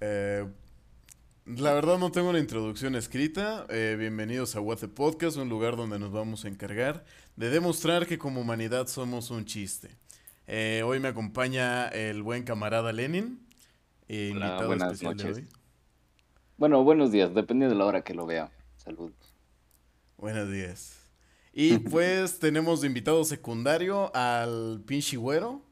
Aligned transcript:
Eh, 0.00 0.46
la 1.46 1.72
verdad 1.72 1.98
no 1.98 2.10
tengo 2.10 2.30
una 2.30 2.38
introducción 2.38 2.96
escrita. 2.96 3.66
Eh, 3.68 3.96
bienvenidos 3.98 4.56
a 4.56 4.60
What 4.60 4.78
the 4.78 4.88
Podcast, 4.88 5.36
un 5.36 5.48
lugar 5.48 5.76
donde 5.76 5.98
nos 5.98 6.12
vamos 6.12 6.44
a 6.44 6.48
encargar 6.48 7.04
de 7.36 7.50
demostrar 7.50 8.06
que 8.06 8.18
como 8.18 8.40
humanidad 8.40 8.88
somos 8.88 9.30
un 9.30 9.44
chiste. 9.44 9.90
Eh, 10.46 10.82
hoy 10.84 11.00
me 11.00 11.08
acompaña 11.08 11.88
el 11.88 12.22
buen 12.22 12.44
camarada 12.44 12.92
Lenin, 12.92 13.46
eh, 14.08 14.32
Hola, 14.34 14.46
invitado 14.46 14.66
buenas 14.66 14.92
especial 14.92 15.16
de 15.16 15.24
noches. 15.24 15.44
hoy. 15.44 15.48
Bueno, 16.58 16.84
buenos 16.84 17.12
días, 17.12 17.34
depende 17.34 17.68
de 17.68 17.74
la 17.74 17.84
hora 17.84 18.02
que 18.02 18.14
lo 18.14 18.26
vea. 18.26 18.50
Saludos. 18.76 19.34
Buenos 20.16 20.50
días. 20.50 20.98
Y 21.52 21.78
pues 21.78 22.38
tenemos 22.40 22.80
de 22.80 22.88
invitado 22.88 23.24
secundario 23.24 24.14
al 24.14 24.82
pinche 24.86 25.16
güero. 25.16 25.62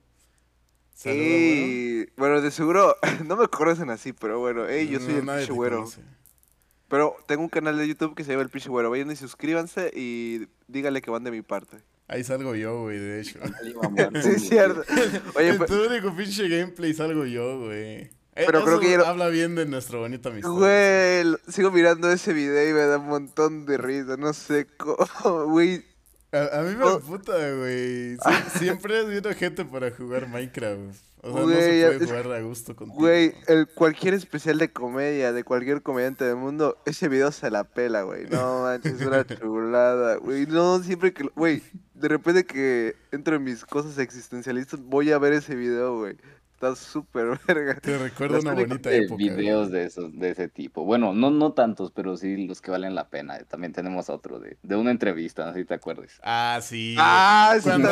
Saluda, 0.95 1.23
güero. 1.23 1.35
Ey, 1.37 2.09
bueno, 2.17 2.41
de 2.41 2.51
seguro 2.51 2.97
no 3.27 3.37
me 3.37 3.49
conocen 3.49 3.91
así, 3.91 4.13
pero 4.13 4.39
bueno, 4.41 4.67
ey, 4.69 4.89
yo 4.89 5.01
soy 5.01 5.15
No, 5.15 5.19
el 5.21 5.25
nadie 5.27 5.39
pinche 5.41 5.53
güero. 5.53 5.85
Pero 6.89 7.17
tengo 7.27 7.43
un 7.43 7.49
canal 7.49 7.77
de 7.77 7.89
YouTube 7.89 8.15
que 8.15 8.25
se 8.25 8.31
llama 8.31 8.43
el 8.43 8.51
pinche 8.51 8.69
güero. 8.69 8.91
Vayan 8.91 9.11
y 9.11 9.17
suscríbanse 9.17 9.91
y 9.95 10.47
díganle 10.69 11.03
que 11.03 11.11
van 11.11 11.25
de 11.25 11.31
mi 11.31 11.43
parte. 11.43 11.79
Ahí 12.07 12.23
salgo 12.23 12.55
yo, 12.55 12.83
güey, 12.83 12.99
de 12.99 13.21
hecho. 13.21 13.39
Sí, 14.23 14.29
es 14.29 14.49
cierto. 14.49 14.83
Oye, 15.35 15.49
en 15.49 15.59
pe- 15.59 15.67
tu 15.67 15.75
único 15.85 16.15
pinche 16.15 16.49
gameplay 16.49 16.95
salgo 16.95 17.25
yo, 17.25 17.59
güey. 17.61 18.11
Eh, 18.37 18.45
Pero 18.47 18.63
creo 18.65 18.75
eso 18.75 18.81
que 18.81 18.91
ya 18.91 18.99
no- 18.99 19.05
habla 19.07 19.29
bien 19.29 19.55
de 19.55 19.65
nuestra 19.65 19.99
bonita 19.99 20.29
amistad. 20.29 20.51
güey, 20.51 21.25
sigo 21.49 21.71
mirando 21.71 22.11
ese 22.11 22.33
video 22.33 22.69
y 22.69 22.73
me 22.73 22.81
da 22.81 22.99
un 22.99 23.07
montón 23.07 23.65
de 23.65 23.79
risa. 23.79 24.17
No 24.17 24.33
sé 24.33 24.67
cómo, 24.77 25.45
güey. 25.47 25.85
A, 26.35 26.61
a 26.61 26.63
mí 26.63 26.75
me 26.77 26.85
Oh. 26.85 27.01
puta, 27.01 27.33
güey. 27.33 28.17
Sie- 28.19 28.59
siempre 28.59 29.01
es 29.01 29.37
gente 29.37 29.65
para 29.65 29.91
jugar 29.91 30.29
Minecraft. 30.29 30.97
O 31.27 31.33
sea, 31.33 31.41
no 31.41 31.49
se 31.49 31.55
puede 31.99 32.07
jugar 32.07 32.33
a 32.33 32.41
gusto 32.43 32.77
contigo. 32.77 33.01
Güey, 33.01 33.35
el, 33.47 33.67
cualquier 33.69 34.13
especial 34.13 34.59
de 34.59 34.71
comedia 34.71 35.33
de 35.33 35.43
cualquier 35.43 35.81
comediante 35.81 36.23
del 36.25 36.37
mundo, 36.37 36.77
ese 36.85 37.09
video 37.09 37.33
se 37.33 37.51
la 37.51 37.65
pela, 37.65 38.03
güey. 38.03 38.27
No 38.29 38.63
manches, 38.63 39.01
es 39.01 39.07
una 39.07 39.25
chulada, 39.27 40.17
güey. 40.17 40.45
No, 40.47 40.83
siempre 40.83 41.15
que, 41.15 41.25
güey, 41.35 41.63
de 41.95 42.09
repente 42.09 42.45
que 42.45 42.97
entro 43.11 43.37
en 43.37 43.45
mis 43.45 43.65
cosas 43.65 43.97
existencialistas, 43.99 44.81
voy 44.81 45.13
a 45.13 45.19
ver 45.19 45.33
ese 45.33 45.55
video, 45.55 45.99
güey. 45.99 46.17
Está 46.69 46.77
súper 46.81 47.39
verga. 47.47 47.75
Te 47.81 47.99
recuerda 47.99 48.37
Las 48.37 48.45
una 48.45 48.55
bonita 48.55 48.91
de 48.91 48.99
época. 49.05 49.17
videos 49.23 49.71
de 49.71 49.85
esos, 49.85 50.19
de 50.19 50.31
ese 50.31 50.49
tipo. 50.49 50.85
Bueno, 50.85 51.13
no, 51.15 51.31
no 51.31 51.53
tantos, 51.53 51.91
pero 51.91 52.17
sí 52.17 52.47
los 52.47 52.61
que 52.61 52.71
valen 52.71 52.95
la 52.95 53.09
pena. 53.09 53.39
También 53.49 53.73
tenemos 53.73 54.09
otro 54.11 54.39
de, 54.41 54.57
de 54.63 54.77
una 54.77 54.91
entrevista, 54.91 55.45
no 55.47 55.53
sé 55.53 55.61
si 55.61 55.65
te 55.67 55.75
acuerdas. 55.75 56.13
Ah, 56.23 56.61
sí. 56.63 56.95
Ah, 56.99 57.55
sí, 57.59 57.69
Cuando, 57.69 57.91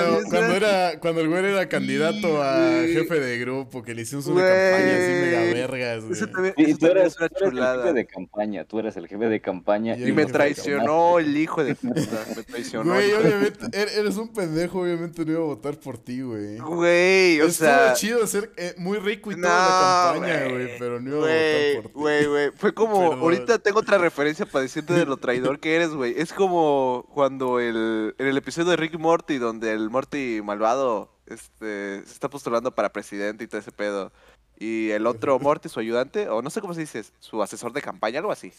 era, 0.54 0.98
cuando 1.00 1.20
el 1.20 1.28
güey 1.28 1.44
era 1.44 1.68
candidato 1.68 2.42
a 2.42 2.58
güey. 2.78 2.92
jefe 2.94 3.20
de 3.20 3.38
grupo, 3.38 3.82
que 3.82 3.94
le 3.94 4.02
hicimos 4.02 4.26
una 4.26 4.40
Güey. 4.42 4.52
campaña 4.52 4.96
así 4.96 5.12
mega 5.12 5.40
vergas, 5.54 6.04
Eso 6.04 6.06
güey. 6.08 6.32
también, 6.32 6.54
eso 6.56 6.78
tú 6.78 6.86
también 6.86 6.98
eres, 6.98 7.12
es 7.12 7.18
una 7.18 7.28
tú 7.28 7.34
eres 7.36 7.42
el 7.42 7.50
chulada. 7.50 7.82
jefe 7.82 7.94
de 7.94 8.06
campaña, 8.06 8.64
tú 8.64 8.78
eres 8.78 8.96
el 8.96 9.08
jefe 9.08 9.28
de 9.28 9.40
campaña. 9.40 9.96
Y 9.96 10.08
Y 10.08 10.12
me 10.12 10.26
traicionó 10.26 11.18
el 11.18 11.36
hijo 11.36 11.62
de 11.64 11.74
puta. 11.74 12.24
Me 12.36 12.42
traicionó. 12.44 12.92
Güey, 12.94 13.12
obviamente, 13.12 13.66
er- 13.72 13.98
eres 13.98 14.16
un 14.16 14.32
pendejo, 14.32 14.80
obviamente 14.80 15.24
no 15.24 15.32
iba 15.32 15.40
a 15.40 15.44
votar 15.44 15.76
por 15.78 15.98
ti, 15.98 16.20
güey. 16.22 16.58
Güey, 16.58 17.40
o 17.40 17.46
Estuvo 17.46 17.68
sea. 17.68 17.92
chido 17.94 18.26
ser 18.26 18.52
eh, 18.68 18.74
muy 18.78 18.98
rico 18.98 19.30
y 19.32 19.36
No, 19.36 19.48
toda 19.48 20.14
la 20.14 20.20
campaña, 20.20 20.48
güey. 20.48 20.78
pero 20.78 21.00
no 21.00 21.08
iba 21.10 21.18
a 21.18 21.20
Güey, 21.20 21.76
votar 21.76 21.82
por 21.82 21.92
ti. 21.92 21.98
güey, 21.98 22.26
güey. 22.26 22.50
Fue 22.56 22.74
como, 22.74 23.12
ahorita 23.14 23.58
tengo 23.58 23.80
otra 23.80 23.98
referencia 23.98 24.46
para 24.46 24.62
decirte 24.62 24.92
de 24.94 25.06
lo 25.06 25.16
traidor 25.18 25.58
que 25.60 25.74
eres, 25.76 25.90
güey. 25.90 26.14
Es 26.18 26.32
como 26.32 27.06
cuando 27.14 27.60
el, 27.60 28.14
en 28.18 28.26
el 28.26 28.36
episodio 28.36 28.70
de 28.70 28.76
Rick 28.76 28.98
Morty, 28.98 29.38
donde 29.38 29.72
el 29.72 29.90
Morty 29.90 30.40
malvado 30.42 31.10
este, 31.26 32.02
se 32.04 32.12
está 32.12 32.28
postulando 32.30 32.74
para 32.74 32.92
presidente 32.92 33.44
y 33.44 33.46
todo 33.48 33.60
ese 33.60 33.72
pedo. 33.72 34.12
Y 34.58 34.90
el 34.90 35.06
otro 35.06 35.38
Morty, 35.40 35.68
su 35.68 35.80
ayudante, 35.80 36.28
o 36.28 36.42
no 36.42 36.50
sé 36.50 36.60
cómo 36.60 36.74
se 36.74 36.80
dice, 36.80 37.04
su 37.20 37.42
asesor 37.42 37.72
de 37.72 37.82
campaña, 37.82 38.18
algo 38.20 38.32
así. 38.32 38.52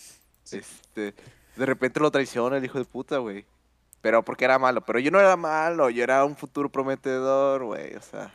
Este, 0.52 1.14
de 1.56 1.66
repente 1.66 2.00
lo 2.00 2.12
traiciona 2.12 2.58
el 2.58 2.66
hijo 2.66 2.78
de 2.78 2.86
puta, 2.86 3.18
güey. 3.20 3.46
Pero 4.02 4.22
porque 4.26 4.44
era 4.44 4.60
malo. 4.60 4.82
Pero 4.82 5.00
yo 5.00 5.12
no 5.12 5.20
era 5.20 5.38
malo, 5.38 5.90
yo 5.90 6.04
era 6.04 6.26
un 6.26 6.36
futuro 6.36 6.70
prometedor, 6.70 7.64
güey. 7.64 7.96
O 7.96 8.02
sea. 8.02 8.34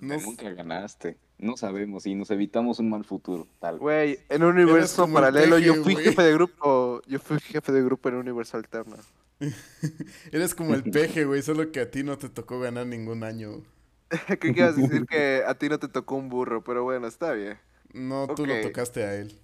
Nunca 0.00 0.50
ganaste. 0.50 1.16
No 1.38 1.56
sabemos 1.56 2.06
y 2.06 2.14
nos 2.14 2.30
evitamos 2.30 2.78
un 2.78 2.90
mal 2.90 3.04
futuro. 3.04 3.46
Tal. 3.58 3.78
Güey, 3.78 4.20
en 4.28 4.44
un 4.44 4.56
universo 4.58 5.10
paralelo 5.12 5.58
yo 5.58 5.82
fui 5.82 5.96
jefe 5.96 6.22
de 6.22 6.32
grupo, 6.34 7.02
yo 7.06 7.18
fui 7.18 7.40
jefe 7.40 7.72
de 7.72 7.82
grupo 7.82 8.08
en 8.08 8.16
un 8.16 8.20
universo 8.20 8.56
alterno. 8.56 8.96
Eres 10.32 10.54
como 10.54 10.74
el 10.74 10.84
peje, 10.84 11.24
güey, 11.24 11.42
solo 11.42 11.72
que 11.72 11.80
a 11.80 11.90
ti 11.90 12.02
no 12.02 12.16
te 12.16 12.28
tocó 12.28 12.60
ganar 12.60 12.86
ningún 12.86 13.24
año. 13.24 13.62
¿Qué 14.40 14.52
quieres 14.52 14.76
decir 14.76 15.06
que 15.10 15.42
a 15.46 15.54
ti 15.54 15.68
no 15.68 15.78
te 15.78 15.88
tocó 15.88 16.16
un 16.16 16.28
burro? 16.28 16.62
Pero 16.62 16.84
bueno, 16.84 17.06
está 17.06 17.32
bien. 17.32 17.58
No, 17.92 18.26
tú 18.34 18.46
lo 18.46 18.58
tocaste 18.62 19.04
a 19.04 19.14
él. 19.16 19.38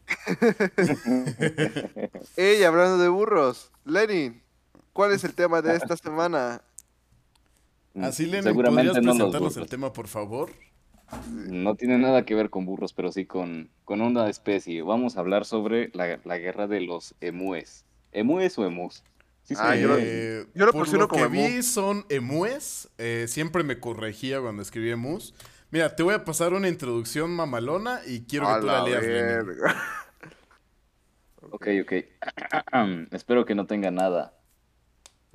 Ey, 2.36 2.62
hablando 2.62 2.96
de 2.96 3.08
burros, 3.08 3.70
Lenin, 3.84 4.40
¿cuál 4.94 5.12
es 5.12 5.22
el 5.24 5.34
tema 5.34 5.60
de 5.60 5.76
esta 5.76 5.98
semana? 5.98 6.62
Así, 8.02 8.26
Lenin, 8.26 8.42
Seguramente 8.44 8.88
¿podrías 8.92 9.04
no 9.04 9.10
los 9.12 9.16
presentarnos 9.18 9.56
el 9.56 9.68
tema, 9.68 9.92
por 9.92 10.08
favor? 10.08 10.50
No 11.38 11.74
tiene 11.74 11.96
nada 11.98 12.24
que 12.24 12.34
ver 12.34 12.50
con 12.50 12.66
burros, 12.66 12.92
pero 12.92 13.10
sí 13.12 13.24
con, 13.24 13.70
con 13.84 14.00
una 14.02 14.28
especie. 14.28 14.82
Vamos 14.82 15.16
a 15.16 15.20
hablar 15.20 15.44
sobre 15.46 15.90
la, 15.94 16.20
la 16.24 16.38
guerra 16.38 16.66
de 16.66 16.80
los 16.82 17.14
emúes. 17.20 17.84
¿Emúes 18.12 18.58
o 18.58 18.66
emus? 18.66 19.02
Sí, 19.42 19.54
Ah, 19.56 19.74
yo. 19.76 19.96
Eh, 19.98 20.46
yo 20.54 20.66
lo 20.66 20.72
por 20.72 20.86
lo 20.92 21.08
como 21.08 21.30
que 21.30 21.38
emu. 21.38 21.48
vi 21.56 21.62
son 21.62 22.04
emúes. 22.10 22.90
eh, 22.98 23.24
siempre 23.28 23.62
me 23.62 23.80
corregía 23.80 24.40
cuando 24.40 24.60
escribía 24.62 24.92
emus. 24.94 25.34
Mira, 25.70 25.96
te 25.96 26.02
voy 26.02 26.14
a 26.14 26.24
pasar 26.24 26.52
una 26.52 26.68
introducción 26.68 27.30
mamalona 27.30 28.00
y 28.06 28.22
quiero 28.24 28.46
que 28.46 28.60
tú 28.60 28.66
la 28.66 28.82
la 28.82 28.84
leas. 28.84 29.04
Ok, 31.40 31.66
ok. 31.82 31.92
Espero 33.12 33.44
que 33.44 33.54
no 33.54 33.66
tenga 33.66 33.90
nada. 33.90 34.34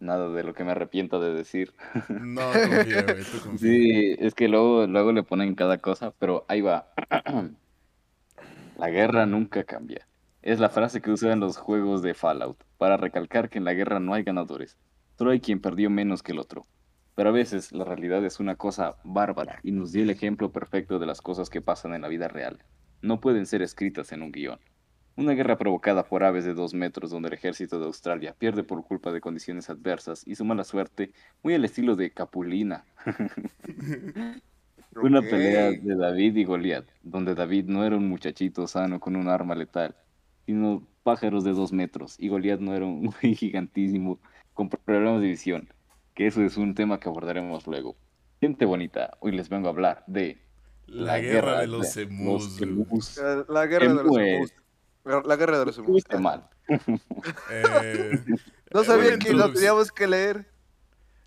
Nada 0.03 0.29
de 0.29 0.43
lo 0.43 0.53
que 0.53 0.65
me 0.65 0.71
arrepienta 0.71 1.17
de 1.17 1.33
decir. 1.33 1.73
No, 2.09 2.41
confía, 2.51 3.03
güey, 3.03 3.23
tú 3.23 3.39
confía. 3.43 3.57
Sí, 3.57 4.15
es 4.19 4.35
que 4.35 4.49
luego, 4.49 4.85
luego 4.85 5.13
le 5.13 5.23
ponen 5.23 5.55
cada 5.55 5.77
cosa, 5.77 6.11
pero 6.19 6.45
ahí 6.49 6.59
va. 6.59 6.93
La 8.77 8.89
guerra 8.89 9.25
nunca 9.25 9.63
cambia. 9.63 10.05
Es 10.41 10.59
la 10.59 10.69
frase 10.69 11.01
que 11.01 11.09
usan 11.09 11.39
los 11.39 11.55
juegos 11.55 12.01
de 12.01 12.13
Fallout 12.13 12.61
para 12.77 12.97
recalcar 12.97 13.49
que 13.49 13.59
en 13.59 13.63
la 13.63 13.73
guerra 13.73 14.01
no 14.01 14.13
hay 14.13 14.23
ganadores. 14.23 14.77
Solo 15.17 15.31
hay 15.31 15.39
quien 15.39 15.61
perdió 15.61 15.89
menos 15.89 16.21
que 16.21 16.33
el 16.33 16.39
otro. 16.39 16.67
Pero 17.15 17.29
a 17.29 17.31
veces 17.31 17.71
la 17.71 17.85
realidad 17.85 18.25
es 18.25 18.41
una 18.41 18.55
cosa 18.55 18.97
bárbara 19.05 19.59
y 19.63 19.71
nos 19.71 19.93
dio 19.93 20.03
el 20.03 20.09
ejemplo 20.09 20.51
perfecto 20.51 20.99
de 20.99 21.05
las 21.05 21.21
cosas 21.21 21.49
que 21.49 21.61
pasan 21.61 21.93
en 21.93 22.01
la 22.01 22.09
vida 22.09 22.27
real. 22.27 22.59
No 23.01 23.21
pueden 23.21 23.45
ser 23.45 23.61
escritas 23.61 24.11
en 24.11 24.21
un 24.21 24.33
guion. 24.33 24.59
Una 25.15 25.33
guerra 25.33 25.57
provocada 25.57 26.05
por 26.05 26.23
aves 26.23 26.43
de 26.43 26.55
dos 26.55 26.73
metros 26.73 27.11
donde 27.11 27.27
el 27.27 27.35
ejército 27.35 27.79
de 27.79 27.85
Australia 27.85 28.35
pierde 28.35 28.63
por 28.63 28.83
culpa 28.83 29.11
de 29.11 29.21
condiciones 29.21 29.69
adversas 29.69 30.23
y 30.25 30.33
su 30.33 30.43
mala 30.43 30.63
suerte, 30.63 31.11
muy 31.43 31.53
al 31.53 31.65
estilo 31.65 31.95
de 31.95 32.11
Capulina. 32.11 32.83
Fue 34.91 35.03
una 35.03 35.21
pelea 35.21 35.71
de 35.71 35.95
David 35.95 36.35
y 36.35 36.45
Goliat, 36.45 36.85
donde 37.03 37.35
David 37.35 37.65
no 37.65 37.85
era 37.85 37.95
un 37.95 38.07
muchachito 38.07 38.65
sano 38.65 38.99
con 38.99 39.15
un 39.15 39.27
arma 39.27 39.53
letal, 39.53 39.95
sino 40.47 40.87
pájaros 41.03 41.43
de 41.43 41.51
dos 41.51 41.71
metros, 41.73 42.15
y 42.19 42.29
Goliat 42.29 42.59
no 42.59 42.75
era 42.75 42.85
un 42.85 43.05
güey 43.21 43.35
gigantísimo 43.35 44.19
con 44.53 44.69
problemas 44.69 45.21
de 45.21 45.27
visión, 45.27 45.69
que 46.15 46.25
eso 46.25 46.41
es 46.41 46.57
un 46.57 46.73
tema 46.73 46.99
que 46.99 47.09
abordaremos 47.09 47.67
luego. 47.67 47.95
Gente 48.41 48.65
bonita, 48.65 49.15
hoy 49.19 49.31
les 49.31 49.47
vengo 49.47 49.67
a 49.67 49.71
hablar 49.71 50.03
de 50.07 50.39
La 50.87 51.19
guerra 51.19 51.61
de 51.61 51.67
los 51.67 51.95
emus. 51.97 52.59
La 53.47 53.67
guerra 53.67 53.93
de 53.93 54.03
los 54.03 54.17
emus. 54.17 54.53
La 55.03 55.35
guerra 55.35 55.59
de 55.59 55.65
los. 55.65 55.77
Estuviste 55.77 56.17
mal. 56.17 56.49
Eh, 57.49 58.23
No 58.73 58.81
eh, 58.81 58.85
sabía 58.85 59.17
que 59.19 59.33
lo 59.33 59.51
teníamos 59.51 59.91
que 59.91 60.07
leer. 60.07 60.47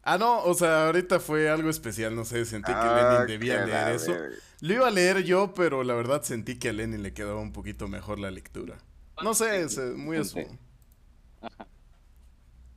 Ah, 0.02 0.18
no, 0.18 0.42
o 0.44 0.54
sea, 0.54 0.86
ahorita 0.86 1.18
fue 1.18 1.50
algo 1.50 1.68
especial, 1.68 2.14
no 2.14 2.24
sé, 2.24 2.44
sentí 2.44 2.72
que 2.72 2.78
Ah, 2.78 3.12
Lenin 3.24 3.26
debía 3.26 3.66
leer 3.66 3.88
eso. 3.96 4.14
Lo 4.60 4.72
iba 4.74 4.86
a 4.86 4.90
leer 4.90 5.24
yo, 5.24 5.52
pero 5.52 5.82
la 5.82 5.94
verdad 5.94 6.22
sentí 6.22 6.58
que 6.58 6.68
a 6.68 6.72
Lenin 6.72 7.02
le 7.02 7.12
quedaba 7.12 7.40
un 7.40 7.52
poquito 7.52 7.88
mejor 7.88 8.18
la 8.20 8.30
lectura. 8.30 8.78
No 9.22 9.34
sé, 9.34 9.62
es 9.62 9.78
muy 9.96 10.18
a 10.18 10.24
su... 10.24 10.38
Sí. 10.38 10.46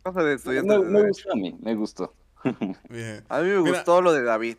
Cosa 0.04 0.24
de 0.24 0.64
Me, 0.64 0.80
me 0.80 1.08
gustó 1.08 1.32
a 1.32 1.36
mí, 1.36 1.58
me 1.62 1.76
gustó. 1.76 2.16
Bien. 2.90 3.24
A 3.30 3.42
mí 3.42 3.50
me 3.50 3.62
Mira. 3.62 3.72
gustó 3.78 4.02
lo 4.02 4.12
de 4.14 4.24
David. 4.24 4.58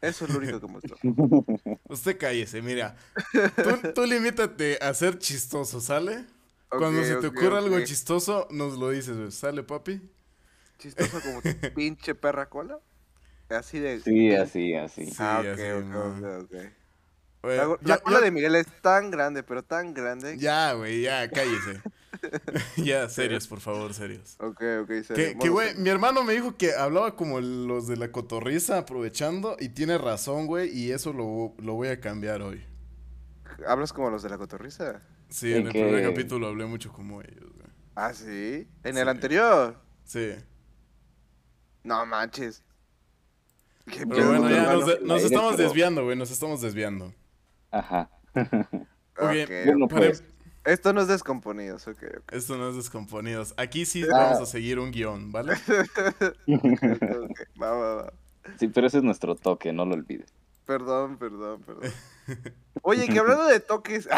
Eso 0.00 0.24
es 0.24 0.30
lo 0.30 0.38
único 0.38 0.60
que 0.60 0.66
me 0.66 0.74
gustó. 0.74 0.96
Usted 1.88 2.18
cállese, 2.18 2.62
mira. 2.62 2.96
Tú, 3.62 3.92
tú 3.94 4.06
limítate 4.06 4.78
a 4.80 4.94
ser 4.94 5.18
chistoso, 5.18 5.80
¿sale? 5.80 6.24
Cuando 6.68 7.02
se 7.04 7.16
te 7.16 7.26
ok, 7.26 7.36
ocurra 7.36 7.58
algo 7.58 7.80
chistoso, 7.80 8.48
nos 8.50 8.78
lo 8.78 8.90
dices, 8.90 9.16
güey. 9.16 9.30
¿Sale, 9.30 9.62
papi? 9.62 10.00
Chistoso 10.78 11.20
como 11.20 11.42
tu 11.42 11.48
pinche 11.74 12.14
perra 12.14 12.48
cola. 12.48 12.78
Así 13.48 13.78
de. 13.78 14.00
Sí, 14.00 14.32
así, 14.34 14.74
así. 14.74 15.06
Sí, 15.06 15.14
Ah, 15.18 15.40
ok, 15.40 15.48
así, 15.48 15.64
ok, 15.68 16.52
La, 17.42 17.78
ya- 17.82 17.98
cola 18.02 18.18
ya- 18.18 18.24
de 18.24 18.30
Miguel 18.30 18.54
es 18.56 18.66
tan 18.80 19.10
grande, 19.10 19.42
pero 19.42 19.62
tan 19.62 19.92
grande. 19.94 20.38
Ya, 20.38 20.72
güey, 20.74 21.02
ya, 21.02 21.28
cállese. 21.30 21.82
ya, 22.76 23.08
serios, 23.08 23.46
por 23.46 23.60
favor, 23.60 23.94
serios. 23.94 24.36
Ok, 24.40 24.62
ok, 24.82 24.90
serio. 25.06 25.38
Que, 25.40 25.48
güey, 25.48 25.68
serio. 25.68 25.82
mi 25.82 25.88
hermano 25.90 26.22
me 26.24 26.32
dijo 26.34 26.56
que 26.56 26.74
hablaba 26.74 27.14
como 27.16 27.40
los 27.40 27.86
de 27.86 27.96
la 27.96 28.10
cotorriza 28.12 28.78
aprovechando 28.78 29.56
y 29.60 29.70
tiene 29.70 29.96
razón, 29.98 30.46
güey, 30.46 30.76
y 30.76 30.90
eso 30.92 31.12
lo, 31.12 31.54
lo 31.62 31.74
voy 31.74 31.88
a 31.88 32.00
cambiar 32.00 32.42
hoy. 32.42 32.64
hablas 33.66 33.92
como 33.92 34.10
los 34.10 34.22
de 34.22 34.30
la 34.30 34.38
cotorriza. 34.38 35.00
Sí, 35.28 35.52
en 35.52 35.60
¿En 35.60 35.66
el 35.68 35.72
primer 35.72 36.02
capítulo 36.02 36.48
hablé 36.48 36.66
mucho 36.66 36.92
como 36.92 37.22
ellos, 37.22 37.52
güey. 37.54 37.68
Ah, 37.94 38.12
sí. 38.12 38.66
En 38.82 38.94
Sí. 38.94 39.00
el 39.00 39.08
anterior. 39.08 39.76
Sí. 40.04 40.32
No 41.84 42.04
manches. 42.06 42.62
Qué 43.86 44.06
Pero 44.06 44.26
bueno, 44.28 44.50
ya 44.50 44.56
hermano. 44.62 44.78
nos, 44.80 44.86
de- 44.86 45.00
nos 45.00 45.16
aire, 45.16 45.26
estamos 45.26 45.56
desviando, 45.56 46.04
güey, 46.04 46.16
nos 46.16 46.30
estamos 46.30 46.60
desviando. 46.60 47.14
Ajá. 47.70 48.10
Ok, 49.20 49.26
Ok, 49.44 49.50
Bueno, 49.66 49.86
para- 49.88 50.06
pues. 50.06 50.24
Esto 50.64 50.92
no 50.92 51.00
es 51.00 51.08
descomponidos, 51.08 51.88
ok, 51.88 52.02
ok. 52.18 52.32
Esto 52.32 52.56
no 52.58 52.68
es 52.68 52.76
descomponidos. 52.76 53.54
Aquí 53.56 53.86
sí 53.86 54.02
Ah. 54.04 54.08
vamos 54.12 54.40
a 54.40 54.46
seguir 54.46 54.78
un 54.78 54.90
guion, 54.90 55.32
¿vale? 55.32 55.54
Va, 57.60 57.70
va, 57.72 57.94
va. 57.96 58.12
Sí, 58.58 58.68
pero 58.68 58.86
ese 58.86 58.98
es 58.98 59.04
nuestro 59.04 59.34
toque, 59.36 59.72
no 59.72 59.84
lo 59.84 59.94
olvides. 59.94 60.32
Perdón, 60.66 61.16
perdón, 61.18 61.62
perdón. 61.62 61.90
Oye, 62.82 63.06
que 63.08 63.18
hablando 63.18 63.46
de 63.46 63.60
toques. 63.60 64.08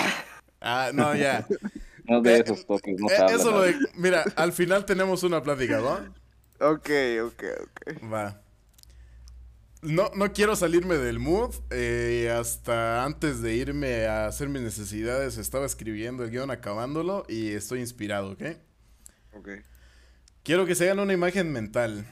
Ah, 0.60 0.90
no, 0.92 1.14
ya. 1.14 1.46
No 2.04 2.20
de 2.20 2.38
Eh, 2.38 2.42
esos 2.44 2.66
toques, 2.66 2.96
no 2.98 3.06
Eh, 3.06 3.10
se 3.14 3.22
habla. 3.22 3.36
Eso 3.36 3.50
lo 3.52 3.60
de... 3.62 3.76
Mira, 3.94 4.24
al 4.34 4.52
final 4.52 4.84
tenemos 4.84 5.22
una 5.22 5.40
plática, 5.40 5.78
¿va? 5.80 6.04
ok, 6.58 6.90
ok, 7.26 7.44
ok. 7.62 8.12
Va. 8.12 8.42
No, 9.82 10.12
no 10.14 10.32
quiero 10.32 10.54
salirme 10.54 10.96
del 10.96 11.18
mood. 11.18 11.54
eh, 11.70 12.30
hasta 12.30 13.04
antes 13.04 13.42
de 13.42 13.56
irme 13.56 14.06
a 14.06 14.26
hacer 14.26 14.48
mis 14.48 14.62
necesidades 14.62 15.38
estaba 15.38 15.66
escribiendo 15.66 16.22
el 16.22 16.30
guion, 16.30 16.50
acabándolo 16.52 17.24
y 17.28 17.50
estoy 17.50 17.80
inspirado, 17.80 18.30
¿ok? 18.32 18.42
Ok. 19.32 19.48
Quiero 20.44 20.66
que 20.66 20.74
se 20.76 20.84
hagan 20.84 21.00
una 21.00 21.12
imagen 21.12 21.50
mental. 21.52 22.06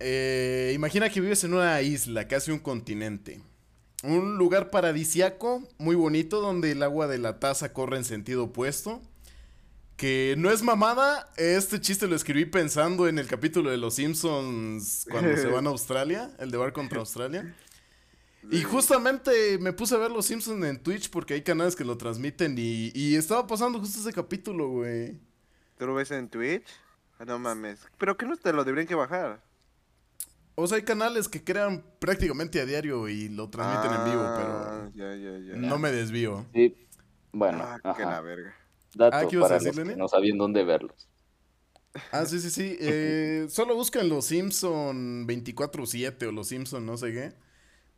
Eh, 0.00 0.72
imagina 0.74 1.10
que 1.10 1.20
vives 1.20 1.44
en 1.44 1.54
una 1.54 1.80
isla, 1.82 2.26
casi 2.26 2.50
un 2.50 2.58
continente. 2.58 3.40
Un 4.02 4.36
lugar 4.38 4.70
paradisiaco, 4.70 5.62
muy 5.78 5.94
bonito, 5.94 6.40
donde 6.40 6.72
el 6.72 6.82
agua 6.82 7.06
de 7.06 7.18
la 7.18 7.38
taza 7.38 7.72
corre 7.72 7.98
en 7.98 8.04
sentido 8.04 8.44
opuesto. 8.44 9.00
Que 10.00 10.34
no 10.38 10.50
es 10.50 10.62
mamada, 10.62 11.30
este 11.36 11.78
chiste 11.78 12.06
lo 12.08 12.16
escribí 12.16 12.46
pensando 12.46 13.06
en 13.06 13.18
el 13.18 13.26
capítulo 13.26 13.70
de 13.70 13.76
Los 13.76 13.96
Simpsons 13.96 15.06
cuando 15.10 15.36
se 15.36 15.46
van 15.48 15.66
a 15.66 15.68
Australia, 15.70 16.30
el 16.38 16.50
de 16.50 16.56
bar 16.56 16.72
contra 16.72 17.00
Australia. 17.00 17.54
Y 18.50 18.62
justamente 18.62 19.58
me 19.58 19.74
puse 19.74 19.94
a 19.94 19.98
ver 19.98 20.10
Los 20.10 20.24
Simpsons 20.24 20.64
en 20.64 20.82
Twitch 20.82 21.10
porque 21.10 21.34
hay 21.34 21.42
canales 21.42 21.76
que 21.76 21.84
lo 21.84 21.98
transmiten 21.98 22.54
y, 22.56 22.90
y 22.94 23.16
estaba 23.16 23.46
pasando 23.46 23.78
justo 23.78 24.00
ese 24.00 24.10
capítulo, 24.14 24.68
güey. 24.70 25.18
¿Tú 25.76 25.86
lo 25.86 25.94
ves 25.94 26.10
en 26.12 26.30
Twitch? 26.30 26.64
Ah, 27.18 27.26
No 27.26 27.38
mames. 27.38 27.80
¿Pero 27.98 28.16
qué 28.16 28.24
no 28.24 28.38
te 28.38 28.54
lo 28.54 28.64
deberían 28.64 28.86
que 28.88 28.94
bajar? 28.94 29.42
O 30.54 30.66
sea, 30.66 30.78
hay 30.78 30.82
canales 30.82 31.28
que 31.28 31.44
crean 31.44 31.84
prácticamente 31.98 32.58
a 32.58 32.64
diario 32.64 33.06
y 33.06 33.28
lo 33.28 33.50
transmiten 33.50 33.92
en 33.98 34.04
vivo, 34.06 34.22
Ah, 34.24 34.88
pero 34.92 34.92
Ya, 34.94 35.14
ya, 35.14 35.38
ya. 35.40 35.56
no 35.56 35.76
me 35.78 35.92
desvío. 35.92 36.46
Sí, 36.54 36.74
bueno, 37.32 37.62
Ah, 37.84 37.94
que 37.94 38.02
la 38.02 38.22
verga. 38.22 38.56
Dato 38.94 39.16
Ah, 39.16 39.26
¿qué 39.26 39.36
ibas 39.36 39.50
a 39.50 39.54
para 39.54 39.58
decir, 39.58 39.74
los 39.74 39.84
que 39.84 39.96
no 39.96 40.08
sabían 40.08 40.38
dónde 40.38 40.64
verlos. 40.64 41.08
Ah, 42.10 42.24
sí, 42.26 42.40
sí, 42.40 42.50
sí. 42.50 42.76
eh, 42.80 43.46
solo 43.48 43.74
buscan 43.74 44.08
los 44.08 44.26
Simpson 44.26 45.26
24-7 45.26 46.26
o 46.28 46.32
los 46.32 46.48
Simpson 46.48 46.84
no 46.86 46.96
sé 46.96 47.12
qué. 47.12 47.34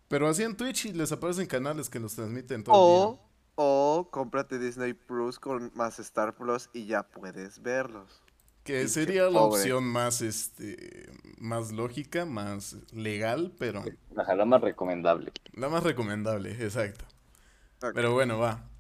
Pero 0.09 0.29
así 0.29 0.43
en 0.43 0.57
Twitch 0.57 0.87
y 0.87 0.93
les 0.93 1.13
aparecen 1.13 1.47
canales 1.47 1.91
que 1.91 1.99
los 2.01 2.15
transmiten 2.15 2.65
todo 2.65 2.79
el 2.79 2.87
día. 2.87 3.17
O, 3.17 3.31
o 3.57 4.09
cómprate 4.11 4.59
Disney 4.59 4.95
Plus 4.95 5.39
con 5.39 5.71
más 5.75 5.99
Star 5.99 6.35
Plus 6.37 6.69
y 6.73 6.87
ya 6.87 7.03
puedes 7.05 7.61
verlos. 7.63 8.23
Que 8.65 8.87
sería 8.89 9.25
la 9.31 9.41
pobre. 9.41 9.73
opción 9.73 9.85
más, 9.85 10.23
este, 10.23 11.11
más 11.39 11.73
lógica, 11.73 12.25
más 12.27 12.77
legal, 12.93 13.53
pero 13.59 13.97
Ajá, 14.17 14.35
la 14.37 14.45
más 14.45 14.61
recomendable. 14.61 15.33
la 15.55 15.69
más 15.69 15.83
recomendable, 15.83 16.53
exacto. 16.65 17.05
Pero 17.93 18.13
bueno, 18.13 18.39
va. 18.39 18.71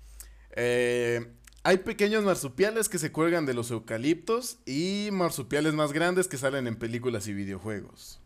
Eh, 0.52 1.34
hay 1.64 1.78
pequeños 1.78 2.24
marsupiales 2.24 2.88
que 2.88 2.98
se 2.98 3.12
cuelgan 3.12 3.46
de 3.46 3.54
los 3.54 3.70
eucaliptos 3.70 4.58
y 4.66 5.10
marsupiales 5.12 5.74
más 5.74 5.92
grandes 5.92 6.26
que 6.26 6.36
salen 6.36 6.66
en 6.66 6.76
películas 6.76 7.28
y 7.28 7.34
videojuegos. 7.34 8.20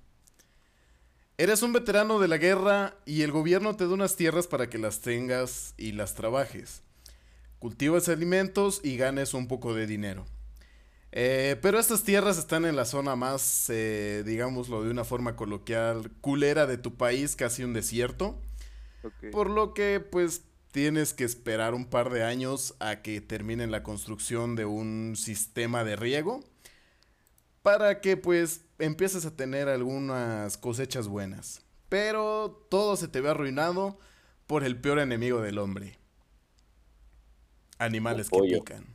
Eres 1.39 1.63
un 1.63 1.75
veterano 1.75 2.19
de 2.19 2.29
la 2.29 2.39
guerra 2.39 2.97
y 3.05 3.21
el 3.21 3.33
gobierno 3.33 3.77
te 3.77 3.87
da 3.87 3.93
unas 3.93 4.17
tierras 4.17 4.47
para 4.47 4.71
que 4.71 4.79
las 4.79 5.03
tengas 5.03 5.75
y 5.77 5.93
las 5.93 6.15
trabajes. 6.15 6.83
Cultivas 7.59 8.09
alimentos 8.09 8.81
y 8.83 8.97
ganes 8.97 9.35
un 9.35 9.47
poco 9.47 9.75
de 9.75 9.87
dinero. 9.87 10.25
Eh, 11.13 11.57
pero 11.61 11.79
estas 11.79 12.05
tierras 12.05 12.39
están 12.39 12.65
en 12.65 12.75
la 12.75 12.87
zona 12.87 13.17
más, 13.17 13.67
eh, 13.69 14.23
digámoslo 14.25 14.83
de 14.83 14.91
una 14.91 15.05
forma 15.05 15.37
coloquial, 15.37 16.11
culera 16.23 16.67
de 16.67 16.79
tu 16.79 16.97
país, 16.97 17.37
casi 17.37 17.65
un 17.65 17.75
desierto. 17.75 18.41
Por 19.31 19.51
lo 19.51 19.73
que, 19.73 20.01
pues, 20.01 20.43
tienes 20.77 21.15
que 21.15 21.25
esperar 21.25 21.73
un 21.73 21.87
par 21.87 22.11
de 22.11 22.23
años 22.23 22.75
a 22.81 23.01
que 23.01 23.23
terminen 23.23 23.71
la 23.71 23.83
construcción 23.83 24.57
de 24.57 24.67
un 24.67 25.15
sistema 25.17 25.85
de 25.85 25.97
riego 25.97 26.45
para 27.63 28.03
que, 28.03 28.19
pues, 28.19 28.67
empieces 28.79 29.25
a 29.25 29.35
tener 29.35 29.69
algunas 29.71 30.59
cosechas 30.59 31.09
buenas. 31.09 31.65
Pero 31.89 32.67
todo 32.71 32.97
se 32.97 33.09
te 33.09 33.23
ve 33.23 33.31
arruinado 33.31 33.99
por 34.47 34.65
el 34.65 34.79
peor 34.79 34.99
enemigo 34.99 35.41
del 35.41 35.59
hombre. 35.59 35.99
Animales 37.79 38.31
que 38.31 38.43
pican. 38.43 38.87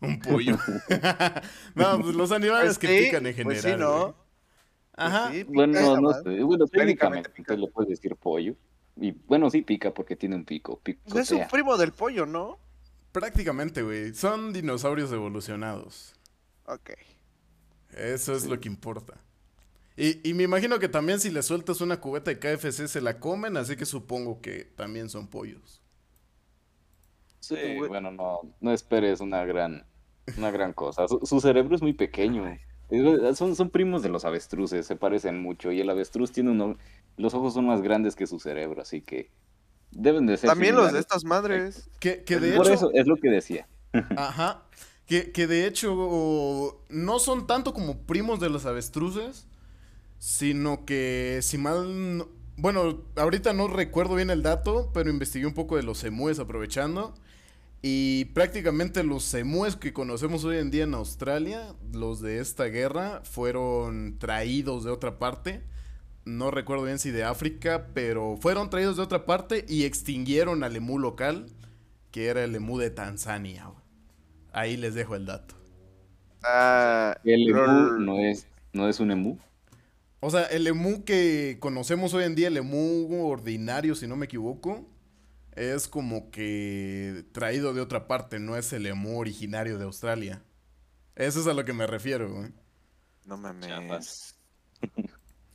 Un 0.00 0.20
pollo. 0.20 0.58
no, 1.74 2.00
pues 2.00 2.14
los 2.14 2.32
animales 2.32 2.74
Pues 2.74 2.78
que 2.78 2.88
sí, 2.88 2.98
pican 3.06 3.26
en 3.26 3.34
pues 3.42 3.60
general. 3.60 3.60
sí, 3.62 3.76
¿no? 3.76 4.00
güey. 4.00 4.14
Ajá. 4.96 5.20
Pues 5.28 5.38
sí, 5.38 5.44
pica 5.44 5.52
Bueno, 5.52 5.96
no 5.98 6.12
sé. 6.12 6.42
Bueno, 6.42 6.66
Técnicamente 6.68 7.30
técnicamente 7.30 7.56
le 7.56 7.68
puedes 7.68 7.90
decir 7.90 8.16
pollo. 8.16 8.54
Y 8.96 9.12
bueno, 9.12 9.50
sí 9.50 9.62
pica 9.62 9.92
porque 9.92 10.16
tiene 10.16 10.36
un 10.36 10.44
pico. 10.44 10.80
Es 11.14 11.30
un 11.30 11.46
primo 11.48 11.76
del 11.76 11.92
pollo, 11.92 12.26
¿no? 12.26 12.58
Prácticamente, 13.12 13.82
güey. 13.82 14.12
Son 14.14 14.52
dinosaurios 14.52 15.10
evolucionados. 15.12 16.14
Ok. 16.66 16.90
Eso 17.96 18.34
es 18.34 18.46
lo 18.46 18.58
que 18.60 18.68
importa. 18.68 19.14
Y, 19.96 20.28
y 20.28 20.34
me 20.34 20.44
imagino 20.44 20.78
que 20.78 20.88
también 20.88 21.20
si 21.20 21.30
le 21.30 21.42
sueltas 21.42 21.80
una 21.80 22.00
cubeta 22.00 22.30
de 22.30 22.38
KFC 22.40 22.88
se 22.88 23.00
la 23.00 23.20
comen, 23.20 23.56
así 23.56 23.76
que 23.76 23.86
supongo 23.86 24.40
que 24.40 24.64
también 24.64 25.08
son 25.08 25.28
pollos. 25.28 25.82
Sí, 27.40 27.56
Güey. 27.76 27.88
bueno, 27.88 28.10
no, 28.10 28.40
no 28.60 28.72
esperes 28.72 29.20
una 29.20 29.44
gran, 29.44 29.86
una 30.36 30.50
gran 30.50 30.72
cosa. 30.72 31.06
Su, 31.08 31.20
su 31.24 31.40
cerebro 31.40 31.74
es 31.76 31.82
muy 31.82 31.92
pequeño. 31.92 32.44
Son, 33.34 33.56
son 33.56 33.70
primos 33.70 34.02
de 34.02 34.08
los 34.08 34.24
avestruces, 34.24 34.86
se 34.86 34.96
parecen 34.96 35.40
mucho. 35.42 35.72
Y 35.72 35.80
el 35.80 35.90
avestruz 35.90 36.32
tiene 36.32 36.50
uno, 36.52 36.76
los 37.16 37.34
ojos 37.34 37.54
son 37.54 37.66
más 37.66 37.82
grandes 37.82 38.16
que 38.16 38.26
su 38.26 38.38
cerebro, 38.40 38.82
así 38.82 39.02
que 39.02 39.30
deben 39.90 40.26
de 40.26 40.36
ser. 40.36 40.50
También 40.50 40.76
los 40.76 40.92
de 40.92 40.98
estas 41.00 41.24
madres. 41.24 41.88
Que, 42.00 42.24
que 42.24 42.38
de 42.38 42.56
Por 42.56 42.66
hecho, 42.66 42.74
eso 42.74 42.90
es 42.94 43.06
lo 43.06 43.16
que 43.16 43.30
decía. 43.30 43.68
ajá, 44.16 44.64
que, 45.06 45.32
que 45.32 45.46
de 45.46 45.66
hecho 45.66 46.82
no 46.88 47.18
son 47.18 47.46
tanto 47.46 47.72
como 47.74 47.98
primos 48.06 48.40
de 48.40 48.50
los 48.50 48.66
avestruces, 48.66 49.46
sino 50.18 50.84
que 50.86 51.40
si 51.42 51.58
mal, 51.58 52.18
no- 52.18 52.28
bueno, 52.56 53.02
ahorita 53.16 53.52
no 53.52 53.68
recuerdo 53.68 54.16
bien 54.16 54.30
el 54.30 54.42
dato, 54.42 54.90
pero 54.94 55.10
investigué 55.10 55.46
un 55.46 55.54
poco 55.54 55.76
de 55.76 55.82
los 55.82 56.04
emúes 56.04 56.38
aprovechando. 56.38 57.14
Y 57.82 58.26
prácticamente 58.26 59.04
los 59.04 59.32
emúes 59.34 59.76
que 59.76 59.92
conocemos 59.92 60.44
hoy 60.44 60.58
en 60.58 60.70
día 60.70 60.84
en 60.84 60.94
Australia, 60.94 61.74
los 61.92 62.20
de 62.20 62.40
esta 62.40 62.64
guerra, 62.66 63.22
fueron 63.24 64.18
traídos 64.18 64.84
de 64.84 64.90
otra 64.90 65.18
parte. 65.18 65.62
No 66.24 66.50
recuerdo 66.50 66.84
bien 66.84 66.98
si 66.98 67.10
de 67.10 67.24
África, 67.24 67.88
pero 67.94 68.36
fueron 68.40 68.70
traídos 68.70 68.96
de 68.96 69.02
otra 69.02 69.26
parte 69.26 69.64
y 69.68 69.84
extinguieron 69.84 70.64
al 70.64 70.76
emú 70.76 70.98
local, 70.98 71.46
que 72.10 72.28
era 72.28 72.44
el 72.44 72.54
emú 72.54 72.78
de 72.78 72.90
Tanzania. 72.90 73.70
Ahí 74.52 74.76
les 74.76 74.94
dejo 74.94 75.16
el 75.16 75.26
dato. 75.26 75.54
Ah, 76.42 77.16
El 77.24 77.48
emú 77.50 77.98
no 77.98 78.20
es, 78.20 78.46
no 78.72 78.88
es 78.88 79.00
un 79.00 79.10
emú. 79.10 79.38
O 80.20 80.30
sea, 80.30 80.44
el 80.44 80.66
emú 80.66 81.04
que 81.04 81.58
conocemos 81.60 82.14
hoy 82.14 82.24
en 82.24 82.34
día, 82.34 82.48
el 82.48 82.56
emú 82.56 83.08
ordinario, 83.30 83.94
si 83.94 84.06
no 84.06 84.16
me 84.16 84.24
equivoco, 84.26 84.86
es 85.52 85.88
como 85.88 86.30
que 86.30 87.24
traído 87.32 87.74
de 87.74 87.80
otra 87.82 88.08
parte, 88.08 88.40
no 88.40 88.56
es 88.56 88.72
el 88.72 88.86
emú 88.86 89.18
originario 89.20 89.78
de 89.78 89.84
Australia. 89.84 90.42
Eso 91.16 91.40
es 91.40 91.46
a 91.48 91.54
lo 91.54 91.64
que 91.64 91.74
me 91.74 91.86
refiero, 91.86 92.32
güey. 92.32 92.52
No 93.26 93.36
mames. 93.76 94.33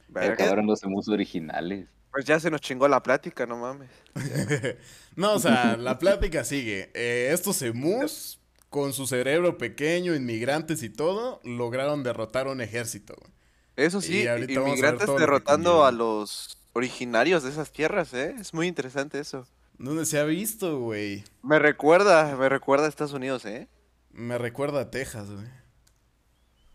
Verga. 0.09 0.33
Acabaron 0.33 0.67
los 0.67 0.83
emus 0.83 1.07
originales. 1.07 1.87
Pues 2.11 2.25
ya 2.25 2.39
se 2.39 2.49
nos 2.49 2.61
chingó 2.61 2.87
la 2.87 3.03
plática, 3.03 3.45
no 3.45 3.57
mames. 3.57 3.89
no, 5.15 5.33
o 5.33 5.39
sea, 5.39 5.77
la 5.77 5.99
plática 5.99 6.43
sigue. 6.43 6.91
Eh, 6.95 7.29
estos 7.31 7.61
emus, 7.61 8.39
con 8.69 8.93
su 8.93 9.05
cerebro 9.05 9.57
pequeño, 9.57 10.15
inmigrantes 10.15 10.81
y 10.81 10.89
todo, 10.89 11.39
lograron 11.43 12.03
derrotar 12.03 12.47
un 12.47 12.61
ejército. 12.61 13.15
güey. 13.15 13.31
Eso 13.75 14.01
sí, 14.01 14.27
a 14.27 14.37
inmigrantes 14.37 15.07
derrotando 15.17 15.85
a 15.85 15.91
los 15.91 16.57
originarios 16.73 17.43
de 17.43 17.49
esas 17.49 17.71
tierras, 17.71 18.13
¿eh? 18.13 18.35
Es 18.39 18.53
muy 18.53 18.67
interesante 18.67 19.19
eso. 19.19 19.47
¿Dónde 19.77 20.05
se 20.05 20.19
ha 20.19 20.25
visto, 20.25 20.79
güey? 20.79 21.23
Me 21.43 21.59
recuerda, 21.59 22.35
me 22.35 22.49
recuerda 22.49 22.87
a 22.87 22.89
Estados 22.89 23.13
Unidos, 23.13 23.45
¿eh? 23.45 23.69
Me 24.11 24.37
recuerda 24.37 24.81
a 24.81 24.91
Texas, 24.91 25.29
güey. 25.29 25.47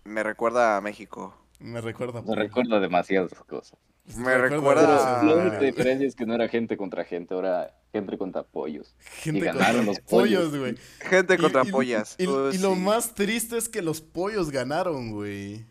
Me 0.04 0.22
recuerda 0.22 0.78
a 0.78 0.80
México. 0.80 1.34
Me 1.60 1.80
recuerda 1.80 2.20
Me 2.22 2.34
recuerda 2.34 2.80
demasiadas 2.80 3.32
cosas. 3.48 3.78
Me 4.16 4.36
recuerda- 4.36 5.20
Pero 5.22 5.34
la 5.34 5.42
única 5.42 5.58
diferencia 5.60 6.06
es 6.06 6.14
que 6.14 6.26
no 6.26 6.34
era 6.34 6.46
gente 6.48 6.76
contra 6.76 7.04
gente, 7.04 7.32
ahora 7.34 7.74
gente 7.92 8.18
contra 8.18 8.42
pollos. 8.42 8.94
Gente 9.00 9.38
y 9.38 9.42
contra 9.44 9.66
ganaron 9.66 9.86
los 9.86 9.98
pollos, 10.00 10.54
güey. 10.56 10.76
Gente 11.00 11.34
Y- 11.34 11.38
contra 11.38 11.62
y- 11.64 11.70
pollas. 11.70 12.16
Y, 12.18 12.26
Uh, 12.26 12.50
y 12.52 12.58
lo 12.58 12.74
más 12.74 13.14
triste 13.14 13.56
es 13.56 13.68
que 13.68 13.80
los 13.82 14.00
pollos 14.02 14.50
ganaron, 14.50 15.10
güey. 15.12 15.64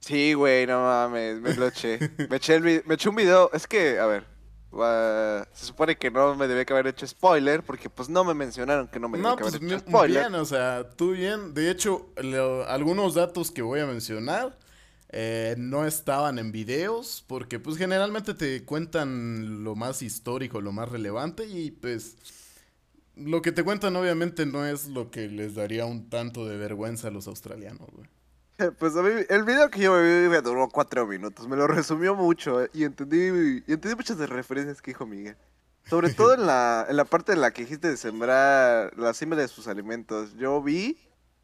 Sí, 0.00 0.32
güey, 0.32 0.66
no 0.66 0.80
mames, 0.82 1.40
me 1.40 1.54
lo 1.54 1.66
eché. 1.68 1.98
Me 2.30 2.36
eché, 2.36 2.54
el 2.56 2.62
vi- 2.62 2.80
me 2.86 2.94
eché 2.94 3.08
un 3.10 3.14
video, 3.16 3.50
es 3.52 3.66
que, 3.68 3.98
a 4.00 4.06
ver, 4.06 4.24
se 5.52 5.66
supone 5.66 5.96
que 5.96 6.10
no 6.10 6.34
me 6.34 6.48
debía 6.48 6.64
que 6.64 6.72
haber 6.72 6.86
hecho 6.88 7.06
spoiler, 7.06 7.62
porque 7.62 7.90
pues 7.90 8.08
no 8.08 8.24
me 8.24 8.34
mencionaron 8.34 8.88
que 8.88 8.98
no 8.98 9.08
me 9.08 9.18
debía 9.18 9.30
No, 9.30 9.36
que 9.36 9.42
pues 9.42 9.54
haber 9.56 9.66
hecho 9.68 9.78
spoiler. 9.80 10.22
bien, 10.28 10.34
o 10.40 10.44
sea, 10.44 10.88
tú 10.96 11.12
bien. 11.12 11.54
De 11.54 11.70
hecho, 11.70 12.08
lo- 12.16 12.66
algunos 12.66 13.14
datos 13.14 13.50
que 13.50 13.62
voy 13.62 13.80
a 13.80 13.86
mencionar 13.86 14.56
eh, 15.12 15.54
no 15.58 15.86
estaban 15.86 16.38
en 16.38 16.52
videos, 16.52 17.24
porque 17.26 17.58
pues 17.58 17.76
generalmente 17.76 18.34
te 18.34 18.64
cuentan 18.64 19.64
lo 19.64 19.74
más 19.74 20.02
histórico, 20.02 20.60
lo 20.60 20.72
más 20.72 20.88
relevante, 20.88 21.46
y 21.46 21.70
pues 21.70 22.16
lo 23.16 23.42
que 23.42 23.52
te 23.52 23.64
cuentan 23.64 23.96
obviamente 23.96 24.46
no 24.46 24.64
es 24.66 24.86
lo 24.88 25.10
que 25.10 25.28
les 25.28 25.54
daría 25.54 25.84
un 25.84 26.08
tanto 26.08 26.46
de 26.46 26.56
vergüenza 26.56 27.08
a 27.08 27.10
los 27.10 27.26
australianos, 27.26 27.88
güey. 27.92 28.08
Pues 28.78 28.94
a 28.94 29.02
mí, 29.02 29.10
el 29.30 29.44
video 29.44 29.70
que 29.70 29.80
yo 29.80 29.92
me 29.94 30.02
vi 30.22 30.28
me 30.28 30.42
duró 30.42 30.68
cuatro 30.68 31.06
minutos, 31.06 31.48
me 31.48 31.56
lo 31.56 31.66
resumió 31.66 32.14
mucho 32.14 32.62
eh, 32.62 32.70
y 32.74 32.84
entendí, 32.84 33.62
y 33.66 33.72
entendí 33.72 33.96
muchas 33.96 34.18
de 34.18 34.26
las 34.26 34.36
referencias 34.36 34.82
que 34.82 34.90
dijo 34.90 35.06
Miguel. 35.06 35.36
Sobre 35.88 36.10
todo 36.14 36.34
en 36.34 36.46
la, 36.46 36.86
en 36.88 36.96
la 36.96 37.06
parte 37.06 37.32
en 37.32 37.40
la 37.40 37.52
que 37.52 37.62
dijiste 37.62 37.88
de 37.88 37.96
sembrar 37.96 38.92
la 38.98 39.14
siembra 39.14 39.40
de 39.40 39.48
sus 39.48 39.66
alimentos. 39.66 40.34
Yo 40.36 40.62
vi, 40.62 40.98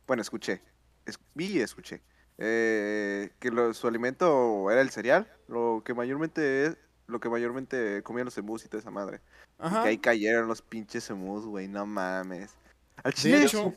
bueno, 0.06 0.20
escuché, 0.20 0.61
es- 1.06 1.18
vi 1.35 1.46
y 1.46 1.61
escuché, 1.61 2.02
eh, 2.38 3.31
que 3.38 3.50
lo- 3.50 3.73
su 3.75 3.87
alimento 3.88 4.71
era 4.71 4.81
el 4.81 4.90
cereal, 4.90 5.26
lo 5.49 5.83
que 5.85 5.95
mayormente 5.95 6.66
es, 6.66 6.76
lo 7.07 7.21
que 7.21 7.28
mayormente 7.28 8.02
comían 8.02 8.25
los 8.26 8.37
emus 8.38 8.64
y 8.64 8.69
toda 8.69 8.81
esa 8.81 8.90
madre. 8.90 9.21
Ajá. 9.59 9.83
Que 9.83 9.88
ahí 9.90 9.99
cayeron 9.99 10.49
los 10.49 10.61
pinches 10.62 11.09
emus, 11.11 11.47
güey, 11.47 11.69
no 11.69 11.87
mames. 11.87 12.50
Al 13.02 13.12
De 13.12 13.16
chile, 13.16 13.43
hecho, 13.45 13.73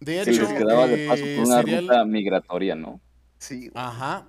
de 0.00 0.24
Se 0.24 0.30
hecho, 0.30 0.42
les 0.42 0.52
quedaba 0.52 0.86
de 0.86 1.06
paso 1.08 1.24
eh, 1.24 1.36
por 1.36 1.46
una 1.46 1.62
cereal- 1.62 1.82
ruta 1.88 2.04
migratoria, 2.04 2.74
¿no? 2.74 3.00
sí. 3.38 3.70
Ajá. 3.74 4.26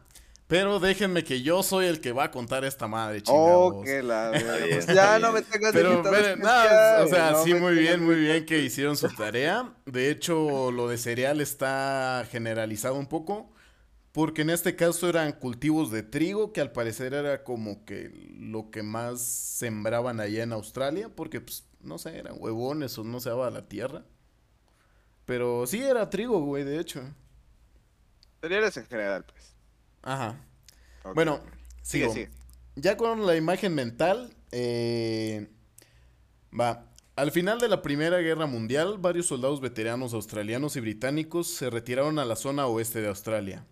Pero 0.50 0.80
déjenme 0.80 1.24
que 1.24 1.44
yo 1.44 1.62
soy 1.62 1.86
el 1.86 2.02
que 2.02 2.12
va 2.12 2.26
a 2.26 2.32
contar 2.32 2.66
esta 2.66 2.88
madre, 2.88 3.22
Oh, 3.28 3.84
chingados. 3.84 3.86
que 3.86 4.02
la 4.04 4.32
verga, 4.32 4.58
bien, 4.58 4.70
pues 4.72 4.88
ya 4.88 5.20
no 5.20 5.32
me 5.32 5.44
tengas 5.44 5.74
Pero, 5.74 6.04
miren, 6.04 6.42
no, 6.42 6.50
especial, 6.50 7.04
o 7.04 7.08
sea, 7.08 7.32
no 7.34 7.44
sí, 7.44 7.54
muy 7.54 7.76
bien, 7.76 8.04
muy 8.04 8.16
bien 8.16 8.46
que 8.48 8.60
hicieron 8.60 8.98
su 8.98 9.10
tarea. 9.16 9.76
De 9.86 10.10
hecho, 10.10 10.72
lo 10.72 10.88
de 10.90 10.98
cereal 10.98 11.40
está 11.40 12.26
generalizado 12.32 12.96
un 12.96 13.08
poco, 13.08 13.54
porque 14.12 14.42
en 14.42 14.50
este 14.50 14.76
caso 14.76 15.08
eran 15.08 15.34
cultivos 15.34 15.92
de 15.92 16.04
trigo, 16.04 16.52
que 16.54 16.62
al 16.62 16.72
parecer 16.72 17.14
era 17.14 17.44
como 17.44 17.86
que 17.86 18.12
lo 18.40 18.72
que 18.72 18.84
más 18.84 19.22
sembraban 19.22 20.20
allá 20.20 20.44
en 20.44 20.54
Australia, 20.54 21.10
porque, 21.16 21.42
pues, 21.42 21.66
no 21.82 22.00
sé, 22.00 22.18
eran 22.18 22.38
huevones 22.40 22.98
o 22.98 23.04
no 23.04 23.20
se 23.20 23.30
daba 23.30 23.52
la 23.52 23.68
tierra. 23.68 24.04
Pero 25.26 25.68
sí 25.68 25.82
era 25.84 26.10
trigo, 26.10 26.42
güey, 26.42 26.64
de 26.64 26.80
hecho. 26.80 27.04
Cereales 28.42 28.76
en 28.78 28.86
general, 28.88 29.26
pues. 29.26 29.56
Ajá. 30.02 30.38
Bueno, 31.16 31.40
sigue, 31.82 32.06
sigo. 32.06 32.14
sigue. 32.14 32.30
Ya 32.76 32.98
con 32.98 33.26
la 33.26 33.36
imagen 33.36 33.76
mental, 33.76 34.34
eh, 34.52 35.50
va. 36.58 36.86
Al 37.16 37.32
final 37.32 37.60
de 37.60 37.68
la 37.68 37.82
Primera 37.82 38.20
Guerra 38.20 38.46
Mundial, 38.46 38.98
varios 38.98 39.26
soldados 39.26 39.60
veteranos 39.60 40.14
australianos 40.14 40.78
y 40.78 40.80
británicos 40.80 41.48
se 41.48 41.70
retiraron 41.70 42.18
a 42.18 42.24
la 42.24 42.38
zona 42.38 42.66
oeste 42.68 43.02
de 43.02 43.10
Australia. 43.10 43.66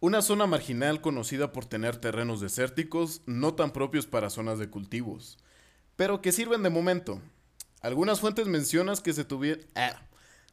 Una 0.00 0.20
zona 0.20 0.48
marginal 0.48 1.00
conocida 1.00 1.52
por 1.52 1.64
tener 1.64 1.96
terrenos 1.98 2.40
desérticos 2.40 3.22
no 3.24 3.54
tan 3.54 3.70
propios 3.70 4.08
para 4.08 4.30
zonas 4.30 4.58
de 4.58 4.68
cultivos, 4.68 5.38
pero 5.94 6.20
que 6.20 6.32
sirven 6.32 6.64
de 6.64 6.70
momento. 6.70 7.20
Algunas 7.82 8.18
fuentes 8.18 8.48
mencionan 8.48 8.96
que 8.96 9.12
se 9.12 9.24
tuvieron... 9.24 9.64
Ah, 9.76 10.02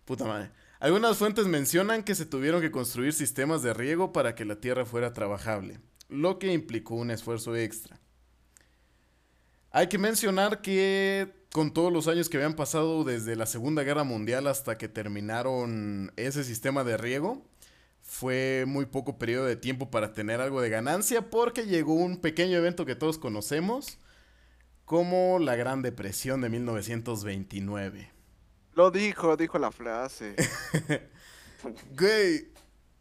puta 0.06 0.26
madre. 0.26 0.52
Algunas 0.80 1.18
fuentes 1.18 1.46
mencionan 1.46 2.04
que 2.04 2.16
se 2.16 2.26
tuvieron 2.26 2.62
que 2.62 2.72
construir 2.72 3.12
sistemas 3.12 3.62
de 3.62 3.74
riego 3.74 4.14
para 4.14 4.34
que 4.34 4.46
la 4.46 4.62
tierra 4.62 4.86
fuera 4.86 5.14
trabajable, 5.14 5.82
lo 6.08 6.40
que 6.40 6.54
implicó 6.54 6.96
un 6.96 7.12
esfuerzo 7.12 7.54
extra. 7.58 8.00
Hay 9.72 9.88
que 9.88 9.98
mencionar 9.98 10.62
que 10.62 11.34
con 11.52 11.74
todos 11.74 11.92
los 11.92 12.08
años 12.08 12.30
que 12.30 12.38
habían 12.38 12.56
pasado 12.56 13.04
desde 13.04 13.36
la 13.36 13.46
Segunda 13.46 13.84
Guerra 13.84 14.06
Mundial 14.06 14.48
hasta 14.48 14.78
que 14.78 14.88
terminaron 14.88 16.14
ese 16.16 16.46
sistema 16.46 16.86
de 16.86 16.96
riego, 16.96 17.46
fue 18.02 18.64
muy 18.66 18.86
poco 18.86 19.20
periodo 19.20 19.46
de 19.46 19.58
tiempo 19.58 19.92
para 19.92 20.14
tener 20.14 20.40
algo 20.40 20.62
de 20.62 20.70
ganancia 20.70 21.30
porque 21.30 21.66
llegó 21.66 21.94
un 21.94 22.22
pequeño 22.22 22.58
evento 22.58 22.86
que 22.86 22.96
todos 22.96 23.18
conocemos 23.18 24.00
como 24.86 25.40
la 25.40 25.58
Gran 25.58 25.82
Depresión 25.82 26.40
de 26.40 26.50
1929. 26.50 28.19
Lo 28.74 28.92
dijo, 28.92 29.36
dijo 29.38 29.60
la 29.60 29.72
frase. 29.72 30.36
Güey, 31.98 32.54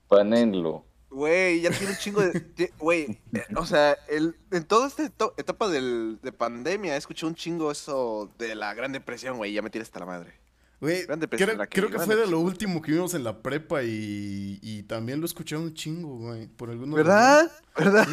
Panenlo. 0.09 0.85
Güey, 1.11 1.61
ya 1.61 1.71
tiene 1.71 1.93
un 1.93 1.99
chingo 1.99 2.21
de... 2.21 2.73
Güey, 2.79 3.19
eh, 3.33 3.45
o 3.57 3.65
sea, 3.65 3.97
el, 4.09 4.37
en 4.51 4.65
toda 4.65 4.89
esta 4.89 5.05
etapa 5.05 5.69
del, 5.69 6.19
de 6.23 6.33
pandemia 6.33 6.97
escuché 6.97 7.25
un 7.25 7.35
chingo 7.35 7.71
eso 7.71 8.31
de 8.37 8.55
la 8.55 8.75
Gran 8.75 8.93
Depresión, 8.93 9.37
güey, 9.37 9.53
ya 9.53 9.63
me 9.63 9.71
tienes 9.71 9.89
hasta 9.89 10.01
la 10.01 10.07
madre. 10.07 10.35
Güey, 10.81 11.07
Gran 11.07 11.19
depresión, 11.19 11.49
creo, 11.49 11.59
la 11.59 11.67
que 11.67 11.81
creo 11.81 11.91
que 11.91 11.99
fue 11.99 12.15
de 12.15 12.27
lo 12.27 12.41
último 12.41 12.83
que 12.83 12.93
vimos 12.93 13.15
en 13.15 13.25
la 13.25 13.43
prepa 13.43 13.83
y, 13.83 14.59
y 14.63 14.83
también 14.85 15.21
lo 15.21 15.27
escuché 15.27 15.57
un 15.57 15.75
chingo, 15.75 16.19
güey. 16.19 16.47
Por 16.47 16.71
algunos 16.71 16.97
¿Verdad? 16.97 17.51
¿Verdad? 17.77 18.07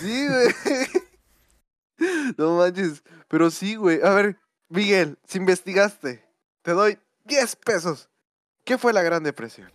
Sí, 0.00 0.28
güey. 0.28 0.86
No 2.36 2.56
manches. 2.56 3.04
Pero 3.28 3.50
sí, 3.50 3.76
güey. 3.76 4.00
A 4.02 4.10
ver, 4.10 4.36
Miguel, 4.68 5.18
si 5.24 5.38
investigaste, 5.38 6.24
te 6.62 6.72
doy 6.72 6.98
10 7.24 7.56
pesos. 7.56 8.08
¿Qué 8.64 8.78
fue 8.78 8.92
la 8.92 9.02
Gran 9.02 9.22
Depresión? 9.24 9.70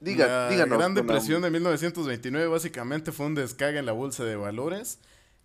Diga, 0.00 0.26
la 0.26 0.48
díganos. 0.50 0.78
Gran 0.78 0.94
Depresión 0.94 1.42
de 1.42 1.50
1929 1.50 2.46
básicamente 2.48 3.12
fue 3.12 3.26
un 3.26 3.34
descague 3.34 3.78
en 3.78 3.86
la 3.86 3.92
bolsa 3.92 4.24
de 4.24 4.36
valores 4.36 4.98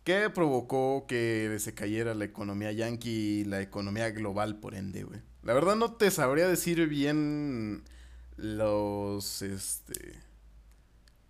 que 0.04 0.30
provocó 0.30 1.06
que 1.08 1.56
se 1.60 1.74
cayera 1.74 2.14
la 2.14 2.26
economía 2.26 2.72
yankee 2.72 3.42
y 3.42 3.44
la 3.46 3.62
economía 3.62 4.10
global 4.12 4.60
por 4.60 4.76
ende, 4.76 5.04
güey. 5.04 5.22
La 5.44 5.54
verdad 5.54 5.76
no 5.76 5.94
te 5.94 6.12
sabría 6.12 6.48
decir 6.48 6.88
bien 6.88 7.84
los, 8.38 9.42
este, 9.42 10.20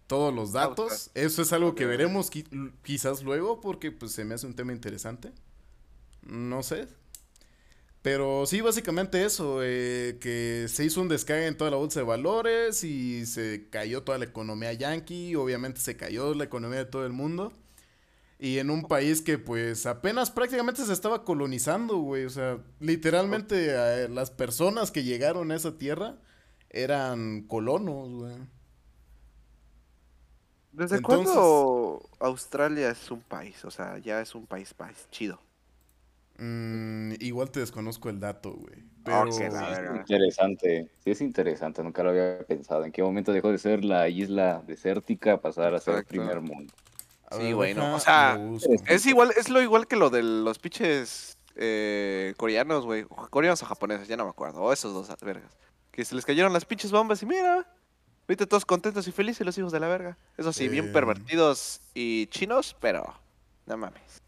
todos 0.07 0.33
los 0.33 0.51
datos. 0.53 1.11
Eso 1.13 1.41
es 1.41 1.53
algo 1.53 1.75
que 1.75 1.85
veremos 1.85 2.31
qui- 2.31 2.71
quizás 2.83 3.23
luego 3.23 3.61
porque 3.61 3.91
pues 3.91 4.11
se 4.11 4.25
me 4.25 4.35
hace 4.35 4.45
un 4.47 4.55
tema 4.55 4.73
interesante. 4.73 5.31
No 6.23 6.63
sé. 6.63 6.87
Pero 8.03 8.45
sí, 8.45 8.59
básicamente 8.59 9.23
eso, 9.23 9.61
eh, 9.63 10.17
que 10.19 10.67
se 10.67 10.83
hizo 10.83 11.01
un 11.01 11.07
descague 11.07 11.47
en 11.47 11.55
toda 11.57 11.71
la 11.71 11.77
bolsa 11.77 12.01
de 12.01 12.05
valores 12.05 12.83
y 12.83 13.25
se 13.25 13.69
cayó 13.69 14.03
toda 14.03 14.17
la 14.17 14.25
economía 14.25 14.73
yankee, 14.73 15.35
obviamente 15.35 15.79
se 15.79 15.95
cayó 15.95 16.33
la 16.35 16.43
economía 16.43 16.79
de 16.79 16.85
todo 16.85 17.05
el 17.05 17.13
mundo. 17.13 17.53
Y 18.39 18.57
en 18.59 18.69
un 18.71 18.83
país 18.89 19.21
que 19.21 19.37
pues 19.37 19.85
apenas 19.85 20.31
prácticamente 20.31 20.83
se 20.83 20.91
estaba 20.91 21.23
colonizando, 21.23 21.97
güey. 21.99 22.25
O 22.25 22.29
sea, 22.29 22.57
literalmente 22.81 23.67
eh, 23.69 24.09
las 24.09 24.31
personas 24.31 24.91
que 24.91 25.05
llegaron 25.05 25.51
a 25.51 25.55
esa 25.55 25.77
tierra 25.77 26.17
eran 26.69 27.43
colonos, 27.43 28.09
güey. 28.11 28.35
¿Desde 30.73 30.97
Entonces- 30.97 31.31
cuándo 31.33 32.09
Australia 32.19 32.89
es 32.89 33.09
un 33.11 33.21
país? 33.21 33.63
O 33.63 33.71
sea, 33.71 33.97
ya 33.99 34.19
es 34.19 34.35
un 34.35 34.45
país, 34.45 34.73
país 34.73 35.07
chido. 35.09 35.39
Mm, 36.45 37.13
igual 37.21 37.49
te 37.51 37.61
desconozco 37.61 38.09
el 38.09 38.19
dato, 38.19 38.51
güey. 38.51 38.83
Ah, 39.05 39.23
Pero... 39.25 39.29
es 39.29 39.99
interesante. 39.99 40.89
Sí, 41.01 41.11
es 41.11 41.21
interesante. 41.21 41.81
Nunca 41.81 42.03
lo 42.03 42.09
había 42.09 42.39
pensado. 42.39 42.83
¿En 42.83 42.91
qué 42.91 43.01
momento 43.01 43.31
dejó 43.31 43.49
de 43.49 43.57
ser 43.57 43.85
la 43.85 44.09
isla 44.09 44.61
desértica 44.67 45.33
a 45.33 45.37
pasar 45.41 45.73
a 45.73 45.79
ser 45.79 45.93
Exacto. 45.93 46.09
primer 46.09 46.41
mundo? 46.41 46.73
A 47.29 47.37
Sí, 47.37 47.43
ver, 47.43 47.55
güey, 47.55 47.73
no, 47.73 47.83
deja, 47.95 47.95
o 47.95 48.59
sea. 48.59 48.77
Es 48.87 49.05
igual, 49.05 49.31
es 49.37 49.47
lo 49.47 49.61
igual 49.61 49.87
que 49.87 49.95
lo 49.95 50.09
de 50.09 50.21
los 50.21 50.59
pinches 50.59 51.37
eh, 51.55 52.33
coreanos, 52.35 52.83
güey. 52.83 53.05
Coreanos 53.05 53.63
o 53.63 53.65
japoneses, 53.65 54.09
ya 54.09 54.17
no 54.17 54.25
me 54.25 54.31
acuerdo. 54.31 54.61
O 54.63 54.73
esos 54.73 54.93
dos 54.93 55.15
vergas. 55.21 55.57
Que 55.91 56.03
se 56.03 56.13
les 56.13 56.25
cayeron 56.25 56.51
las 56.51 56.65
pinches 56.65 56.91
bombas 56.91 57.23
y 57.23 57.25
mira. 57.25 57.65
Ahorita 58.27 58.47
todos 58.47 58.65
contentos 58.65 59.07
y 59.07 59.13
felices 59.13 59.45
los 59.45 59.57
hijos 59.57 59.71
de 59.71 59.79
la 59.79 59.87
verga. 59.87 60.17
Eso 60.37 60.51
sí, 60.51 60.67
bien 60.67 60.91
pervertidos 60.91 61.79
y 61.93 62.27
chinos, 62.27 62.75
pero 62.81 63.13
no 63.65 63.77
mames. 63.77 64.21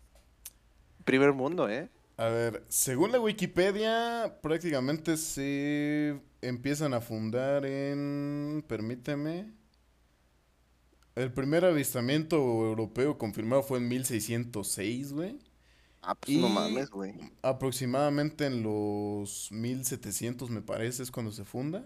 Primer 1.03 1.33
mundo, 1.33 1.69
¿eh? 1.69 1.89
A 2.17 2.27
ver, 2.27 2.63
según 2.69 3.11
la 3.11 3.19
Wikipedia, 3.19 4.39
prácticamente 4.41 5.17
se 5.17 6.21
empiezan 6.41 6.93
a 6.93 7.01
fundar 7.01 7.65
en... 7.65 8.63
Permíteme. 8.67 9.51
El 11.15 11.31
primer 11.33 11.65
avistamiento 11.65 12.35
europeo 12.37 13.17
confirmado 13.17 13.63
fue 13.63 13.79
en 13.79 13.87
1606, 13.89 15.11
güey. 15.13 15.39
Ah, 16.01 16.15
pues 16.15 16.37
no 16.37 16.47
Y- 16.47 16.51
mames, 16.51 16.89
güey. 16.89 17.15
Aproximadamente 17.41 18.45
en 18.45 18.63
los 18.63 19.51
1700, 19.51 20.49
me 20.49 20.61
parece, 20.61 21.03
es 21.03 21.11
cuando 21.11 21.31
se 21.33 21.43
funda. 21.43 21.85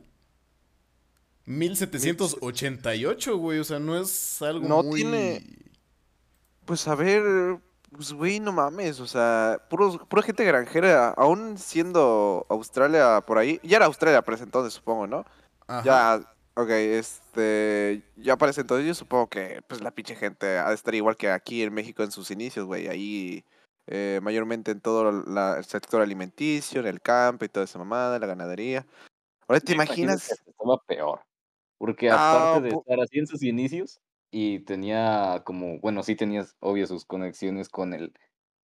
1788, 1.46 3.38
güey, 3.38 3.60
o 3.60 3.64
sea, 3.64 3.80
no 3.80 4.00
es 4.00 4.42
algo 4.42 4.68
No 4.68 4.84
muy... 4.84 5.02
tiene- 5.02 5.44
Pues 6.66 6.88
a 6.88 6.94
ver, 6.96 7.24
pues 7.92 8.14
güey, 8.14 8.40
no 8.40 8.52
mames, 8.52 9.00
o 9.00 9.08
sea, 9.08 9.58
puros, 9.70 9.98
pura 10.10 10.22
gente 10.24 10.44
granjera, 10.46 11.10
aún 11.18 11.58
siendo 11.58 12.46
Australia 12.50 13.22
por 13.26 13.38
ahí, 13.38 13.60
ya 13.64 13.78
era 13.78 13.86
Australia 13.88 14.22
para 14.22 14.36
ese 14.36 14.44
entonces, 14.46 14.74
supongo, 14.74 15.08
¿no? 15.08 15.26
Ajá. 15.68 15.84
Ya, 15.86 16.22
ok, 16.56 16.70
este, 16.72 18.04
ya 18.18 18.38
para 18.38 18.52
ese 18.52 18.62
entonces 18.62 18.88
yo 18.88 18.96
supongo 18.96 19.30
que 19.30 19.62
pues 19.68 19.82
la 19.82 19.92
pinche 19.92 20.16
gente 20.16 20.58
ha 20.60 20.70
de 20.70 20.76
estar 20.76 20.96
igual 20.96 21.18
que 21.18 21.32
aquí 21.32 21.64
en 21.64 21.74
México 21.74 22.04
en 22.04 22.12
sus 22.12 22.32
inicios, 22.32 22.66
güey, 22.66 22.88
ahí 22.88 23.46
eh, 23.88 24.20
mayormente 24.24 24.72
en 24.72 24.82
todo 24.82 25.12
la- 25.12 25.58
el 25.60 25.66
sector 25.66 26.02
alimenticio, 26.02 26.82
en 26.82 26.88
el 26.88 27.02
campo 27.02 27.46
y 27.46 27.50
toda 27.50 27.66
esa 27.66 27.80
mamada, 27.80 28.20
la 28.20 28.28
ganadería. 28.28 28.86
Ahora 29.48 29.62
te 29.62 29.74
imaginas, 29.74 30.24
que 30.46 30.52
estaba 30.52 30.78
peor. 30.88 31.22
Porque 31.80 32.10
Ah, 32.10 32.56
aparte 32.56 32.62
de 32.62 32.72
estar 32.74 33.00
así 33.02 33.20
en 33.20 33.28
sus 33.28 33.44
inicios, 33.44 34.00
y 34.32 34.60
tenía 34.62 35.44
como, 35.46 35.80
bueno, 35.80 36.04
sí 36.04 36.16
tenías 36.16 36.56
obvio 36.60 36.88
sus 36.88 37.06
conexiones 37.06 37.70
con 37.70 37.94
el, 37.94 38.14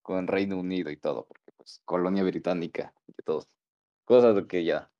con 0.02 0.26
Reino 0.28 0.58
Unido 0.58 0.90
y 0.90 0.96
todo, 0.96 1.26
porque 1.26 1.52
pues 1.56 1.82
colonia 1.84 2.22
británica 2.24 2.94
y 3.06 3.14
todo. 3.24 3.44
Cosas 4.04 4.44
que 4.48 4.64
ya, 4.64 4.92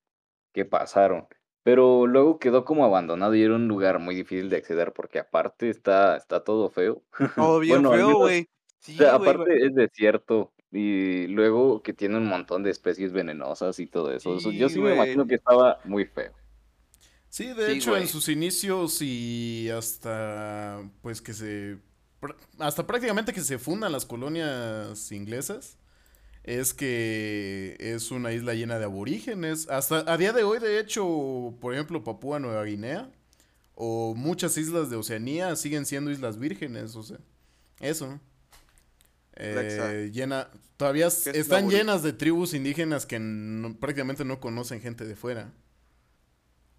que 0.53 0.65
pasaron. 0.65 1.29
Pero 1.63 2.07
luego 2.07 2.39
quedó 2.39 2.65
como 2.65 2.85
abandonado 2.85 3.35
y 3.35 3.43
era 3.43 3.55
un 3.57 3.69
lugar 3.69 3.99
muy 3.99 4.15
difícil 4.15 4.51
de 4.51 4.57
acceder 4.59 4.93
porque 4.93 5.19
aparte 5.21 5.69
está, 5.71 6.17
está 6.17 6.45
todo 6.45 6.71
feo. 6.71 7.05
todo 7.35 7.61
bien 7.61 7.85
Bueno, 7.85 7.91
feo, 7.91 8.17
güey. 8.19 8.49
o 8.89 8.93
Sí, 8.93 8.97
sea, 8.97 9.15
aparte 9.17 9.67
es 9.67 9.75
desierto 9.75 10.55
y 10.71 11.27
luego 11.29 11.83
que 11.83 11.93
tiene 11.95 12.19
un 12.19 12.27
montón 12.27 12.63
de 12.63 12.71
especies 12.71 13.13
venenosas 13.13 13.79
y 13.81 13.87
todo 13.89 14.13
eso. 14.13 14.53
Yo 14.53 14.69
Sí, 14.69 14.81
me 14.81 14.93
imagino 14.93 15.27
que 15.27 15.37
estaba 15.37 15.81
muy 15.85 16.07
feo. 16.07 16.33
Sí, 17.29 17.47
de 17.53 17.67
Sí, 17.67 17.73
hecho, 17.79 17.97
en 17.97 18.09
sus 18.09 18.29
inicios 18.29 19.03
y 19.03 19.69
hasta, 19.71 20.83
pues 21.03 21.21
que 21.21 21.35
se, 21.35 21.79
hasta 22.59 22.87
prácticamente 22.87 23.33
que 23.33 23.43
se 23.43 23.59
fundan 23.59 23.93
las 23.93 24.07
colonias 24.07 25.13
inglesas, 25.13 25.77
es 26.45 26.73
que 26.73 27.77
es 27.79 28.11
una 28.11 28.33
isla 28.33 28.55
llena 28.55 28.79
de 28.79 28.85
aborígenes. 28.85 29.69
Hasta 29.69 30.11
a 30.11 30.17
día 30.17 30.33
de 30.33 30.45
hoy, 30.45 30.61
de 30.61 30.79
hecho, 30.79 31.55
por 31.61 31.75
ejemplo, 31.75 32.05
Papúa 32.05 32.39
Nueva 32.39 32.65
Guinea 32.65 33.11
o 33.75 34.15
muchas 34.15 34.57
islas 34.57 34.89
de 34.89 34.97
Oceanía 34.97 35.55
siguen 35.57 35.85
siendo 35.85 36.11
islas 36.11 36.39
vírgenes, 36.39 36.97
o 36.97 37.03
sea, 37.03 37.19
eso. 37.81 38.19
Eh, 39.35 40.11
llena, 40.15 40.49
todavía 40.79 41.09
¿Qué 41.09 41.31
es 41.31 41.37
están 41.37 41.69
llenas 41.69 42.03
de 42.03 42.15
tribus 42.15 42.55
indígenas 42.55 43.05
que 43.05 43.19
no- 43.19 43.77
prácticamente 43.79 44.25
no 44.25 44.41
conocen 44.41 44.81
gente 44.81 45.05
de 45.05 45.15
fuera. 45.17 45.53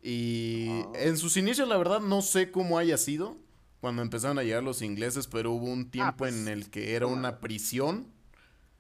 Y 0.01 0.67
Ah. 0.69 0.91
en 0.95 1.17
sus 1.17 1.37
inicios, 1.37 1.67
la 1.67 1.77
verdad, 1.77 1.99
no 1.99 2.21
sé 2.21 2.51
cómo 2.51 2.77
haya 2.77 2.97
sido 2.97 3.37
cuando 3.81 4.01
empezaron 4.01 4.39
a 4.39 4.43
llegar 4.43 4.63
los 4.63 4.81
ingleses, 4.81 5.27
pero 5.27 5.51
hubo 5.51 5.65
un 5.65 5.89
tiempo 5.89 6.17
pues, 6.17 6.33
en 6.35 6.47
el 6.47 6.69
que 6.69 6.95
era 6.95 7.07
una 7.07 7.39
prisión. 7.39 8.07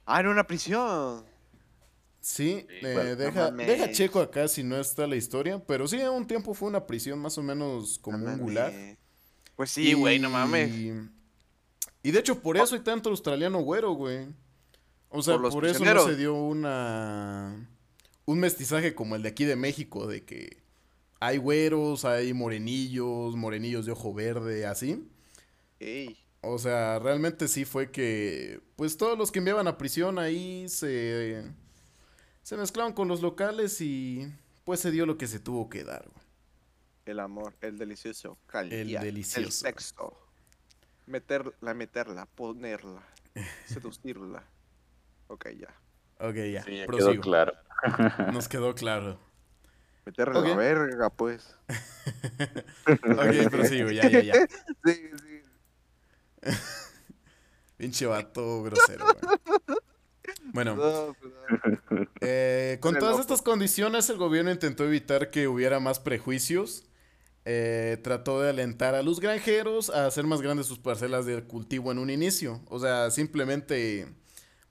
Ah, 0.05 0.21
en 0.21 0.27
una 0.27 0.45
prisión. 0.47 1.23
Sí, 2.19 2.65
Sí, 2.69 2.75
eh, 2.81 3.15
bueno, 3.15 3.51
no 3.51 3.57
deja, 3.63 3.91
checo 3.91 4.19
acá 4.19 4.47
si 4.47 4.63
no 4.63 4.77
está 4.77 5.07
la 5.07 5.15
historia, 5.15 5.63
pero 5.65 5.87
sí, 5.87 5.97
un 5.97 6.27
tiempo 6.27 6.53
fue 6.53 6.67
una 6.67 6.85
prisión 6.85 7.19
más 7.19 7.37
o 7.37 7.43
menos 7.43 7.99
como 7.99 8.17
No 8.17 8.33
un 8.33 8.39
gulag. 8.39 8.97
Pues 9.55 9.71
sí, 9.71 9.93
güey, 9.93 10.19
no 10.19 10.29
mames. 10.29 10.69
Y, 10.69 10.93
y 12.03 12.11
de 12.11 12.19
hecho, 12.19 12.39
por 12.41 12.57
eso 12.57 12.75
hay 12.75 12.81
tanto 12.81 13.09
australiano 13.09 13.59
güero, 13.59 13.93
güey. 13.93 14.27
O 15.09 15.21
sea, 15.23 15.37
Por 15.37 15.51
por 15.51 15.65
eso 15.65 15.85
no 15.85 16.05
se 16.05 16.15
dio 16.17 16.33
una 16.33 17.55
un 18.25 18.39
mestizaje 18.39 18.93
como 18.93 19.15
el 19.15 19.23
de 19.23 19.29
aquí 19.29 19.45
de 19.45 19.55
México, 19.55 20.05
de 20.05 20.25
que 20.25 20.57
hay 21.19 21.37
güeros, 21.37 22.05
hay 22.05 22.33
morenillos, 22.33 23.35
morenillos 23.35 23.85
de 23.85 23.91
ojo 23.91 24.13
verde, 24.13 24.65
así. 24.65 25.09
Ey. 25.79 26.17
O 26.41 26.57
sea, 26.59 26.99
realmente 26.99 27.47
sí 27.47 27.65
fue 27.65 27.91
que, 27.91 28.61
pues 28.75 28.97
todos 28.97 29.17
los 29.17 29.31
que 29.31 29.39
enviaban 29.39 29.67
a 29.67 29.77
prisión 29.77 30.19
ahí 30.19 30.69
se, 30.69 31.43
se 32.43 32.57
mezclaban 32.57 32.93
con 32.93 33.07
los 33.07 33.21
locales 33.21 33.81
y 33.81 34.31
pues 34.63 34.79
se 34.79 34.91
dio 34.91 35.05
lo 35.05 35.17
que 35.17 35.27
se 35.27 35.39
tuvo 35.39 35.69
que 35.69 35.83
dar, 35.83 36.07
güey. 36.07 36.25
El 37.05 37.19
amor, 37.21 37.55
el 37.61 37.77
delicioso, 37.77 38.37
calidad, 38.47 38.79
el 38.79 38.91
delicioso. 38.91 39.51
sexo. 39.51 40.17
Meterla, 41.05 41.73
meterla, 41.73 42.25
ponerla, 42.25 43.01
seducirla. 43.65 44.43
Ok, 45.27 45.47
ya. 45.57 45.73
Ok, 46.19 46.35
ya, 46.51 46.63
Sí, 46.63 46.77
ya 46.77 46.87
quedó 46.87 47.19
claro. 47.21 47.53
Nos 48.33 48.47
quedó 48.47 48.75
claro. 48.75 49.19
Meterla 50.07 50.39
Ok. 50.39 50.47
la 50.47 50.55
verga, 50.55 51.09
pues. 51.09 51.53
Ok, 52.87 53.49
prosigo, 53.51 53.91
ya, 53.91 54.07
ya, 54.09 54.21
ya. 54.21 54.33
Sí, 54.85 54.93
sí. 55.21 55.41
Pinche 57.77 58.05
vato 58.05 58.63
grosero, 58.63 59.05
güey. 59.05 59.77
Bueno, 60.53 60.75
No, 60.77 61.13
perdón. 61.19 62.09
eh, 62.21 62.77
con 62.79 62.97
todas 62.97 63.19
estas 63.19 63.41
condiciones 63.41 64.09
el 64.09 64.15
gobierno 64.17 64.49
intentó 64.49 64.85
evitar 64.85 65.29
que 65.29 65.49
hubiera 65.49 65.81
más 65.81 65.99
prejuicios. 65.99 66.85
Eh, 67.43 67.97
trató 68.01 68.41
de 68.41 68.49
alentar 68.49 68.95
a 68.95 69.03
los 69.03 69.19
granjeros 69.19 69.89
a 69.89 70.05
hacer 70.05 70.25
más 70.25 70.41
grandes 70.41 70.67
sus 70.67 70.79
parcelas 70.79 71.25
de 71.25 71.43
cultivo 71.43 71.91
en 71.91 71.97
un 71.99 72.09
inicio. 72.09 72.61
O 72.69 72.79
sea, 72.79 73.11
simplemente, 73.11 74.07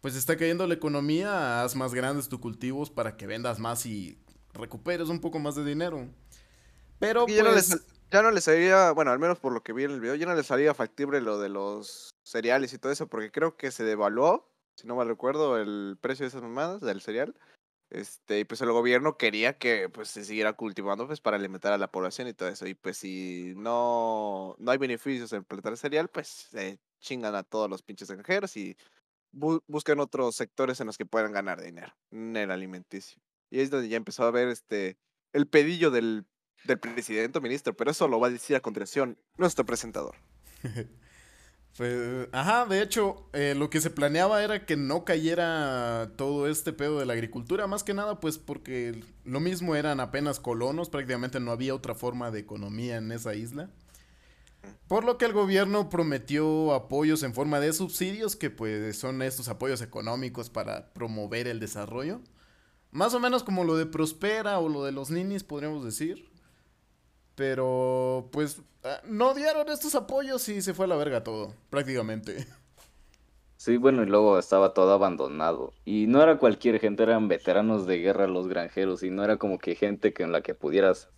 pues 0.01 0.17
está 0.17 0.37
cayendo 0.37 0.67
la 0.67 0.75
economía, 0.75 1.63
haz 1.63 1.77
más 1.77 1.93
grandes 1.93 2.29
tus 2.31 2.39
cultivos 2.41 2.91
para 2.91 3.17
que 3.19 3.27
vendas 3.27 3.59
más 3.59 3.85
y 3.87 4.19
recuperes 4.57 5.09
un 5.09 5.21
poco 5.21 5.39
más 5.39 5.55
de 5.55 5.65
dinero. 5.65 6.07
Pero 6.99 7.27
ya, 7.29 7.43
no 7.43 7.53
les, 7.53 7.69
pues, 7.69 7.81
sal- 7.83 7.99
ya 8.11 8.23
no 8.23 8.31
les 8.31 8.45
salía, 8.45 8.91
bueno, 8.93 9.11
al 9.11 9.19
menos 9.19 9.39
por 9.39 9.53
lo 9.53 9.63
que 9.63 9.73
vi 9.73 9.85
en 9.85 9.91
el 9.91 10.01
video, 10.01 10.15
ya 10.15 10.27
no 10.27 10.35
les 10.35 10.47
salía 10.47 10.75
factible 10.75 11.21
lo 11.21 11.39
de 11.39 11.49
los 11.49 12.11
cereales 12.25 12.73
y 12.73 12.79
todo 12.79 12.93
eso, 12.93 13.07
porque 13.07 13.31
creo 13.31 13.57
que 13.57 13.71
se 13.71 13.85
devaluó, 13.85 14.51
si 14.77 14.87
no 14.87 14.97
mal 14.97 15.09
recuerdo, 15.09 15.59
el 15.59 15.99
precio 16.01 16.25
de 16.25 16.29
esas 16.29 16.43
mamadas, 16.43 16.81
del 16.81 17.01
cereal. 17.01 17.35
Este, 17.89 18.41
y 18.41 18.45
pues 18.45 18.61
el 18.63 18.73
gobierno 18.73 19.17
quería 19.17 19.59
que 19.59 19.89
pues 19.89 20.09
se 20.09 20.25
siguiera 20.25 20.55
cultivando 20.55 21.07
pues 21.07 21.21
para 21.21 21.37
alimentar 21.37 21.73
a 21.73 21.79
la 21.79 21.91
población 21.93 22.27
y 22.27 22.35
todo 22.35 22.49
eso. 22.49 22.67
Y 22.67 22.75
pues 22.75 22.97
si 22.99 23.55
no, 23.57 24.57
no 24.59 24.71
hay 24.73 24.79
beneficios 24.79 25.33
en 25.33 25.45
plantar 25.45 25.77
cereal, 25.77 26.09
pues 26.09 26.27
se 26.51 26.81
chingan 27.01 27.37
a 27.37 27.45
todos 27.45 27.71
los 27.71 27.83
pinches 27.85 28.11
granjeros 28.11 28.57
y 28.57 28.77
bu- 29.33 29.63
buscan 29.69 30.01
otros 30.01 30.35
sectores 30.35 30.81
en 30.81 30.89
los 30.89 30.99
que 30.99 31.07
puedan 31.07 31.31
ganar 31.31 31.63
dinero 31.63 31.95
en 32.11 32.37
el 32.37 32.51
alimenticio. 32.51 33.21
Y 33.51 33.61
es 33.61 33.71
donde 33.71 33.89
ya 33.89 33.97
empezó 33.97 34.25
a 34.25 34.31
ver 34.31 34.49
este 34.49 34.99
el 35.33 35.47
pedillo 35.47 35.91
del, 35.91 36.27
del 36.65 36.79
presidente 36.79 37.39
o 37.39 37.43
ministro, 37.43 37.77
pero 37.77 37.91
eso 37.91 38.09
lo 38.09 38.19
va 38.19 38.29
a 38.29 38.31
decir 38.31 38.57
a 38.57 38.61
continuación 38.61 39.19
nuestro 39.37 39.67
presentador. 39.67 40.15
Pues, 41.77 42.29
ajá, 42.33 42.65
de 42.65 42.81
hecho, 42.81 43.29
eh, 43.35 43.55
lo 43.55 43.69
que 43.69 43.83
se 43.83 43.91
planeaba 43.91 44.43
era 44.43 44.65
que 44.65 44.79
no 44.79 45.05
cayera 45.05 46.11
todo 46.17 46.49
este 46.49 46.73
pedo 46.73 46.99
de 46.99 47.05
la 47.05 47.13
agricultura, 47.13 47.67
más 47.67 47.85
que 47.85 47.93
nada, 47.93 48.19
pues 48.19 48.39
porque 48.39 49.05
lo 49.25 49.41
mismo 49.41 49.77
eran 49.77 50.01
apenas 50.01 50.41
colonos, 50.41 50.89
prácticamente 50.89 51.39
no 51.39 51.53
había 51.53 51.75
otra 51.75 51.95
forma 51.95 52.31
de 52.31 52.41
economía 52.41 52.97
en 52.97 53.13
esa 53.13 53.35
isla. 53.35 53.69
Por 54.89 55.05
lo 55.05 55.19
que 55.19 55.27
el 55.27 55.35
gobierno 55.35 55.91
prometió 55.91 56.73
apoyos 56.73 57.23
en 57.23 57.35
forma 57.35 57.61
de 57.61 57.75
subsidios, 57.75 58.37
que 58.37 58.49
pues 58.49 58.97
son 58.97 59.21
estos 59.21 59.49
apoyos 59.49 59.83
económicos 59.83 60.49
para 60.49 60.95
promover 60.95 61.47
el 61.47 61.61
desarrollo. 61.61 62.23
Más 62.91 63.15
o 63.15 63.21
menos 63.21 63.45
como 63.45 63.65
lo 63.65 63.77
de 63.77 63.87
Prospera 63.87 64.59
o 64.59 64.69
lo 64.69 64.85
de 64.85 64.93
los 64.93 65.11
ninis, 65.11 65.45
podríamos 65.45 65.85
decir. 65.85 66.31
Pero, 67.35 68.29
pues, 68.33 68.63
ah, 68.85 69.01
no 69.07 69.35
dieron 69.35 69.69
estos 69.69 69.95
apoyos 69.95 70.49
y 70.49 70.63
se 70.63 70.75
fue 70.75 70.87
a 70.87 70.89
la 70.89 70.97
verga 70.97 71.23
todo, 71.23 71.55
prácticamente. 71.71 72.47
Sí, 73.57 73.79
bueno, 73.79 74.03
y 74.03 74.07
luego 74.07 74.39
estaba 74.39 74.75
todo 74.75 74.93
abandonado. 74.93 75.73
Y 75.85 76.07
no 76.07 76.23
era 76.23 76.39
cualquier 76.39 76.79
gente, 76.79 77.03
eran 77.03 77.27
veteranos 77.29 77.87
de 77.87 77.99
guerra 77.99 78.27
los 78.27 78.49
granjeros, 78.49 79.03
y 79.03 79.11
no 79.11 79.25
era 79.25 79.39
como 79.39 79.59
que 79.59 79.75
gente 79.75 80.13
con 80.13 80.31
la 80.31 80.43
que 80.43 80.55
pudieras 80.55 81.11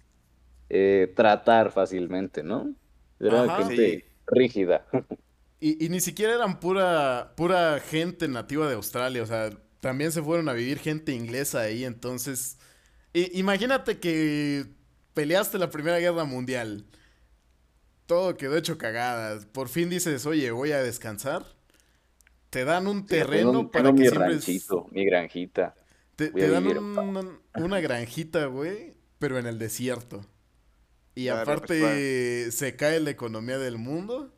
eh, 0.70 1.12
tratar 1.16 1.72
fácilmente, 1.72 2.42
¿no? 2.44 2.74
Era 3.20 3.44
Ajá. 3.44 3.57
gente 3.57 4.00
Sí. 4.00 4.04
rígida. 4.26 4.87
Y, 5.61 5.85
y 5.85 5.88
ni 5.88 6.00
siquiera 6.00 6.35
eran 6.35 6.61
pura, 6.61 7.35
pura 7.37 7.81
gente 7.81 8.28
nativa 8.28 8.68
de 8.68 8.74
Australia, 8.74 9.22
o 9.22 9.26
sea, 9.26 9.50
también 9.80 10.12
se 10.12 10.22
fueron 10.22 10.48
a 10.48 10.52
vivir 10.52 10.78
gente 10.78 11.12
inglesa 11.12 11.60
ahí, 11.60 11.84
entonces, 11.84 12.58
imagínate 13.12 13.98
que 13.98 14.66
peleaste 15.14 15.58
la 15.58 15.70
Primera 15.70 15.98
Guerra 15.98 16.24
Mundial, 16.24 16.84
todo 18.06 18.36
quedó 18.36 18.56
hecho 18.56 18.78
cagadas, 18.78 19.46
por 19.46 19.68
fin 19.68 19.90
dices, 19.90 20.24
oye, 20.26 20.50
voy 20.50 20.72
a 20.72 20.82
descansar, 20.82 21.44
te 22.50 22.64
dan 22.64 22.86
un 22.86 23.06
terreno 23.06 23.50
Tengo- 23.52 23.70
para 23.70 23.84
tengo 23.84 23.96
que 23.96 24.02
mi 24.04 24.08
ranchito, 24.08 24.86
mi 24.90 25.04
granjita. 25.04 25.74
Te, 26.16 26.30
te 26.30 26.48
dan 26.48 26.64
vivir. 26.64 26.78
un- 26.78 27.38
una 27.54 27.80
granjita, 27.80 28.46
güey, 28.46 28.94
pero 29.18 29.38
en 29.38 29.46
el 29.46 29.58
desierto. 29.58 30.24
Y 31.14 31.26
Claro, 31.26 31.44
pues, 31.44 31.82
aparte 31.82 32.50
se 32.52 32.76
cae 32.76 32.98
la 33.00 33.10
economía 33.10 33.58
del 33.58 33.76
mundo, 33.76 34.32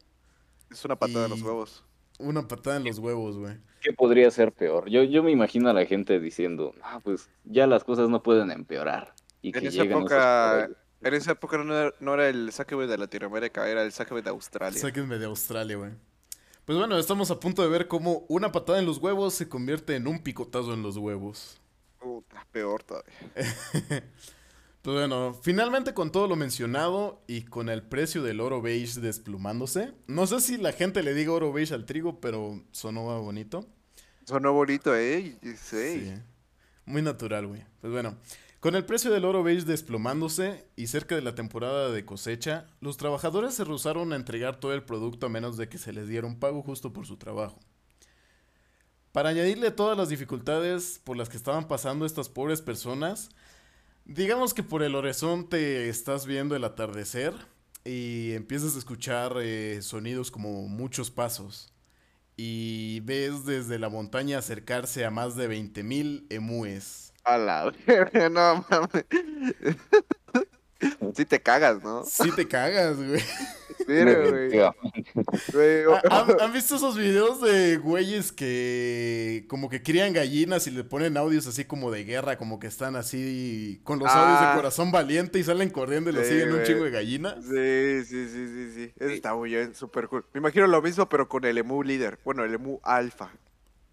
Es 0.71 0.85
una 0.85 0.97
patada 0.97 1.25
en 1.27 1.31
los 1.31 1.43
huevos. 1.43 1.85
una 2.19 2.49
patada 2.49 2.77
en 2.79 2.85
los 2.85 2.99
huevos, 2.99 3.37
güey. 3.39 3.57
¿Qué 3.81 3.93
podría 3.93 4.31
ser 4.31 4.53
peor? 4.53 4.89
Yo, 4.91 5.03
yo 5.03 5.23
me 5.23 5.31
imagino 5.31 5.71
a 5.71 5.73
la 5.73 5.87
gente 5.87 6.21
diciendo, 6.21 6.75
ah, 6.83 7.01
pues 7.03 7.31
ya 7.45 7.67
las 7.67 7.85
cosas 7.85 8.09
no 8.09 8.23
pueden 8.23 8.51
empeorar. 8.51 9.15
Y 9.43 9.53
que 9.53 9.61
En 9.61 9.67
esa 9.67 9.83
llegan 9.83 9.99
esos 9.99 10.13
época, 10.13 10.69
en 11.03 11.15
esa 11.15 11.33
época 11.33 11.59
no 11.59 11.75
era, 11.75 11.95
no 11.99 12.15
era 12.15 12.29
el 12.29 12.53
Sáquebe 12.53 12.87
de 12.87 12.99
Latinoamérica, 12.99 13.69
era 13.69 13.83
el 13.83 13.93
Sáquebe 13.93 14.23
de 14.23 14.31
Australia. 14.31 14.79
Sáquenme 14.79 15.19
de 15.19 15.27
Australia, 15.27 15.77
güey. 15.77 15.93
Pues 16.67 16.79
bueno, 16.79 16.99
estamos 16.99 17.31
a 17.31 17.41
punto 17.41 17.63
de 17.63 17.69
ver 17.69 17.89
cómo 17.89 18.27
una 18.29 18.53
patada 18.53 18.79
en 18.79 18.87
los 18.87 18.99
huevos 18.99 19.35
se 19.35 19.49
convierte 19.49 19.97
en 19.97 20.07
un 20.07 20.23
picotazo 20.23 20.75
en 20.75 20.83
los 20.83 20.97
huevos. 20.99 21.61
Puta, 21.99 22.47
peor 22.53 22.83
todavía. 22.83 23.13
Pues 24.83 24.97
bueno, 24.97 25.39
finalmente 25.43 25.93
con 25.93 26.11
todo 26.11 26.27
lo 26.27 26.37
mencionado 26.37 27.23
y 27.27 27.43
con 27.43 27.69
el 27.69 27.83
precio 27.83 28.23
del 28.23 28.41
oro 28.41 28.63
beige 28.63 29.01
desplumándose, 29.01 29.93
no 30.07 30.27
sé 30.27 30.41
si 30.41 30.57
la 30.57 30.73
gente 30.73 31.03
le 31.03 31.13
diga 31.13 31.33
oro 31.33 31.53
beige 31.53 31.75
al 31.75 31.85
trigo, 31.85 32.19
pero 32.21 32.63
sonó 32.73 33.21
bonito. 33.23 33.67
Sonó 34.25 34.55
bonito, 34.55 34.97
¿eh? 34.97 35.37
Sí. 35.43 35.57
Sí. 35.57 36.15
Muy 36.87 37.03
natural, 37.03 37.47
güey. 37.47 37.63
Pues 37.83 37.93
bueno, 37.93 38.17
con 38.61 38.75
el 38.75 38.87
precio 38.87 39.11
del 39.11 39.27
oro 39.27 39.43
beige 39.43 39.67
desplomándose 39.67 40.67
y 40.77 40.87
cerca 40.87 41.15
de 41.15 41.23
la 41.23 41.35
temporada 41.35 41.91
de 41.91 42.07
cosecha, 42.07 42.67
los 42.81 42.97
trabajadores 42.97 43.55
se 43.55 43.65
rehusaron 43.65 44.15
a 44.15 44.17
entregar 44.17 44.61
todo 44.61 44.73
el 44.73 44.83
producto 44.83 45.27
a 45.27 45.31
menos 45.31 45.59
de 45.59 45.69
que 45.69 45.77
se 45.77 45.93
les 45.93 46.09
diera 46.09 46.27
un 46.27 46.39
pago 46.39 46.63
justo 46.63 46.91
por 46.93 47.07
su 47.07 47.19
trabajo. 47.19 47.59
Para 49.13 49.29
añadirle 49.29 49.73
todas 49.73 49.97
las 49.97 50.09
dificultades 50.09 51.01
por 51.05 51.19
las 51.19 51.29
que 51.29 51.37
estaban 51.37 51.69
pasando 51.69 52.07
estas 52.07 52.29
pobres 52.29 52.63
personas, 52.63 53.31
digamos 54.11 54.55
que 54.55 54.65
por 54.65 54.83
el 54.83 54.97
horizonte 54.97 55.89
estás 55.89 56.27
viendo 56.27 56.57
el 56.57 56.65
atardecer 56.65 57.33
y 57.85 58.33
empiezas 58.33 58.75
a 58.75 58.79
escuchar 58.79 59.35
eh, 59.41 59.81
sonidos 59.83 60.31
como 60.33 60.67
muchos 60.67 61.11
pasos 61.11 61.73
y 62.37 63.01
ves 63.01 63.45
desde 63.45 63.79
la 63.79 63.89
montaña 63.89 64.39
acercarse 64.39 65.05
a 65.05 65.11
más 65.11 65.37
de 65.37 65.49
20.000 65.49 66.27
emúes. 66.31 67.13
A 67.25 67.39
no 68.31 68.65
mames. 68.69 69.05
Sí 71.17 71.25
te 71.25 71.41
cagas, 71.41 71.83
¿no? 71.83 72.05
Sí 72.05 72.31
te 72.35 72.47
cagas, 72.49 72.97
güey. 72.97 73.21
Mira, 73.89 74.15
güey. 74.29 74.51
Güey, 75.53 75.85
o- 75.87 75.99
¿Han, 76.11 76.41
han 76.41 76.53
visto 76.53 76.77
esos 76.77 76.97
videos 76.97 77.41
de 77.41 77.77
güeyes 77.79 78.31
que 78.31 79.45
como 79.49 79.69
que 79.69 79.83
crían 79.83 80.13
gallinas 80.13 80.67
y 80.67 80.71
le 80.71 80.85
ponen 80.85 81.17
audios 81.17 81.47
así 81.47 81.65
como 81.65 81.91
de 81.91 82.05
guerra, 82.05 82.39
como 82.39 82.59
que 82.61 82.67
están 82.69 82.95
así 82.97 83.81
con 83.85 83.99
los 83.99 84.09
audios 84.11 84.41
de 84.41 84.47
Ah. 84.47 84.55
corazón 84.55 84.93
valiente 84.93 85.39
y 85.39 85.45
salen 85.45 85.71
corriendo 85.71 86.11
y 86.11 86.13
le 86.13 86.25
Sí, 86.25 86.31
siguen 86.33 86.53
un 86.53 86.63
chingo 86.63 86.85
de 86.85 86.91
gallinas? 86.91 87.35
Sí, 87.43 88.05
sí, 88.05 88.29
sí, 88.29 88.47
sí, 88.47 88.73
sí. 88.75 88.93
Eso 88.99 89.11
está 89.11 89.35
muy 89.35 89.51
bien, 89.51 89.75
súper 89.75 90.09
cool. 90.09 90.25
Me 90.33 90.39
imagino 90.39 90.67
lo 90.67 90.81
mismo, 90.83 91.09
pero 91.09 91.29
con 91.29 91.45
el 91.45 91.59
emu 91.59 91.83
líder. 91.83 92.19
Bueno, 92.25 92.45
el 92.45 92.55
emu 92.55 92.79
alfa. 92.83 93.31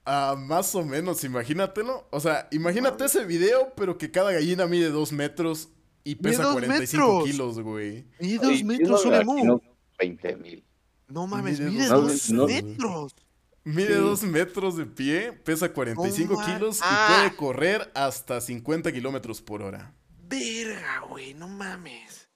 Ah, 0.06 0.36
más 0.38 0.74
o 0.76 0.86
menos, 0.86 1.24
imagínatelo. 1.24 2.08
O 2.12 2.20
sea, 2.20 2.48
imagínate 2.52 3.06
ese 3.06 3.26
video, 3.26 3.74
pero 3.76 3.98
que 3.98 4.12
cada 4.12 4.32
gallina 4.32 4.66
mide 4.68 4.90
dos 4.90 5.12
metros 5.12 5.70
y 6.12 6.16
¡Mide 6.16 6.22
pesa 6.30 6.44
dos 6.44 6.54
45 6.54 7.06
metros! 7.08 7.24
kilos, 7.30 7.60
güey. 7.60 8.06
Mide 8.20 8.38
dos 8.40 8.64
metros 8.64 9.06
un 9.06 9.14
emu. 9.14 9.46
No, 9.46 9.62
20 10.00 10.36
mil. 10.38 10.64
No 11.08 11.28
mames, 11.28 11.60
Mide 11.60 11.72
mide 11.72 11.88
dos 11.88 12.30
dos 12.30 12.30
metros. 12.30 12.64
metros. 12.64 13.16
Mide 13.64 13.88
Sí. 13.88 13.94
dos 14.02 14.24
metros 14.24 14.78
de 14.78 14.86
pie, 14.86 15.34
pesa 15.34 15.72
45 15.74 16.36
ma- 16.36 16.46
kilos 16.46 16.78
y 16.78 16.82
Ah. 16.84 17.08
puede 17.26 17.36
correr 17.36 17.92
hasta 17.94 18.40
50 18.40 18.92
kilómetros 18.94 19.42
por 19.42 19.62
hora. 19.62 19.94
Verga, 20.30 21.00
güey, 21.10 21.34
no 21.34 21.48
mames. 21.48 22.30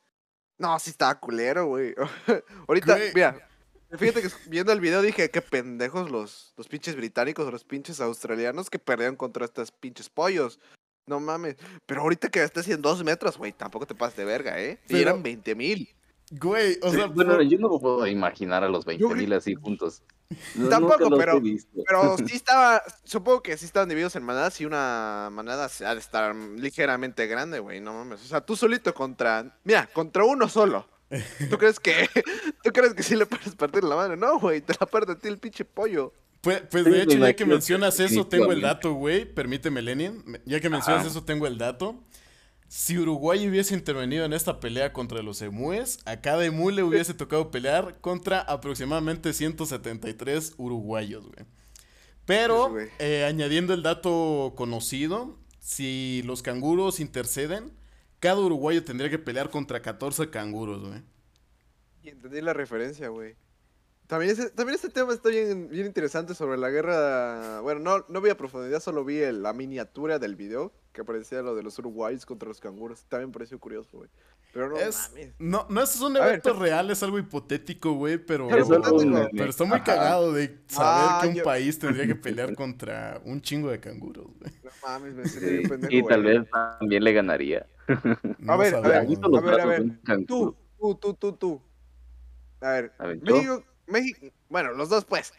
No, 0.57 0.77
sí 0.79 0.89
estaba 0.89 1.19
culero, 1.19 1.67
güey. 1.67 1.93
Ahorita, 2.67 2.97
mira, 3.15 3.47
fíjate 3.97 4.21
que 4.21 4.29
viendo 4.47 4.71
el 4.73 4.79
video 4.81 5.01
dije, 5.01 5.29
qué 5.31 5.41
pendejos 5.41 6.11
los, 6.11 6.53
los 6.57 6.67
pinches 6.67 6.95
británicos 6.95 7.47
o 7.47 7.51
los 7.51 7.63
pinches 7.63 7.99
australianos 8.01 8.69
que 8.69 8.79
perdieron 8.79 9.15
contra 9.15 9.45
estos 9.45 9.71
pinches 9.71 10.09
pollos. 10.09 10.59
No 11.07 11.19
mames. 11.19 11.55
Pero 11.85 12.01
ahorita 12.01 12.29
que 12.29 12.43
estés 12.43 12.67
en 12.69 12.81
dos 12.81 13.03
metros, 13.03 13.37
güey, 13.37 13.51
tampoco 13.51 13.85
te 13.85 13.95
pases 13.95 14.17
de 14.17 14.25
verga, 14.25 14.59
¿eh? 14.61 14.79
Y 14.85 14.93
Pero- 14.93 15.09
eran 15.11 15.23
20 15.23 15.55
mil. 15.55 15.89
Güey, 16.33 16.77
o 16.81 16.91
sea, 16.93 17.07
bueno, 17.07 17.41
yo 17.41 17.59
no 17.59 17.67
me 17.69 17.77
puedo 17.77 18.07
imaginar 18.07 18.63
a 18.63 18.69
los 18.69 18.85
20 18.85 19.15
mil 19.15 19.33
así 19.33 19.53
juntos. 19.53 20.01
No, 20.55 20.69
Tampoco, 20.69 21.09
pero-. 21.17 21.41
Pero 21.85 22.15
sí 22.25 22.37
estaba, 22.37 22.81
supongo 23.03 23.43
que 23.43 23.57
sí 23.57 23.65
estaban 23.65 23.89
divididos 23.89 24.15
en 24.15 24.23
manadas 24.23 24.61
y 24.61 24.65
una 24.65 25.27
manada 25.29 25.67
se 25.67 25.85
ha 25.85 25.93
de 25.93 25.99
estar 25.99 26.33
ligeramente 26.33 27.27
grande, 27.27 27.59
güey, 27.59 27.81
no 27.81 27.91
mames. 27.93 28.21
O 28.21 28.25
sea, 28.27 28.39
tú 28.39 28.55
solito 28.55 28.93
contra, 28.93 29.59
mira, 29.65 29.89
contra 29.91 30.23
uno 30.23 30.47
solo. 30.47 30.87
¿Tú 31.49 31.57
crees 31.59 31.81
que, 31.81 32.07
tú 32.63 32.71
crees 32.71 32.93
que 32.93 33.03
sí 33.03 33.17
le 33.17 33.25
puedes 33.25 33.53
partir 33.55 33.83
la 33.83 33.97
madre? 33.97 34.15
No, 34.15 34.39
güey, 34.39 34.61
te 34.61 34.73
la 34.79 34.85
parte 34.85 35.11
a 35.11 35.15
ti 35.17 35.27
el 35.27 35.37
pinche 35.37 35.65
pollo. 35.65 36.13
Pues, 36.41 36.63
pues 36.71 36.85
de 36.85 37.03
hecho, 37.03 37.17
ya 37.17 37.33
que 37.35 37.45
mencionas 37.45 37.99
eso, 37.99 38.25
tengo 38.27 38.51
el 38.51 38.61
dato, 38.61 38.93
güey. 38.93 39.25
Permíteme, 39.25 39.81
Lenin. 39.81 40.23
Ya 40.45 40.59
que 40.59 40.69
mencionas 40.69 41.01
Ajá. 41.01 41.09
eso, 41.11 41.23
tengo 41.23 41.45
el 41.45 41.57
dato. 41.57 42.03
Si 42.67 42.97
Uruguay 42.97 43.47
hubiese 43.47 43.75
intervenido 43.75 44.25
en 44.25 44.33
esta 44.33 44.59
pelea 44.59 44.93
contra 44.93 45.21
los 45.21 45.41
emúes, 45.41 45.99
a 46.05 46.21
cada 46.21 46.45
emú 46.45 46.71
le 46.71 46.83
hubiese 46.83 47.13
tocado 47.13 47.51
pelear 47.51 47.99
contra 47.99 48.39
aproximadamente 48.39 49.33
173 49.33 50.53
uruguayos, 50.57 51.25
güey. 51.27 51.45
Pero, 52.25 52.73
eh, 52.99 53.25
añadiendo 53.25 53.73
el 53.73 53.83
dato 53.83 54.53
conocido, 54.55 55.37
si 55.59 56.23
los 56.25 56.41
canguros 56.41 56.99
interceden, 56.99 57.73
cada 58.19 58.39
uruguayo 58.39 58.83
tendría 58.83 59.09
que 59.09 59.19
pelear 59.19 59.49
contra 59.49 59.81
14 59.81 60.29
canguros, 60.29 60.87
güey. 60.87 61.01
Y 62.03 62.09
entendí 62.09 62.39
la 62.41 62.53
referencia, 62.53 63.09
güey. 63.09 63.35
También, 64.11 64.31
ese- 64.33 64.49
también 64.49 64.75
este 64.75 64.89
tema 64.89 65.13
está 65.13 65.29
bien, 65.29 65.69
bien 65.69 65.85
interesante 65.85 66.35
sobre 66.35 66.57
la 66.57 66.69
guerra. 66.69 67.61
Bueno, 67.61 67.79
no, 67.79 68.05
no 68.09 68.19
vi 68.19 68.29
a 68.29 68.35
profundidad, 68.35 68.81
solo 68.81 69.05
vi 69.05 69.19
el- 69.19 69.41
la 69.41 69.53
miniatura 69.53 70.19
del 70.19 70.35
video 70.35 70.73
que 70.91 70.99
aparecía 70.99 71.41
lo 71.41 71.55
de 71.55 71.63
los 71.63 71.79
uruguayos 71.79 72.25
contra 72.25 72.49
los 72.49 72.59
canguros. 72.59 73.05
También 73.07 73.29
me 73.29 73.33
pareció 73.33 73.57
curioso, 73.57 73.99
güey. 73.99 74.09
Pero 74.51 74.67
no 74.67 74.75
Es- 74.75 75.11
mames. 75.11 75.33
No, 75.39 75.65
no 75.69 75.81
es 75.81 76.01
un 76.01 76.17
A 76.17 76.19
ver, 76.19 76.27
evento 76.27 76.51
real, 76.59 76.91
es 76.91 77.01
algo 77.03 77.19
hipotético, 77.19 77.93
güey, 77.93 78.17
pero... 78.17 78.49
Meme. 78.49 79.29
Pero 79.31 79.49
está 79.49 79.63
muy 79.63 79.75
Ajá. 79.77 79.83
cagado 79.85 80.33
de 80.33 80.47
saber 80.67 81.05
Ah, 81.09 81.19
que 81.21 81.27
un 81.29 81.35
yo- 81.35 81.43
país 81.45 81.79
tendría 81.79 82.05
que 82.05 82.15
pelear 82.49 82.53
contra 82.53 83.21
un 83.23 83.41
chingo 83.41 83.69
de 83.71 83.79
canguros, 83.79 84.25
güey. 84.37 84.51
No 84.61 84.71
mames, 84.83 85.13
me 85.13 85.25
Sí, 85.25 85.61
pendejo, 85.69 85.93
y 85.93 86.03
tal 86.05 86.21
güey. 86.23 86.39
vez 86.39 86.49
también 86.51 87.01
le 87.05 87.13
ganaría. 87.13 87.65
No 88.39 88.57
ver, 88.57 88.75
a 88.75 88.81
ver, 88.81 88.91
¿Has 88.93 89.07
visto 89.07 89.37
a 89.37 89.39
ver, 89.39 89.61
a 89.61 89.65
ver. 89.65 89.85
Tú, 90.27 90.53
tú, 90.77 90.95
tú, 90.95 91.13
tú, 91.13 91.31
tú. 91.31 91.61
A 92.59 92.71
ver, 92.71 92.91
A 92.97 93.07
ver, 93.07 93.19
¿yo? 93.23 93.35
México, 93.35 93.63
México, 93.91 94.27
bueno, 94.49 94.71
los 94.71 94.89
dos 94.89 95.05
pues. 95.05 95.33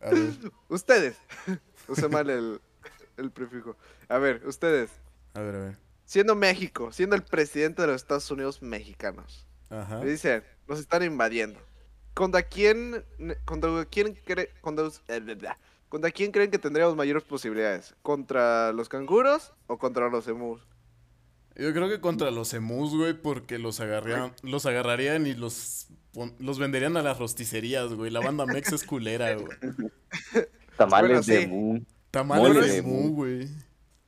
A 0.00 0.10
ver, 0.10 0.30
Ustedes. 0.68 1.16
Usé 1.88 2.08
mal 2.08 2.28
el, 2.30 2.60
el 3.16 3.30
prefijo. 3.30 3.76
A 4.08 4.18
ver, 4.18 4.42
ustedes. 4.46 4.90
a 5.34 5.40
ver, 5.40 5.54
a 5.54 5.58
ver. 5.58 5.78
Siendo 6.04 6.34
México, 6.34 6.92
siendo 6.92 7.16
el 7.16 7.22
presidente 7.22 7.82
de 7.82 7.88
los 7.88 7.96
Estados 8.02 8.30
Unidos 8.30 8.62
mexicanos. 8.62 9.46
Ajá. 9.70 9.98
Me 9.98 10.06
dicen, 10.06 10.42
nos 10.66 10.78
están 10.78 11.02
invadiendo. 11.02 11.60
¿Contra 12.14 12.42
quién, 12.42 13.04
contra 13.44 13.84
quién, 13.84 14.14
cree, 14.24 14.50
contra, 14.60 14.88
eh. 15.08 15.36
¿Contra 15.88 16.10
quién 16.10 16.32
creen 16.32 16.50
que 16.50 16.58
tendríamos 16.58 16.96
mayores 16.96 17.22
posibilidades? 17.22 17.94
¿Contra 18.02 18.72
los 18.72 18.88
canguros 18.88 19.52
o 19.66 19.78
contra 19.78 20.08
los 20.10 20.26
emus? 20.28 20.60
Yo 21.56 21.72
creo 21.72 21.88
que 21.88 22.00
contra 22.00 22.30
los 22.30 22.52
emus, 22.54 22.94
güey, 22.94 23.14
porque 23.14 23.58
los 23.58 23.80
agarrarían, 23.80 24.32
los 24.42 24.66
agarrarían 24.66 25.26
y 25.26 25.34
los, 25.34 25.88
los 26.38 26.58
venderían 26.58 26.96
a 26.96 27.02
las 27.02 27.18
rosticerías, 27.18 27.92
güey. 27.94 28.10
La 28.10 28.20
banda 28.20 28.46
mex 28.46 28.72
es 28.72 28.84
culera, 28.84 29.34
güey. 29.34 29.48
Tamales 30.76 31.26
Bueno, 31.26 31.40
de 31.40 31.40
sí. 31.42 31.46
mu, 31.46 31.80
Tamales 32.10 32.54
Mole 32.54 32.68
de 32.68 32.82
mu. 32.82 33.14
güey. 33.14 33.48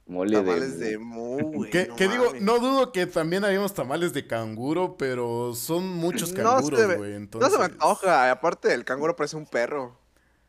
mole 0.06 0.36
Tamales 0.36 0.78
de 0.78 0.90
de 0.90 0.98
mu. 0.98 1.38
güey. 1.52 1.70
Que, 1.70 1.86
no 1.88 1.96
que 1.96 2.08
digo, 2.08 2.24
no 2.40 2.58
dudo 2.58 2.92
que 2.92 3.06
también 3.06 3.44
haríamos 3.44 3.74
tamales 3.74 4.12
de 4.12 4.26
canguro, 4.26 4.96
pero 4.96 5.54
son 5.54 5.86
muchos 5.88 6.30
No 6.32 6.36
se 6.36 6.42
canguros, 6.42 6.86
me- 6.88 6.96
güey. 6.96 7.10
No 7.12 7.16
Entonces... 7.16 7.52
se 7.52 7.58
me 7.58 7.64
antoja. 7.64 8.30
Aparte, 8.30 8.72
el 8.72 8.84
canguro 8.84 9.16
parece 9.16 9.36
un 9.36 9.46
perro. 9.46 9.98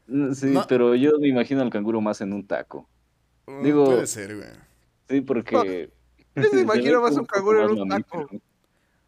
Mm, 0.08 0.34
Sí, 0.34 0.47
No. 0.47 0.65
pero 0.67 0.95
yo 0.95 1.12
me 1.19 1.28
imagino 1.28 1.62
al 1.62 1.69
canguro 1.69 2.02
más 2.02 2.21
en 2.21 2.34
un 2.34 2.45
taco. 2.45 2.88
Mm, 3.47 3.63
Digo- 3.63 3.86
Puede 3.86 4.08
ser, 4.08 4.36
güey. 4.36 4.50
Sí, 5.10 5.21
porque... 5.21 5.89
Yo 6.36 6.43
se 6.43 6.50
se 6.52 6.60
imagino 6.62 7.02
más 7.02 7.15
un 7.17 7.26
canguro 7.26 7.63
en 7.65 7.71
un 7.82 7.88
mamífero. 7.88 8.26
taco. 8.28 8.36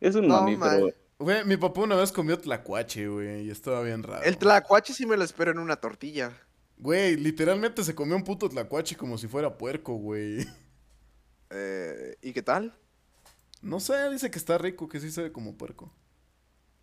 Es 0.01 0.15
un 0.15 0.27
No, 0.27 0.41
mamífero. 0.41 0.89
Güey, 1.23 1.45
mi 1.45 1.55
papá 1.55 1.81
una 1.81 1.95
vez 1.95 2.11
comió 2.11 2.37
tlacuache, 2.37 3.07
güey, 3.07 3.45
y 3.47 3.49
estaba 3.49 3.81
bien 3.81 4.03
raro. 4.03 4.23
El 4.23 4.37
tlacuache 4.37 4.93
sí 4.93 5.05
me 5.05 5.15
lo 5.15 5.23
espero 5.23 5.51
en 5.51 5.59
una 5.59 5.77
tortilla. 5.77 6.33
Güey, 6.77 7.15
literalmente 7.15 7.83
se 7.85 7.95
comió 7.95 8.15
un 8.15 8.23
puto 8.25 8.49
tlacuache 8.49 8.97
como 8.97 9.17
si 9.17 9.27
fuera 9.27 9.57
puerco, 9.57 9.93
güey. 9.93 10.45
Eh, 11.49 12.17
¿Y 12.21 12.33
qué 12.33 12.41
tal? 12.41 12.73
No 13.61 13.79
sé, 13.79 14.09
dice 14.09 14.29
que 14.31 14.37
está 14.37 14.57
rico, 14.57 14.89
que 14.89 14.99
sí 14.99 15.11
se 15.11 15.21
ve 15.23 15.31
como 15.31 15.55
puerco. 15.55 15.93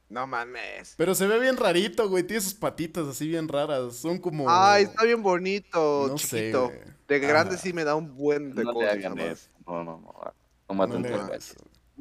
No 0.08 0.26
mames. 0.26 0.94
Pero 0.96 1.14
se 1.14 1.26
ve 1.26 1.38
bien 1.38 1.56
rarito, 1.56 2.08
güey. 2.08 2.22
Tiene 2.22 2.40
sus 2.40 2.54
patitas 2.54 3.06
así 3.06 3.28
bien 3.28 3.46
raras. 3.46 3.96
Son 3.96 4.18
como. 4.18 4.46
Ay, 4.48 4.84
está 4.84 5.04
bien 5.04 5.22
bonito, 5.22 6.06
No 6.08 6.16
sé, 6.18 6.38
chiquito. 6.38 6.66
güey. 6.68 6.80
de 7.08 7.18
grande 7.18 7.54
Ajá. 7.56 7.62
sí 7.62 7.72
me 7.72 7.84
da 7.84 7.94
un 7.94 8.14
buen 8.16 8.54
de 8.54 8.64
No 8.64 8.70
le 8.70 8.74
cosas. 8.74 8.92
hagan 8.94 9.18
eso. 9.18 9.50
No, 9.66 9.84
no, 9.84 10.00
no. 10.00 10.74
No 10.74 10.86
No 10.86 10.98
le 10.98 11.36
eso. 11.36 11.54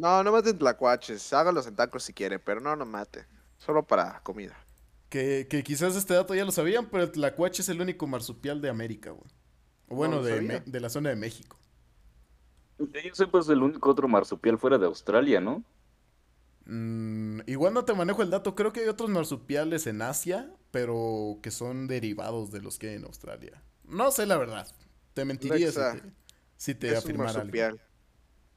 No, 0.03 0.23
no 0.23 0.31
maten 0.31 0.57
tlacuaches. 0.57 1.31
Hágalos 1.33 1.67
en 1.67 1.75
tacos 1.75 2.03
si 2.03 2.13
quiere, 2.13 2.39
pero 2.39 2.59
no, 2.59 2.75
no 2.75 2.85
mate. 2.85 3.27
Solo 3.57 3.85
para 3.85 4.19
comida. 4.23 4.57
Que, 5.09 5.47
que 5.49 5.63
quizás 5.63 5.95
este 5.95 6.13
dato 6.13 6.35
ya 6.35 6.45
lo 6.45 6.51
sabían, 6.51 6.87
pero 6.89 7.03
el 7.03 7.11
tlacuache 7.11 7.61
es 7.63 7.69
el 7.69 7.81
único 7.81 8.05
marsupial 8.07 8.61
de 8.61 8.69
América, 8.69 9.11
güey. 9.11 9.29
O 9.87 9.95
bueno, 9.95 10.21
de. 10.21 10.41
Me- 10.41 10.59
de 10.65 10.79
la 10.79 10.89
zona 10.89 11.09
de 11.09 11.15
México. 11.15 11.57
Que 12.93 13.03
Yo 13.07 13.13
sepa, 13.15 13.39
es 13.39 13.49
el 13.49 13.61
único 13.61 13.89
otro 13.91 14.07
marsupial 14.07 14.57
fuera 14.57 14.77
de 14.77 14.85
Australia, 14.87 15.39
¿no? 15.39 15.63
Mm, 16.65 17.41
igual 17.47 17.73
no 17.73 17.85
te 17.85 17.93
manejo 17.93 18.21
el 18.21 18.29
dato, 18.29 18.55
creo 18.55 18.71
que 18.73 18.81
hay 18.81 18.87
otros 18.87 19.09
marsupiales 19.09 19.87
en 19.87 20.01
Asia, 20.01 20.53
pero 20.71 21.39
que 21.41 21.51
son 21.51 21.87
derivados 21.87 22.51
de 22.51 22.61
los 22.61 22.77
que 22.77 22.89
hay 22.89 22.95
en 22.95 23.05
Australia. 23.05 23.63
No 23.85 24.11
sé 24.11 24.25
la 24.25 24.37
verdad. 24.37 24.67
Te 25.13 25.25
mentiría 25.25 25.71
si 25.71 25.85
te, 25.85 26.03
si 26.57 26.75
te 26.75 26.93
es 26.93 27.05
un 27.05 27.17
afirmara 27.17 27.41
algo. 27.41 27.65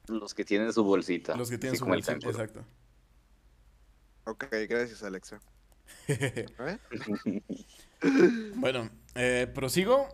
Los 0.09 0.35
que 0.35 0.45
tienen 0.45 0.73
su 0.73 0.83
bolsita. 0.85 1.37
Los 1.37 1.51
que 1.51 1.59
tienen 1.59 1.79
su 1.79 1.85
canguro. 1.85 2.31
exacto. 2.31 2.65
Ok, 4.25 4.47
gracias, 4.69 5.03
Alexa. 5.03 5.41
¿Eh? 6.09 6.79
Bueno, 8.57 8.91
eh, 9.15 9.49
prosigo. 9.55 10.09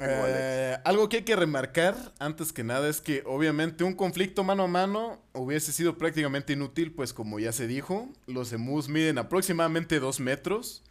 Eh, 0.00 0.76
algo 0.84 1.08
que 1.08 1.18
hay 1.18 1.22
que 1.22 1.36
remarcar 1.36 1.94
antes 2.18 2.52
que 2.52 2.64
nada 2.64 2.88
es 2.88 3.00
que 3.00 3.22
obviamente 3.24 3.84
un 3.84 3.94
conflicto 3.94 4.42
mano 4.42 4.64
a 4.64 4.66
mano 4.66 5.22
hubiese 5.32 5.70
sido 5.72 5.96
prácticamente 5.96 6.54
inútil, 6.54 6.92
pues 6.92 7.12
como 7.12 7.38
ya 7.38 7.52
se 7.52 7.68
dijo, 7.68 8.08
los 8.26 8.52
emus 8.52 8.88
miden 8.88 9.18
aproximadamente 9.18 10.00
2 10.00 10.18
metros, 10.18 10.82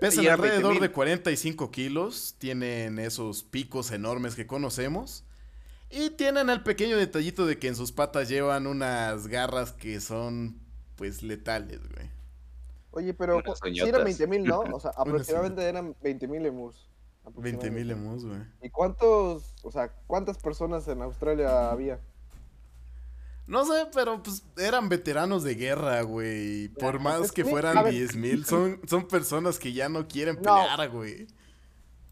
pesan 0.00 0.24
Y 0.24 0.26
eran 0.26 0.40
alrededor 0.40 0.74
20,000. 0.74 0.80
de 0.82 0.92
45 0.92 1.70
kilos, 1.72 2.36
tienen 2.38 3.00
esos 3.00 3.42
picos 3.42 3.90
enormes 3.90 4.36
que 4.36 4.46
conocemos 4.46 5.24
y 5.90 6.10
tienen 6.10 6.50
el 6.50 6.62
pequeño 6.62 6.96
detallito 6.96 7.46
de 7.46 7.58
que 7.58 7.68
en 7.68 7.76
sus 7.76 7.92
patas 7.92 8.28
llevan 8.28 8.66
unas 8.66 9.26
garras 9.28 9.72
que 9.72 10.00
son 10.00 10.58
pues 10.96 11.22
letales, 11.22 11.80
güey. 11.94 12.10
Oye, 12.90 13.12
pero 13.14 13.42
sí 13.62 13.78
eran 13.80 14.02
uñotas. 14.02 14.18
20.000, 14.20 14.44
¿no? 14.44 14.60
O 14.74 14.80
sea, 14.80 14.90
aproximadamente 14.96 15.62
eran 15.62 15.94
20.000 16.02 16.46
emus. 16.46 16.88
20 17.34 17.70
mil 17.70 17.90
emus, 17.90 18.24
güey. 18.24 18.38
¿Y 18.62 18.70
cuántos, 18.70 19.54
o 19.62 19.70
sea, 19.72 19.90
cuántas 20.06 20.38
personas 20.38 20.86
en 20.88 21.02
Australia 21.02 21.70
había? 21.70 21.98
No 23.46 23.64
sé, 23.64 23.86
pero 23.92 24.22
pues 24.22 24.44
eran 24.56 24.88
veteranos 24.88 25.42
de 25.44 25.54
guerra, 25.54 26.02
güey. 26.02 26.68
Por 26.68 26.94
Ya, 26.94 27.00
más 27.00 27.32
que 27.32 27.44
fueran 27.44 27.78
a 27.78 27.82
ver. 27.82 27.92
10 27.92 28.16
mil, 28.16 28.44
son, 28.44 28.80
son 28.88 29.06
personas 29.08 29.58
que 29.58 29.72
ya 29.72 29.88
no 29.88 30.06
quieren 30.08 30.36
No. 30.36 30.42
pelear, 30.42 30.88
güey. 30.90 31.26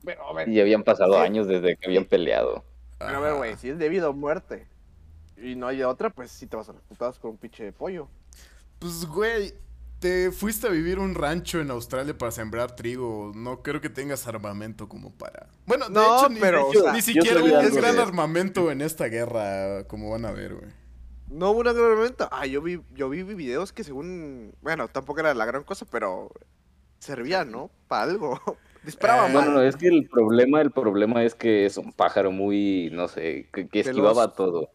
Pero, 0.05 0.29
a 0.29 0.35
ver, 0.35 0.49
Y 0.49 0.61
habían 0.61 0.83
pasado 0.85 1.15
Sí. 1.15 1.21
años 1.21 1.47
desde 1.47 1.77
que 1.77 1.87
habían 1.87 2.05
peleado. 2.05 2.65
Pero 3.07 3.19
a 3.19 3.21
ver, 3.21 3.31
Ajá. 3.31 3.39
güey, 3.39 3.57
si 3.57 3.71
es 3.71 3.79
debido 3.79 4.09
a 4.09 4.13
muerte 4.13 4.67
y 5.37 5.55
no 5.57 5.67
hay 5.67 5.83
otra, 5.83 6.11
pues 6.11 6.31
sí 6.31 6.47
te 6.47 6.57
vas 6.57 6.69
a 6.69 6.73
las 6.73 6.83
putadas 6.83 7.19
con 7.19 7.33
un 7.33 7.37
pinche 7.39 7.73
pollo. 7.73 8.09
Pues, 8.79 9.05
güey, 9.07 9.55
te 9.99 10.31
fuiste 10.33 10.67
a 10.67 10.71
vivir 10.71 10.99
un 10.99 11.15
rancho 11.15 11.61
en 11.61 11.71
Australia 11.71 12.17
para 12.17 12.31
sembrar 12.31 12.77
trigo. 12.77 13.33
No 13.35 13.63
creo 13.63 13.81
que 13.81 13.89
tengas 13.89 14.27
armamento 14.27 14.89
como 14.89 15.11
para. 15.13 15.49
Bueno, 15.67 15.87
de 15.89 15.95
No, 15.95 16.19
hecho, 16.19 16.29
ni, 16.29 16.41
pero, 16.41 16.69
o 16.69 16.93
ni 16.93 17.01
siquiera 17.03 17.41
algo 17.41 17.57
gran 17.73 17.97
de- 17.97 18.03
armamento 18.03 18.71
en 18.71 18.81
esta 18.83 19.07
guerra, 19.07 19.85
como 19.89 20.11
van 20.11 20.25
a 20.27 20.33
ver, 20.33 20.55
güey. 20.55 20.71
No 21.31 21.51
hubo 21.51 21.61
una 21.61 21.73
gran 21.73 21.99
venta. 21.99 22.29
Ah, 22.31 22.45
yo 22.47 22.61
vi, 22.61 22.81
yo 22.95 23.09
vi 23.09 23.23
videos 23.23 23.73
que 23.73 23.83
según. 23.83 24.55
Bueno, 24.61 24.89
tampoco 24.89 25.21
era 25.21 25.33
la 25.35 25.47
gran 25.47 25.65
cosa, 25.65 25.87
pero 25.91 26.31
servían, 26.99 27.51
¿no? 27.51 27.71
Para 27.89 28.03
algo. 28.05 28.39
Disparaban 28.85 29.31
Eh, 29.31 29.35
mal. 29.35 29.53
No, 29.53 29.63
es 29.63 29.77
que 29.77 29.89
el 29.89 30.09
problema, 30.09 30.61
el 30.61 30.73
problema 30.73 31.25
es 31.25 31.35
que 31.35 31.67
es 31.67 31.77
un 31.79 31.93
pájaro 31.93 32.33
muy, 32.33 32.91
no 32.93 33.09
sé, 33.09 33.49
que, 33.53 33.69
que 33.69 33.81
esquivaba 33.81 34.27
Veloz. 34.29 34.35
todo. 34.37 34.71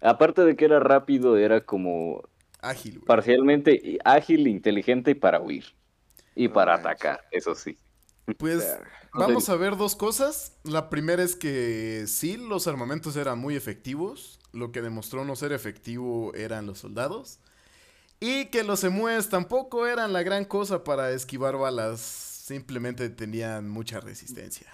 Aparte 0.00 0.42
de 0.44 0.56
que 0.56 0.64
era 0.66 0.80
rápido, 0.80 1.36
era 1.38 1.64
como 1.64 2.22
Ágil, 2.60 3.00
güey. 3.00 3.06
parcialmente 3.06 3.98
ágil, 4.04 4.48
inteligente 4.48 5.12
y 5.12 5.14
para 5.14 5.40
huir. 5.40 5.64
Y 6.34 6.48
No 6.48 6.52
para 6.52 6.76
manches. 6.78 6.78
atacar, 6.78 7.20
eso 7.30 7.54
sí. 7.54 7.78
Pues 8.38 8.80
vamos 9.12 9.48
a 9.48 9.56
ver 9.56 9.76
dos 9.76 9.96
cosas. 9.96 10.58
La 10.64 10.88
primera 10.90 11.22
es 11.22 11.36
que 11.36 12.04
sí, 12.06 12.36
los 12.36 12.66
armamentos 12.66 13.16
eran 13.16 13.38
muy 13.38 13.54
efectivos. 13.56 14.38
Lo 14.52 14.72
que 14.72 14.82
demostró 14.82 15.24
no 15.24 15.36
ser 15.36 15.52
efectivo 15.52 16.32
eran 16.34 16.66
los 16.66 16.78
soldados. 16.80 17.40
Y 18.20 18.46
que 18.46 18.64
los 18.64 18.84
emúes 18.84 19.28
tampoco 19.28 19.86
eran 19.86 20.12
la 20.12 20.22
gran 20.22 20.44
cosa 20.44 20.84
para 20.84 21.10
esquivar 21.12 21.56
balas. 21.58 22.33
Simplemente 22.48 23.08
tenían 23.08 23.70
mucha 23.70 24.00
resistencia. 24.00 24.68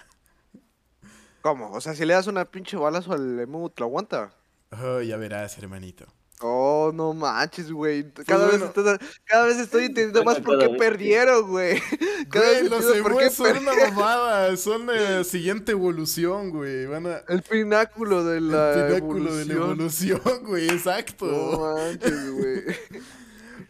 ¿Cómo? 1.41 1.71
O 1.71 1.81
sea, 1.81 1.95
si 1.95 2.05
le 2.05 2.15
das 2.15 2.27
una 2.27 2.45
pinche 2.45 2.77
balazo 2.77 3.13
al 3.13 3.39
emu, 3.39 3.71
¿te 3.71 3.83
lo 3.83 3.87
aguanta? 3.87 4.33
Oh, 4.73 5.01
ya 5.01 5.17
verás, 5.17 5.57
hermanito. 5.57 6.05
Oh, 6.41 6.91
no 6.93 7.13
manches, 7.15 7.71
güey. 7.71 8.11
Cada, 8.27 8.47
bueno. 8.49 8.59
vez, 8.59 8.69
estoy- 8.75 9.09
cada 9.25 9.47
vez 9.47 9.59
estoy 9.59 9.85
entendiendo 9.85 10.25
más 10.25 10.41
por 10.41 10.59
qué 10.59 10.69
perdieron, 10.71 11.49
güey. 11.49 11.81
Cada 12.29 12.45
Güey, 12.47 12.63
vez 12.63 12.71
los 12.73 12.85
por 13.03 13.19
qué 13.19 13.31
son 13.31 13.59
una 13.59 13.73
mamada. 13.91 14.57
Son 14.57 14.87
la 14.87 15.23
siguiente 15.25 15.71
evolución, 15.71 16.51
güey. 16.51 16.87
Van 16.87 17.07
a... 17.07 17.19
El 17.29 17.43
pináculo 17.43 18.25
de 18.25 18.39
El 18.39 18.51
la 18.51 18.73
pináculo 18.89 19.33
de 19.37 19.45
la 19.45 19.53
evolución. 19.55 20.21
evolución, 20.25 20.45
güey. 20.45 20.69
Exacto. 20.71 21.27
No 21.27 21.61
manches, 21.77 22.31
güey. 22.33 22.63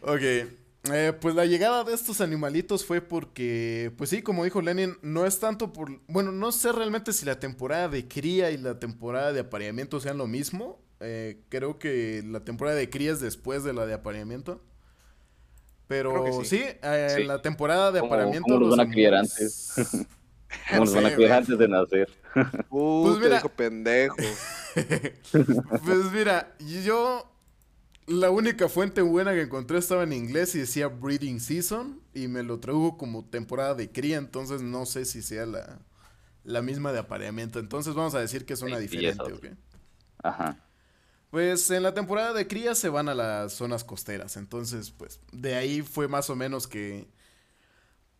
Ok, 0.02 0.50
eh, 0.92 1.12
pues 1.20 1.34
la 1.34 1.44
llegada 1.44 1.84
de 1.84 1.92
estos 1.94 2.20
animalitos 2.20 2.84
fue 2.84 3.00
porque, 3.00 3.92
pues 3.98 4.10
sí, 4.10 4.22
como 4.22 4.44
dijo 4.44 4.62
Lenin, 4.62 4.96
no 5.02 5.26
es 5.26 5.38
tanto 5.38 5.72
por, 5.72 6.00
bueno, 6.08 6.32
no 6.32 6.52
sé 6.52 6.72
realmente 6.72 7.12
si 7.12 7.26
la 7.26 7.38
temporada 7.38 7.88
de 7.88 8.08
cría 8.08 8.50
y 8.50 8.56
la 8.56 8.78
temporada 8.78 9.32
de 9.32 9.40
apareamiento 9.40 10.00
sean 10.00 10.16
lo 10.18 10.26
mismo. 10.26 10.80
Eh, 11.00 11.40
creo 11.48 11.78
que 11.78 12.22
la 12.26 12.40
temporada 12.44 12.76
de 12.76 12.88
cría 12.90 13.12
es 13.12 13.20
después 13.20 13.62
de 13.64 13.72
la 13.72 13.86
de 13.86 13.94
apareamiento. 13.94 14.62
Pero 15.86 16.24
sí, 16.44 16.58
sí. 16.58 16.62
eh, 16.82 17.08
Sí. 17.14 17.22
en 17.22 17.28
la 17.28 17.42
temporada 17.42 17.90
de 17.92 18.00
¿Cómo- 18.00 18.12
apareamiento... 18.12 18.44
cómo 18.48 18.60
los 18.60 18.76
van 18.76 18.86
a 18.86 18.90
criar 18.90 19.14
antes? 19.14 19.74
Como 20.68 20.84
los 20.84 20.94
van 20.94 21.06
a 21.06 21.14
criar 21.14 21.32
antes 21.32 21.56
de 21.58 21.68
nacer. 21.68 22.08
Uh, 22.70 23.04
Pues 23.04 23.14
te 23.18 23.24
mira. 23.24 23.36
dijo 23.36 23.48
pendejo. 23.50 24.16
Pues 25.84 26.12
mira, 26.12 26.54
yo 26.82 27.29
la 28.10 28.30
única 28.30 28.68
fuente 28.68 29.02
buena 29.02 29.32
que 29.32 29.42
encontré 29.42 29.78
estaba 29.78 30.02
en 30.04 30.12
inglés 30.12 30.54
y 30.54 30.60
decía 30.60 30.88
breeding 30.88 31.40
season 31.40 32.02
y 32.14 32.28
me 32.28 32.42
lo 32.42 32.60
tradujo 32.60 32.96
como 32.98 33.24
temporada 33.24 33.74
de 33.74 33.90
cría, 33.92 34.18
entonces 34.18 34.62
no 34.62 34.86
sé 34.86 35.04
si 35.04 35.22
sea 35.22 35.46
la, 35.46 35.80
la 36.44 36.62
misma 36.62 36.92
de 36.92 37.00
apareamiento. 37.00 37.58
Entonces 37.60 37.94
vamos 37.94 38.14
a 38.14 38.20
decir 38.20 38.46
que 38.46 38.54
es 38.54 38.62
una 38.62 38.78
Sí, 38.78 38.82
diferente. 38.82 39.32
¿ok? 39.32 39.46
Ajá. 40.22 40.64
Pues 41.30 41.70
en 41.70 41.84
la 41.84 41.94
temporada 41.94 42.32
de 42.32 42.48
cría 42.48 42.74
se 42.74 42.88
van 42.88 43.08
a 43.08 43.14
las 43.14 43.52
zonas 43.52 43.84
costeras, 43.84 44.36
entonces 44.36 44.90
pues 44.90 45.20
de 45.32 45.54
ahí 45.54 45.80
fue 45.82 46.08
más 46.08 46.28
o 46.28 46.34
menos 46.36 46.66
que 46.66 47.08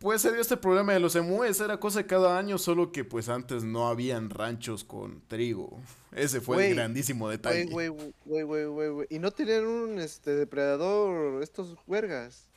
pues 0.01 0.21
se 0.23 0.31
dio 0.31 0.41
este 0.41 0.57
problema 0.57 0.93
de 0.93 0.99
los 0.99 1.15
emúes, 1.15 1.61
era 1.61 1.79
cosa 1.79 1.99
de 1.99 2.07
cada 2.07 2.37
año, 2.37 2.57
solo 2.57 2.91
que 2.91 3.05
pues 3.05 3.29
antes 3.29 3.63
no 3.63 3.87
habían 3.87 4.29
ranchos 4.31 4.83
con 4.83 5.21
trigo. 5.27 5.79
Ese 6.11 6.41
fue 6.41 6.67
el 6.69 6.75
grandísimo 6.75 7.29
detalle. 7.29 7.65
Güey, 7.65 7.87
güey, 7.89 8.11
güey, 8.43 8.65
güey. 8.65 9.07
Y 9.09 9.19
no 9.19 9.31
tenían 9.31 9.65
un 9.65 9.99
este 9.99 10.31
depredador 10.35 11.41
estos 11.43 11.75
huergas. 11.87 12.49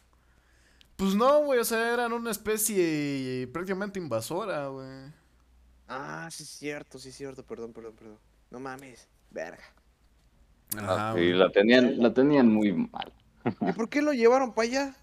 Pues 0.96 1.14
no, 1.14 1.44
güey, 1.44 1.60
o 1.60 1.64
sea, 1.64 1.92
eran 1.92 2.12
una 2.12 2.30
especie 2.30 3.46
prácticamente 3.52 3.98
invasora, 3.98 4.68
güey. 4.68 5.12
Ah, 5.86 6.28
sí 6.32 6.44
es 6.44 6.48
cierto, 6.48 6.98
sí 6.98 7.10
es 7.10 7.14
cierto, 7.16 7.44
perdón, 7.44 7.72
perdón, 7.72 7.94
perdón. 7.94 8.18
No 8.50 8.58
mames, 8.58 9.06
verga. 9.30 9.62
Ajá, 10.78 11.10
Ah, 11.10 11.12
güey. 11.12 11.32
sí, 11.32 11.32
la 11.34 11.50
tenían, 11.52 11.98
la 12.00 12.14
tenían 12.14 12.48
muy 12.48 12.72
mal. 12.72 13.12
¿Y 13.60 13.72
por 13.72 13.88
qué 13.90 14.00
lo 14.02 14.12
llevaron 14.12 14.54
para 14.54 14.68
allá? 14.68 14.96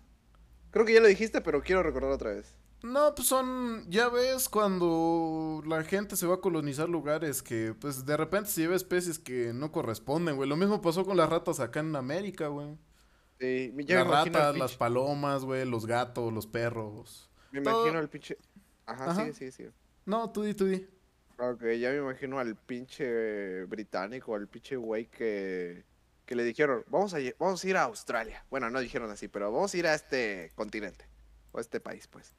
Creo 0.71 0.85
que 0.85 0.93
ya 0.93 0.99
lo 1.01 1.07
dijiste, 1.07 1.41
pero 1.41 1.61
quiero 1.61 1.83
recordar 1.83 2.11
otra 2.11 2.31
vez. 2.31 2.55
No, 2.83 3.13
pues 3.13 3.27
son, 3.27 3.85
ya 3.89 4.09
ves, 4.09 4.49
cuando 4.49 5.61
la 5.67 5.83
gente 5.83 6.15
se 6.15 6.25
va 6.25 6.35
a 6.35 6.41
colonizar 6.41 6.89
lugares 6.89 7.43
que, 7.43 7.75
pues, 7.79 8.05
de 8.05 8.17
repente 8.17 8.49
se 8.49 8.61
lleva 8.61 8.75
especies 8.75 9.19
que 9.19 9.53
no 9.53 9.71
corresponden, 9.71 10.35
güey. 10.35 10.49
Lo 10.49 10.55
mismo 10.57 10.81
pasó 10.81 11.05
con 11.05 11.15
las 11.17 11.29
ratas 11.29 11.59
acá 11.59 11.81
en 11.81 11.95
América, 11.95 12.47
güey. 12.47 12.75
Sí, 13.39 13.71
me- 13.75 13.83
Las 13.83 14.07
ratas, 14.07 14.57
las 14.57 14.75
palomas, 14.77 15.43
güey, 15.45 15.65
los 15.65 15.85
gatos, 15.85 16.31
los 16.33 16.47
perros. 16.47 17.29
Me 17.51 17.61
todo- 17.61 17.81
imagino 17.81 17.99
al 17.99 18.09
pinche. 18.09 18.37
Ajá, 18.87 19.11
Ajá. 19.11 19.15
sigue, 19.21 19.33
sigue, 19.33 19.51
sigue. 19.51 19.71
No, 20.05 20.31
tú 20.31 20.41
di, 20.43 20.53
tú 20.55 20.65
di. 20.65 20.87
Ok, 21.37 21.63
ya 21.79 21.89
me 21.91 21.97
imagino 21.97 22.39
al 22.39 22.55
pinche 22.55 23.65
británico, 23.65 24.35
al 24.35 24.47
pinche 24.47 24.75
güey 24.75 25.07
que, 25.07 25.83
que 26.31 26.35
le 26.37 26.45
dijeron, 26.45 26.85
vamos 26.87 27.13
a, 27.13 27.17
vamos 27.39 27.61
a 27.61 27.67
ir 27.67 27.75
a 27.75 27.81
Australia. 27.81 28.41
Bueno, 28.49 28.69
no 28.69 28.79
dijeron 28.79 29.11
así, 29.11 29.27
pero 29.27 29.51
vamos 29.51 29.73
a 29.73 29.77
ir 29.77 29.85
a 29.85 29.93
este 29.93 30.49
continente, 30.55 31.03
o 31.51 31.57
a 31.57 31.61
este 31.61 31.81
país, 31.81 32.07
pues. 32.07 32.31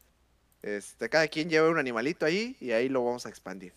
Este, 0.63 1.11
cada 1.11 1.29
quien 1.29 1.51
lleva 1.51 1.69
un 1.69 1.77
animalito 1.77 2.25
ahí 2.25 2.57
y 2.59 2.71
ahí 2.71 2.89
lo 2.89 3.05
vamos 3.05 3.27
a 3.27 3.29
expandir. 3.29 3.75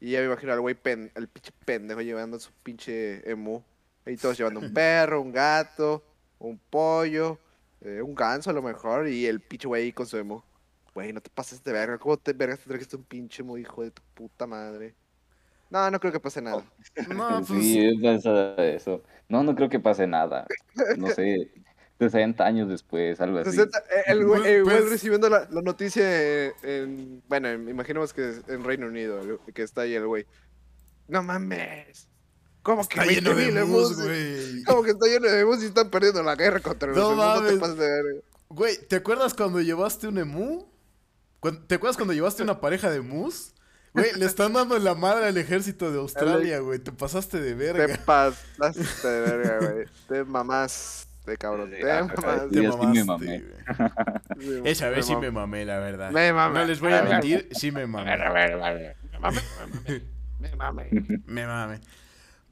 Y 0.00 0.12
ya 0.12 0.20
me 0.20 0.24
imagino 0.24 0.54
al 0.54 0.60
güey, 0.62 0.74
pen, 0.74 1.12
al 1.14 1.28
pinche 1.28 1.52
pendejo 1.66 2.00
llevando 2.00 2.40
su 2.40 2.50
pinche 2.62 3.30
emu. 3.30 3.62
Ahí 4.06 4.16
todos 4.16 4.38
llevando 4.38 4.58
un 4.58 4.72
perro, 4.72 5.20
un 5.20 5.32
gato, 5.32 6.02
un 6.38 6.58
pollo, 6.58 7.38
eh, 7.82 8.00
un 8.00 8.14
ganso 8.14 8.48
a 8.48 8.54
lo 8.54 8.62
mejor, 8.62 9.06
y 9.06 9.26
el 9.26 9.40
pinche 9.40 9.68
güey 9.68 9.82
ahí 9.82 9.92
con 9.92 10.06
su 10.06 10.16
emu. 10.16 10.40
Güey, 10.94 11.12
no 11.12 11.20
te 11.20 11.28
pases 11.28 11.62
de 11.62 11.72
verga. 11.72 11.98
¿Cómo 11.98 12.16
te 12.16 12.32
vergas 12.32 12.60
te 12.60 12.70
trajiste 12.70 12.96
un 12.96 13.04
pinche 13.04 13.42
emu, 13.42 13.58
hijo 13.58 13.82
de 13.82 13.90
tu 13.90 14.00
puta 14.14 14.46
madre? 14.46 14.94
No, 15.72 15.90
no 15.90 15.98
creo 15.98 16.12
que 16.12 16.20
pase 16.20 16.42
nada. 16.42 16.62
No, 17.08 17.42
pues, 17.48 17.62
Sí, 17.62 17.80
he 17.80 17.98
pensado 18.00 18.56
eso. 18.58 19.02
No, 19.28 19.42
no 19.42 19.54
creo 19.56 19.68
que 19.70 19.80
pase 19.80 20.06
nada. 20.06 20.46
No 20.98 21.08
sé, 21.08 21.50
60 21.98 22.44
años 22.44 22.68
después, 22.68 23.20
algo 23.20 23.38
así. 23.38 23.52
60 23.52 23.78
eh, 23.78 23.82
el 24.08 24.26
güey, 24.26 24.40
Pues- 24.40 24.50
el 24.52 24.64
güey 24.64 24.78
pues- 24.78 24.90
recibiendo 24.90 25.30
la, 25.30 25.48
la 25.50 25.62
noticia 25.62 26.46
en, 26.62 27.22
bueno, 27.28 27.48
en- 27.48 27.68
imaginemos 27.68 28.12
que 28.12 28.28
es 28.28 28.42
en 28.48 28.62
Reino 28.64 28.86
Unido, 28.86 29.20
que 29.54 29.62
está 29.62 29.82
ahí 29.82 29.94
el 29.94 30.06
güey. 30.06 30.26
No 31.08 31.22
mames. 31.22 32.08
¿Cómo 32.62 32.86
que 32.86 33.00
Está 33.00 33.10
lleno 33.12 33.34
de 33.34 33.50
20.000 33.52 33.62
emus, 33.62 33.92
emus? 33.92 34.02
güey. 34.04 34.62
¿Cómo 34.64 34.82
que 34.84 34.90
está 34.90 35.06
lleno 35.06 35.26
de 35.28 35.40
emus 35.40 35.62
y 35.62 35.66
están 35.66 35.90
perdiendo 35.90 36.22
la 36.22 36.36
guerra 36.36 36.60
contra 36.60 36.88
los 36.88 36.96
No 36.98 37.12
emus? 37.12 37.16
No 37.24 37.34
te 37.34 37.40
mames. 37.40 37.58
pases 37.58 37.76
de 37.78 37.86
verga. 37.90 38.20
Güey, 38.50 38.76
¿te 38.88 38.96
acuerdas 38.96 39.32
cuando 39.34 39.60
llevaste 39.62 40.06
un 40.06 40.18
emu? 40.18 40.66
¿Te 41.66 41.74
acuerdas 41.76 41.96
cuando 41.96 42.12
llevaste 42.14 42.42
una 42.42 42.60
pareja 42.60 42.90
de 42.90 42.98
emus? 42.98 43.54
Güey, 43.94 44.12
le 44.16 44.24
están 44.26 44.52
dando 44.54 44.78
la 44.78 44.94
madre 44.94 45.26
al 45.26 45.36
ejército 45.36 45.92
de 45.92 45.98
Australia, 45.98 46.60
güey. 46.60 46.78
Te 46.78 46.92
pasaste 46.92 47.40
de 47.40 47.50
Te 47.50 47.72
verga. 47.72 47.98
pasaste 48.06 49.06
de 49.08 49.20
verga, 49.36 49.70
güey. 49.72 49.86
Te 50.08 50.24
mamaste, 50.24 51.36
cabrón. 51.36 51.70
Te 51.70 51.90
Ah, 51.90 52.04
mamaste. 52.04 52.48
Te 52.48 52.54
Sí, 52.54 52.60
me 52.62 52.68
mamaste, 52.68 53.04
mamé. 53.04 53.42
güey. 53.42 53.90
Sí, 54.40 54.60
Esa 54.64 54.88
vez 54.88 55.04
sí 55.06 55.14
me 55.16 55.30
mamé, 55.30 55.64
la 55.66 55.78
verdad. 55.78 56.10
Me 56.10 56.32
mamé. 56.32 56.60
No 56.60 56.64
les 56.64 56.80
voy 56.80 56.92
a 56.94 57.02
mentir, 57.10 57.48
sí 57.52 57.70
me 57.70 57.86
mamé. 57.86 58.16
Me 58.16 58.56
mamé, 58.56 58.94
me 59.12 59.18
mamé. 59.18 60.02
Me 61.26 61.46
mamé. 61.46 61.80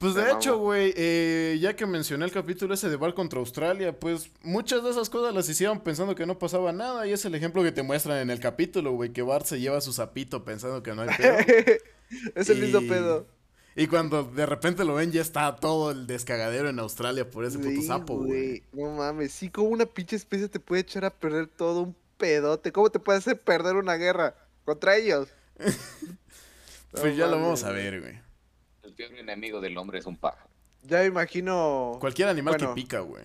Pues 0.01 0.15
de 0.15 0.31
hecho, 0.31 0.57
güey, 0.57 0.95
eh, 0.97 1.59
ya 1.61 1.75
que 1.75 1.85
mencioné 1.85 2.25
el 2.25 2.31
capítulo 2.31 2.73
ese 2.73 2.89
de 2.89 2.95
Bar 2.95 3.13
contra 3.13 3.37
Australia, 3.37 3.99
pues 3.99 4.31
muchas 4.41 4.83
de 4.83 4.89
esas 4.89 5.11
cosas 5.11 5.31
las 5.31 5.47
hicieron 5.47 5.79
pensando 5.79 6.15
que 6.15 6.25
no 6.25 6.39
pasaba 6.39 6.71
nada. 6.71 7.05
Y 7.05 7.11
es 7.11 7.23
el 7.23 7.35
ejemplo 7.35 7.61
que 7.61 7.71
te 7.71 7.83
muestran 7.83 8.17
en 8.17 8.31
el 8.31 8.39
capítulo, 8.39 8.93
güey, 8.93 9.13
que 9.13 9.21
Bart 9.21 9.45
se 9.45 9.59
lleva 9.59 9.79
su 9.79 9.93
sapito 9.93 10.43
pensando 10.43 10.81
que 10.81 10.95
no 10.95 11.03
hay 11.03 11.09
pedo. 11.15 11.37
Es 12.35 12.49
el 12.49 12.59
mismo 12.59 12.81
pedo. 12.81 13.27
Y 13.75 13.85
cuando 13.85 14.23
de 14.23 14.47
repente 14.47 14.83
lo 14.85 14.95
ven, 14.95 15.11
ya 15.11 15.21
está 15.21 15.55
todo 15.55 15.91
el 15.91 16.07
descagadero 16.07 16.67
en 16.67 16.79
Australia 16.79 17.29
por 17.29 17.45
ese 17.45 17.59
puto 17.59 17.69
Sí, 17.69 17.83
sapo, 17.83 18.17
güey. 18.17 18.63
No 18.73 18.89
mames, 18.89 19.31
sí, 19.31 19.51
como 19.51 19.69
una 19.69 19.85
pinche 19.85 20.15
especie 20.15 20.49
te 20.49 20.59
puede 20.59 20.81
echar 20.81 21.05
a 21.05 21.11
perder 21.11 21.45
todo 21.45 21.83
un 21.83 21.95
pedote. 22.17 22.71
¿Cómo 22.71 22.89
te 22.89 22.97
puede 22.99 23.19
hacer 23.19 23.39
perder 23.39 23.75
una 23.75 23.97
guerra 23.97 24.35
contra 24.65 24.97
ellos? 24.97 25.27
Pues 26.91 27.03
No 27.03 27.09
ya 27.11 27.27
lo 27.27 27.39
vamos 27.39 27.63
a 27.63 27.71
ver, 27.71 28.01
güey. 28.01 28.30
El 29.03 29.09
peor 29.09 29.19
enemigo 29.19 29.61
del 29.61 29.77
hombre 29.77 29.99
es 29.99 30.05
un 30.05 30.17
pájaro. 30.17 30.49
Ya 30.83 30.99
me 30.99 31.05
imagino. 31.05 31.97
Cualquier 31.99 32.27
animal 32.27 32.55
Bueno. 32.57 32.73
que 32.75 32.81
pica, 32.81 32.99
güey. 33.01 33.23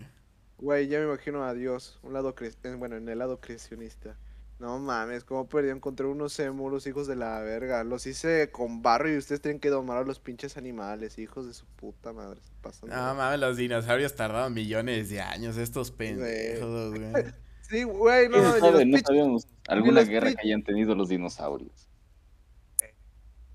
Güey, 0.58 0.88
ya 0.88 0.98
me 0.98 1.04
imagino 1.06 1.44
a 1.44 1.52
Dios. 1.54 1.98
Un 2.02 2.12
lado 2.14 2.34
cre- 2.34 2.78
bueno, 2.78 2.96
en 2.96 3.08
el 3.08 3.18
lado 3.18 3.40
creacionista. 3.40 4.16
No 4.58 4.78
mames, 4.78 5.22
cómo 5.24 5.46
perdieron 5.46 5.80
contra 5.80 6.06
unos 6.06 6.38
emus, 6.40 6.72
los 6.72 6.86
hijos 6.86 7.06
de 7.06 7.14
la 7.14 7.40
verga. 7.40 7.84
Los 7.84 8.06
hice 8.06 8.50
con 8.50 8.80
barro 8.80 9.10
y 9.12 9.16
ustedes 9.18 9.42
tienen 9.42 9.60
que 9.60 9.68
domar 9.68 9.98
a 9.98 10.02
los 10.04 10.18
pinches 10.18 10.56
animales, 10.56 11.18
hijos 11.18 11.46
de 11.46 11.52
su 11.52 11.66
puta 11.66 12.14
madre. 12.14 12.40
pasan 12.62 12.88
No 12.88 13.14
mames, 13.14 13.38
los 13.38 13.58
dinosaurios 13.58 14.14
tardaron 14.14 14.54
millones 14.54 15.10
de 15.10 15.20
años, 15.20 15.58
estos 15.58 15.90
pendejos, 15.90 16.94
güey. 16.94 17.12
Sí, 17.68 17.82
güey, 17.82 18.28
no, 18.28 18.38
los 18.38 18.60
No 18.62 18.78
pinches- 18.78 19.02
sabíamos 19.06 19.46
alguna 19.66 20.02
guerra 20.04 20.32
que 20.32 20.40
hayan 20.46 20.62
tenido 20.62 20.94
los 20.94 21.08
dinosaurios. 21.08 21.88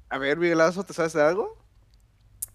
A 0.09 0.17
ver, 0.17 0.37
Miguelazo, 0.37 0.83
¿te 0.83 0.93
sabes 0.93 1.13
de 1.13 1.21
algo? 1.21 1.57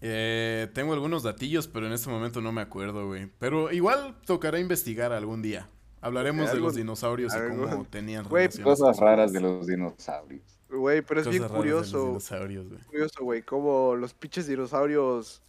Eh, 0.01 0.69
tengo 0.73 0.93
algunos 0.93 1.23
datillos, 1.23 1.67
pero 1.67 1.87
en 1.87 1.93
este 1.93 2.09
momento 2.09 2.41
no 2.41 2.51
me 2.51 2.61
acuerdo, 2.61 3.07
güey. 3.07 3.31
Pero 3.39 3.71
igual 3.71 4.15
tocará 4.25 4.59
investigar 4.59 5.11
algún 5.11 5.41
día. 5.41 5.69
Hablaremos 6.01 6.51
de 6.51 6.59
los 6.59 6.75
dinosaurios 6.75 7.33
y 7.33 7.39
cómo 7.49 7.85
tenían 7.85 8.25
Güey, 8.29 8.49
Cosas 8.61 8.97
raras 8.97 9.33
de 9.33 9.41
los 9.41 9.65
dinosaurios. 9.65 10.59
Güey, 10.69 11.01
pero 11.01 11.21
es 11.21 11.27
Cosas 11.27 11.39
bien 11.39 11.51
curioso. 11.51 12.05
dinosaurios, 12.05 12.69
güey. 12.69 12.81
curioso, 12.83 13.23
güey, 13.23 13.41
cómo 13.41 13.95
los 13.95 14.13
pinches 14.13 14.47
dinosaurios, 14.47 15.41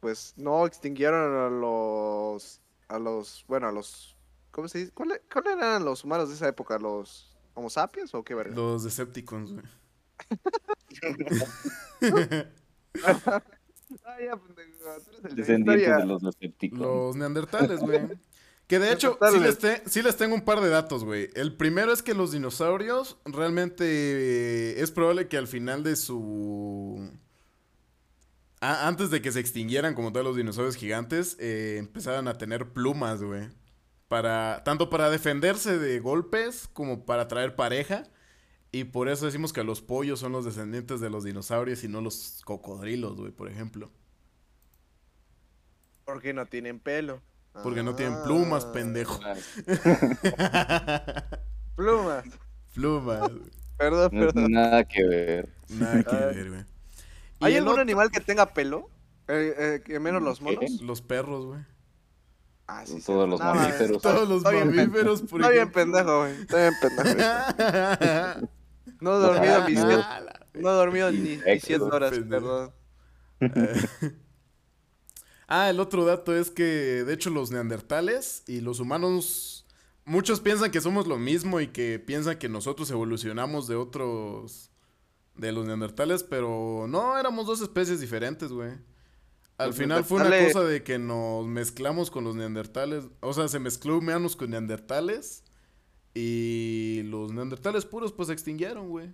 pues, 0.00 0.34
no 0.36 0.66
extinguieron 0.66 1.36
a 1.36 1.48
los, 1.50 2.60
a 2.88 2.98
los, 2.98 3.44
bueno, 3.46 3.68
a 3.68 3.72
los, 3.72 4.16
¿cómo 4.50 4.66
se 4.68 4.78
dice? 4.78 4.92
¿Cuáles 4.92 5.20
cuáles 5.32 5.52
eran 5.56 5.84
los 5.84 6.02
humanos 6.04 6.28
de 6.28 6.34
esa 6.34 6.48
época? 6.48 6.78
¿Los 6.78 7.36
homo 7.54 7.70
sapiens 7.70 8.12
o 8.14 8.24
qué 8.24 8.34
verga? 8.34 8.56
Los 8.56 8.82
Decepticons, 8.82 9.52
güey. 9.52 9.64
Ah, 14.04 14.16
ya, 14.20 14.36
pendejo, 14.36 14.68
tú 15.04 15.10
eres 15.10 15.18
el 15.18 15.22
de 15.22 15.28
la 15.28 15.34
Descendientes 15.34 15.96
de 15.98 16.06
los 16.06 16.22
Decepticons. 16.22 16.80
Los 16.82 17.16
neandertales, 17.16 17.80
güey. 17.80 18.00
Que 18.68 18.78
de 18.78 18.90
hecho, 18.92 19.18
sí 19.30 19.38
les, 19.38 19.58
te- 19.58 19.82
sí 19.86 20.00
les 20.02 20.16
tengo 20.16 20.34
un 20.34 20.42
par 20.46 20.60
de 20.62 20.70
datos, 20.70 21.04
güey. 21.04 21.28
El 21.34 21.54
primero 21.56 21.92
es 21.92 22.02
que 22.02 22.14
los 22.14 22.32
dinosaurios 22.32 23.18
realmente 23.26 23.84
eh, 23.84 24.80
es 24.80 24.90
probable 24.90 25.28
que 25.28 25.36
al 25.36 25.46
final 25.46 25.82
de 25.82 25.94
su... 25.94 27.10
a- 28.60 28.86
antes 28.88 29.10
de 29.10 29.20
que 29.20 29.30
se 29.30 29.40
extinguieran 29.40 29.94
como 29.94 30.10
tal 30.12 30.24
los 30.24 30.36
dinosaurios 30.36 30.76
gigantes, 30.76 31.36
eh, 31.38 31.76
empezaran 31.78 32.28
a 32.28 32.38
tener 32.38 32.72
plumas, 32.72 33.22
güey. 33.22 33.48
Para, 34.08 34.62
tanto 34.64 34.88
para 34.88 35.10
defenderse 35.10 35.78
de 35.78 35.98
golpes 36.00 36.68
como 36.72 37.04
para 37.04 37.28
traer 37.28 37.56
pareja. 37.56 38.04
Y 38.72 38.84
por 38.84 39.08
eso 39.10 39.26
decimos 39.26 39.52
que 39.52 39.62
los 39.64 39.82
pollos 39.82 40.18
son 40.20 40.32
los 40.32 40.46
descendientes 40.46 41.00
de 41.00 41.10
los 41.10 41.24
dinosaurios 41.24 41.84
y 41.84 41.88
no 41.88 42.00
los 42.00 42.40
cocodrilos, 42.44 43.16
güey, 43.18 43.30
por 43.30 43.48
ejemplo. 43.50 43.90
Porque 46.06 46.32
no 46.32 46.46
tienen 46.46 46.80
pelo. 46.80 47.20
Porque 47.62 47.82
no 47.82 47.94
tienen 47.94 48.16
plumas, 48.24 48.64
Ah, 48.66 48.72
pendejo. 48.72 49.20
Plumas. 51.76 52.24
Plumas. 52.74 53.20
güey. 53.20 53.42
Perdón, 53.76 54.10
perdón. 54.10 54.52
nada 54.52 54.84
que 54.84 55.02
ver. 55.04 55.48
Nada 55.68 56.02
que 56.02 56.16
Ay. 56.16 56.34
ver, 56.34 56.48
güey. 56.50 56.64
¿Hay 57.40 57.52
el 57.52 57.58
algún 57.58 57.72
otro- 57.72 57.82
animal 57.82 58.10
que 58.10 58.20
tenga 58.20 58.46
pelo? 58.54 58.88
Eh, 59.28 59.54
eh, 59.58 59.82
que 59.84 60.00
menos 60.00 60.22
los 60.22 60.38
¿Qué? 60.38 60.44
monos. 60.44 60.80
Los 60.80 61.02
perros, 61.02 61.44
güey. 61.46 61.60
Ah, 62.68 62.84
sí, 62.86 63.02
Todos 63.04 63.24
sí. 63.26 63.30
los 63.30 63.40
mamíferos. 63.40 64.00
Todos 64.02 64.28
los 64.28 64.42
mamíferos, 64.44 65.22
por 65.22 65.40
Está 65.40 65.50
bien 65.52 65.72
pendejo, 65.72 66.20
güey. 66.20 66.32
Está 66.40 66.56
bien 66.56 66.72
pendejo. 66.80 68.48
No 69.00 69.16
he 69.16 69.20
dormido 69.20 69.62
mis 69.62 69.84
No 70.54 70.70
he 70.70 70.72
dormido 70.74 71.12
ni, 71.12 71.38
ni 71.46 71.54
Insectos, 71.54 71.62
siete 71.62 71.90
horas, 71.90 72.10
pendejo. 72.10 72.28
perdón. 72.28 72.74
Ah, 75.48 75.68
el 75.70 75.80
otro 75.80 76.04
dato 76.04 76.34
es 76.34 76.50
que, 76.50 76.64
de 77.04 77.12
hecho, 77.12 77.28
los 77.30 77.50
neandertales 77.50 78.42
y 78.46 78.60
los 78.60 78.80
humanos, 78.80 79.66
muchos 80.04 80.40
piensan 80.40 80.70
que 80.70 80.80
somos 80.80 81.06
lo 81.06 81.18
mismo 81.18 81.60
y 81.60 81.68
que 81.68 81.98
piensan 81.98 82.38
que 82.38 82.48
nosotros 82.48 82.90
evolucionamos 82.90 83.66
de 83.68 83.74
otros, 83.76 84.70
de 85.36 85.52
los 85.52 85.66
neandertales, 85.66 86.22
pero 86.22 86.86
no, 86.88 87.18
éramos 87.18 87.46
dos 87.46 87.60
especies 87.60 88.00
diferentes, 88.00 88.50
güey. 88.52 88.72
Al 89.58 89.68
Los 89.68 89.76
final 89.76 90.04
fue 90.04 90.20
una 90.20 90.30
cosa 90.46 90.64
de 90.64 90.82
que 90.82 90.98
nos 90.98 91.46
mezclamos 91.46 92.10
con 92.10 92.24
los 92.24 92.34
neandertales, 92.34 93.04
o 93.20 93.32
sea, 93.34 93.48
se 93.48 93.58
mezcló 93.58 93.98
humanos 93.98 94.36
con 94.36 94.50
neandertales 94.50 95.41
y 96.14 97.02
los 97.04 97.32
neandertales 97.32 97.84
puros 97.86 98.12
pues 98.12 98.26
se 98.28 98.32
extinguieron, 98.34 98.88
güey. 98.88 99.12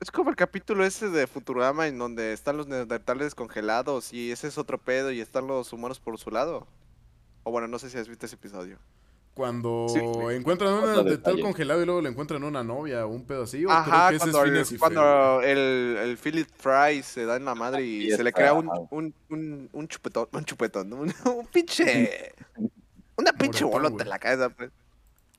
Es 0.00 0.10
como 0.10 0.28
el 0.30 0.36
capítulo 0.36 0.84
ese 0.84 1.08
de 1.08 1.26
Futurama 1.26 1.86
en 1.86 1.98
donde 1.98 2.32
están 2.32 2.56
los 2.56 2.66
neandertales 2.68 3.34
congelados 3.34 4.12
y 4.12 4.30
ese 4.30 4.48
es 4.48 4.58
otro 4.58 4.78
pedo 4.78 5.10
y 5.10 5.20
están 5.20 5.46
los 5.46 5.72
humanos 5.72 6.00
por 6.00 6.18
su 6.18 6.30
lado. 6.30 6.66
O 7.44 7.50
bueno, 7.50 7.66
no 7.66 7.78
sé 7.78 7.88
si 7.90 7.96
has 7.96 8.08
visto 8.08 8.26
ese 8.26 8.34
episodio. 8.36 8.78
Cuando 9.32 9.86
Sí. 9.88 9.98
encuentran 10.34 10.72
un 10.74 10.84
neandertal 10.84 11.40
congelado 11.40 11.82
y 11.82 11.86
luego 11.86 12.00
le 12.00 12.08
encuentran 12.08 12.42
una 12.44 12.62
novia 12.64 13.04
o 13.06 13.10
un 13.10 13.24
pedo 13.26 13.42
así, 13.42 13.64
o 13.66 13.70
Ajá, 13.70 14.08
creo 14.08 14.18
que 14.20 14.24
ese 14.24 14.32
cuando, 14.32 14.60
es 14.60 14.72
y 14.72 14.78
Ferb, 14.78 14.80
cuando 14.80 15.42
el, 15.42 15.96
el 16.02 16.18
Philip 16.18 16.48
Fry 16.56 17.02
se 17.02 17.24
da 17.26 17.36
en 17.36 17.44
la 17.44 17.54
madre 17.54 17.84
y 17.84 18.10
se 18.10 18.22
le 18.24 18.32
crea 18.32 18.54
un, 18.54 18.70
un, 18.90 19.14
un, 19.28 19.68
un 19.72 19.88
chupetón, 19.88 20.28
un 20.32 20.44
chupetón, 20.44 20.92
un, 20.92 21.14
un 21.26 21.46
pinche, 21.52 22.34
una 23.16 23.32
pinche 23.32 23.64
bolota 23.64 24.04
en 24.04 24.08
la 24.10 24.18
cabeza, 24.18 24.48
pues. 24.50 24.70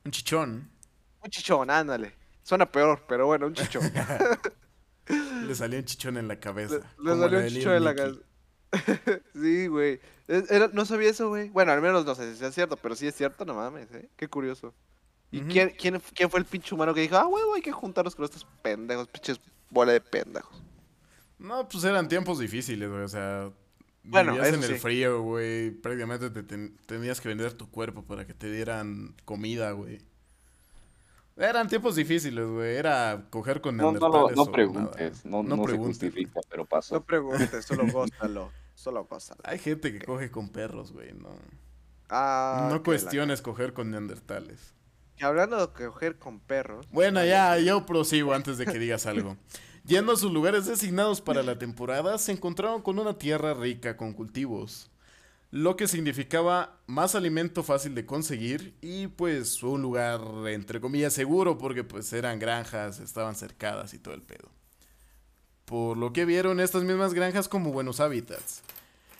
Un 0.07 0.11
chichón. 0.11 0.71
Un 1.21 1.29
chichón, 1.29 1.69
ándale. 1.69 2.13
Suena 2.41 2.65
peor, 2.65 3.03
pero 3.09 3.25
bueno, 3.25 3.47
un 3.47 3.53
chichón. 3.53 3.83
Le 5.45 5.53
salió 5.53 5.79
un 5.79 5.83
chichón 5.83 6.15
en 6.15 6.29
la 6.29 6.39
cabeza. 6.39 6.79
Le, 6.97 7.17
salió 7.17 7.39
un 7.39 7.47
chichón 7.49 7.73
en 7.73 7.83
la 7.83 7.93
cabeza. 7.93 8.21
sí, 9.33 9.67
güey. 9.67 9.99
No 10.71 10.85
sabía 10.85 11.09
eso, 11.09 11.27
güey. 11.27 11.49
Bueno, 11.49 11.73
al 11.73 11.81
menos 11.81 12.05
no 12.05 12.15
sé 12.15 12.37
si 12.37 12.45
es 12.45 12.55
cierto, 12.55 12.77
pero 12.77 12.95
sí 12.95 13.05
es 13.05 13.15
cierto, 13.15 13.43
no 13.43 13.53
mames, 13.53 13.91
¿eh? 13.91 14.09
Qué 14.15 14.29
curioso. 14.29 14.73
¿Y 15.29 15.41
Ujú. 15.41 15.49
quién, 15.49 15.69
quién, 15.77 16.01
quién 16.15 16.29
fue 16.29 16.39
el 16.39 16.45
pinche 16.45 16.73
humano 16.73 16.93
que 16.93 17.01
dijo, 17.01 17.17
ah, 17.17 17.27
huevo, 17.27 17.55
hay 17.55 17.61
que 17.61 17.73
juntarnos 17.73 18.15
con 18.15 18.23
estos 18.23 18.47
pendejos, 18.61 19.09
pinches 19.09 19.41
bola 19.69 19.91
de 19.91 19.99
pendejos? 19.99 20.63
No, 21.37 21.67
pues 21.67 21.83
eran 21.83 22.07
tiempos 22.07 22.39
difíciles, 22.39 22.89
güey. 22.89 23.01
O 23.01 23.09
sea, 23.09 23.51
Bueno, 24.09 24.33
vivías 24.33 24.53
en 24.53 24.63
el 24.63 24.73
sí. 24.73 24.79
frío, 24.79 25.21
güey. 25.21 25.71
Prácticamente 25.71 26.29
te 26.29 26.43
ten- 26.43 26.77
tenías 26.85 27.19
que 27.21 27.29
vender 27.29 27.53
tu 27.53 27.69
cuerpo 27.69 28.03
para 28.03 28.25
que 28.25 28.33
te 28.33 28.49
dieran 28.51 29.15
comida, 29.25 29.71
güey. 29.71 29.99
Eran 31.35 31.67
tiempos 31.67 31.95
difíciles, 31.95 32.47
güey. 32.47 32.75
Era 32.77 33.27
coger 33.29 33.61
con 33.61 33.77
No, 33.77 33.91
no, 33.91 34.09
lo- 34.09 34.31
no 34.31 34.45
preguntes. 34.51 35.23
No, 35.25 35.43
No 35.43 35.55
no, 35.55 35.63
se 35.63 35.67
preguntes, 35.69 35.97
justifica, 35.99 36.39
pero 36.49 36.65
pasó. 36.65 36.95
No 36.95 37.03
preguntes, 37.03 37.65
solo 37.65 37.83
gózalo. 37.91 38.51
Solo 38.73 39.05
gózalo. 39.05 39.39
nada. 39.43 39.53
Hay 39.53 39.59
gente 39.59 39.91
que 39.91 40.03
coge 40.05 40.31
con 40.31 40.49
perros, 40.49 40.91
güey. 40.93 41.13
No, 41.13 41.29
Ah, 42.09 42.69
no 42.71 42.81
cuestiones 42.83 43.41
coger 43.41 43.73
con 43.73 43.91
neandertales. 43.91 44.73
que 45.17 45.25
hablando 45.25 45.57
de 45.67 45.73
coger 45.73 46.17
con 46.17 46.39
perros. 46.39 46.87
Bueno, 46.91 47.23
ya, 47.25 47.57
yo 47.59 47.85
prosigo 47.85 48.33
antes 48.33 48.57
de 48.57 48.65
que 48.65 48.79
digas 48.79 49.05
algo. 49.05 49.35
Yendo 49.87 50.11
a 50.11 50.17
sus 50.17 50.33
lugares 50.33 50.65
designados 50.65 51.21
para 51.21 51.43
la 51.43 51.57
temporada, 51.57 52.17
se 52.17 52.33
encontraron 52.33 52.81
con 52.81 52.99
una 52.99 53.17
tierra 53.17 53.53
rica 53.53 53.95
con 53.95 54.11
cultivos, 54.11 54.89
lo 55.49 55.77
que 55.77 55.87
significaba 55.87 56.81
más 56.87 57.15
alimento 57.15 57.63
fácil 57.63 57.95
de 57.95 58.05
conseguir 58.05 58.75
y 58.81 59.07
pues 59.07 59.63
un 59.63 59.81
lugar 59.81 60.19
entre 60.47 60.81
comillas 60.81 61.13
seguro 61.13 61.57
porque 61.57 61.85
pues 61.85 62.11
eran 62.11 62.37
granjas, 62.37 62.99
estaban 62.99 63.35
cercadas 63.35 63.93
y 63.93 63.99
todo 63.99 64.13
el 64.13 64.21
pedo. 64.21 64.49
Por 65.63 65.95
lo 65.95 66.11
que 66.11 66.25
vieron 66.25 66.59
estas 66.59 66.83
mismas 66.83 67.13
granjas 67.13 67.47
como 67.47 67.71
buenos 67.71 68.01
hábitats. 68.01 68.63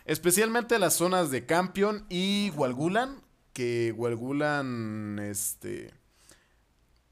Especialmente 0.04 0.80
las 0.80 0.96
zonas 0.96 1.32
de 1.32 1.46
Campion 1.46 2.06
y 2.10 2.50
Gualgulan, 2.50 3.22
que 3.54 3.94
Gualgulan, 3.96 5.18
este... 5.20 5.94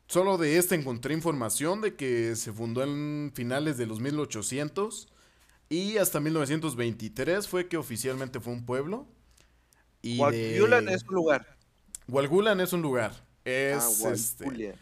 Solo 0.07 0.37
de 0.37 0.57
este 0.57 0.75
encontré 0.75 1.13
información 1.13 1.81
de 1.81 1.95
que 1.95 2.35
se 2.35 2.51
fundó 2.53 2.83
en 2.83 3.31
finales 3.33 3.77
de 3.77 3.87
los 3.87 3.99
1800 3.99 5.07
y 5.69 5.97
hasta 5.97 6.19
1923 6.19 7.47
fue 7.47 7.67
que 7.67 7.77
oficialmente 7.77 8.39
fue 8.39 8.53
un 8.53 8.65
pueblo. 8.65 9.07
Y 10.03 10.17
Gualgulan 10.17 10.85
de- 10.85 10.93
es 10.93 11.03
un 11.03 11.15
lugar. 11.15 11.57
Gualgulan 12.07 12.59
es 12.61 12.71
un 12.73 12.81
lugar. 12.83 13.11
Ah, 13.45 13.49
Es 13.49 14.05
este, 14.05 14.43
Gualgulia. 14.43 14.75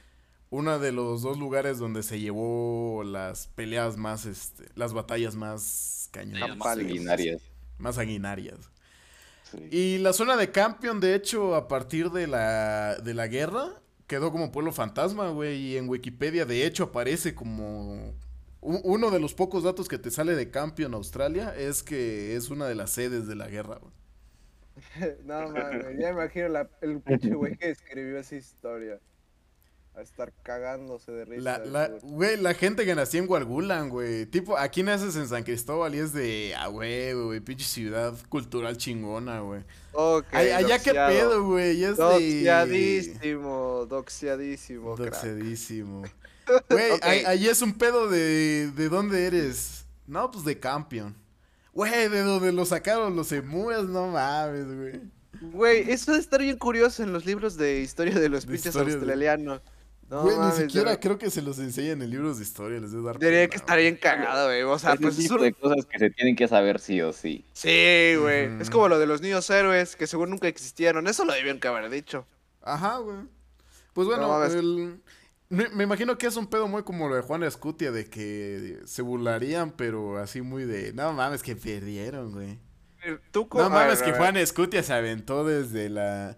uno 0.49 0.77
de 0.79 0.91
los 0.91 1.21
dos 1.21 1.37
lugares 1.39 1.77
donde 1.77 2.03
se 2.03 2.19
llevó 2.19 3.03
las 3.05 3.47
peleas 3.47 3.95
más, 3.95 4.25
este, 4.25 4.65
las 4.75 4.91
batallas 4.93 5.35
más 5.35 6.09
cañonas, 6.11 6.57
Más 6.57 6.75
sanguinarias. 6.77 7.41
más 7.77 7.95
sanguinarias. 7.95 8.57
Sí. 9.49 9.67
Y 9.71 9.97
la 9.99 10.11
zona 10.11 10.35
de 10.35 10.51
Campion, 10.51 10.99
de 10.99 11.15
hecho, 11.15 11.55
a 11.55 11.69
partir 11.69 12.09
de 12.11 12.27
la, 12.27 12.95
de 12.97 13.13
la 13.13 13.27
guerra, 13.27 13.81
quedó 14.07 14.31
como 14.31 14.51
pueblo 14.51 14.71
fantasma, 14.71 15.29
güey. 15.29 15.57
Y 15.57 15.77
en 15.77 15.89
Wikipedia, 15.89 16.45
de 16.45 16.65
hecho, 16.65 16.85
aparece 16.85 17.33
como... 17.35 18.13
Uno 18.61 19.11
de 19.11 19.19
los 19.19 19.33
pocos 19.33 19.63
datos 19.63 19.89
que 19.89 19.97
te 19.97 20.09
sale 20.09 20.35
de 20.35 20.49
Campion, 20.49 20.93
Australia, 20.93 21.53
es 21.57 21.83
que 21.83 22.35
es 22.37 22.49
una 22.49 22.65
de 22.65 22.75
las 22.75 22.91
sedes 22.91 23.27
de 23.27 23.35
la 23.35 23.47
guerra, 23.49 23.77
güey. 23.81 23.93
No 25.25 25.49
mames, 25.51 25.97
ya 25.99 26.09
imagino 26.11 26.47
la- 26.49 26.69
el 26.81 27.01
pinche 27.01 27.33
güey 27.33 27.57
que 27.57 27.69
escribió 27.71 28.17
esa 28.19 28.35
historia. 28.35 28.99
A 29.95 30.01
estar 30.01 30.33
cagándose 30.41 31.11
de 31.11 31.23
risa. 31.25 31.41
La, 31.43 31.59
de 31.59 31.69
la, 31.69 31.87
güey, 32.01 32.37
la 32.37 32.55
gente 32.55 32.83
que 32.83 32.95
nació 32.95 33.19
en 33.19 33.27
Gualgulan, 33.27 33.89
güey. 33.89 34.25
Tipo, 34.25 34.57
aquí 34.57 34.81
naces 34.81 35.15
en 35.15 35.27
San 35.27 35.43
Cristóbal 35.43 35.93
y 35.93 35.99
es 35.99 36.13
de, 36.13 36.55
ah, 36.57 36.67
güey, 36.67 37.13
güey, 37.13 37.39
pinche 37.41 37.65
ciudad 37.65 38.13
cultural 38.29 38.75
chingona, 38.77 39.41
güey. 39.41 39.61
Ok, 39.91 40.25
Ay- 40.31 40.49
Allá 40.49 40.79
qué 40.79 40.93
pedo, 40.93 41.45
güey. 41.45 41.83
Es 41.83 41.97
de... 41.97 42.03
Doxiadísimo, 43.87 44.95
doxiadísimo. 44.97 46.03
Güey, 46.69 46.91
Ok. 46.91 46.99
ahí- 47.03 47.23
ahí 47.25 47.47
es 47.47 47.61
un 47.61 47.73
pedo 47.77 48.09
de, 48.09 48.69
de 48.75 48.89
dónde 48.89 49.27
eres. 49.27 49.85
No, 50.07 50.29
pues 50.29 50.43
de 50.43 50.59
Campion. 50.59 51.15
Güey, 51.73 52.09
de 52.09 52.19
donde 52.21 52.51
lo 52.51 52.65
sacaron 52.65 53.15
los 53.15 53.31
emúes, 53.31 53.83
no 53.85 54.07
mames, 54.09 54.65
güey. 54.65 55.01
Güey, 55.53 55.91
eso 55.91 56.11
debe 56.11 56.21
estar 56.21 56.41
bien 56.41 56.57
curioso 56.57 57.01
en 57.01 57.13
los 57.13 57.25
libros 57.25 57.55
de 57.55 57.79
historia 57.79 58.19
de 58.19 58.27
los 58.27 58.45
De 58.45 58.51
pinches 58.53 58.73
de- 58.73 58.81
australianos. 58.81 59.61
No 60.13 60.21
Güey, 60.21 60.37
mames, 60.37 60.59
ni 60.59 60.65
siquiera 60.65 60.99
creo 60.99 61.17
que 61.17 61.29
se 61.31 61.41
los 61.41 61.57
enseñan 61.57 62.01
en 62.03 62.09
libros 62.11 62.37
de 62.37 62.43
historia, 62.43 62.79
les 62.79 62.91
debe 62.91 63.03
dar 63.03 63.17
Debería 63.17 63.41
pena, 63.41 63.49
que 63.49 63.57
estar 63.57 63.77
güey. 63.77 63.83
bien 63.85 63.95
cagado, 63.97 64.45
güey. 64.47 64.61
O 64.61 64.77
sea, 64.77 64.95
pues 64.95 65.17
es 65.17 65.23
tipo 65.23 65.35
un- 65.35 65.41
de 65.41 65.53
cosas 65.53 65.85
que 65.85 65.97
se 65.97 66.09
tienen 66.11 66.35
que 66.35 66.47
saber 66.47 66.79
sí 66.79 67.01
o 67.01 67.11
sí. 67.13 67.45
Sí, 67.53 68.13
güey. 68.19 68.61
Es 68.61 68.69
como 68.69 68.87
lo 68.89 68.99
de 68.99 69.07
los 69.07 69.21
niños 69.21 69.49
héroes, 69.49 69.95
que 69.95 70.05
según 70.05 70.29
nunca 70.29 70.47
existieron. 70.47 71.07
Eso 71.07 71.25
lo 71.25 71.33
debían 71.33 71.59
que 71.59 71.67
haber 71.67 71.89
dicho. 71.89 72.27
Ajá, 72.61 72.97
güey. 72.97 73.17
Pues 73.93 74.07
bueno, 74.07 74.23
No 74.23 74.29
mames. 74.29 74.53
el- 74.53 75.01
me, 75.49 75.69
me 75.69 75.83
imagino 75.83 76.17
que 76.17 76.27
es 76.27 76.35
un 76.35 76.47
pedo 76.47 76.67
muy 76.67 76.83
como 76.83 77.07
lo 77.09 77.15
de 77.15 77.21
Juan 77.21 77.43
Escutia, 77.43 77.91
de 77.91 78.05
que 78.09 78.79
se 78.85 79.01
burlarían, 79.01 79.71
pero 79.71 80.17
así 80.19 80.41
muy 80.41 80.63
de, 80.65 80.93
no 80.93 81.11
mames, 81.13 81.41
que 81.43 81.55
perdieron, 81.55 82.31
güey. 82.33 82.59
Tú 83.31 83.49
co- 83.49 83.61
No 83.61 83.69
mames, 83.69 83.99
ver, 84.01 84.11
que. 84.13 84.17
Juan 84.17 84.37
Escutia 84.37 84.81
se 84.83 84.93
aventó 84.93 85.43
desde 85.43 85.89
la. 85.89 86.37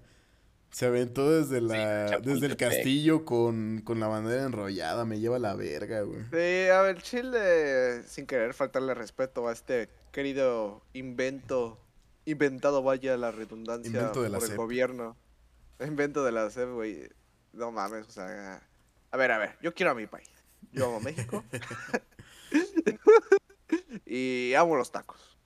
Se 0.76 0.88
aventó 0.88 1.32
desde 1.32 1.62
la. 1.62 2.20
Desde 2.20 2.48
el 2.48 2.58
castillo 2.58 3.24
con, 3.24 3.80
con 3.86 4.02
la 4.02 4.08
bandera 4.08 4.44
enrollada. 4.44 5.06
Me 5.06 5.22
lleva 5.22 5.38
a 5.38 5.40
la 5.40 5.56
verga, 5.56 6.02
güey. 6.02 6.20
Sí, 6.30 6.70
a 6.70 6.82
ver, 6.82 7.02
Chile, 7.02 8.04
sin 8.04 8.26
querer 8.26 8.54
faltarle 8.54 8.94
respeto 8.94 9.48
a 9.48 9.54
este 9.54 9.88
querido 10.12 10.82
invento, 10.92 11.80
inventado 12.26 12.84
vaya 12.84 13.16
la 13.16 13.32
redundancia 13.32 13.88
Invento 13.88 14.22
de 14.22 14.28
la 14.28 14.38
por 14.38 14.44
el 14.44 14.50
SEP. 14.50 14.58
gobierno. 14.58 15.16
Invento 15.80 16.26
de 16.26 16.34
la 16.34 16.50
SEP, 16.50 16.70
güey. 16.74 17.08
No 17.54 17.72
mames, 17.72 18.10
o 18.10 18.12
sea, 18.12 18.62
a 19.12 19.16
ver, 19.16 19.32
a 19.32 19.38
ver, 19.38 19.56
yo 19.62 19.74
quiero 19.74 19.94
a 19.94 19.96
mi 19.96 20.08
país. 20.08 20.30
Yo 20.74 20.88
amo 20.88 21.00
México. 21.00 21.42
y 24.06 24.54
amo 24.56 24.76
los 24.76 24.92
tacos. 24.92 25.38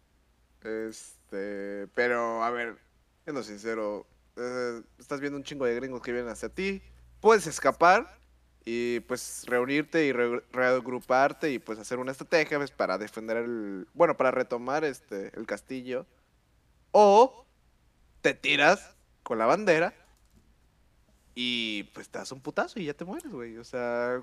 Este, 0.64 1.86
pero 1.94 2.44
a 2.44 2.50
ver, 2.50 2.80
siendo 3.26 3.44
sincero, 3.44 4.08
eh, 4.40 4.82
estás 4.98 5.20
viendo 5.20 5.38
un 5.38 5.44
chingo 5.44 5.66
de 5.66 5.76
gringos 5.76 6.02
que 6.02 6.12
vienen 6.12 6.32
hacia 6.32 6.50
ti. 6.50 6.82
Puedes 7.20 7.46
escapar 7.48 8.18
y 8.66 9.00
pues 9.02 9.44
reunirte 9.48 10.06
y 10.06 10.12
re- 10.12 10.44
reagruparte 10.52 11.52
y 11.52 11.60
pues 11.60 11.80
hacer 11.80 12.00
una 12.00 12.12
estrategia 12.12 12.58
pues, 12.58 12.72
para 12.72 12.98
defender 12.98 13.38
el, 13.38 13.88
bueno, 13.94 14.16
para 14.18 14.32
retomar 14.32 14.84
este 14.84 15.32
el 15.38 15.46
castillo. 15.46 16.06
O 16.92 17.46
te 18.22 18.34
tiras 18.34 18.96
con 19.24 19.38
la 19.38 19.46
bandera 19.46 19.94
y 21.36 21.84
pues 21.94 22.10
te 22.10 22.20
das 22.20 22.32
un 22.32 22.42
putazo 22.42 22.80
y 22.80 22.86
ya 22.86 22.94
te 22.94 23.06
mueres, 23.06 23.32
güey. 23.32 23.58
O 23.58 23.64
sea, 23.64 24.22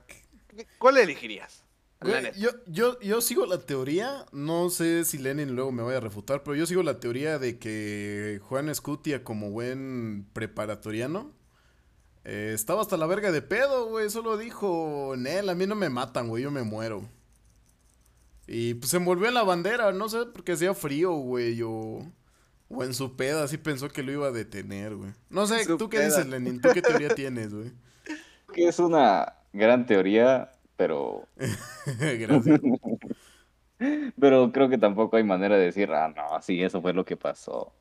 ¿qué- 0.48 0.66
¿cuál 0.78 0.98
elegirías? 0.98 1.62
Güey, 2.00 2.32
yo, 2.38 2.50
yo, 2.66 3.00
yo 3.00 3.20
sigo 3.22 3.46
la 3.46 3.58
teoría, 3.58 4.26
no 4.30 4.68
sé 4.68 5.04
si 5.04 5.16
Lenin 5.18 5.56
luego 5.56 5.72
me 5.72 5.82
vaya 5.82 5.96
a 5.96 6.00
refutar, 6.00 6.42
pero 6.42 6.54
yo 6.54 6.66
sigo 6.66 6.82
la 6.82 7.00
teoría 7.00 7.38
de 7.38 7.58
que 7.58 8.38
Juan 8.42 8.68
Escutia, 8.68 9.24
como 9.24 9.50
buen 9.50 10.26
preparatoriano, 10.34 11.32
eh, 12.24 12.52
estaba 12.54 12.82
hasta 12.82 12.96
la 12.96 13.06
verga 13.06 13.32
de 13.32 13.40
pedo, 13.40 13.88
güey. 13.88 14.10
Solo 14.10 14.36
dijo, 14.36 15.14
Nel, 15.16 15.48
a 15.48 15.54
mí 15.54 15.66
no 15.66 15.76
me 15.76 15.88
matan, 15.88 16.28
güey, 16.28 16.42
yo 16.42 16.50
me 16.50 16.64
muero. 16.64 17.08
Y 18.48 18.74
pues 18.74 18.90
se 18.90 18.98
envolvió 18.98 19.28
en 19.28 19.34
la 19.34 19.42
bandera, 19.42 19.92
no 19.92 20.08
sé, 20.08 20.26
porque 20.32 20.52
hacía 20.52 20.74
frío, 20.74 21.12
güey, 21.12 21.60
o, 21.62 22.12
o 22.68 22.84
en 22.84 22.94
su 22.94 23.16
peda, 23.16 23.44
así 23.44 23.58
pensó 23.58 23.88
que 23.88 24.02
lo 24.02 24.12
iba 24.12 24.26
a 24.28 24.32
detener, 24.32 24.94
güey. 24.96 25.12
No 25.30 25.46
sé, 25.46 25.66
¿tú 25.76 25.88
qué 25.88 26.00
dices, 26.04 26.26
Lenin? 26.26 26.60
¿Tú 26.60 26.68
qué 26.74 26.82
teoría 26.82 27.08
tienes, 27.14 27.54
güey? 27.54 27.72
Que 28.52 28.68
es 28.68 28.78
una 28.78 29.34
gran 29.52 29.86
teoría, 29.86 30.52
pero, 30.76 31.26
Gracias. 32.18 32.60
pero 34.20 34.52
creo 34.52 34.68
que 34.68 34.78
tampoco 34.78 35.16
hay 35.16 35.24
manera 35.24 35.56
de 35.56 35.66
decir, 35.66 35.90
ah, 35.92 36.12
no, 36.14 36.40
sí, 36.42 36.62
eso 36.62 36.80
fue 36.80 36.92
lo 36.92 37.04
que 37.04 37.16
pasó. 37.16 37.72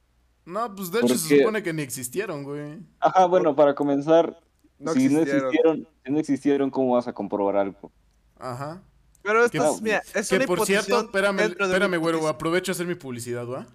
No, 0.45 0.73
pues 0.75 0.91
de 0.91 0.99
hecho 0.99 1.17
se 1.17 1.39
supone 1.39 1.63
que 1.63 1.73
ni 1.73 1.81
existieron, 1.81 2.43
güey. 2.43 2.77
Ajá, 2.99 3.25
bueno, 3.25 3.55
para 3.55 3.73
comenzar, 3.73 4.39
No 4.77 4.93
si 4.93 5.09
no 5.09 5.21
existieron. 5.21 5.87
si 6.05 6.11
no 6.11 6.19
existieron, 6.19 6.69
¿cómo 6.69 6.93
vas 6.93 7.07
a 7.07 7.13
comprobar 7.13 7.57
algo? 7.57 7.91
Ajá. 8.37 8.83
Pero 9.23 9.43
esto 9.43 9.59
Que- 9.59 9.67
es, 9.67 9.81
mira, 9.81 10.01
es 10.13 10.29
Que 10.29 10.35
una 10.35 10.45
por 10.45 10.63
cierto, 10.65 10.99
espérame, 10.99 11.39
espérame, 11.39 11.97
güero, 11.97 12.27
aprovecho 12.27 12.71
a 12.71 12.73
hacer 12.73 12.85
mi 12.85 12.93
publicidad, 12.93 13.47
¿va? 13.47 13.65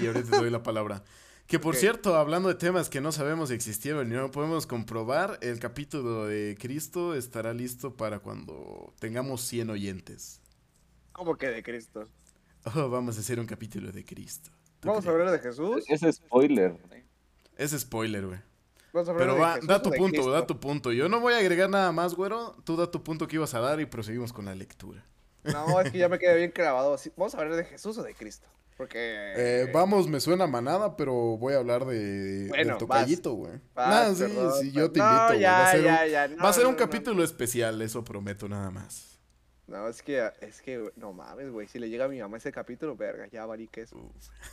Y 0.00 0.06
ahorita 0.06 0.30
te 0.30 0.36
doy 0.36 0.50
la 0.50 0.62
palabra. 0.62 1.02
Que 1.46 1.58
por 1.58 1.76
cierto, 1.76 2.16
hablando 2.16 2.48
de 2.48 2.54
temas 2.54 2.88
que 2.88 3.00
no 3.02 3.12
sabemos 3.12 3.50
si 3.50 3.54
existieron 3.54 4.10
y 4.10 4.14
no 4.14 4.30
podemos 4.30 4.66
comprobar, 4.66 5.38
el 5.42 5.58
capítulo 5.60 6.26
de 6.26 6.56
Cristo 6.58 7.14
estará 7.14 7.52
listo 7.52 7.96
para 7.96 8.18
cuando 8.20 8.94
tengamos 8.98 9.42
100 9.42 9.70
oyentes. 9.70 10.40
¿Cómo 11.12 11.36
que 11.36 11.48
de 11.48 11.62
Cristo? 11.62 12.08
Oh, 12.74 12.88
vamos 12.88 13.18
a 13.18 13.20
hacer 13.20 13.38
un 13.38 13.46
capítulo 13.46 13.92
de 13.92 14.04
Cristo. 14.06 14.50
¿Tú 14.80 14.88
¿Vamos 14.88 15.06
a 15.06 15.10
hablar 15.10 15.30
de 15.30 15.38
Jesús? 15.38 15.84
Es 15.86 16.00
spoiler. 16.16 16.72
güey. 16.88 17.04
Es 17.58 17.72
spoiler, 17.72 18.26
güey. 18.26 18.40
¿Vamos 18.94 19.08
a 19.08 19.12
hablar 19.12 19.26
Pero 19.28 19.38
va, 19.38 19.54
Jesús 19.54 19.68
da 19.68 19.82
tu 19.82 19.90
punto, 19.90 20.12
Cristo? 20.12 20.30
da 20.30 20.46
tu 20.46 20.58
punto. 20.60 20.92
Yo 20.92 21.08
no 21.10 21.20
voy 21.20 21.34
a 21.34 21.38
agregar 21.38 21.68
nada 21.68 21.92
más, 21.92 22.14
güero. 22.14 22.56
Tú 22.64 22.76
da 22.76 22.90
tu 22.90 23.02
punto 23.02 23.28
que 23.28 23.36
ibas 23.36 23.52
a 23.54 23.60
dar 23.60 23.80
y 23.80 23.86
proseguimos 23.86 24.32
con 24.32 24.46
la 24.46 24.54
lectura. 24.54 25.04
No, 25.44 25.78
es 25.78 25.92
que 25.92 25.98
ya 25.98 26.08
me 26.08 26.18
quedé 26.18 26.36
bien 26.36 26.52
clavado. 26.52 26.96
¿Vamos 27.16 27.34
a 27.34 27.38
hablar 27.38 27.54
de 27.56 27.64
Jesús 27.64 27.98
o 27.98 28.02
de 28.02 28.14
Cristo? 28.14 28.46
Porque... 28.76 29.32
Eh, 29.36 29.70
vamos, 29.72 30.08
me 30.08 30.18
suena 30.20 30.46
manada, 30.46 30.96
pero 30.96 31.12
voy 31.36 31.54
a 31.54 31.58
hablar 31.58 31.84
de 31.84 32.46
Bueno, 32.48 32.70
del 32.70 32.78
tocallito, 32.78 33.34
güey. 33.34 33.52
Nah, 33.76 34.12
sí, 34.14 34.22
perdón, 34.24 34.52
sí, 34.60 34.72
yo 34.72 34.90
te 34.90 34.98
no, 34.98 35.06
invito, 35.06 35.26
güey. 35.28 35.42
Va 35.44 35.68
a 35.68 35.70
ser, 35.70 35.82
ya, 35.84 36.02
un, 36.04 36.10
ya, 36.10 36.42
va 36.42 36.48
a 36.48 36.52
ser 36.52 36.66
un 36.66 36.72
no, 36.72 36.78
capítulo 36.78 37.22
especial, 37.22 37.80
eso 37.82 38.02
prometo 38.02 38.48
nada 38.48 38.70
más. 38.70 39.18
No, 39.66 39.88
es 39.88 40.02
que, 40.02 40.30
es 40.40 40.60
que, 40.60 40.92
no 40.96 41.12
mames, 41.12 41.50
güey. 41.50 41.68
Si 41.68 41.78
le 41.78 41.88
llega 41.88 42.04
a 42.04 42.08
mi 42.08 42.20
mamá 42.20 42.36
ese 42.36 42.52
capítulo, 42.52 42.96
verga, 42.96 43.28
ya 43.28 43.46
valí 43.46 43.68
que 43.68 43.82
eso. 43.82 43.96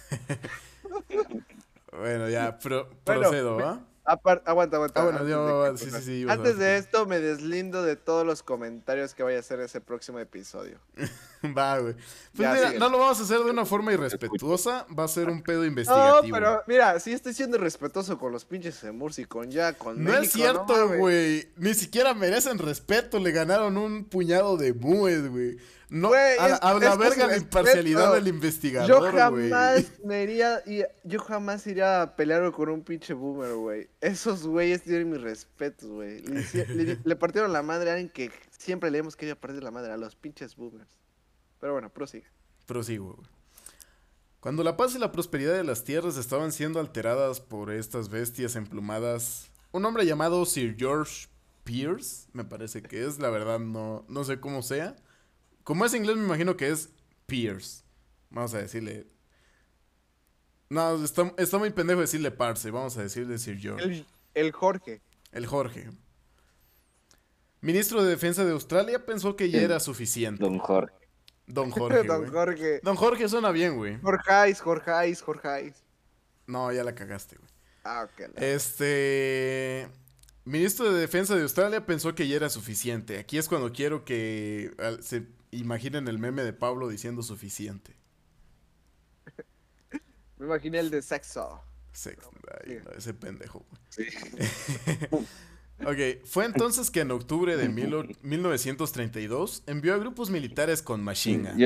Bueno, 1.91 2.29
ya, 2.29 2.57
pro- 2.57 2.89
Bueno, 3.05 3.21
procedo, 3.21 3.57
¿va? 3.57 3.85
Apar- 4.03 4.41
aguanta, 4.45 4.77
aguanta. 4.77 5.01
Ah, 5.01 5.03
bueno, 5.05 5.71
de 5.73 5.77
sí, 5.77 5.91
sí, 5.91 6.01
sí, 6.01 6.25
a 6.27 6.33
Antes 6.33 6.57
de 6.57 6.77
esto, 6.77 7.05
me 7.05 7.19
deslindo 7.19 7.83
de 7.83 7.95
todos 7.95 8.25
los 8.25 8.41
comentarios 8.41 9.13
que 9.13 9.21
vaya 9.21 9.37
a 9.37 9.39
hacer 9.41 9.59
ese 9.59 9.79
próximo 9.79 10.17
episodio. 10.19 10.79
Va, 11.57 11.77
güey. 11.79 11.93
Pues 12.35 12.49
mira, 12.49 12.71
no 12.79 12.89
lo 12.89 12.97
vamos 12.99 13.19
a 13.19 13.23
hacer 13.23 13.39
de 13.39 13.49
una 13.51 13.65
forma 13.65 13.93
irrespetuosa, 13.93 14.85
va 14.97 15.03
a 15.05 15.07
ser 15.07 15.29
un 15.29 15.41
pedo 15.43 15.59
No, 15.61 15.65
investigativo. 15.67 16.35
pero 16.35 16.61
mira, 16.67 16.99
sí 16.99 17.13
estoy 17.13 17.33
siendo 17.33 17.57
respetuoso 17.57 18.17
con 18.17 18.31
los 18.31 18.45
pinches 18.45 18.83
Emurs 18.83 19.19
y 19.19 19.25
con 19.25 19.49
ya, 19.51 19.73
con 19.73 20.03
No 20.03 20.11
México. 20.11 20.23
es 20.23 20.31
cierto, 20.31 20.89
güey. 20.97 21.49
Ni 21.57 21.73
siquiera 21.73 22.13
merecen 22.13 22.57
respeto. 22.59 23.19
Le 23.19 23.31
ganaron 23.31 23.77
un 23.77 24.03
puñado 24.05 24.57
de 24.57 24.73
mues, 24.73 25.29
güey. 25.29 25.57
No, 25.93 26.07
Güey, 26.07 26.37
a, 26.39 26.47
la- 26.47 26.55
es- 26.55 26.61
a 26.61 26.73
la 26.79 26.91
es 26.93 26.97
verga 26.97 27.27
la 27.27 27.35
imparcialidad 27.37 28.13
del 28.13 28.23
Yo 28.23 28.29
investigador, 28.29 29.11
güey. 29.29 29.49
jamás 29.49 29.91
me 30.05 30.23
iría, 30.23 30.63
y- 30.65 30.83
yo 31.03 31.19
jamás 31.19 31.67
iría 31.67 32.01
a 32.01 32.15
pelear 32.15 32.49
con 32.53 32.69
un 32.69 32.81
pinche 32.81 33.13
boomer, 33.13 33.53
güey. 33.55 33.89
Esos 33.99 34.47
güeyes 34.47 34.83
tienen 34.83 35.09
mis 35.09 35.21
respetos, 35.21 35.89
güey. 35.89 36.21
Le, 36.21 36.65
le- 36.75 36.97
le 37.03 37.15
partieron 37.17 37.51
la 37.51 37.61
madre 37.61 37.89
a 37.89 37.93
alguien 37.95 38.09
que 38.09 38.31
siempre 38.57 38.89
le 38.89 38.99
hemos 38.99 39.17
querido 39.17 39.35
partir 39.35 39.61
la 39.61 39.71
madre, 39.71 39.91
a 39.91 39.97
los 39.97 40.15
pinches 40.15 40.55
boomers. 40.55 40.97
Pero 41.59 41.73
bueno, 41.73 41.89
prosigue. 41.89 42.25
Prosigo, 42.65 43.13
güey. 43.15 43.27
Cuando 44.39 44.63
la 44.63 44.77
paz 44.77 44.95
y 44.95 44.97
la 44.97 45.11
prosperidad 45.11 45.53
de 45.55 45.65
las 45.65 45.83
tierras 45.83 46.15
estaban 46.15 46.53
siendo 46.53 46.79
alteradas 46.79 47.41
por 47.41 47.69
estas 47.69 48.07
bestias 48.09 48.55
emplumadas, 48.55 49.51
un 49.71 49.83
hombre 49.85 50.05
llamado 50.05 50.45
Sir 50.45 50.75
George 50.79 51.27
Pierce, 51.65 52.27
me 52.31 52.45
parece 52.45 52.81
que 52.81 53.05
es, 53.05 53.19
la 53.19 53.29
verdad 53.29 53.59
no, 53.59 54.05
no 54.07 54.23
sé 54.23 54.39
cómo 54.39 54.63
sea. 54.63 54.95
Como 55.71 55.85
es 55.85 55.93
inglés 55.93 56.17
me 56.17 56.25
imagino 56.25 56.57
que 56.57 56.67
es 56.69 56.89
Pierce. 57.27 57.85
Vamos 58.29 58.53
a 58.53 58.57
decirle... 58.57 59.07
No, 60.67 61.01
está, 61.01 61.33
está 61.37 61.57
muy 61.59 61.69
pendejo 61.69 62.01
decirle 62.01 62.29
Parse, 62.29 62.71
vamos 62.71 62.97
a 62.97 63.03
decirle 63.03 63.37
Sir 63.37 63.57
George. 63.57 63.85
El, 63.85 64.05
el 64.33 64.51
Jorge. 64.51 65.01
El 65.31 65.45
Jorge. 65.45 65.89
Ministro 67.61 68.03
de 68.03 68.09
Defensa 68.09 68.43
de 68.43 68.51
Australia 68.51 69.05
pensó 69.05 69.37
que 69.37 69.49
ya 69.49 69.61
era 69.61 69.79
suficiente. 69.79 70.43
Don 70.43 70.59
Jorge. 70.59 70.93
Don 71.47 71.71
Jorge, 71.71 72.03
Don. 72.03 72.29
Jorge. 72.29 72.81
Don 72.83 72.97
Jorge 72.97 73.29
suena 73.29 73.51
bien, 73.51 73.77
güey. 73.77 73.97
Jorgeis, 74.01 74.59
Jorgeis, 74.59 75.21
Jorgeis. 75.21 75.85
No, 76.47 76.69
ya 76.73 76.83
la 76.83 76.93
cagaste, 76.93 77.37
güey. 77.37 77.49
Ah, 77.85 78.09
ok. 78.11 78.19
la- 78.35 78.45
Este. 78.45 79.87
Ministro 80.43 80.91
de 80.91 80.99
Defensa 80.99 81.33
de 81.33 81.43
Australia 81.43 81.85
pensó 81.85 82.13
que 82.13 82.27
ya 82.27 82.35
era 82.35 82.49
suficiente. 82.49 83.19
Aquí 83.19 83.37
es 83.37 83.47
cuando 83.47 83.71
quiero 83.71 84.03
que 84.03 84.73
se 84.99 85.39
imaginen 85.51 86.07
el 86.07 86.17
meme 86.19 86.43
de 86.43 86.53
Pablo 86.53 86.87
diciendo 86.89 87.23
suficiente. 87.23 87.95
Me 90.37 90.45
imaginé 90.45 90.79
el 90.79 90.89
de 90.89 91.01
sexo. 91.01 91.61
Sex- 91.93 92.23
ay, 92.63 92.69
sigue. 92.69 92.81
no, 92.83 92.91
ese 92.91 93.13
pendejo, 93.13 93.65
güey. 93.69 93.81
Sí. 93.89 94.05
Ok, 95.83 96.23
fue 96.25 96.45
entonces 96.45 96.91
que 96.91 96.99
en 96.99 97.09
octubre 97.09 97.57
de 97.57 97.67
mil- 97.67 98.15
1932 98.21 99.63
envió 99.65 99.95
a 99.95 99.97
grupos 99.97 100.29
militares 100.29 100.83
con 100.83 101.03
machine 101.03 101.49
guns. 101.53 101.57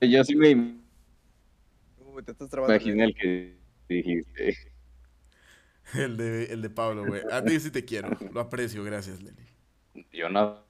Yo, 0.00 0.06
yo 0.06 0.22
sí 0.22 0.36
me 0.36 0.78
Uy, 1.98 2.22
te 2.22 2.30
estás 2.30 2.52
imaginé 2.52 3.04
el 3.06 3.14
que 3.16 3.58
dijiste. 3.88 4.56
El 5.94 6.18
de, 6.18 6.44
el 6.52 6.60
de 6.60 6.68
Pablo, 6.68 7.06
güey. 7.06 7.22
A 7.32 7.42
ti 7.42 7.58
sí 7.58 7.70
te 7.70 7.82
quiero. 7.82 8.10
Lo 8.32 8.40
aprecio, 8.40 8.84
gracias, 8.84 9.22
Lenny. 9.22 9.42
Yo 10.12 10.28
no. 10.28 10.62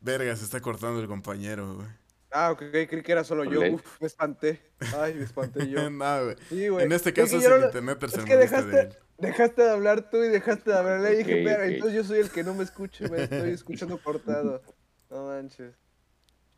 Verga, 0.00 0.34
se 0.36 0.44
está 0.44 0.60
cortando 0.60 1.00
el 1.00 1.06
compañero, 1.08 1.74
güey. 1.76 1.88
Ah, 2.30 2.50
ok, 2.52 2.58
creí 2.70 2.86
que 3.02 3.12
era 3.12 3.24
solo 3.24 3.44
yo. 3.44 3.60
Uf, 3.72 4.00
me 4.00 4.06
espanté. 4.06 4.60
Ay, 4.96 5.14
me 5.14 5.24
espanté 5.24 5.68
yo. 5.68 5.88
Nada, 5.90 6.22
güey. 6.24 6.36
Sí, 6.48 6.68
güey. 6.68 6.84
En 6.84 6.92
este 6.92 7.08
Es 7.10 7.14
que 7.14 7.22
caso 7.22 7.38
es 7.38 7.48
no 7.48 7.54
el 7.54 7.60
lo- 7.62 7.66
internet 7.68 8.02
Es 8.02 8.10
que 8.12 8.16
tercermundista 8.18 8.62
de 8.62 8.80
él. 8.82 8.96
dejaste, 9.18 9.62
de 9.62 9.70
hablar 9.70 10.10
tú 10.10 10.18
y 10.18 10.28
dejaste 10.28 10.70
de 10.70 10.76
hablar. 10.76 11.00
Le 11.00 11.16
dije, 11.16 11.40
Ok, 11.40 11.44
"Verga, 11.46 11.64
ok. 11.64 11.70
entonces 11.70 11.94
yo 11.96 12.04
soy 12.04 12.18
el 12.18 12.30
que 12.30 12.44
no 12.44 12.54
me 12.54 12.64
escucho, 12.64 13.04
me 13.08 13.22
estoy 13.24 13.50
escuchando 13.52 14.00
cortado. 14.02 14.62
No 15.10 15.26
manches. 15.26 15.74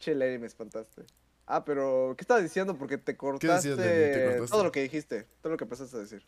Che, 0.00 0.14
Lenny, 0.14 0.38
me 0.38 0.46
espantaste. 0.48 1.04
Ah, 1.46 1.64
pero, 1.64 2.14
¿qué 2.16 2.22
estabas 2.22 2.42
diciendo? 2.42 2.76
Porque 2.76 2.98
te 2.98 3.16
cortaste, 3.16 3.68
decías, 3.70 3.78
Lenny? 3.78 4.12
¿Te 4.12 4.24
cortaste? 4.24 4.50
todo 4.50 4.64
lo 4.64 4.72
que 4.72 4.82
dijiste, 4.82 5.26
todo 5.40 5.50
lo 5.52 5.56
que 5.56 5.64
empezaste 5.64 5.96
a 5.96 6.00
decir. 6.00 6.22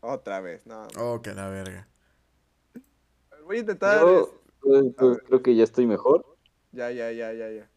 Otra 0.00 0.40
vez, 0.40 0.66
no. 0.66 0.86
Oh, 0.96 1.20
que 1.22 1.32
la 1.34 1.48
verga. 1.48 1.86
Voy 3.48 3.56
a 3.56 3.60
intentar. 3.60 4.00
Yo, 4.00 4.30
pues, 4.60 4.78
A 4.78 4.90
pues, 4.98 5.10
ver. 5.16 5.22
creo 5.24 5.42
que 5.42 5.56
ya 5.56 5.64
estoy 5.64 5.86
mejor. 5.86 6.24
Ya, 6.72 6.90
ya, 6.90 7.10
ya, 7.10 7.32
ya, 7.32 7.48
ya. 7.50 7.68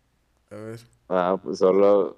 A 0.51 0.55
ver. 0.55 0.80
Ah, 1.07 1.39
pues 1.41 1.59
solo. 1.59 2.17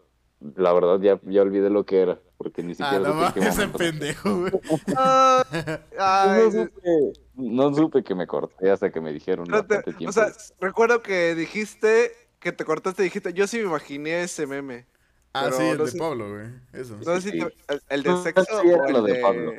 La 0.57 0.73
verdad, 0.73 0.99
ya, 0.99 1.19
ya 1.23 1.41
olvidé 1.43 1.69
lo 1.69 1.85
que 1.85 2.01
era. 2.01 2.19
Porque 2.37 2.63
ni 2.63 2.71
Ah, 2.73 2.75
siquiera 2.75 2.99
no 2.99 3.33
qué 3.33 3.39
mames, 3.39 3.59
ese 3.59 3.67
pendejo, 3.77 4.39
güey. 4.39 4.51
Ah, 4.97 5.45
ay, 5.99 6.41
No 6.43 6.51
supe, 6.51 7.13
no 7.35 7.73
supe 7.73 8.03
que 8.03 8.15
me 8.15 8.25
corté 8.27 8.71
hasta 8.71 8.91
que 8.91 8.99
me 8.99 9.13
dijeron 9.13 9.45
no 9.47 9.63
te- 9.65 9.75
bastante 9.75 9.93
tiempo. 9.97 10.09
o 10.09 10.13
sea, 10.13 10.33
recuerdo 10.59 11.01
que 11.03 11.35
dijiste 11.35 12.11
que 12.39 12.51
te 12.51 12.65
cortaste 12.65 13.03
y 13.03 13.05
dijiste, 13.05 13.31
yo 13.33 13.45
sí 13.47 13.59
me 13.59 13.65
imaginé 13.65 14.23
ese 14.23 14.47
meme. 14.47 14.87
Ah, 15.31 15.49
sí, 15.51 15.63
el 15.63 15.77
no 15.77 15.85
de 15.85 15.91
sé- 15.91 15.97
Pablo, 15.99 16.29
güey. 16.33 16.47
Eso. 16.73 16.97
No 16.97 17.15
sé 17.15 17.21
si 17.21 17.31
Sí. 17.31 17.39
te- 17.39 17.73
el, 17.73 17.81
el 17.89 18.03
de 18.03 18.09
No, 18.09 18.23
sexo 18.23 18.43
sí 18.61 18.67
era 18.67 18.83
o 18.83 18.87
el 18.87 18.93
lo 18.93 19.01
de 19.03 19.13
de... 19.13 19.21
Pablo. 19.21 19.53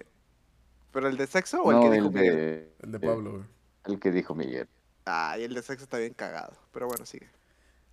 ¿Pero 0.92 1.08
el 1.08 1.16
de 1.16 1.26
sexo 1.26 1.62
o 1.62 1.70
el 1.70 1.76
no, 1.76 1.82
que 1.82 1.86
el 1.88 1.92
dijo 1.94 2.10
Miguel? 2.10 2.36
de, 2.36 2.72
El 2.82 2.92
de 2.92 3.00
Pablo, 3.00 3.30
güey. 3.32 3.44
El 3.86 3.98
que 4.00 4.10
dijo 4.10 4.34
Miguel. 4.34 4.68
Ay, 5.04 5.44
el 5.44 5.54
de 5.54 5.62
sexo 5.62 5.84
está 5.84 5.98
bien 5.98 6.14
cagado. 6.14 6.52
Pero 6.72 6.86
bueno, 6.88 7.04
sigue. 7.06 7.28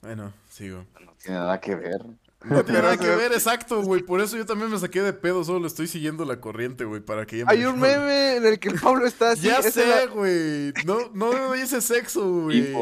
Bueno, 0.02 0.34
sigo. 0.50 0.86
No 1.06 1.14
tiene 1.22 1.38
nada 1.40 1.60
que 1.60 1.76
ver. 1.76 2.06
No 2.44 2.66
tiene 2.66 2.82
nada 2.82 2.98
que 2.98 3.08
ve- 3.08 3.16
ver, 3.18 3.34
exacto, 3.34 3.84
güey. 3.84 4.02
Por 4.02 4.20
eso 4.20 4.36
yo 4.36 4.48
también 4.48 4.72
me 4.72 4.80
saqué 4.80 5.02
de 5.04 5.14
pedo, 5.14 5.44
solo 5.44 5.68
estoy 5.68 5.86
siguiendo 5.88 6.26
la 6.26 6.40
corriente, 6.42 6.86
güey, 6.86 7.00
para 7.02 7.28
que 7.28 7.38
ya 7.40 7.46
me 7.46 7.52
Hay 7.52 7.66
un 7.66 7.80
meme 7.80 8.38
en 8.38 8.46
el 8.48 8.58
que 8.60 8.70
el 8.70 8.80
Pablo 8.80 9.06
está 9.06 9.32
así. 9.32 9.44
Ya 9.44 9.62
sé, 9.62 9.86
la- 9.86 10.06
güey. 10.08 10.74
No, 10.86 11.10
no 11.14 11.52
dice 11.54 11.82
sexo, 11.82 12.44
güey. 12.44 12.74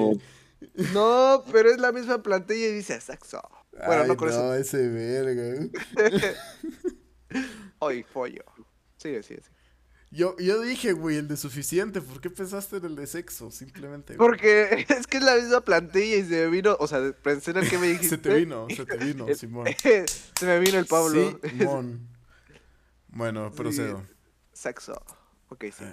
No, 0.94 1.44
pero 1.52 1.70
es 1.72 1.80
la 1.80 1.92
misma 1.92 2.22
plantilla 2.24 2.68
y 2.68 2.72
dice 2.72 3.02
sexo. 3.02 3.42
Bueno, 3.86 4.04
Ay, 4.04 4.08
no 4.08 4.16
con 4.18 4.30
no, 4.30 4.34
eso. 4.34 4.54
ese 4.56 4.88
verga. 4.88 5.70
Hoy, 7.80 8.04
pollo. 8.14 8.44
Sigue, 8.98 9.24
sigue, 9.24 9.42
sigue. 9.42 9.56
Yo, 10.12 10.36
yo 10.40 10.60
dije, 10.62 10.94
güey, 10.94 11.18
el 11.18 11.28
de 11.28 11.38
suficiente. 11.38 12.02
¿Por 12.02 12.20
qué 12.20 12.30
pensaste 12.32 12.78
en 12.78 12.86
el 12.86 12.96
de 12.96 13.06
sexo? 13.06 13.52
Simplemente. 13.52 14.16
güey. 14.16 14.28
Porque 14.30 14.86
es 14.90 15.06
que 15.08 15.18
es 15.18 15.24
la 15.24 15.36
misma 15.36 15.62
plantilla 15.62 16.18
y 16.18 16.24
se 16.24 16.46
me 16.46 16.48
vino, 16.48 16.76
o 16.80 16.88
sea, 16.88 17.14
pensé 17.22 17.52
en 17.52 17.58
el 17.58 17.70
que 17.70 17.78
me 17.78 17.88
dijiste. 17.88 18.10
Se 18.16 18.18
te 18.18 18.34
vino, 18.34 18.68
se 18.76 18.86
te 18.86 18.98
vino, 19.06 19.28
Simón. 19.36 19.68
se 19.78 20.46
me 20.46 20.60
vino 20.60 20.80
el 20.80 20.86
Pablo. 20.88 21.40
Simón. 21.48 22.08
Bueno, 23.10 23.52
procedo. 23.52 24.04
Sexo. 24.54 25.02
Ok, 25.50 25.66
sí. 25.78 25.86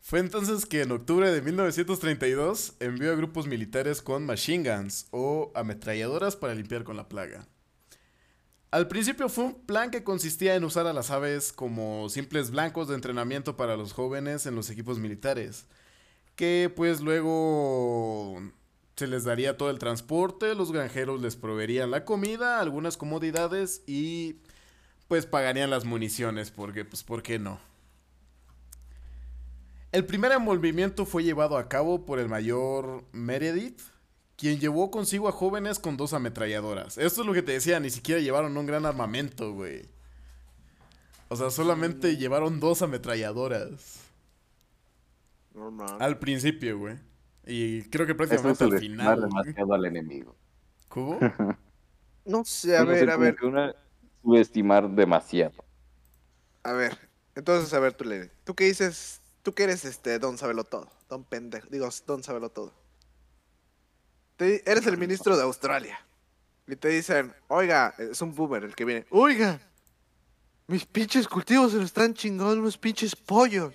Fue 0.00 0.20
entonces 0.20 0.64
que 0.64 0.82
en 0.82 0.92
octubre 0.92 1.30
de 1.30 1.42
1932 1.42 2.74
envió 2.80 3.12
a 3.12 3.16
grupos 3.16 3.46
militares 3.46 4.00
con 4.00 4.24
machine 4.24 4.68
guns 4.68 5.06
o 5.10 5.52
ametralladoras 5.54 6.34
para 6.36 6.54
limpiar 6.54 6.82
con 6.84 6.96
la 6.96 7.08
plaga. 7.08 7.46
Al 8.70 8.86
principio 8.86 9.30
fue 9.30 9.44
un 9.44 9.54
plan 9.54 9.90
que 9.90 10.04
consistía 10.04 10.54
en 10.54 10.64
usar 10.64 10.86
a 10.86 10.92
las 10.92 11.10
aves 11.10 11.52
como 11.52 12.10
simples 12.10 12.50
blancos 12.50 12.88
de 12.88 12.96
entrenamiento 12.96 13.56
para 13.56 13.78
los 13.78 13.94
jóvenes 13.94 14.44
en 14.44 14.54
los 14.54 14.68
equipos 14.68 14.98
militares, 14.98 15.64
que 16.36 16.70
pues 16.76 17.00
luego 17.00 18.42
se 18.96 19.06
les 19.06 19.24
daría 19.24 19.56
todo 19.56 19.70
el 19.70 19.78
transporte, 19.78 20.54
los 20.54 20.70
granjeros 20.70 21.22
les 21.22 21.34
proveerían 21.34 21.90
la 21.90 22.04
comida, 22.04 22.60
algunas 22.60 22.98
comodidades 22.98 23.82
y 23.86 24.36
pues 25.08 25.24
pagarían 25.24 25.70
las 25.70 25.86
municiones, 25.86 26.50
porque 26.50 26.84
pues 26.84 27.02
¿por 27.04 27.22
qué 27.22 27.38
no? 27.38 27.58
El 29.92 30.04
primer 30.04 30.32
envolvimiento 30.32 31.06
fue 31.06 31.24
llevado 31.24 31.56
a 31.56 31.70
cabo 31.70 32.04
por 32.04 32.18
el 32.18 32.28
mayor 32.28 33.04
Meredith, 33.12 33.80
quien 34.38 34.58
llevó 34.60 34.90
consigo 34.90 35.28
a 35.28 35.32
jóvenes 35.32 35.78
con 35.78 35.98
dos 35.98 36.14
ametralladoras. 36.14 36.96
Esto 36.96 37.20
es 37.20 37.26
lo 37.26 37.34
que 37.34 37.42
te 37.42 37.52
decía, 37.52 37.78
ni 37.80 37.90
siquiera 37.90 38.20
llevaron 38.22 38.56
un 38.56 38.64
gran 38.66 38.86
armamento, 38.86 39.52
güey. 39.52 39.82
O 41.28 41.36
sea, 41.36 41.50
solamente 41.50 42.16
llevaron 42.16 42.58
dos 42.60 42.80
ametralladoras. 42.80 44.00
Normal. 45.54 45.96
Al 46.00 46.18
principio, 46.18 46.78
güey. 46.78 46.96
Y 47.46 47.82
creo 47.90 48.06
que 48.06 48.12
Eso 48.12 48.22
es 48.24 48.28
prácticamente 48.42 48.64
al 48.64 48.78
final. 48.80 49.20
demasiado 49.22 49.74
al 49.74 49.84
enemigo. 49.84 50.36
¿Cómo? 50.88 51.18
No 52.24 52.44
sé, 52.44 52.76
a 52.76 52.84
No 52.84 52.92
sé, 52.92 53.06
ver, 53.06 53.08
a 53.10 53.12
como 53.14 53.24
ver, 53.24 53.36
una- 53.44 53.74
subestimar 54.22 54.90
demasiado. 54.90 55.64
a 56.62 56.72
ver. 56.72 56.98
Entonces, 57.34 57.72
a 57.72 57.80
ver, 57.80 57.94
tú 57.94 58.04
le. 58.04 58.26
¿Tú 58.44 58.54
qué 58.54 58.64
dices? 58.64 59.22
Tú 59.42 59.54
que 59.54 59.62
eres 59.62 59.86
este 59.86 60.18
Don 60.18 60.36
Sabelo 60.36 60.64
Todo. 60.64 60.90
Don 61.08 61.24
Pendejo. 61.24 61.66
Digo, 61.70 61.88
Don 62.06 62.22
Sabelo 62.22 62.50
Todo. 62.50 62.74
Te- 64.38 64.62
eres 64.70 64.86
el 64.86 64.96
ministro 64.96 65.36
de 65.36 65.42
Australia. 65.42 66.00
Y 66.66 66.76
te 66.76 66.88
dicen, 66.88 67.34
oiga, 67.48 67.94
es 67.98 68.22
un 68.22 68.34
boomer 68.34 68.64
el 68.64 68.74
que 68.74 68.84
viene. 68.84 69.06
Oiga, 69.10 69.60
mis 70.66 70.86
pinches 70.86 71.26
cultivos 71.26 71.72
se 71.72 71.78
lo 71.78 71.84
están 71.84 72.14
chingando 72.14 72.52
unos 72.54 72.78
pinches 72.78 73.14
pollos. 73.16 73.74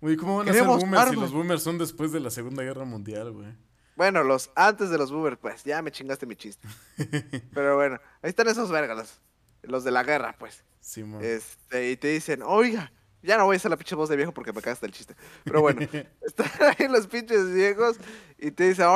Güey, 0.00 0.16
¿cómo 0.16 0.38
van 0.38 0.48
a 0.48 0.52
ser 0.52 0.60
Queremos 0.62 0.80
boomers 0.80 1.10
si 1.10 1.16
los 1.16 1.32
boomers 1.32 1.62
son 1.62 1.78
después 1.78 2.12
de 2.12 2.20
la 2.20 2.30
Segunda 2.30 2.62
Guerra 2.62 2.84
Mundial, 2.84 3.32
güey? 3.32 3.48
Bueno, 3.96 4.22
los 4.22 4.50
antes 4.54 4.90
de 4.90 4.98
los 4.98 5.10
boomers, 5.10 5.38
pues, 5.38 5.64
ya 5.64 5.80
me 5.82 5.90
chingaste 5.90 6.26
mi 6.26 6.36
chiste. 6.36 6.68
Pero 7.54 7.76
bueno, 7.76 7.98
ahí 8.22 8.30
están 8.30 8.48
esos 8.48 8.70
vergas, 8.70 8.96
los, 8.96 9.20
los 9.62 9.84
de 9.84 9.90
la 9.90 10.02
guerra, 10.04 10.36
pues. 10.38 10.62
Simón. 10.80 11.24
Este, 11.24 11.90
y 11.90 11.96
te 11.96 12.08
dicen, 12.08 12.42
oiga, 12.42 12.92
ya 13.24 13.38
no 13.38 13.46
voy 13.46 13.54
a 13.54 13.56
hacer 13.56 13.70
la 13.70 13.76
pinche 13.76 13.94
voz 13.94 14.08
de 14.08 14.16
viejo 14.16 14.32
porque 14.32 14.52
me 14.52 14.60
cagaste 14.60 14.86
el 14.86 14.92
chiste. 14.92 15.16
Pero 15.44 15.62
bueno, 15.62 15.80
están 16.22 16.50
ahí 16.78 16.88
los 16.88 17.06
pinches 17.06 17.52
viejos 17.52 17.96
y 18.38 18.50
te 18.50 18.68
dicen, 18.68 18.86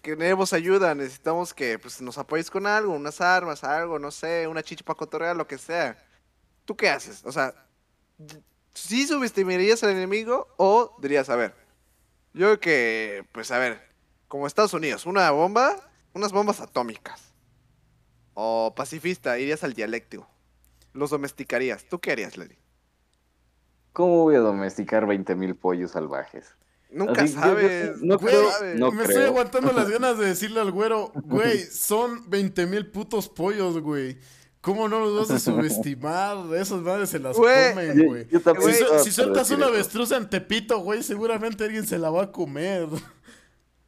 que 0.00 0.16
queremos 0.16 0.52
ayuda, 0.52 0.94
necesitamos 0.94 1.52
que 1.52 1.78
pues, 1.78 2.00
nos 2.00 2.16
apoyes 2.16 2.50
con 2.50 2.66
algo, 2.66 2.94
unas 2.94 3.20
armas, 3.20 3.64
algo, 3.64 3.98
no 3.98 4.10
sé, 4.10 4.46
una 4.46 4.62
chicha 4.62 4.84
para 4.84 4.96
cotorrear, 4.96 5.36
lo 5.36 5.46
que 5.46 5.58
sea. 5.58 5.98
¿Tú 6.64 6.76
qué 6.76 6.88
haces? 6.90 7.22
O 7.24 7.32
sea, 7.32 7.54
¿sí 8.72 9.06
subestimarías 9.06 9.82
al 9.82 9.90
enemigo 9.90 10.48
o 10.56 10.96
dirías, 11.00 11.28
a 11.28 11.36
ver, 11.36 11.54
yo 12.34 12.46
creo 12.46 12.60
que, 12.60 13.26
pues 13.32 13.50
a 13.50 13.58
ver, 13.58 13.82
como 14.28 14.46
Estados 14.46 14.74
Unidos, 14.74 15.06
una 15.06 15.30
bomba, 15.32 15.76
unas 16.14 16.32
bombas 16.32 16.60
atómicas. 16.60 17.34
O 18.34 18.72
pacifista, 18.74 19.38
irías 19.38 19.64
al 19.64 19.74
dialéctico. 19.74 20.26
Los 20.94 21.10
domesticarías. 21.10 21.84
¿Tú 21.84 22.00
qué 22.00 22.12
harías, 22.12 22.38
Lenny? 22.38 22.61
¿Cómo 23.92 24.22
voy 24.22 24.36
a 24.36 24.40
domesticar 24.40 25.06
20.000 25.06 25.54
pollos 25.54 25.90
salvajes? 25.92 26.54
Nunca 26.90 27.22
Así, 27.22 27.34
yo- 27.34 27.40
yo 27.40 27.46
sabes. 27.46 27.96
sí- 27.98 28.06
no 28.06 28.14
nunca 28.14 28.26
creo- 28.26 28.74
no 28.76 28.90
me 28.92 29.02
creo. 29.04 29.10
estoy 29.10 29.24
aguantando 29.26 29.72
las 29.72 29.88
ganas 29.90 30.18
de 30.18 30.26
decirle 30.26 30.60
al 30.60 30.70
güero, 30.72 31.10
güey, 31.14 31.58
son 31.58 32.28
20 32.28 32.66
mil 32.66 32.86
putos 32.90 33.28
pollos, 33.28 33.78
güey. 33.80 34.18
¿Cómo 34.60 34.88
no 34.88 35.00
los 35.00 35.18
vas 35.28 35.30
a 35.32 35.38
subestimar? 35.40 36.36
Esas 36.54 36.82
madres 36.82 37.10
se 37.10 37.18
las 37.18 37.36
Güey, 37.36 37.70
comen, 37.70 37.96
Yo, 37.98 38.04
güey. 38.04 38.28
yo 38.30 38.40
también 38.40 38.72
Si, 39.02 39.10
sueltas 39.10 39.50
una 39.50 39.66
avestruz 39.66 40.12
en 40.12 40.30
Tepito, 40.30 40.78
güey, 40.78 41.02
seguramente 41.02 41.64
alguien 41.64 41.84
se 41.86 41.98
la 41.98 42.10
va 42.10 42.24
a 42.24 42.30
comer. 42.32 42.86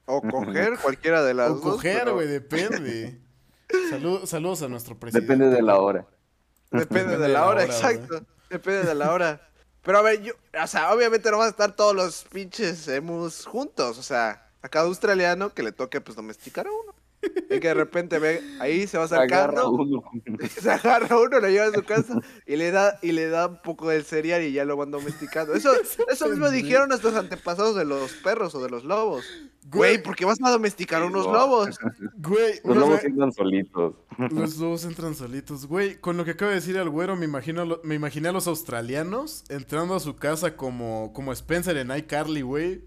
O 0.07 0.21
coger 0.23 0.77
cualquiera 0.83 1.23
de 1.23 1.33
las 1.35 1.51
o 1.51 1.55
dos. 1.55 1.63
coger, 1.75 1.99
pero 2.01 2.15
güey, 2.15 2.27
depende. 2.27 3.21
Salud- 3.91 4.27
saludos 4.27 4.63
a 4.63 4.69
nuestro 4.69 4.99
presidente. 4.99 5.33
Depende 5.33 5.55
de 5.55 5.63
la 5.63 5.79
hora. 5.79 6.07
Depende 6.73 7.19
de 7.19 7.29
la 7.29 7.47
hora, 7.47 7.65
exacto. 7.65 8.23
Depende 8.51 8.83
de 8.85 8.95
la 8.97 9.13
hora. 9.13 9.49
Pero 9.85 9.99
a 9.99 10.03
ver, 10.03 10.23
yo, 10.23 10.33
o 10.61 10.67
sea, 10.67 10.93
obviamente 10.93 11.31
no 11.31 11.39
van 11.39 11.49
a 11.49 11.51
estar 11.51 11.77
todos 11.77 11.95
los 11.95 12.25
pinches 12.25 12.89
emus 12.89 13.45
juntos. 13.45 13.99
O 13.99 14.03
sea, 14.03 14.51
a 14.63 14.69
cada 14.69 14.87
australiano 14.87 15.53
que 15.53 15.63
le 15.63 15.73
toque, 15.73 16.01
pues, 16.01 16.17
domesticar 16.17 16.67
a 16.67 16.73
uno. 16.73 16.95
Y 17.51 17.61
que 17.61 17.69
de 17.69 17.75
repente 17.75 18.19
ve, 18.19 18.43
ahí 18.61 18.87
se 18.87 18.99
va 18.99 19.05
Agarra 19.05 19.25
acercando, 19.61 19.71
uno. 19.71 20.03
se 20.61 20.71
agarra 20.71 21.19
uno, 21.19 21.41
lo 21.41 21.49
lleva 21.49 21.67
a 21.67 21.73
su 21.73 21.83
casa 21.85 22.21
y 22.47 22.57
le 22.57 22.71
da, 22.71 22.99
y 23.03 23.13
le 23.13 23.29
da 23.29 23.47
un 23.49 23.63
poco 23.63 23.89
del 23.89 24.05
cereal 24.05 24.43
y 24.43 24.53
ya 24.53 24.65
lo 24.65 24.77
van 24.77 24.91
domesticando. 24.91 25.55
Eso, 25.55 25.71
eso 26.09 26.29
mismo 26.29 26.51
dijeron 26.51 26.89
nuestros 26.89 27.15
antepasados 27.15 27.77
de 27.77 27.85
los 27.85 28.13
perros 28.15 28.55
o 28.55 28.63
de 28.63 28.71
los 28.71 28.85
lobos. 28.85 29.25
Güey, 29.67 30.03
¿por 30.03 30.15
qué 30.15 30.27
vas 30.27 30.39
a 30.45 30.51
domesticar 30.51 31.03
unos 31.03 31.27
No. 31.27 31.33
lobos? 31.33 31.79
Güey, 32.19 32.61
Los 32.65 32.77
lobos 32.77 33.05
entran 33.05 33.33
solitos. 33.33 33.95
Los 34.31 34.59
dos 34.59 34.85
entran 34.85 35.15
solitos. 35.15 35.67
Güey, 35.67 35.97
con 36.01 36.17
lo 36.17 36.25
que 36.25 36.33
acaba 36.33 36.51
de 36.51 36.57
decir 36.57 36.77
el 36.77 36.91
güero, 36.91 37.17
me 37.17 37.25
imagino 37.25 37.65
lo- 37.65 37.81
me 37.83 37.95
imaginé 37.95 38.29
a 38.29 38.33
los 38.33 38.47
australianos 38.47 39.45
entrando 39.49 39.95
a 39.95 40.01
su 40.01 40.17
casa 40.17 40.57
como, 40.57 41.13
como 41.15 41.33
Spencer 41.33 41.77
en 41.79 41.97
iCarly, 41.97 42.43
güey. 42.43 42.83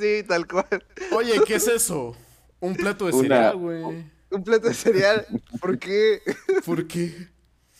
sí, 0.00 0.22
tal 0.26 0.46
cual. 0.46 0.84
Oye, 1.12 1.40
¿qué 1.46 1.56
es 1.56 1.68
eso? 1.68 2.16
Un 2.60 2.74
plato 2.74 3.06
de 3.06 3.12
Una- 3.12 3.22
cereal, 3.22 3.56
güey. 3.56 3.82
Un 4.30 4.44
plato 4.44 4.68
de 4.68 4.74
cereal. 4.74 5.26
¿Por 5.60 5.78
qué? 5.78 6.20
¿Por 6.64 6.86
qué? 6.86 7.28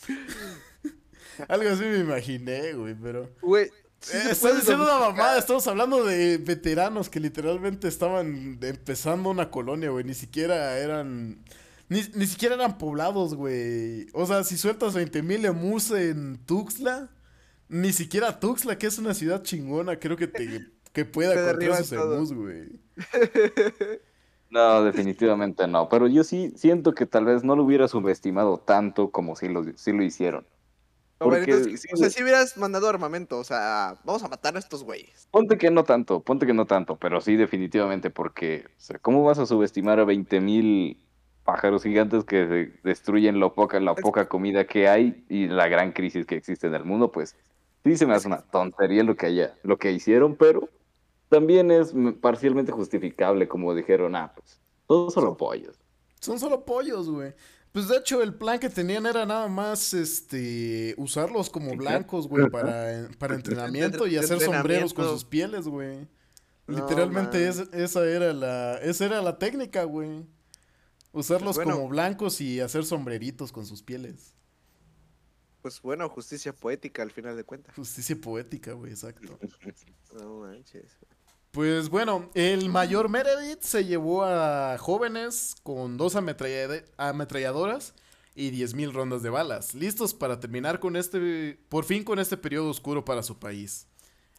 Algo 1.47 1.69
así 1.69 1.83
me 1.83 1.99
imaginé, 1.99 2.73
güey, 2.73 2.95
pero... 2.95 3.29
Güey. 3.41 3.69
sí 3.99 4.17
Eh, 4.17 4.31
estás 4.31 4.55
diciendo 4.55 4.83
una 4.85 4.99
mamada, 4.99 5.37
estamos 5.37 5.67
hablando 5.67 6.03
de 6.03 6.37
veteranos 6.39 7.09
que 7.09 7.19
literalmente 7.19 7.87
estaban 7.87 8.57
empezando 8.61 9.29
una 9.29 9.51
colonia, 9.51 9.89
güey, 9.89 10.03
ni 10.03 10.13
siquiera 10.15 10.77
eran... 10.79 11.43
Ni, 11.89 12.01
ni 12.15 12.25
siquiera 12.27 12.55
eran 12.55 12.77
poblados, 12.77 13.33
güey. 13.35 14.07
O 14.13 14.25
sea, 14.25 14.43
si 14.43 14.57
sueltas 14.57 14.93
20 14.93 15.21
mil 15.23 15.45
emus 15.45 15.91
en 15.91 16.37
Tuxtla, 16.45 17.09
ni 17.69 17.93
siquiera 17.93 18.39
Tuxtla, 18.39 18.77
que 18.77 18.87
es 18.87 18.97
una 18.97 19.13
ciudad 19.13 19.43
chingona, 19.43 19.97
creo 19.99 20.17
que 20.17 20.27
te 20.27 20.65
que 20.91 21.05
pueda 21.05 21.33
derriban 21.39 21.81
esos 21.81 21.93
emus, 21.93 22.33
güey. 22.33 22.79
No, 24.49 24.83
definitivamente 24.83 25.67
no. 25.67 25.89
Pero 25.89 26.07
yo 26.07 26.23
sí 26.23 26.53
siento 26.55 26.93
que 26.93 27.05
tal 27.05 27.25
vez 27.25 27.43
no 27.43 27.55
lo 27.55 27.63
hubiera 27.63 27.87
subestimado 27.87 28.57
tanto 28.59 29.11
como 29.11 29.35
sí 29.35 29.49
lo, 29.49 29.63
sí 29.75 29.91
lo 29.91 30.03
hicieron. 30.03 30.45
Porque 31.19 31.51
entonces, 31.51 31.85
o 31.91 31.97
sea, 31.97 32.09
si 32.11 32.21
hubieras 32.21 32.57
mandado 32.57 32.87
armamento, 32.87 33.39
o 33.39 33.43
sea, 33.43 33.97
vamos 34.03 34.23
a 34.23 34.27
matar 34.27 34.55
a 34.55 34.59
estos 34.59 34.83
güeyes. 34.83 35.27
Ponte 35.31 35.57
que 35.57 35.71
no 35.71 35.83
tanto, 35.83 36.19
ponte 36.21 36.45
que 36.45 36.53
no 36.53 36.65
tanto, 36.67 36.95
pero 36.95 37.21
sí 37.21 37.35
definitivamente 37.35 38.11
porque, 38.11 38.65
o 38.67 38.79
sea, 38.79 38.99
¿cómo 38.99 39.23
vas 39.23 39.39
a 39.39 39.47
subestimar 39.47 39.99
a 39.99 40.05
20 40.05 40.39
mil 40.39 41.03
pájaros 41.43 41.81
gigantes 41.81 42.23
que 42.23 42.45
de- 42.45 42.79
destruyen 42.83 43.39
lo 43.39 43.55
poca, 43.55 43.79
la 43.79 43.95
poca 43.95 44.27
comida 44.29 44.67
que 44.67 44.87
hay 44.87 45.25
y 45.27 45.47
la 45.47 45.67
gran 45.67 45.91
crisis 45.91 46.25
que 46.27 46.35
existe 46.35 46.67
en 46.67 46.75
el 46.75 46.85
mundo? 46.85 47.11
Pues 47.11 47.35
sí 47.83 47.97
se 47.97 48.05
me 48.05 48.13
hace 48.13 48.27
una 48.27 48.43
tontería 48.43 49.03
lo 49.03 49.15
que 49.15 49.25
haya, 49.25 49.55
lo 49.63 49.77
que 49.77 49.91
hicieron, 49.91 50.35
pero 50.35 50.69
también 51.29 51.71
es 51.71 51.93
parcialmente 52.21 52.71
justificable, 52.71 53.47
como 53.47 53.73
dijeron, 53.75 54.15
ah, 54.15 54.33
pues, 54.35 54.59
todos 54.87 55.13
solo 55.13 55.35
pollos. 55.37 55.77
Son 56.21 56.39
solo 56.39 56.65
pollos, 56.65 57.09
güey. 57.09 57.33
Pues 57.73 57.89
de 57.89 57.97
hecho 57.97 58.23
el 58.23 58.33
plan 58.33 58.59
que 58.59 58.69
tenían 58.69 59.05
era 59.05 59.25
nada 59.25 59.47
más 59.47 59.93
este 59.93 60.95
usarlos 60.97 61.49
como 61.49 61.75
blancos, 61.75 62.27
güey, 62.27 62.49
para, 62.49 63.07
para 63.19 63.35
entrenamiento 63.35 64.07
y 64.07 64.17
hacer 64.17 64.39
sombreros 64.39 64.93
con 64.93 65.05
sus 65.05 65.23
pieles, 65.25 65.67
güey. 65.67 66.07
No, 66.65 66.75
Literalmente 66.77 67.47
es- 67.47 67.69
esa 67.73 68.03
era 68.09 68.33
la 68.33 68.77
esa 68.79 69.05
era 69.05 69.21
la 69.21 69.37
técnica, 69.37 69.83
güey. 69.83 70.25
Usarlos 71.11 71.55
Pues 71.55 71.65
bueno. 71.65 71.77
como 71.77 71.89
blancos 71.89 72.41
y 72.41 72.59
hacer 72.61 72.83
sombreritos 72.83 73.51
con 73.51 73.65
sus 73.65 73.83
pieles. 73.83 74.33
Pues 75.61 75.81
bueno, 75.81 76.09
justicia 76.09 76.53
poética 76.53 77.03
al 77.03 77.11
final 77.11 77.35
de 77.35 77.43
cuentas. 77.43 77.75
Justicia 77.75 78.15
poética, 78.19 78.73
güey, 78.73 78.91
exacto. 78.91 79.37
No 80.13 80.39
manches. 80.39 80.97
Pues 81.57 81.89
bueno, 81.89 82.29
el 82.35 82.69
mayor 82.69 83.09
Meredith 83.09 83.63
se 83.63 83.83
llevó 83.83 84.23
a 84.23 84.77
jóvenes 84.77 85.55
con 85.63 85.97
dos 85.97 86.15
ametralladoras 86.15 87.95
y 88.35 88.51
10.000 88.51 88.91
rondas 88.91 89.23
de 89.23 89.31
balas, 89.31 89.73
listos 89.73 90.13
para 90.13 90.39
terminar 90.39 90.79
con 90.79 90.95
este, 90.95 91.57
por 91.67 91.83
fin 91.83 92.03
con 92.03 92.19
este 92.19 92.37
periodo 92.37 92.69
oscuro 92.69 93.03
para 93.03 93.23
su 93.23 93.39
país. 93.39 93.87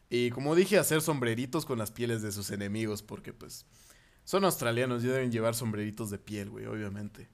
Y 0.08 0.30
como 0.30 0.54
dije, 0.54 0.78
hacer 0.78 1.00
sombreritos 1.00 1.66
con 1.66 1.76
las 1.76 1.90
pieles 1.90 2.22
de 2.22 2.30
sus 2.30 2.52
enemigos, 2.52 3.02
porque 3.02 3.32
pues 3.32 3.66
son 4.22 4.44
australianos 4.44 5.02
y 5.02 5.08
deben 5.08 5.32
llevar 5.32 5.56
sombreritos 5.56 6.10
de 6.10 6.18
piel, 6.18 6.50
güey, 6.50 6.66
obviamente. 6.66 7.28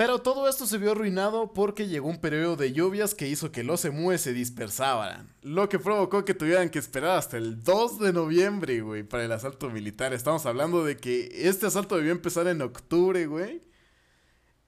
Pero 0.00 0.22
todo 0.22 0.48
esto 0.48 0.66
se 0.66 0.78
vio 0.78 0.92
arruinado 0.92 1.52
porque 1.52 1.86
llegó 1.86 2.08
un 2.08 2.22
periodo 2.22 2.56
de 2.56 2.72
lluvias 2.72 3.14
que 3.14 3.28
hizo 3.28 3.52
que 3.52 3.62
los 3.62 3.84
emúes 3.84 4.22
se 4.22 4.32
dispersaran, 4.32 5.28
lo 5.42 5.68
que 5.68 5.78
provocó 5.78 6.24
que 6.24 6.32
tuvieran 6.32 6.70
que 6.70 6.78
esperar 6.78 7.18
hasta 7.18 7.36
el 7.36 7.62
2 7.62 7.98
de 7.98 8.14
noviembre, 8.14 8.80
güey, 8.80 9.02
para 9.02 9.26
el 9.26 9.32
asalto 9.32 9.68
militar. 9.68 10.14
Estamos 10.14 10.46
hablando 10.46 10.86
de 10.86 10.96
que 10.96 11.28
este 11.46 11.66
asalto 11.66 11.98
debió 11.98 12.12
empezar 12.12 12.46
en 12.46 12.62
octubre, 12.62 13.26
güey. 13.26 13.62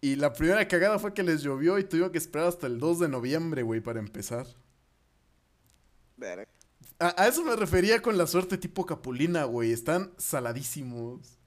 Y 0.03 0.17
la 0.17 0.35
primera 0.35 0.69
cagada 0.69 0.99
fue 0.99 1.15
que 1.15 1.23
les 1.23 1.41
llovió 1.41 1.79
y 1.79 1.85
tuvieron 1.85 2.13
que 2.13 2.19
esperar 2.19 2.49
hasta 2.49 2.67
el 2.67 2.79
2 2.79 2.99
de 2.99 3.09
noviembre, 3.09 3.63
güey, 3.63 3.81
para 3.81 4.01
empezar. 4.01 4.47
A, 6.99 7.23
a 7.23 7.27
eso 7.27 7.43
me 7.43 7.57
refería 7.57 8.03
con 8.03 8.19
la 8.19 8.27
suerte 8.27 8.59
tipo 8.59 8.85
Capulina, 8.85 9.45
güey. 9.45 9.73
Están 9.73 10.13
saladísimos. 10.19 11.42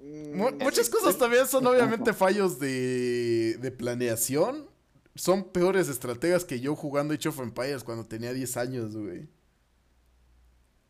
Mu- 0.00 0.50
Mm, 0.50 0.62
muchas 0.62 0.88
cosas 0.88 1.18
también 1.18 1.46
son 1.46 1.66
obviamente 1.66 2.12
fallos 2.12 2.58
de, 2.58 3.56
de 3.60 3.70
planeación. 3.72 4.68
Son 5.14 5.44
peores 5.50 5.88
estrategas 5.88 6.44
que 6.44 6.60
yo 6.60 6.76
jugando 6.76 7.12
Age 7.14 7.28
of 7.30 7.40
Empires 7.40 7.82
cuando 7.82 8.04
tenía 8.06 8.32
10 8.32 8.56
años, 8.56 8.96
güey. 8.96 9.28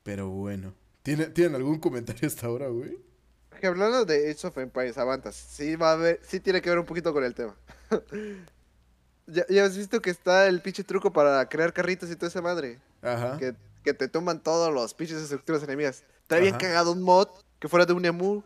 Pero 0.03 0.29
bueno. 0.29 0.75
¿Tiene- 1.03 1.27
¿Tienen 1.27 1.55
algún 1.55 1.79
comentario 1.79 2.27
hasta 2.29 2.47
ahora, 2.47 2.69
güey? 2.69 2.99
Que 3.61 3.67
hablando 3.67 4.05
de 4.05 4.31
Age 4.31 4.47
of 4.47 4.59
Empires, 4.59 4.99
avantas. 4.99 5.35
Sí 5.35 5.75
va 5.77 5.91
a 5.91 5.93
haber, 5.95 6.21
sí 6.23 6.39
tiene 6.41 6.61
que 6.61 6.69
ver 6.71 6.79
un 6.79 6.85
poquito 6.87 7.13
con 7.13 7.25
el 7.25 7.35
tema. 7.35 7.57
¿Ya, 9.27 9.45
ya 9.49 9.65
has 9.65 9.77
visto 9.77 10.01
que 10.01 10.11
está 10.11 10.47
el 10.47 10.63
pinche 10.63 10.85
truco 10.85 11.13
para 11.13 11.47
crear 11.49 11.73
carritos 11.73 12.11
y 12.11 12.17
toda 12.17 12.29
esa 12.29 12.41
madre? 12.41 12.79
Ajá. 13.03 13.37
Que, 13.39 13.55
que 13.85 13.95
te 13.95 14.09
toman 14.09 14.43
todos 14.43 14.73
los 14.73 14.95
pinches 14.95 15.19
estructuras 15.19 15.63
enemigas. 15.63 16.05
Bien 16.31 16.49
Ajá. 16.55 16.59
cagado 16.59 16.93
un 16.93 17.03
mod 17.03 17.29
que 17.59 17.69
fuera 17.69 17.85
de 17.87 17.93
un 17.93 18.05
emu. 18.05 18.43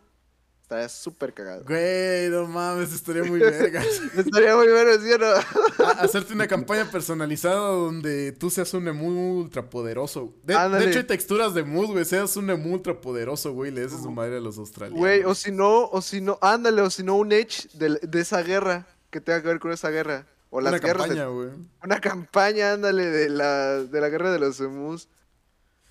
Estaría 0.63 0.89
súper 0.89 1.35
cagado. 1.35 1.65
Güey, 1.67 2.31
no 2.31 2.47
mames, 2.47 2.95
estaría 2.95 3.25
muy 3.25 3.39
vergas. 3.41 3.85
Estaría 4.17 4.57
muy 4.57 4.69
bueno, 4.69 4.91
¿sí 5.03 5.13
o 5.13 5.19
no? 5.19 5.85
Hacerte 5.99 6.33
una 6.33 6.47
campaña 6.49 6.91
personalizada 6.91 7.57
donde 7.57 8.33
tú 8.33 8.49
seas 8.49 8.73
un 8.73 8.89
emu 8.89 9.41
ultrapoderoso. 9.41 10.33
De, 10.45 10.55
de 10.55 10.89
hecho, 10.89 11.01
hay 11.01 11.05
texturas 11.05 11.53
de 11.53 11.63
mood, 11.63 11.91
güey. 11.91 12.05
Seas 12.07 12.37
un 12.37 12.49
emu 12.49 12.73
ultrapoderoso, 12.75 13.53
güey. 13.53 13.71
Le 13.71 13.83
des 13.83 13.93
a 13.93 14.01
su 14.03 14.11
madre 14.11 14.39
a 14.39 14.41
los 14.41 14.57
australianos. 14.57 14.99
Güey, 14.99 15.25
o 15.25 15.35
si 15.35 15.53
no, 15.53 15.85
o 15.91 16.01
si 16.01 16.23
no, 16.23 16.39
ándale, 16.41 16.81
o 16.81 16.89
si 16.89 17.03
no 17.03 17.17
un 17.17 17.33
Edge 17.33 17.69
de, 17.75 17.99
de 18.01 18.21
esa 18.21 18.43
guerra, 18.43 18.87
que 19.11 19.21
tenga 19.21 19.43
que 19.43 19.49
ver 19.49 19.59
con 19.59 19.73
esa 19.73 19.91
guerra. 19.91 20.27
O 20.49 20.61
las 20.63 20.73
Una 20.73 20.79
guerras 20.81 21.09
de- 21.09 21.17
campaña, 21.17 21.27
güey. 21.29 21.49
Una 21.85 22.01
campaña, 22.01 22.73
ándale, 22.73 23.05
de 23.07 23.29
la, 23.29 23.83
de 23.83 24.01
la 24.01 24.09
guerra 24.09 24.31
de 24.33 24.39
los 24.39 24.59
emus. 24.61 25.09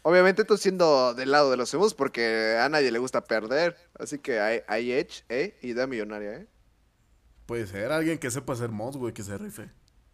Obviamente 0.04 0.44
tú 0.46 0.58
siendo 0.58 1.14
del 1.14 1.30
lado 1.30 1.52
de 1.52 1.58
los 1.58 1.72
emus 1.76 1.94
porque 1.94 2.58
a 2.60 2.68
nadie 2.70 2.92
le 2.92 2.98
gusta 2.98 3.24
perder. 3.24 3.78
Así 4.02 4.18
que 4.18 4.40
hay, 4.40 4.62
hay 4.68 4.92
Edge, 4.92 5.24
¿eh? 5.30 5.58
Y 5.62 5.74
da 5.74 5.86
millonaria, 5.86 6.34
¿eh? 6.34 6.48
Puede 7.46 7.68
ser 7.68 7.92
alguien 7.92 8.18
que 8.18 8.32
sepa 8.32 8.54
hacer 8.54 8.70
mods, 8.70 8.98
güey, 8.98 9.14
que 9.14 9.24
se 9.24 9.38
rife. 9.38 9.70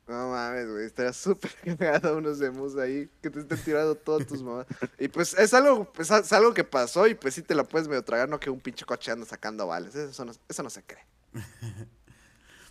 No 0.07 0.31
mames, 0.31 0.69
güey, 0.69 0.85
estaría 0.85 1.13
súper 1.13 1.51
cagado 1.77 2.17
unos 2.17 2.41
emus 2.41 2.75
ahí 2.77 3.09
que 3.21 3.29
te 3.29 3.39
estén 3.39 3.57
tirando 3.59 3.95
todas 3.95 4.27
tus 4.27 4.43
mamás. 4.43 4.65
Y 4.99 5.07
pues 5.07 5.33
es 5.33 5.53
algo, 5.53 5.91
pues, 5.91 6.11
es 6.11 6.33
algo 6.33 6.53
que 6.53 6.63
pasó 6.63 7.07
y 7.07 7.15
pues 7.15 7.35
sí 7.35 7.41
te 7.41 7.55
la 7.55 7.63
puedes 7.63 7.87
medio 7.87 8.03
tragar, 8.03 8.27
no 8.27 8.39
que 8.39 8.49
un 8.49 8.59
pinche 8.59 8.85
coche 8.85 9.11
anda 9.11 9.25
sacando 9.25 9.67
vales. 9.67 9.95
Eso 9.95 10.25
no, 10.25 10.33
eso 10.47 10.63
no 10.63 10.69
se 10.69 10.83
cree. 10.83 11.05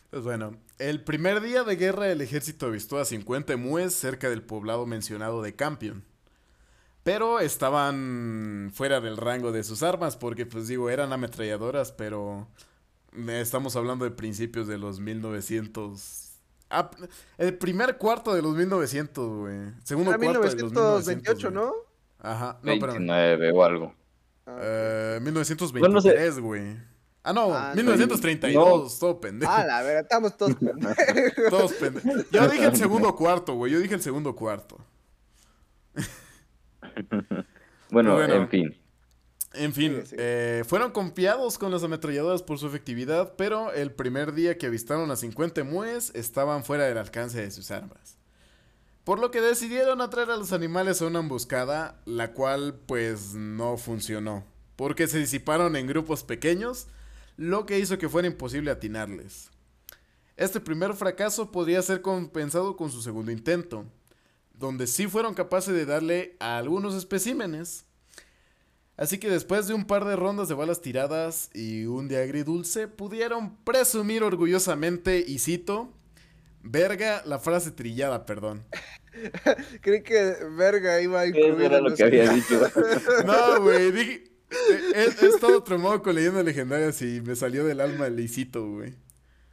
Pues 0.09 0.23
bueno, 0.23 0.57
el 0.79 1.03
primer 1.03 1.41
día 1.41 1.65
de 1.65 1.75
guerra 1.75 2.09
el 2.09 2.21
ejército 2.21 2.67
avistó 2.67 2.99
a 3.01 3.05
50 3.05 3.53
emúes 3.53 3.93
cerca 3.93 4.31
del 4.31 4.41
poblado 4.41 4.87
mencionado 4.87 5.43
de 5.43 5.57
Campion. 5.57 6.05
Pero 7.07 7.39
estaban 7.39 8.73
fuera 8.75 9.01
del 9.01 9.17
rango 9.17 9.53
de 9.53 9.63
sus 9.63 9.85
armas 9.85 10.17
porque, 10.17 10.45
pues 10.45 10.67
digo, 10.67 10.91
eran 10.91 11.13
ametralladoras, 11.13 11.93
pero 11.93 12.49
estamos 13.29 13.77
hablando 13.77 14.05
de 14.05 14.11
principios 14.11 14.67
de 14.67 14.77
los 14.77 14.99
1900... 14.99 16.33
Ah, 16.69 16.91
el 17.39 17.57
primer 17.59 17.97
cuarto 17.97 18.35
de 18.35 18.43
los 18.43 18.57
1900, 18.57 19.39
güey. 19.39 19.57
Segundo 19.85 20.11
Era 20.11 20.19
cuarto 20.19 20.41
de 20.41 20.63
los 20.63 20.73
1900, 20.73 21.07
1928, 21.07 21.51
güey. 21.53 21.65
¿no? 21.65 21.75
Ajá. 22.19 22.59
No, 22.65 22.73
pero. 22.81 22.93
29 22.95 23.53
o 23.53 23.65
algo. 23.65 23.95
Ah, 24.45 24.59
Eh, 24.63 25.19
Bueno, 25.23 25.39
no 25.39 26.01
1923, 26.01 26.41
güey. 26.41 26.77
Ah, 27.23 27.33
no, 27.33 27.55
Ah, 27.55 27.73
1932, 27.77 28.99
todo 28.99 29.21
pendejo. 29.21 29.53
Ah, 29.53 29.65
la 29.65 29.83
verdad, 29.83 30.03
estamos 30.03 30.37
todos 30.37 30.57
pendejos. 30.61 31.51
Todos 31.51 31.73
pendejos. 31.75 32.29
Yo 32.33 32.49
dije 32.49 32.65
el 32.65 32.77
segundo 32.77 33.15
cuarto, 33.15 33.55
güey. 33.55 33.71
Yo 33.71 33.79
dije 33.79 33.95
el 33.95 34.03
segundo 34.03 34.35
cuarto. 34.35 34.77
Bueno, 37.91 38.15
Bueno. 38.15 38.35
en 38.35 38.49
fin. 38.49 38.77
En 39.55 39.73
fin, 39.73 40.03
eh, 40.19 40.65
fueron 40.67 40.91
confiados 40.91 41.57
con 41.57 41.71
las 41.71 41.83
ametralladoras 41.83 42.43
por 42.43 42.59
su 42.59 42.67
efectividad, 42.67 43.35
pero 43.39 43.73
el 43.73 43.91
primer 43.93 44.35
día 44.35 44.59
que 44.59 44.67
avistaron 44.67 45.11
a 45.11 45.17
50 45.17 45.65
mues 45.65 46.11
estaban 46.15 46.63
fuera 46.65 46.85
del 46.85 46.99
alcance 46.99 47.41
de 47.41 47.51
sus 47.51 47.71
armas. 47.71 48.19
Por 49.05 49.19
lo 49.19 49.31
que 49.31 49.41
decidieron 49.41 50.01
atraer 50.01 50.31
a 50.31 50.37
los 50.37 50.53
animales 50.53 51.01
a 51.01 51.07
una 51.07 51.21
emboscada, 51.21 52.03
la 52.05 52.33
cual 52.33 52.75
pues 52.87 53.35
no 53.35 53.77
funcionó, 53.79 54.45
porque 54.75 55.07
se 55.07 55.21
disiparon 55.21 55.77
en 55.77 55.87
grupos 55.87 56.23
pequeños, 56.25 56.89
lo 57.37 57.65
que 57.65 57.79
hizo 57.79 57.99
que 57.99 58.09
fuera 58.09 58.29
imposible 58.29 58.71
atinarles. 58.73 59.51
Este 60.37 60.61
primer 60.61 60.93
fracaso 60.95 61.51
podría 61.51 61.81
ser 61.81 62.03
compensado 62.03 62.77
con 62.77 62.91
su 62.91 63.01
segundo 63.01 63.33
intento, 63.33 63.87
donde 64.59 64.87
sí 64.87 65.07
fueron 65.07 65.35
capaces 65.35 65.75
de 65.75 65.87
darle 65.87 66.37
a 66.41 66.59
algunos 66.59 66.95
especímenes, 66.95 67.87
Así 68.97 69.19
que 69.19 69.29
después 69.29 69.67
de 69.67 69.75
un 69.75 69.85
par 69.85 70.07
de 70.07 70.17
rondas 70.17 70.49
de 70.49 70.55
balas 70.55 70.81
tiradas 70.81 71.51
y 71.53 71.85
un 71.85 72.09
día 72.09 72.21
agridulce, 72.21 72.89
pudieron 72.89 73.55
presumir 73.57 74.23
orgullosamente, 74.23 75.23
y 75.27 75.39
cito, 75.39 75.93
verga, 76.63 77.23
la 77.27 77.39
frase 77.39 77.71
trillada, 77.71 78.25
perdón. 78.25 78.65
Creí 79.83 80.03
que 80.03 80.37
verga 80.57 81.01
iba 81.03 81.21
a 81.21 81.27
incluir. 81.27 81.61
Era 81.61 81.81
lo 81.81 81.95
que 81.95 82.05
había 82.05 82.33
dicho. 82.33 82.59
No, 83.27 83.61
güey, 83.61 83.93
dije, 83.93 84.25
he, 84.95 85.03
he 85.03 85.27
estado 85.27 85.63
traumado 85.63 86.03
con 86.03 86.15
leyendas 86.15 86.45
legendarias 86.45 87.01
y 87.03 87.21
me 87.21 87.37
salió 87.37 87.65
del 87.65 87.83
alma 87.83 88.07
el 88.07 88.19
Isito, 88.19 88.67
güey. 88.67 88.95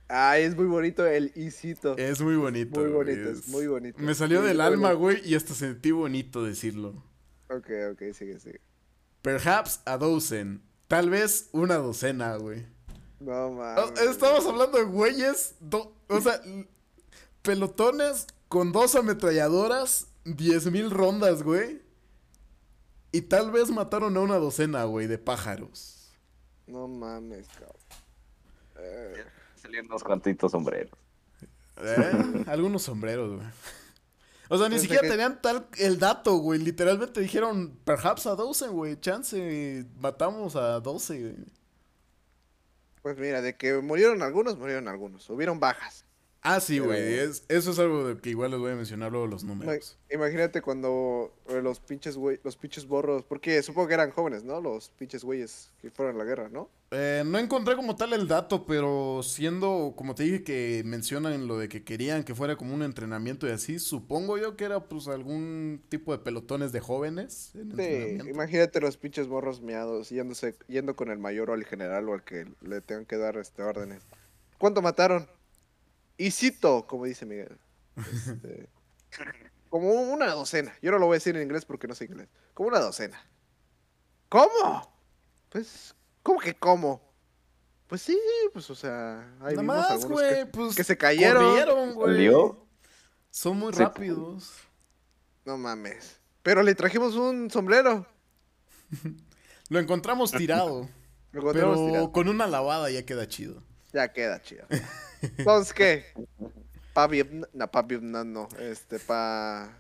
Ay, 0.08 0.43
es 0.43 0.56
muy 0.56 0.66
bonito 0.66 1.06
el 1.06 1.32
isito. 1.36 1.97
Es 1.97 2.22
muy 2.22 2.36
bonito. 2.36 2.80
Muy 2.80 2.89
bonito, 2.91 3.30
es 3.30 3.47
muy 3.47 3.68
bonito. 3.68 3.97
Me 3.99 4.14
salió 4.14 4.39
Muy 4.39 4.49
del 4.49 4.62
alma, 4.62 4.93
güey, 4.93 5.22
y 5.28 5.36
hasta 5.36 5.54
sentí 5.54 5.91
bonito 5.91 6.43
decirlo. 6.43 7.04
Ok, 7.49 7.68
ok, 7.91 8.01
sigue, 8.14 8.39
sigue. 8.39 8.62
Perhaps 9.22 9.82
a 9.86 9.97
dozen. 9.97 10.62
Tal 10.88 11.10
vez 11.10 11.49
una 11.54 11.76
docena, 11.76 12.36
güey. 12.36 12.66
No 13.20 13.51
mames. 13.54 13.99
Estamos 14.01 14.45
hablando 14.45 14.78
de 14.78 14.84
güeyes, 14.84 15.56
do- 15.62 15.95
o 16.10 16.20
sea, 16.22 16.41
pelotones 17.41 18.28
con 18.49 18.72
dos 18.72 18.95
ametralladoras, 18.95 20.08
diez 20.26 20.70
mil 20.72 20.91
rondas, 20.91 21.41
güey. 21.43 21.82
Y 23.12 23.22
tal 23.22 23.51
vez 23.51 23.70
mataron 23.72 24.18
a 24.18 24.22
una 24.22 24.36
docena, 24.38 24.84
güey, 24.86 25.08
de 25.08 25.18
pájaros. 25.18 26.12
No 26.68 26.88
mames, 26.88 27.47
cabrón. 27.47 27.76
Eh, 28.78 29.24
Salieron 29.64 29.88
unos 29.88 30.03
cuantitos 30.03 30.51
sombreros. 30.51 30.91
¿Eh? 31.78 32.43
Algunos 32.47 32.84
sombreros, 32.84 33.36
güey. 33.38 33.47
O 34.49 34.57
sea, 34.59 34.70
ni 34.70 34.78
siquiera 34.78 35.01
que- 35.01 35.09
tenían 35.09 35.41
tal 35.41 35.66
el 35.80 35.97
dato, 35.97 36.36
güey. 36.36 36.59
Literalmente 36.59 37.20
dijeron, 37.22 37.76
perhaps 37.86 38.28
a 38.28 38.36
12, 38.36 38.68
güey. 38.68 38.99
Chance, 38.99 39.86
matamos 39.99 40.55
a 40.55 40.80
12, 40.80 41.20
güey. 41.20 41.36
pues 43.01 43.18
mira, 43.18 43.41
de 43.41 43.55
que 43.57 43.74
murieron 43.82 44.22
algunos, 44.22 44.57
murieron 44.57 44.88
algunos. 44.88 45.30
Hubieron 45.30 45.59
bajas. 45.59 46.05
Ah, 46.41 46.59
sí, 46.59 46.80
güey. 46.80 46.99
Pero- 47.01 47.32
es- 47.32 47.43
Eso 47.49 47.72
es 47.72 47.80
algo 47.80 48.05
de 48.07 48.18
que 48.22 48.30
igual 48.30 48.51
les 48.51 48.59
voy 48.59 48.72
a 48.72 48.76
mencionar 48.76 49.11
luego 49.11 49.28
los 49.28 49.43
números. 49.43 49.97
Imagínate 50.11 50.61
cuando 50.61 51.34
eh, 51.49 51.61
los 51.61 51.80
pinches 51.80 52.16
güey, 52.18 52.39
los 52.43 52.55
pinches 52.57 52.86
borros, 52.86 53.24
porque 53.24 53.61
supongo 53.64 53.88
que 53.88 53.93
eran 53.95 54.11
jóvenes, 54.11 54.43
¿no? 54.43 54.61
Los 54.61 54.89
pinches 54.89 55.24
güeyes 55.24 55.72
que 55.82 55.89
fueron 55.89 56.16
a 56.16 56.20
la 56.20 56.26
guerra, 56.26 56.49
¿no? 56.49 56.70
Eh, 56.96 57.24
no 57.26 57.39
encontré 57.39 57.76
como 57.76 57.96
tal 57.96 58.14
el 58.14 58.28
dato, 58.28 58.68
pero 58.68 59.22
siendo, 59.24 59.94
como 59.98 60.14
te 60.14 60.24
dije, 60.24 60.44
que 60.44 60.84
mencionan 60.86 61.48
lo 61.48 61.58
de 61.58 61.68
que 61.68 61.84
querían 61.84 62.24
que 62.24 62.36
fuera 62.36 62.56
como 62.56 62.76
un 62.76 62.84
entrenamiento 62.84 63.48
y 63.48 63.52
así, 63.52 63.80
supongo 63.80 64.38
yo 64.38 64.56
que 64.56 64.66
era 64.66 64.88
pues 64.88 65.08
algún 65.08 65.84
tipo 65.89 66.12
de 66.12 66.20
pelotones 66.20 66.72
de 66.72 66.82
jóvenes. 66.82 67.52
en 67.56 67.76
Sí, 67.76 68.30
imagínate 68.30 68.80
los 68.80 68.98
pinches 68.98 69.28
borros 69.28 69.62
miados 69.62 70.10
yéndose, 70.10 70.56
yendo 70.68 70.96
con 70.96 71.10
el 71.10 71.18
mayor 71.18 71.50
o 71.50 71.56
el 71.56 71.66
general 71.66 72.08
o 72.10 72.14
al 72.14 72.24
que 72.24 72.46
le 72.62 72.82
tengan 72.82 73.06
que 73.06 73.18
dar 73.18 73.38
este 73.38 73.64
órdenes. 73.64 74.04
¿Cuánto 74.60 74.84
mataron? 74.84 75.28
Y 76.18 76.30
cito, 76.30 76.86
como 76.86 77.06
dice 77.06 77.26
Miguel. 77.26 77.58
Este, 77.98 78.70
como 79.70 79.91
una 79.91 80.28
docena. 80.34 80.74
Yo 80.82 80.91
no 80.91 81.00
lo 81.00 81.08
voy 81.08 81.16
a 81.16 81.18
decir 81.18 81.36
en 81.36 81.41
inglés 81.41 81.66
porque 81.66 81.88
no 81.88 81.96
sé 81.96 82.06
inglés. 82.06 82.30
Como 82.54 82.70
una 82.70 82.80
docena. 82.80 83.20
¿Cómo? 84.30 84.94
Pues, 85.50 85.96
¿cómo 86.24 86.39
que 86.39 86.55
cómo? 86.55 87.01
Pues 87.88 88.01
sí, 88.01 88.17
pues 88.53 88.69
o 88.69 88.76
sea, 88.76 89.19
ahí 89.41 89.55
Nada 89.55 89.61
vimos 89.61 89.65
más, 89.76 89.91
algunos 89.91 90.11
güey, 90.21 90.36
que, 90.36 90.45
pues. 90.47 90.76
que 90.76 90.84
se 90.84 90.97
cayeron. 90.97 91.43
corrieron, 91.43 91.93
güey. 91.93 92.13
¿Salió? 92.15 92.65
Son 93.30 93.57
muy 93.57 93.74
Se- 93.74 93.84
rápidos. 93.84 94.53
No 95.45 95.57
mames. 95.57 96.19
Pero 96.41 96.63
le 96.63 96.74
trajimos 96.76 97.15
un 97.15 97.51
sombrero. 97.51 98.07
Lo 99.69 99.80
encontramos 99.80 100.32
tirado, 100.32 100.89
Lo 101.32 101.39
encontramos 101.41 101.78
pero 101.78 101.88
tirado. 101.88 102.11
con 102.11 102.28
una 102.30 102.47
lavada 102.47 102.89
ya 102.89 103.05
queda 103.05 103.28
chido. 103.28 103.61
Ya 103.91 104.11
queda 104.11 104.41
chido. 104.41 104.65
Entonces, 105.38 105.74
¿qué? 105.74 106.05
Pa 106.93 107.07
Vietnam, 107.07 107.49
no, 107.53 107.71
pa 107.71 107.82
Vietnam 107.82 108.32
no, 108.32 108.47
este, 108.59 108.99
pa... 108.99 109.71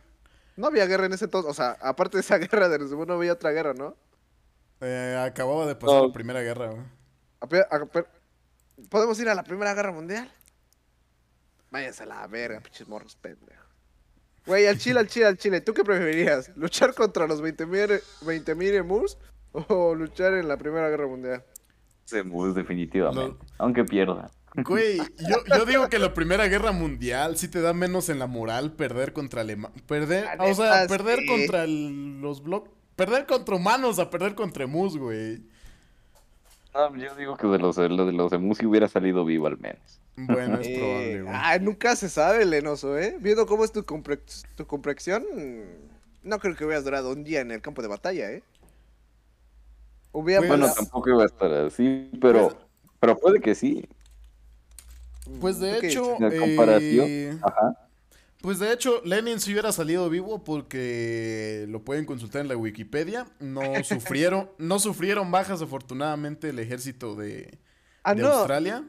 No 0.55 0.67
había 0.67 0.85
guerra 0.85 1.05
en 1.07 1.13
ese 1.13 1.25
entonces, 1.25 1.49
o 1.49 1.53
sea, 1.53 1.77
aparte 1.81 2.17
de 2.17 2.21
esa 2.21 2.37
guerra 2.37 2.69
de 2.69 2.79
los 2.79 2.91
no 2.91 3.13
había 3.13 3.33
otra 3.33 3.51
guerra, 3.51 3.73
¿no? 3.73 3.95
Eh, 4.83 5.17
acababa 5.25 5.65
de 5.65 5.75
pasar 5.75 6.01
No. 6.01 6.07
la 6.07 6.13
primera 6.13 6.41
guerra, 6.41 6.71
güey. 6.71 7.63
¿Podemos 8.89 9.19
ir 9.19 9.29
a 9.29 9.35
la 9.35 9.43
Primera 9.43 9.73
Guerra 9.73 9.91
Mundial? 9.91 10.29
Váyanse 11.71 12.03
a 12.03 12.05
la 12.05 12.27
verga, 12.27 12.59
pinches 12.59 12.87
morros 12.87 13.15
pendejos. 13.15 13.63
Güey, 14.45 14.67
al 14.67 14.77
chile, 14.77 14.99
al 14.99 15.07
chile, 15.07 15.25
al 15.27 15.37
chile, 15.37 15.61
¿tú 15.61 15.73
qué 15.73 15.83
preferirías? 15.83 16.51
¿Luchar 16.55 16.93
contra 16.93 17.27
los 17.27 17.41
20.000 17.41 18.01
20.000 18.21 18.73
emus 18.75 19.17
o 19.53 19.95
luchar 19.95 20.33
en 20.33 20.47
la 20.47 20.57
Primera 20.57 20.89
Guerra 20.89 21.07
Mundial? 21.07 21.43
Semus, 22.05 22.53
definitivamente. 22.55 23.37
Aunque 23.57 23.83
pierda. 23.85 24.29
Güey, 24.55 24.97
yo, 24.97 25.37
yo 25.57 25.65
digo 25.65 25.89
que 25.89 25.97
la 25.97 26.13
Primera 26.13 26.47
Guerra 26.47 26.71
Mundial 26.73 27.37
sí 27.37 27.47
te 27.47 27.61
da 27.61 27.73
menos 27.73 28.09
en 28.09 28.19
la 28.19 28.27
moral 28.27 28.73
perder 28.73 29.13
contra 29.13 29.41
Alemania. 29.41 29.81
Perder, 29.87 30.27
o 30.39 30.53
sea, 30.53 30.87
perder 30.87 31.19
sí. 31.19 31.25
contra 31.27 31.63
el- 31.63 32.19
los 32.21 32.43
bloques. 32.43 32.71
Perder 32.95 33.25
contra 33.25 33.55
humanos 33.55 33.99
a 33.99 34.09
perder 34.09 34.35
contra 34.35 34.63
emus, 34.65 34.97
güey. 34.97 35.41
No, 36.73 36.95
yo 36.95 37.15
digo 37.15 37.37
que 37.37 37.47
de 37.47 37.59
los, 37.59 37.75
de 37.75 37.89
los, 37.89 38.33
Emus 38.33 38.57
sí 38.57 38.65
hubiera 38.65 38.87
salido 38.87 39.23
vivo 39.25 39.45
al 39.47 39.57
menos. 39.59 39.99
Bueno, 40.15 40.59
es 40.59 40.67
Eh, 40.67 40.75
probable, 40.77 41.21
güey. 41.21 41.33
ah, 41.35 41.57
nunca 41.59 41.95
se 41.95 42.09
sabe, 42.09 42.45
Lenoso, 42.45 42.97
¿eh? 42.97 43.15
Viendo 43.19 43.45
cómo 43.45 43.63
es 43.63 43.71
tu, 43.71 43.81
complex- 43.83 44.43
tu 44.55 44.65
complexión, 44.65 45.23
no 46.23 46.39
creo 46.39 46.55
que 46.55 46.65
hubieras 46.65 46.83
durado 46.83 47.11
un 47.11 47.23
día 47.23 47.41
en 47.41 47.51
el 47.51 47.61
campo 47.61 47.81
de 47.83 47.87
batalla, 47.89 48.31
¿eh? 48.31 48.43
Hubiera 50.11 50.39
Pues- 50.41 50.49
Bueno, 50.49 50.65
pasado- 50.65 50.83
tampoco 50.85 51.09
iba 51.09 51.23
a 51.23 51.25
estar 51.25 51.53
así, 51.53 52.09
pero, 52.21 52.49
Pues- 52.49 52.55
pero 52.99 53.17
puede 53.19 53.39
que 53.39 53.53
sí. 53.55 53.87
Pues 55.39 55.59
de 55.59 55.75
¿Tú 55.75 55.79
qué 55.81 55.87
hecho, 55.87 56.15
La 56.19 56.29
comparación. 56.39 57.05
eh, 57.07 57.37
Ajá. 57.41 57.77
Pues 58.43 58.59
de 58.59 58.73
hecho, 58.73 59.01
Lenin 59.05 59.39
si 59.39 59.53
hubiera 59.53 59.71
salido 59.71 60.09
vivo 60.09 60.43
porque 60.43 61.65
lo 61.69 61.81
pueden 61.85 62.05
consultar 62.05 62.41
en 62.41 62.49
la 62.49 62.57
Wikipedia. 62.57 63.25
No 63.39 63.61
sufrieron, 63.85 64.49
no 64.57 64.79
sufrieron 64.79 65.31
bajas 65.31 65.61
afortunadamente 65.61 66.49
el 66.49 66.59
ejército 66.59 67.15
de, 67.15 67.57
Ah, 68.03 68.13
de 68.13 68.21
no. 68.21 68.27
Australia. 68.27 68.83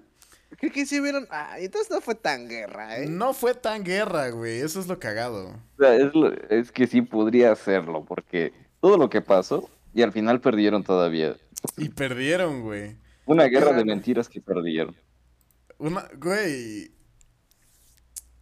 Creo 0.59 0.73
que 0.73 0.85
sí 0.87 1.01
hubieran. 1.01 1.29
Ah, 1.31 1.55
entonces 1.59 1.89
no 1.89 2.01
fue 2.01 2.17
tan 2.17 2.49
guerra, 2.49 2.99
¿eh? 2.99 3.07
No 3.09 3.33
fue 3.33 3.55
tan 3.55 3.85
guerra, 3.85 4.31
güey. 4.31 4.59
Eso 4.61 4.81
es 4.81 4.89
lo 4.89 4.99
cagado. 4.99 5.51
O 5.51 5.83
sea, 5.83 5.95
es, 5.95 6.13
lo- 6.15 6.33
es 6.49 6.73
que 6.73 6.89
sí 6.89 7.01
podría 7.03 7.53
hacerlo, 7.53 8.05
porque 8.05 8.53
todo 8.81 8.99
lo 8.99 9.09
que 9.09 9.21
pasó, 9.23 9.71
y 9.95 10.03
al 10.03 10.11
final 10.13 10.41
perdieron 10.41 10.83
todavía. 10.83 11.37
Y 11.77 11.91
perdieron, 11.91 12.63
güey. 12.63 12.97
Una 13.25 13.45
guerra 13.45 13.73
de 13.73 13.85
mentiras 13.85 14.29
que 14.29 14.41
perdieron. 14.41 14.97
Una, 15.79 16.09
güey. 16.19 16.91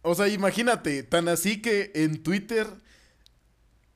O 0.03 0.13
sea, 0.15 0.27
imagínate, 0.27 1.01
tan 1.03 1.27
así 1.27 1.61
que 1.61 1.91
en 1.95 2.21
Twitter. 2.21 2.67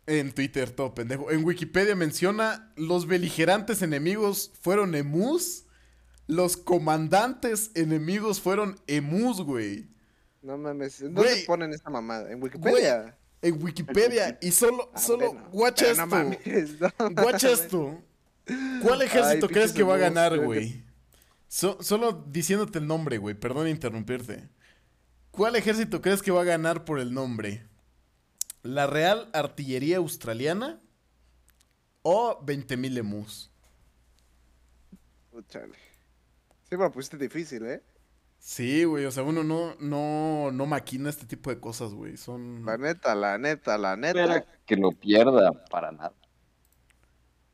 En 0.05 0.32
Twitter, 0.32 0.70
todo 0.72 0.95
pendejo. 0.95 1.32
En 1.32 1.43
Wikipedia 1.43 1.95
menciona: 1.95 2.72
los 2.78 3.08
beligerantes 3.08 3.82
enemigos 3.82 4.51
fueron 4.62 4.95
emus. 4.95 5.66
Los 6.28 6.58
comandantes 6.58 7.72
enemigos 7.76 8.41
fueron 8.41 8.80
emus, 8.88 9.41
güey. 9.41 9.88
No 10.41 10.58
mames. 10.58 10.99
¿Dónde 11.01 11.22
Güey. 11.22 11.45
ponen 11.45 11.74
esta 11.74 11.89
mamada? 11.89 12.32
¿En 12.32 12.41
Wikipedia? 12.41 13.18
En 13.41 13.62
Wikipedia. 13.64 14.38
Y 14.41 14.51
solo, 14.51 14.91
Ah, 14.93 14.99
solo, 14.99 15.32
Pero 15.51 15.91
esto. 15.91 15.95
No 16.01 16.08
mames, 16.08 16.39
no 16.80 16.88
Watch 17.24 17.43
mames. 17.43 17.60
esto. 17.60 18.01
¿Cuál 18.82 19.01
ejército 19.01 19.47
Ay, 19.47 19.53
crees 19.53 19.74
que 19.74 19.84
va 19.84 19.95
a 19.95 19.97
ganar, 19.97 20.34
que- 20.34 20.38
güey? 20.45 20.84
So- 21.49 21.78
solo 21.82 22.26
diciéndote 22.30 22.80
el 22.80 22.88
nombre, 22.88 23.18
güey. 23.18 23.36
Perdón 23.36 23.68
interrumpirte. 23.68 24.49
¿Cuál 25.38 25.56
ejército 25.56 26.02
crees 26.02 26.22
que 26.22 26.32
va 26.32 26.42
a 26.42 26.46
ganar 26.46 26.84
por 26.84 27.00
el 27.00 27.14
nombre? 27.14 27.66
¿La 28.64 28.88
Real 28.88 29.30
Artillería 29.34 29.98
Australiana? 29.98 30.82
o 32.10 32.40
20.000 32.46 33.00
emus. 33.00 33.52
Chale. 35.50 35.76
Sí, 36.64 36.78
me 36.78 36.84
la 36.84 36.90
pusiste 36.90 37.18
difícil, 37.18 37.66
¿eh? 37.66 37.84
Sí, 38.40 38.86
güey, 38.86 39.06
o 39.06 39.12
sea, 39.12 39.24
uno 39.24 39.44
no, 39.44 39.76
no, 39.80 40.52
no 40.54 40.66
maquina 40.66 41.10
este 41.10 41.26
tipo 41.26 41.50
de 41.50 41.60
cosas, 41.60 41.94
güey. 41.94 42.16
Son... 42.16 42.66
La 42.66 42.78
neta, 42.78 43.14
la 43.14 43.38
neta, 43.38 43.78
la 43.78 43.98
neta. 43.98 44.22
Espera 44.22 44.46
que 44.66 44.78
lo 44.78 44.92
pierda 44.92 45.52
para 45.70 45.92
nada. 45.92 46.14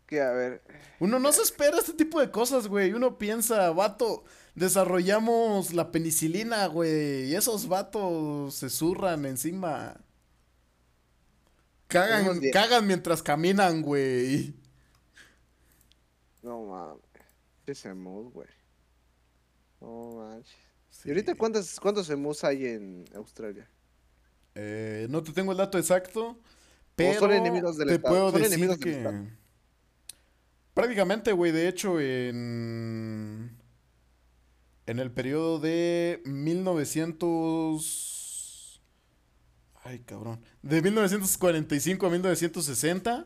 Que 0.06 0.22
a 0.22 0.32
ver. 0.32 0.62
Uno 1.00 1.18
no 1.18 1.32
se 1.32 1.42
espera 1.42 1.80
este 1.80 1.94
tipo 1.94 2.20
de 2.20 2.30
cosas, 2.30 2.68
güey. 2.68 2.94
Uno 2.94 3.18
piensa, 3.18 3.72
vato, 3.72 4.24
desarrollamos 4.56 5.74
la 5.74 5.92
penicilina, 5.92 6.68
güey. 6.68 7.26
Y 7.26 7.36
esos 7.36 7.68
vatos 7.68 8.56
se 8.56 8.70
zurran 8.70 9.26
encima. 9.26 10.00
Cagan, 11.88 12.88
mientras 12.88 13.22
caminan, 13.22 13.82
güey. 13.82 14.54
No 16.42 16.66
mames. 16.66 17.02
Ese 17.68 17.90
emus, 17.90 18.34
güey. 18.34 18.48
No 19.80 20.16
manches. 20.18 20.56
Sí. 20.90 21.10
¿Y 21.10 21.12
ahorita 21.12 21.36
cuántos, 21.36 21.80
cuántos 21.80 22.10
emus 22.10 22.44
hay 22.44 22.66
en 22.66 23.06
Australia? 23.16 23.70
Eh, 24.56 25.08
no 25.10 25.24
te 25.24 25.32
tengo 25.32 25.52
el 25.52 25.58
dato 25.58 25.78
exacto, 25.78 26.40
pero 26.96 27.20
son 27.20 27.32
enemigos 27.32 27.78
del 27.78 27.88
te 27.88 27.96
Estado, 27.96 28.14
puedo 28.14 28.32
son 28.32 28.42
decir 28.42 28.54
enemigos 28.54 28.80
del 28.80 28.92
que 28.92 28.98
Estado. 28.98 29.26
prácticamente, 30.74 31.32
güey, 31.32 31.52
de 31.52 31.68
hecho 31.68 32.00
en 32.00 33.58
en 34.86 35.00
el 35.00 35.12
periodo 35.12 35.60
de 35.60 36.22
1900 36.26 38.82
ay, 39.86 40.00
cabrón, 40.00 40.40
de 40.62 40.82
1945 40.82 42.06
a 42.06 42.10
1960 42.10 43.26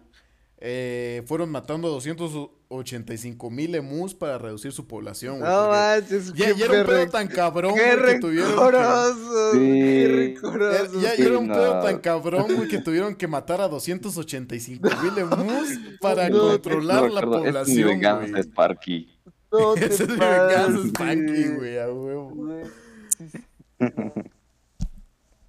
eh, 0.60 1.22
fueron 1.28 1.51
matando 1.51 1.88
a 1.88 1.91
285 1.91 3.51
mil 3.51 3.76
emus 3.76 4.16
para 4.16 4.39
reducir 4.39 4.72
su 4.72 4.88
población, 4.88 5.38
güey, 5.39 5.51
No 5.51 5.70
manches, 5.70 6.34
ya, 6.34 6.51
ya 6.55 6.66
era 6.66 6.80
un 6.82 6.88
pedo 6.88 7.08
tan 7.10 7.28
cabrón, 7.28 7.76
Qué 7.76 7.95
güey, 7.95 8.14
que 8.16 8.20
tuvieron 8.20 8.49
que- 8.49 8.55
rencorosos, 8.58 9.51
Sí. 9.51 9.60
qué 9.60 10.36
ya, 10.41 10.99
ya- 11.01 11.16
Sí, 11.16 11.22
era 11.22 11.38
un 11.38 11.47
pedo 11.47 11.76
no. 11.76 11.82
tan 11.84 11.99
cabrón, 11.99 12.55
güey, 12.55 12.68
que 12.68 12.80
tuvieron 12.80 13.14
que 13.16 13.28
matar 13.28 13.62
a 13.62 13.68
285 13.68 14.89
mil 15.03 15.16
emus 15.20 15.30
para 16.01 16.28
No, 16.28 16.39
controlar 16.49 17.03
No 17.03 17.10
la 17.10 17.20
Es 17.20 17.26
mi 17.28 17.32
población, 17.32 17.88
venganza, 17.89 18.32
güey. 18.32 18.41
Sparky. 18.43 19.16
No 19.52 19.74
te 19.76 19.86
Ese 19.86 20.04
es 20.04 20.12
pases, 20.18 20.89
Spanky, 20.89 21.48
güey, 21.56 21.78
a 21.80 21.88
huevo. 21.91 22.34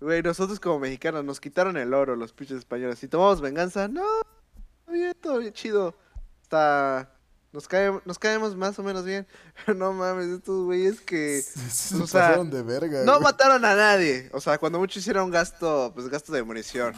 Güey, 0.00 0.22
nosotros 0.22 0.60
como 0.60 0.78
mexicanos 0.78 1.24
nos 1.24 1.40
quitaron 1.40 1.76
el 1.76 1.92
oro 1.92 2.14
los 2.14 2.32
pinches 2.32 2.58
españoles. 2.58 2.98
Si 2.98 3.08
tomamos 3.08 3.40
venganza, 3.40 3.88
no, 3.88 4.04
bien, 4.86 5.14
todo 5.20 5.38
bien 5.38 5.52
chido. 5.52 5.94
Está... 6.42 7.12
Nos, 7.50 7.66
cae, 7.66 7.98
nos 8.04 8.18
caemos 8.18 8.54
más 8.54 8.78
o 8.78 8.82
menos 8.82 9.04
bien. 9.04 9.26
No 9.76 9.92
mames, 9.92 10.26
estos 10.28 10.64
güeyes 10.66 11.00
que... 11.00 11.42
Se 11.42 11.96
o 11.96 12.06
sea, 12.06 12.20
pasaron 12.28 12.50
de 12.50 12.62
verga, 12.62 13.02
No 13.04 13.12
güey. 13.14 13.24
mataron 13.24 13.64
a 13.64 13.74
nadie. 13.74 14.30
O 14.32 14.40
sea, 14.40 14.58
cuando 14.58 14.78
mucho 14.78 14.98
hicieron 15.00 15.30
gasto, 15.30 15.90
pues 15.94 16.08
gasto 16.08 16.32
de 16.32 16.42
munición. 16.44 16.94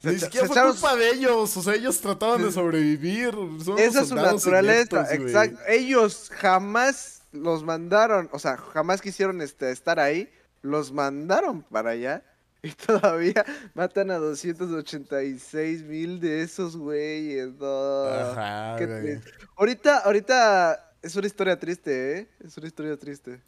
Se 0.00 0.12
Ni 0.12 0.18
siquiera 0.20 0.46
fue 0.46 0.54
echaron- 0.56 0.72
culpa 0.72 0.94
de 0.96 1.10
ellos, 1.10 1.56
o 1.56 1.62
sea, 1.62 1.74
ellos 1.74 2.00
trataban 2.00 2.42
de 2.42 2.52
sobrevivir. 2.52 3.32
Son 3.64 3.78
Esa 3.78 4.02
es 4.02 4.08
su 4.08 4.14
naturaleza, 4.14 5.12
exacto. 5.12 5.58
Ellos 5.68 6.30
jamás 6.34 7.22
los 7.32 7.64
mandaron, 7.64 8.28
o 8.32 8.38
sea, 8.38 8.56
jamás 8.56 9.00
quisieron 9.02 9.40
este, 9.42 9.70
estar 9.72 9.98
ahí, 9.98 10.30
los 10.62 10.92
mandaron 10.92 11.62
para 11.62 11.90
allá 11.90 12.22
y 12.62 12.70
todavía 12.70 13.44
matan 13.74 14.10
a 14.12 14.18
286 14.18 15.82
mil 15.82 16.20
de 16.20 16.42
esos 16.42 16.76
güeyes. 16.76 17.50
No. 17.58 18.04
Ajá, 18.04 18.76
Qué 18.78 18.86
güey. 18.86 19.00
triste. 19.02 19.30
Ahorita, 19.56 19.98
ahorita 19.98 20.92
es 21.02 21.16
una 21.16 21.26
historia 21.26 21.58
triste, 21.58 22.18
¿eh? 22.18 22.28
Es 22.44 22.56
una 22.56 22.66
historia 22.66 22.96
triste. 22.96 23.40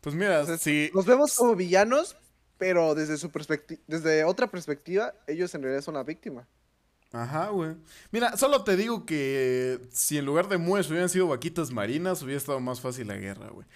Pues 0.00 0.14
mira, 0.14 0.40
O 0.40 0.46
sea, 0.46 0.56
sí. 0.58 0.90
Los 0.94 1.04
vemos 1.06 1.34
como 1.36 1.54
villanos, 1.54 2.16
pero 2.60 2.94
desde 2.94 3.16
su 3.16 3.30
perspectiva, 3.30 3.80
desde 3.86 4.22
otra 4.22 4.46
perspectiva, 4.46 5.14
ellos 5.26 5.52
en 5.54 5.62
realidad 5.62 5.82
son 5.82 5.94
la 5.94 6.04
víctima. 6.04 6.46
Ajá, 7.10 7.48
güey. 7.48 7.74
Mira, 8.12 8.36
solo 8.36 8.62
te 8.64 8.76
digo 8.76 9.06
que 9.06 9.80
si 9.90 10.18
en 10.18 10.26
lugar 10.26 10.46
de 10.48 10.58
mues 10.58 10.88
hubieran 10.90 11.08
sido 11.08 11.26
vaquitas 11.26 11.72
marinas, 11.72 12.22
hubiera 12.22 12.36
estado 12.36 12.60
más 12.60 12.80
fácil 12.82 13.08
la 13.08 13.16
guerra, 13.16 13.48
güey. 13.48 13.66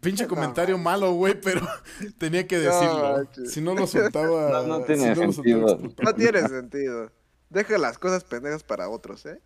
Pinche 0.00 0.24
No 0.28 0.28
comentario 0.30 0.78
malo, 0.78 1.12
güey, 1.12 1.38
pero 1.38 1.60
tenía 2.18 2.46
que 2.48 2.56
No 2.56 2.62
decirlo. 2.62 3.12
manches. 3.18 3.52
si 3.52 3.60
no 3.60 3.74
lo 3.74 3.86
soltaba. 3.86 4.50
No, 4.66 4.78
no 4.80 4.84
tiene 4.84 5.02
si 5.02 5.06
soltaba, 5.14 5.32
sentido. 5.34 5.78
No 6.02 6.14
tiene 6.14 6.48
sentido. 6.48 7.12
Deja 7.50 7.76
las 7.78 7.98
cosas 7.98 8.24
pendejas 8.24 8.64
para 8.64 8.88
otros, 8.88 9.26
¿eh? 9.26 9.40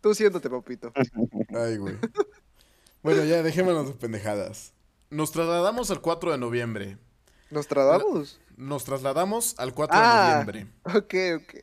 Tú 0.00 0.14
siéntate, 0.14 0.48
papito. 0.48 0.92
Ay, 1.54 1.76
güey. 1.76 1.96
Bueno, 3.02 3.24
ya 3.24 3.42
dejémonos 3.42 3.88
de 3.88 3.94
pendejadas. 3.94 4.72
Nos 5.10 5.32
trasladamos 5.32 5.90
al 5.90 6.00
4 6.00 6.30
de 6.32 6.38
noviembre. 6.38 6.96
¿Nos 7.52 7.66
tratamos? 7.68 8.40
Nos 8.56 8.84
trasladamos 8.84 9.54
al 9.58 9.74
4 9.74 9.94
Ah. 10.00 10.42
de 10.44 10.52
noviembre. 10.52 10.72
Ok, 10.84 11.42
ok. 11.42 11.54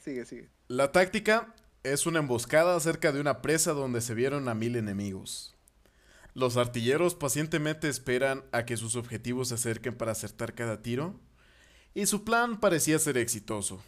Sigue, 0.00 0.24
sigue. 0.26 0.48
La 0.66 0.90
táctica 0.90 1.54
es 1.84 2.04
una 2.06 2.18
emboscada 2.18 2.78
cerca 2.80 3.12
de 3.12 3.20
una 3.20 3.40
presa 3.40 3.72
donde 3.72 4.00
se 4.00 4.14
vieron 4.14 4.48
a 4.48 4.54
mil 4.54 4.74
enemigos. 4.74 5.54
Los 6.34 6.56
artilleros 6.56 7.14
pacientemente 7.14 7.88
esperan 7.88 8.44
a 8.50 8.64
que 8.64 8.76
sus 8.76 8.96
objetivos 8.96 9.48
se 9.48 9.54
acerquen 9.54 9.96
para 9.96 10.12
acertar 10.12 10.54
cada 10.54 10.82
tiro, 10.82 11.18
y 11.94 12.06
su 12.06 12.24
plan 12.24 12.58
parecía 12.58 12.98
ser 12.98 13.18
exitoso. 13.18 13.80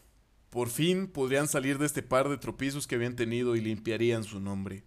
Por 0.48 0.68
fin 0.68 1.08
podrían 1.08 1.48
salir 1.48 1.78
de 1.78 1.86
este 1.86 2.02
par 2.02 2.28
de 2.28 2.38
tropiezos 2.38 2.86
que 2.86 2.94
habían 2.94 3.16
tenido 3.16 3.56
y 3.56 3.60
limpiarían 3.60 4.22
su 4.24 4.38
nombre. 4.40 4.84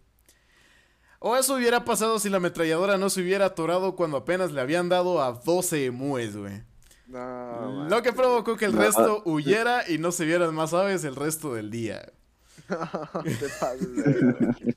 O 1.25 1.37
eso 1.37 1.55
hubiera 1.55 1.85
pasado 1.85 2.19
si 2.19 2.29
la 2.29 2.37
ametralladora 2.37 2.97
no 2.97 3.09
se 3.09 3.21
hubiera 3.21 3.45
atorado 3.45 3.95
cuando 3.95 4.17
apenas 4.17 4.51
le 4.51 4.59
habían 4.59 4.89
dado 4.89 5.23
a 5.23 5.31
12 5.31 5.85
emúes, 5.85 6.35
güey. 6.35 6.61
No, 7.07 7.87
Lo 7.89 8.01
que 8.01 8.11
provocó 8.11 8.57
que 8.57 8.65
el 8.65 8.75
No. 8.75 8.81
resto 8.81 9.21
huyera 9.25 9.83
y 9.89 9.99
no 9.99 10.11
se 10.11 10.25
vieran 10.25 10.53
más 10.53 10.73
aves 10.73 11.03
el 11.05 11.15
resto 11.15 11.53
del 11.53 11.69
día. 11.71 12.11
No 12.69 12.77
te 13.23 13.49
pases 13.59 13.87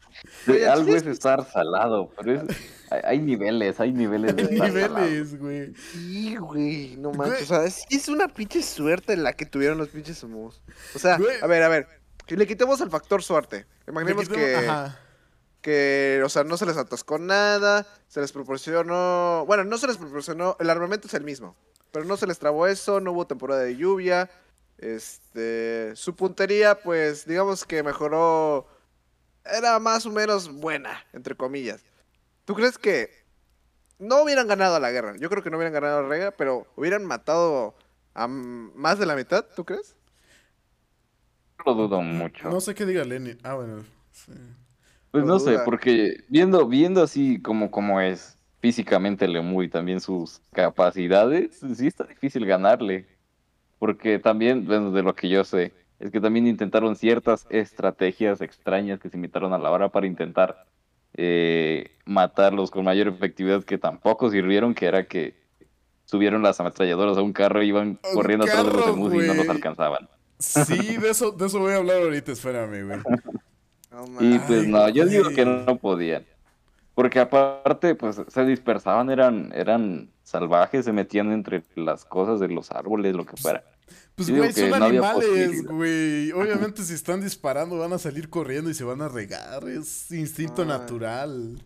Oye, 0.48 0.68
algo 0.68 0.86
¿sí 0.86 0.94
es 0.94 1.06
estar 1.06 1.50
salado, 1.50 2.10
pero 2.16 2.42
es- 2.42 2.56
hay, 2.90 3.00
hay 3.04 3.18
niveles, 3.18 3.80
hay 3.80 3.92
niveles 3.92 4.36
de 4.36 4.42
Hay 4.42 4.48
estar 4.54 4.70
salado. 4.72 4.98
niveles, 5.04 5.38
güey. 5.40 5.74
Sí, 5.92 6.36
güey, 6.36 6.96
no 6.96 7.08
Güey. 7.10 7.30
manches. 7.30 7.50
O 7.50 7.54
sea, 7.54 7.64
es, 7.64 7.84
es 7.90 8.08
una 8.08 8.28
pinche 8.28 8.62
suerte 8.62 9.16
la 9.16 9.32
que 9.32 9.46
tuvieron 9.46 9.78
los 9.78 9.88
pinches 9.88 10.22
humus. 10.22 10.60
O 10.94 10.98
sea, 11.00 11.16
Güey. 11.18 11.36
a 11.42 11.46
ver, 11.48 11.62
a 11.64 11.68
ver. 11.68 11.88
Si 12.28 12.36
le 12.36 12.46
quitemos 12.46 12.80
el 12.80 12.90
factor 12.90 13.22
suerte. 13.22 13.66
Imaginemos 13.88 14.28
que, 14.28 14.56
Ajá. 14.56 14.98
Que, 15.66 16.22
o 16.24 16.28
sea, 16.28 16.44
no 16.44 16.56
se 16.56 16.64
les 16.64 16.76
atascó 16.76 17.18
nada, 17.18 17.88
se 18.06 18.20
les 18.20 18.30
proporcionó, 18.30 19.42
bueno, 19.48 19.64
no 19.64 19.78
se 19.78 19.88
les 19.88 19.96
proporcionó, 19.96 20.56
el 20.60 20.70
armamento 20.70 21.08
es 21.08 21.14
el 21.14 21.24
mismo, 21.24 21.56
pero 21.90 22.04
no 22.04 22.16
se 22.16 22.28
les 22.28 22.38
trabó 22.38 22.68
eso, 22.68 23.00
no 23.00 23.10
hubo 23.10 23.26
temporada 23.26 23.62
de 23.62 23.76
lluvia, 23.76 24.30
este, 24.78 25.90
su 25.96 26.14
puntería, 26.14 26.80
pues, 26.80 27.26
digamos 27.26 27.64
que 27.64 27.82
mejoró, 27.82 28.68
era 29.44 29.80
más 29.80 30.06
o 30.06 30.12
menos 30.12 30.52
buena, 30.52 31.04
entre 31.12 31.34
comillas. 31.34 31.82
¿Tú 32.44 32.54
crees 32.54 32.78
que 32.78 33.10
no 33.98 34.22
hubieran 34.22 34.46
ganado 34.46 34.78
la 34.78 34.92
guerra? 34.92 35.16
Yo 35.18 35.28
creo 35.28 35.42
que 35.42 35.50
no 35.50 35.56
hubieran 35.56 35.74
ganado 35.74 36.00
la 36.04 36.16
guerra, 36.16 36.36
pero 36.36 36.68
hubieran 36.76 37.04
matado 37.04 37.74
a 38.14 38.28
más 38.28 39.00
de 39.00 39.06
la 39.06 39.16
mitad, 39.16 39.44
¿tú 39.56 39.64
crees? 39.64 39.96
Lo 41.64 41.74
dudo 41.74 42.02
mucho. 42.02 42.50
No 42.50 42.60
sé 42.60 42.72
qué 42.76 42.86
diga 42.86 43.02
Lenin. 43.02 43.40
Ah, 43.42 43.54
bueno. 43.54 43.84
sí. 44.12 44.30
Pues 45.16 45.24
No 45.24 45.32
no 45.32 45.38
sé, 45.38 45.58
porque 45.64 46.24
viendo, 46.28 46.66
viendo 46.66 47.02
así 47.02 47.40
como, 47.40 47.70
como 47.70 48.02
es 48.02 48.36
físicamente 48.60 49.26
Lemu 49.26 49.62
y 49.62 49.68
también 49.70 49.98
sus 49.98 50.42
capacidades, 50.52 51.58
sí 51.74 51.86
está 51.86 52.04
difícil 52.04 52.44
ganarle. 52.44 53.06
Porque 53.78 54.18
también, 54.18 54.66
bueno, 54.66 54.90
de 54.90 55.02
lo 55.02 55.14
que 55.14 55.30
yo 55.30 55.42
sé, 55.42 55.72
es 56.00 56.10
que 56.10 56.20
también 56.20 56.46
intentaron 56.46 56.96
ciertas 56.96 57.46
estrategias 57.48 58.42
extrañas 58.42 59.00
que 59.00 59.08
se 59.08 59.16
imitaron 59.16 59.54
a 59.54 59.58
la 59.58 59.70
hora 59.70 59.88
para 59.88 60.06
intentar 60.06 60.66
eh, 61.14 61.92
matarlos 62.04 62.70
con 62.70 62.84
mayor 62.84 63.08
efectividad 63.08 63.64
que 63.64 63.78
tampoco 63.78 64.30
sirvieron, 64.30 64.74
que 64.74 64.84
era 64.84 65.06
que 65.06 65.34
subieron 66.04 66.42
las 66.42 66.60
ametralladoras 66.60 67.16
a 67.16 67.22
un 67.22 67.32
carro 67.32 67.62
y 67.62 67.68
iban 67.68 67.98
corriendo 68.12 68.44
atrás 68.44 68.66
de 68.66 68.72
los 68.72 68.88
emus 68.88 69.14
y 69.14 69.26
no 69.26 69.32
los 69.32 69.48
alcanzaban. 69.48 70.10
Sí, 70.38 70.98
de 70.98 71.08
eso, 71.08 71.30
de 71.30 71.46
eso 71.46 71.58
voy 71.58 71.72
a 71.72 71.76
hablar 71.76 72.02
ahorita, 72.02 72.32
espérame, 72.32 72.84
güey. 72.84 72.98
Y 74.20 74.38
pues 74.40 74.66
no, 74.66 74.88
yo 74.88 75.06
digo 75.06 75.30
que 75.30 75.44
no 75.44 75.76
podían. 75.78 76.24
Porque 76.94 77.20
aparte, 77.20 77.94
pues 77.94 78.16
se 78.28 78.44
dispersaban, 78.44 79.10
eran, 79.10 79.52
eran 79.54 80.10
salvajes, 80.22 80.86
se 80.86 80.92
metían 80.92 81.30
entre 81.30 81.62
las 81.74 82.04
cosas 82.04 82.40
de 82.40 82.48
los 82.48 82.70
árboles, 82.70 83.14
lo 83.14 83.26
que 83.26 83.36
fuera. 83.36 83.62
Pues, 84.14 84.30
güey, 84.30 84.50
son 84.52 84.70
no 84.70 84.76
animales, 84.76 85.62
güey. 85.66 86.32
Obviamente, 86.32 86.82
si 86.82 86.94
están 86.94 87.20
disparando, 87.20 87.76
van 87.78 87.92
a 87.92 87.98
salir 87.98 88.30
corriendo 88.30 88.70
y 88.70 88.74
se 88.74 88.82
van 88.82 89.02
a 89.02 89.08
regar. 89.08 89.68
Es 89.68 90.10
instinto 90.10 90.62
Ay. 90.62 90.68
natural. 90.68 91.62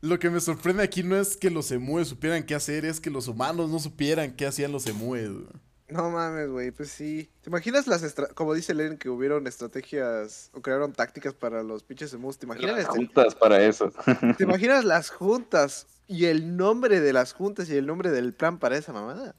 Lo 0.00 0.18
que 0.18 0.30
me 0.30 0.40
sorprende 0.40 0.82
aquí 0.82 1.02
no 1.02 1.14
es 1.14 1.36
que 1.36 1.50
los 1.50 1.70
emúes 1.70 2.08
supieran 2.08 2.44
qué 2.44 2.54
hacer, 2.54 2.86
es 2.86 3.00
que 3.00 3.10
los 3.10 3.28
humanos 3.28 3.68
no 3.68 3.78
supieran 3.78 4.32
qué 4.32 4.46
hacían 4.46 4.72
los 4.72 4.86
emúes. 4.86 5.28
güey. 5.30 5.46
No 5.92 6.10
mames, 6.10 6.48
güey, 6.50 6.70
pues 6.70 6.90
sí. 6.90 7.30
¿Te 7.42 7.50
imaginas 7.50 7.86
las, 7.86 8.02
estra- 8.02 8.28
como 8.34 8.54
dice 8.54 8.74
Len, 8.74 8.96
que 8.98 9.08
hubieron 9.08 9.46
estrategias 9.46 10.50
o 10.54 10.60
crearon 10.62 10.92
tácticas 10.92 11.34
para 11.34 11.62
los 11.62 11.82
pinches 11.82 12.12
emus? 12.12 12.38
¿Te 12.38 12.46
imaginas, 12.46 12.72
Las 12.76 12.84
este- 12.86 12.96
juntas 12.96 13.34
para 13.34 13.60
eso. 13.62 13.92
¿Te 14.38 14.44
imaginas 14.44 14.84
las 14.84 15.10
juntas 15.10 15.86
y 16.06 16.26
el 16.26 16.56
nombre 16.56 17.00
de 17.00 17.12
las 17.12 17.32
juntas 17.32 17.68
y 17.70 17.76
el 17.76 17.86
nombre 17.86 18.10
del 18.10 18.32
plan 18.34 18.58
para 18.58 18.76
esa 18.76 18.92
mamada? 18.92 19.34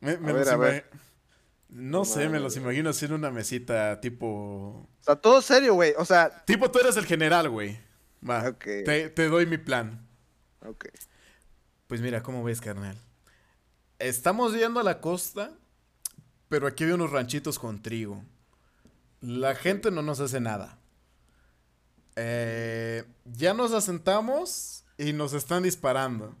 Me, 0.00 0.16
me 0.18 0.30
A 0.30 0.34
ver, 0.34 0.48
a 0.48 0.56
ver. 0.56 0.90
No 1.70 1.98
No 2.00 2.04
sé, 2.04 2.28
me 2.28 2.38
los 2.38 2.54
güey. 2.54 2.64
imagino 2.64 2.90
así 2.90 3.04
en 3.06 3.14
una 3.14 3.30
mesita 3.30 4.00
tipo... 4.00 4.26
O 4.26 5.02
sea, 5.02 5.16
todo 5.16 5.42
serio, 5.42 5.74
güey. 5.74 5.92
O 5.98 6.04
sea, 6.04 6.44
Tipo, 6.44 6.70
tú 6.70 6.78
eres 6.78 6.96
el 6.96 7.06
general, 7.06 7.48
güey. 7.50 7.78
Va, 8.28 8.48
Ok. 8.48 8.64
te, 8.84 9.08
te 9.10 9.28
doy 9.28 9.46
mi 9.46 9.58
plan. 9.58 10.06
ok. 10.64 10.86
Pues 11.86 12.00
mira, 12.00 12.22
¿cómo 12.22 12.42
ves, 12.44 12.60
carnal? 12.60 12.96
Estamos 13.98 14.54
yendo 14.54 14.80
a 14.80 14.82
la 14.82 15.00
costa, 15.00 15.52
pero 16.54 16.68
aquí 16.68 16.84
hay 16.84 16.92
unos 16.92 17.10
ranchitos 17.10 17.58
con 17.58 17.82
trigo. 17.82 18.22
La 19.20 19.56
gente 19.56 19.90
no 19.90 20.02
nos 20.02 20.20
hace 20.20 20.38
nada. 20.38 20.78
Eh, 22.14 23.02
ya 23.24 23.54
nos 23.54 23.72
asentamos 23.72 24.84
y 24.96 25.12
nos 25.14 25.32
están 25.32 25.64
disparando. 25.64 26.32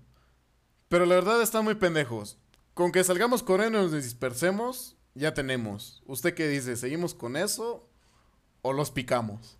Pero 0.86 1.04
la 1.04 1.16
verdad 1.16 1.42
están 1.42 1.64
muy 1.64 1.74
pendejos. 1.74 2.38
Con 2.74 2.92
que 2.92 3.02
salgamos 3.02 3.42
corriendo 3.42 3.80
y 3.80 3.82
nos 3.82 3.92
dispersemos, 4.04 4.94
ya 5.14 5.34
tenemos. 5.34 6.00
¿Usted 6.06 6.32
qué 6.32 6.46
dice? 6.46 6.76
¿Seguimos 6.76 7.12
con 7.12 7.36
eso 7.36 7.84
o 8.62 8.72
los 8.72 8.92
picamos? 8.92 9.58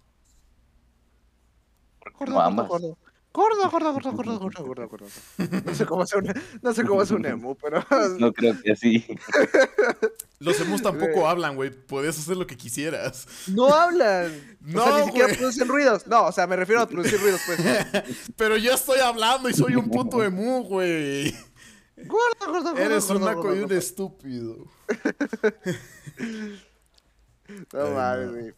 Gordo, 2.16 2.32
No 2.32 2.44
gordo, 2.44 2.68
gordo. 2.68 2.98
Gordo, 3.34 3.68
gordo, 3.68 3.92
gordo, 3.92 4.12
gordo, 4.12 4.38
gordo, 4.38 4.64
gordo, 4.64 4.88
gordo. 4.88 5.06
No 5.64 5.74
sé 5.74 5.86
cómo 5.86 6.04
es 6.04 6.14
un, 6.14 6.32
no 6.62 6.72
sé 6.72 6.84
cómo 6.84 7.02
es 7.02 7.10
un 7.10 7.26
emu, 7.26 7.56
pero 7.56 7.84
No 8.20 8.32
creo 8.32 8.54
que 8.62 8.70
así. 8.70 9.04
Los 10.38 10.60
emus 10.60 10.82
tampoco 10.82 11.26
hablan, 11.26 11.56
güey. 11.56 11.70
Podías 11.70 12.16
hacer 12.16 12.36
lo 12.36 12.46
que 12.46 12.56
quisieras. 12.56 13.26
no 13.48 13.74
hablan. 13.74 14.56
No, 14.60 14.84
o 14.84 14.86
sea, 14.86 14.98
ni 15.00 15.06
siquiera 15.06 15.34
producen 15.34 15.66
ruidos. 15.66 16.06
No, 16.06 16.26
o 16.26 16.32
sea, 16.32 16.46
me 16.46 16.54
refiero 16.54 16.82
a 16.82 16.86
producir 16.86 17.20
ruidos, 17.20 17.40
pues. 17.44 17.58
Pero 18.36 18.56
yo 18.56 18.72
estoy 18.72 19.00
hablando 19.00 19.48
y 19.48 19.52
soy 19.52 19.74
un 19.74 19.90
puto 19.90 20.22
emu, 20.22 20.62
güey. 20.62 21.34
Gordo, 21.96 22.46
gordo, 22.46 22.70
gordo. 22.70 22.78
Eres 22.78 23.10
un 23.10 23.20
naco 23.20 23.52
y 23.52 23.58
gordo, 23.58 23.64
un 23.64 23.72
estúpido. 23.72 24.64
No 27.72 27.90
mames, 27.90 28.30
güey. 28.30 28.54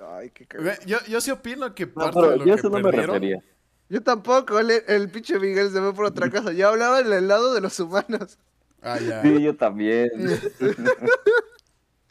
Ay, 0.00 0.30
qué 0.30 0.46
cagado. 0.46 0.80
Yo, 0.84 0.98
yo 1.08 1.20
sí 1.20 1.30
opino 1.30 1.72
que 1.76 1.86
parte 1.86 2.20
de 2.20 2.38
lo 2.38 2.44
yo 2.44 2.54
que 2.56 2.60
eso 2.60 2.68
no 2.68 2.78
me 2.78 2.82
perdieron... 2.82 3.14
refería. 3.14 3.53
Yo 3.94 4.02
tampoco, 4.02 4.58
el, 4.58 4.72
el 4.88 5.08
pinche 5.08 5.38
Miguel 5.38 5.70
se 5.70 5.78
ve 5.78 5.92
por 5.92 6.06
otra 6.06 6.28
cosa. 6.32 6.50
Yo 6.52 6.66
hablaba 6.68 6.98
en 6.98 7.12
el 7.12 7.28
lado 7.28 7.54
de 7.54 7.60
los 7.60 7.78
humanos. 7.78 8.38
Ah, 8.82 8.98
ya. 8.98 9.22
Sí, 9.22 9.40
yo 9.40 9.54
también. 9.56 10.10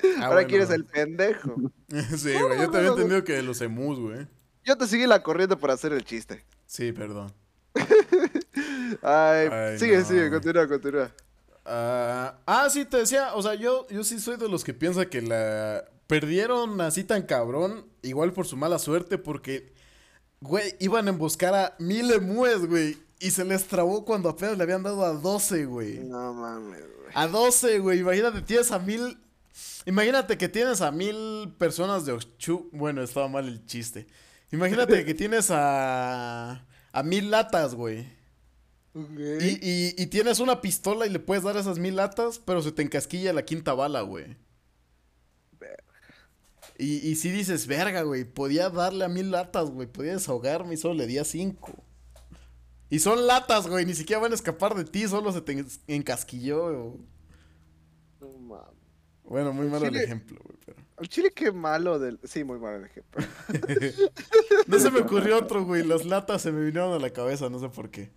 Ah, 0.05 0.25
Ahora 0.25 0.33
bueno. 0.33 0.49
quieres 0.49 0.69
el 0.69 0.83
pendejo. 0.85 1.55
Sí, 2.17 2.33
güey. 2.33 2.59
Yo 2.59 2.69
también 2.69 2.85
he 2.85 2.87
entendido 2.89 3.23
que 3.23 3.33
de 3.33 3.43
los 3.43 3.61
emus, 3.61 3.99
güey. 3.99 4.27
Yo 4.65 4.77
te 4.77 4.85
seguí 4.87 5.05
la 5.07 5.23
corriente 5.23 5.55
por 5.55 5.71
hacer 5.71 5.93
el 5.93 6.03
chiste. 6.03 6.43
Sí, 6.65 6.91
perdón. 6.91 7.31
Ay, 9.01 9.47
Ay, 9.51 9.79
sigue, 9.79 9.97
no. 9.99 10.05
sigue, 10.05 10.29
continúa, 10.29 10.67
continúa. 10.67 11.11
Ah, 11.65 12.37
ah, 12.45 12.69
sí, 12.69 12.85
te 12.85 12.97
decía, 12.97 13.33
o 13.35 13.41
sea, 13.41 13.55
yo, 13.55 13.87
yo 13.89 14.03
sí 14.03 14.19
soy 14.19 14.37
de 14.37 14.49
los 14.49 14.63
que 14.63 14.73
piensa 14.73 15.05
que 15.05 15.21
la 15.21 15.85
perdieron 16.07 16.81
así 16.81 17.03
tan 17.03 17.23
cabrón, 17.23 17.85
igual 18.01 18.33
por 18.33 18.45
su 18.45 18.57
mala 18.57 18.79
suerte, 18.79 19.17
porque, 19.17 19.72
güey, 20.43 20.75
iban 20.79 21.07
a 21.07 21.11
emboscar 21.11 21.55
a 21.55 21.75
mil 21.79 22.11
emúes, 22.11 22.65
güey, 22.65 22.97
y 23.19 23.31
se 23.31 23.45
les 23.45 23.65
trabó 23.65 24.03
cuando 24.03 24.29
apenas 24.29 24.57
le 24.57 24.63
habían 24.63 24.83
dado 24.83 25.03
a 25.05 25.13
12, 25.13 25.65
güey. 25.65 25.99
No 25.99 26.33
mames, 26.33 26.81
güey. 26.81 27.11
A 27.15 27.27
12, 27.27 27.79
güey, 27.79 27.99
imagínate, 27.99 28.41
tienes 28.41 28.71
a 28.71 28.79
mil, 28.79 29.17
imagínate 29.85 30.37
que 30.37 30.49
tienes 30.49 30.81
a 30.81 30.91
mil 30.91 31.53
personas 31.57 32.05
de 32.05 32.11
Ochu, 32.11 32.69
bueno, 32.73 33.01
estaba 33.01 33.29
mal 33.29 33.47
el 33.47 33.65
chiste. 33.65 34.07
Imagínate 34.51 35.05
que 35.05 35.13
tienes 35.13 35.49
a, 35.49 36.65
a 36.91 37.03
mil 37.03 37.31
latas, 37.31 37.73
güey. 37.73 38.05
Y, 38.95 39.47
y, 39.67 39.95
y 39.97 40.05
tienes 40.07 40.39
una 40.39 40.61
pistola 40.61 41.07
y 41.07 41.09
le 41.09 41.19
puedes 41.19 41.43
dar 41.43 41.57
esas 41.57 41.79
mil 41.79 41.95
latas, 41.95 42.39
pero 42.39 42.61
se 42.61 42.71
te 42.71 42.83
encasquilla 42.83 43.33
la 43.33 43.43
quinta 43.45 43.73
bala, 43.73 44.01
güey. 44.01 44.37
Y, 46.77 47.07
y 47.07 47.15
si 47.15 47.29
dices, 47.29 47.67
verga, 47.67 48.01
güey, 48.01 48.23
podía 48.25 48.69
darle 48.69 49.05
a 49.05 49.09
mil 49.09 49.31
latas, 49.31 49.69
güey, 49.69 49.87
podía 49.87 50.13
desahogarme 50.13 50.73
y 50.73 50.77
solo 50.77 50.95
le 50.95 51.07
di 51.07 51.17
a 51.19 51.23
cinco. 51.23 51.71
Y 52.89 52.99
son 52.99 53.25
latas, 53.27 53.67
güey, 53.67 53.85
ni 53.85 53.93
siquiera 53.93 54.21
van 54.21 54.31
a 54.31 54.35
escapar 54.35 54.75
de 54.75 54.83
ti, 54.85 55.07
solo 55.07 55.31
se 55.31 55.41
te 55.41 55.53
en- 55.53 55.67
encasquilló. 55.87 56.63
güey. 56.89 56.99
No 58.21 58.37
mames. 58.39 58.67
Bueno, 59.23 59.53
muy 59.53 59.67
malo 59.67 59.85
el 59.87 59.95
ejemplo, 59.95 60.39
güey, 60.43 60.57
pero... 60.65 60.77
Al 60.97 61.07
chile, 61.09 61.31
qué 61.33 61.51
malo 61.51 61.97
del. 61.97 62.19
Sí, 62.23 62.43
muy 62.43 62.59
malo 62.59 62.77
el 62.77 62.85
ejemplo. 62.85 63.25
No 64.67 64.79
se 64.79 64.91
me 64.91 64.99
ocurrió 64.99 65.37
otro, 65.39 65.65
güey, 65.65 65.83
las 65.83 66.05
latas 66.05 66.41
se 66.41 66.51
me 66.51 66.63
vinieron 66.63 66.93
a 66.93 66.99
la 66.99 67.09
cabeza, 67.09 67.49
no 67.49 67.59
sé 67.59 67.69
por 67.69 67.89
qué. 67.89 68.11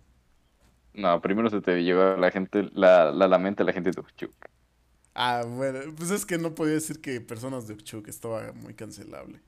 No, 0.93 1.21
primero 1.21 1.49
se 1.49 1.61
te 1.61 1.83
llegó 1.83 2.01
a 2.01 2.17
la 2.17 2.31
gente, 2.31 2.69
la, 2.73 3.11
la, 3.11 3.27
la 3.27 3.37
mente 3.37 3.63
a 3.63 3.65
la 3.65 3.73
gente 3.73 3.91
de. 3.91 4.03
Ah, 5.19 5.43
bueno, 5.47 5.79
pues 5.97 6.11
es 6.11 6.25
que 6.27 6.37
no 6.37 6.53
podía 6.53 6.75
decir 6.75 7.01
que 7.01 7.19
personas 7.21 7.67
de 7.67 7.73
Ochuk 7.73 8.07
estaba 8.07 8.51
muy 8.53 8.75
cancelable. 8.75 9.41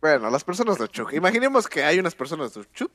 Bueno, 0.00 0.28
las 0.30 0.42
personas 0.42 0.78
de 0.78 0.84
Uchuk. 0.84 1.12
Imaginemos 1.12 1.68
que 1.68 1.84
hay 1.84 1.98
unas 2.00 2.14
personas 2.16 2.52
de 2.54 2.60
Uchuk 2.60 2.90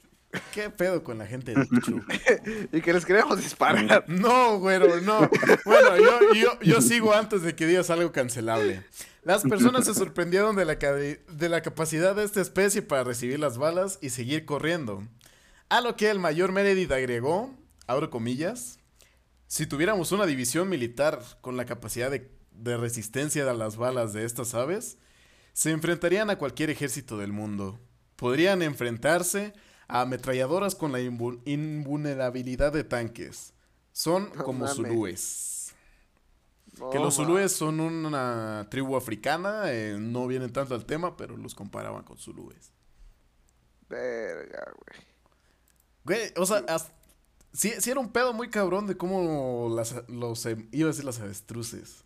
¿Qué 0.54 0.70
pedo 0.70 1.04
con 1.04 1.18
la 1.18 1.26
gente 1.26 1.54
de 1.54 1.62
Ochuk? 1.78 2.04
y 2.74 2.82
que 2.82 2.92
les 2.94 3.06
queremos 3.06 3.38
disparar. 3.38 4.04
No, 4.10 4.60
güero, 4.60 5.00
no. 5.02 5.30
Bueno, 5.66 5.98
yo, 5.98 6.34
yo, 6.34 6.60
yo 6.62 6.82
sigo 6.82 7.14
antes 7.14 7.44
de 7.44 7.56
que 7.56 7.66
digas 7.66 7.90
algo 7.90 8.12
cancelable. 8.12 8.84
Las 9.24 9.44
personas 9.44 9.86
se 9.86 9.94
sorprendieron 9.94 10.56
de 10.58 10.66
la, 10.66 10.80
ca- 10.80 10.94
de 10.94 11.50
la 11.50 11.62
capacidad 11.62 12.14
de 12.16 12.26
esta 12.26 12.42
especie 12.42 12.82
para 12.82 13.06
recibir 13.06 13.40
las 13.40 13.58
balas 13.58 14.00
y 14.02 14.10
seguir 14.10 14.44
corriendo. 14.46 15.02
A 15.70 15.80
lo 15.80 15.96
que 15.96 16.10
el 16.10 16.20
mayor 16.20 16.52
Meredith 16.52 16.92
agregó, 16.92 17.56
abro 17.88 18.10
comillas, 18.10 18.80
si 19.52 19.66
tuviéramos 19.68 20.14
una 20.14 20.26
división 20.26 20.70
militar 20.70 21.22
con 21.42 21.58
la 21.58 21.66
capacidad 21.66 22.10
de, 22.10 22.32
de 22.52 22.78
resistencia 22.78 23.50
a 23.52 23.54
las 23.54 23.76
balas 23.76 24.14
de 24.14 24.24
estas 24.24 24.54
aves, 24.54 24.98
se 25.52 25.72
enfrentarían 25.72 26.30
a 26.30 26.38
cualquier 26.38 26.70
ejército 26.70 27.18
del 27.18 27.34
mundo. 27.34 27.78
Podrían 28.16 28.62
enfrentarse 28.62 29.52
a 29.90 30.02
ametralladoras 30.04 30.74
con 30.74 30.94
la 30.94 31.02
invu- 31.02 31.42
invulnerabilidad 31.44 32.72
de 32.72 32.86
tanques. 32.86 33.54
Son 33.92 34.30
como 34.30 34.60
mames. 34.60 34.76
zulúes. 34.78 35.74
Que 36.94 37.00
los 37.00 37.16
zulúes 37.16 37.52
son 37.52 37.82
una 37.82 38.68
tribu 38.72 38.96
africana, 38.96 39.64
eh, 39.66 39.98
no 40.00 40.28
vienen 40.28 40.54
tanto 40.54 40.76
al 40.76 40.86
tema, 40.86 41.18
pero 41.18 41.36
los 41.36 41.56
comparaban 41.56 42.04
con 42.06 42.18
zulúes. 42.18 42.72
Verga, 43.90 44.64
güey. 44.78 45.06
Güey, 46.06 46.32
o 46.38 46.46
sea, 46.46 46.64
as- 46.70 46.94
sí, 47.54 47.74
sí 47.80 47.90
era 47.92 48.00
un 48.00 48.12
pedo 48.12 48.34
muy 48.34 48.50
cabrón 48.50 48.88
de 48.88 48.98
cómo 48.98 49.72
las, 49.76 49.96
los, 50.08 50.46
em- 50.46 50.68
iba 50.72 50.88
a 50.88 50.92
decir 50.92 51.06
las 51.06 51.20
avestruces. 51.20 52.04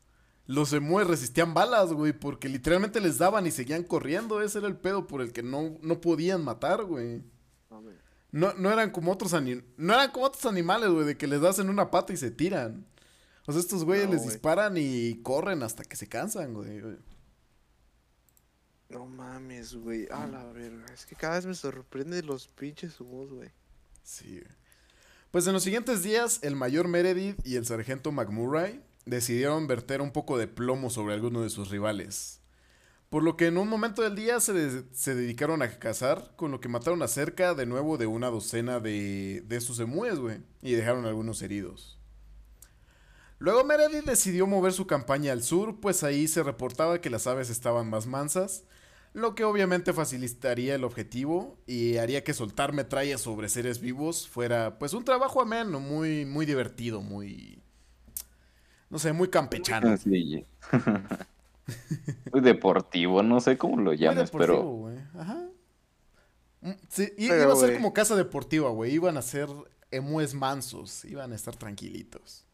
Los 0.47 0.73
emúes 0.73 1.07
resistían 1.07 1.53
balas, 1.55 1.91
güey, 1.91 2.13
porque 2.13 2.49
literalmente 2.49 3.01
les 3.01 3.17
daban 3.17 3.47
y 3.47 3.51
seguían 3.51 3.83
corriendo. 3.83 4.41
Ese 4.41 4.59
era 4.59 4.67
el 4.67 4.77
pedo 4.77 5.07
por 5.07 5.21
el 5.21 5.33
que 5.33 5.41
no, 5.41 5.77
no 5.81 6.01
podían 6.01 6.43
matar, 6.43 6.83
güey. 6.83 7.23
No, 8.31 8.53
no 8.53 8.71
eran 8.71 8.91
como 8.91 9.11
otros 9.13 9.31
no 9.31 9.93
eran 9.93 10.11
como 10.11 10.25
otros 10.25 10.45
animales, 10.45 10.89
güey, 10.89 11.05
de 11.05 11.17
que 11.17 11.25
les 11.25 11.39
das 11.41 11.57
en 11.59 11.69
una 11.69 11.89
pata 11.89 12.11
y 12.13 12.17
se 12.17 12.31
tiran. 12.31 12.85
O 13.47 13.51
sea, 13.53 13.61
estos 13.61 13.85
güeyes 13.85 14.07
No, 14.07 14.11
les 14.13 14.21
güey. 14.23 14.33
disparan 14.33 14.75
y 14.77 15.21
corren 15.23 15.63
hasta 15.63 15.83
que 15.83 15.95
se 15.95 16.07
cansan, 16.07 16.53
güey. 16.53 16.81
No 18.89 19.05
mames, 19.05 19.73
güey. 19.75 20.07
A 20.11 20.27
la 20.27 20.43
verga. 20.45 20.85
Es 20.93 21.05
que 21.05 21.15
cada 21.15 21.35
vez 21.35 21.45
me 21.45 21.55
sorprende 21.55 22.21
los 22.23 22.47
pinches 22.49 22.99
humos, 22.99 23.31
güey. 23.31 23.49
Sí. 24.03 24.39
güey. 24.41 24.43
Pues 25.35 25.47
en 25.47 25.51
los 25.51 25.63
siguientes 25.63 26.01
días, 26.01 26.39
el 26.43 26.55
mayor 26.55 26.87
Meredith 26.87 27.45
y 27.45 27.57
el 27.57 27.65
sargento 27.65 28.13
McMurray 28.13 28.81
decidieron 29.05 29.67
verter 29.67 29.99
un 29.99 30.11
poco 30.11 30.37
de 30.37 30.47
plomo 30.47 30.89
sobre 30.89 31.13
alguno 31.13 31.41
de 31.41 31.49
sus 31.49 31.69
rivales. 31.69 32.39
Por 33.09 33.21
lo 33.21 33.35
que 33.35 33.47
en 33.47 33.57
un 33.57 33.67
momento 33.67 34.01
del 34.01 34.15
día 34.15 34.39
se, 34.39 34.85
se 34.93 35.13
dedicaron 35.13 35.61
a 35.61 35.77
cazar, 35.77 36.31
con 36.37 36.51
lo 36.51 36.61
que 36.61 36.69
mataron 36.69 37.01
a 37.01 37.09
cerca 37.09 37.53
de 37.53 37.65
nuevo 37.65 37.97
de 37.97 38.07
una 38.07 38.29
docena 38.29 38.79
de, 38.79 39.43
de 39.45 39.59
sus 39.59 39.81
emúes, 39.81 40.19
güey, 40.19 40.37
y 40.61 40.71
dejaron 40.71 41.05
algunos 41.05 41.41
heridos. 41.41 41.99
Luego 43.37 43.65
Meredith 43.65 44.05
decidió 44.05 44.47
mover 44.47 44.71
su 44.71 44.87
campaña 44.87 45.33
al 45.33 45.43
sur, 45.43 45.81
pues 45.81 46.03
ahí 46.05 46.29
se 46.29 46.43
reportaba 46.43 47.01
que 47.01 47.09
las 47.09 47.27
aves 47.27 47.49
estaban 47.49 47.89
más 47.89 48.07
mansas, 48.07 48.63
lo 49.15 49.33
que 49.33 49.45
obviamente 49.45 49.93
facilitaría 49.93 50.75
el 50.75 50.83
objetivo 50.83 51.57
y 51.65 51.95
haría 51.97 52.25
que 52.25 52.33
soltar 52.33 52.73
metralla 52.73 53.17
sobre 53.17 53.47
seres 53.47 53.79
vivos 53.79 54.27
fuera 54.27 54.77
pues 54.77 54.93
un 54.93 55.05
trabajo 55.05 55.41
ameno, 55.41 55.79
muy, 55.79 56.25
muy 56.25 56.45
divertido, 56.45 57.01
muy... 57.01 57.61
No 58.89 58.99
sé, 58.99 59.13
muy 59.13 59.29
campechano. 59.29 59.95
Sí. 59.97 60.45
Muy 62.31 62.41
deportivo, 62.41 63.23
no 63.23 63.39
sé 63.41 63.57
cómo 63.57 63.81
lo 63.81 63.89
deportivo, 63.91 64.29
pero 64.37 64.61
güey. 64.61 64.97
Ajá. 65.17 65.41
Mm, 66.61 66.71
sí, 66.89 67.11
i- 67.17 67.27
Pero, 67.27 67.43
iba 67.43 67.53
a 67.53 67.55
ser 67.55 67.73
como 67.75 67.91
casa 67.91 68.15
deportiva, 68.15 68.69
güey. 68.69 68.93
Iban 68.93 69.17
a 69.17 69.23
ser 69.23 69.47
emúes 69.89 70.35
mansos, 70.35 71.03
iban 71.05 71.31
a 71.31 71.35
estar 71.35 71.55
tranquilitos. 71.55 72.45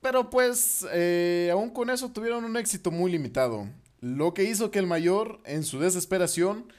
Pero 0.00 0.30
pues, 0.30 0.86
eh, 0.92 1.48
aún 1.52 1.70
con 1.70 1.90
eso 1.90 2.12
tuvieron 2.12 2.44
un 2.44 2.56
éxito 2.56 2.92
muy 2.92 3.10
limitado. 3.10 3.66
Lo 4.00 4.34
que 4.34 4.44
hizo 4.44 4.70
que 4.70 4.78
el 4.78 4.86
mayor, 4.86 5.40
en 5.44 5.64
su 5.64 5.78
desesperación, 5.80 6.72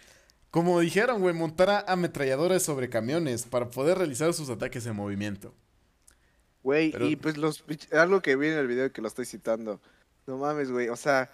como 0.52 0.80
dijeron, 0.80 1.22
güey, 1.22 1.34
montara 1.34 1.84
ametralladoras 1.88 2.64
sobre 2.64 2.90
camiones 2.90 3.44
para 3.46 3.70
poder 3.70 3.98
realizar 3.98 4.34
sus 4.34 4.50
ataques 4.50 4.86
en 4.86 4.96
movimiento. 4.96 5.54
Güey, 6.64 6.92
Pero- 6.92 7.08
y 7.08 7.16
pues 7.16 7.38
los 7.38 7.64
algo 7.92 8.22
que 8.22 8.36
vi 8.36 8.48
en 8.48 8.58
el 8.58 8.68
video 8.68 8.92
que 8.92 9.02
lo 9.02 9.08
estoy 9.08 9.26
citando. 9.26 9.82
No 10.26 10.38
mames, 10.38 10.72
güey. 10.72 10.90
O 10.90 10.96
sea, 10.96 11.30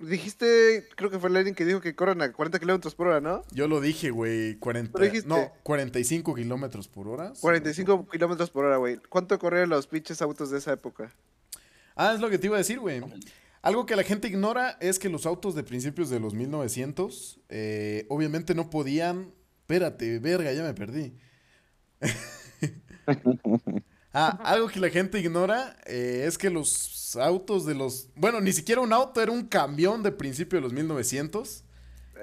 dijiste, 0.00 0.88
creo 0.96 1.10
que 1.10 1.18
fue 1.18 1.30
Lenin 1.30 1.54
que 1.54 1.64
dijo 1.64 1.80
que 1.80 1.94
corren 1.94 2.22
a 2.22 2.32
40 2.32 2.58
kilómetros 2.58 2.94
por 2.94 3.08
hora, 3.08 3.20
¿no? 3.20 3.42
Yo 3.52 3.68
lo 3.68 3.80
dije, 3.80 4.10
güey, 4.10 4.56
40, 4.56 4.98
Lo 4.98 5.04
dijiste. 5.04 5.28
no, 5.28 5.52
45 5.62 6.34
kilómetros 6.34 6.88
por 6.88 7.08
hora. 7.08 7.32
45 7.40 8.06
kilómetros 8.08 8.50
por 8.50 8.64
hora, 8.64 8.76
güey. 8.76 8.98
¿Cuánto 9.08 9.38
corrían 9.38 9.68
los 9.68 9.86
pinches 9.86 10.22
autos 10.22 10.50
de 10.50 10.58
esa 10.58 10.72
época? 10.72 11.12
Ah, 11.94 12.12
es 12.14 12.20
lo 12.20 12.30
que 12.30 12.38
te 12.38 12.46
iba 12.46 12.56
a 12.56 12.58
decir, 12.58 12.78
güey. 12.80 13.02
Algo 13.62 13.86
que 13.86 13.94
la 13.94 14.02
gente 14.02 14.26
ignora 14.26 14.76
es 14.80 14.98
que 14.98 15.08
los 15.08 15.24
autos 15.24 15.54
de 15.54 15.62
principios 15.62 16.10
de 16.10 16.18
los 16.18 16.34
1900, 16.34 17.40
eh, 17.48 18.06
obviamente 18.08 18.56
no 18.56 18.70
podían... 18.70 19.32
Espérate, 19.60 20.18
verga, 20.18 20.52
ya 20.52 20.64
me 20.64 20.74
perdí. 20.74 21.14
ah, 24.12 24.40
algo 24.42 24.66
que 24.66 24.80
la 24.80 24.90
gente 24.90 25.20
ignora 25.20 25.76
eh, 25.86 26.24
es 26.26 26.38
que 26.38 26.50
los 26.50 27.16
autos 27.16 27.64
de 27.64 27.76
los... 27.76 28.08
Bueno, 28.16 28.40
ni 28.40 28.52
siquiera 28.52 28.80
un 28.80 28.92
auto, 28.92 29.22
era 29.22 29.30
un 29.30 29.46
camión 29.46 30.02
de 30.02 30.10
principio 30.10 30.58
de 30.58 30.62
los 30.62 30.72
1900. 30.72 31.62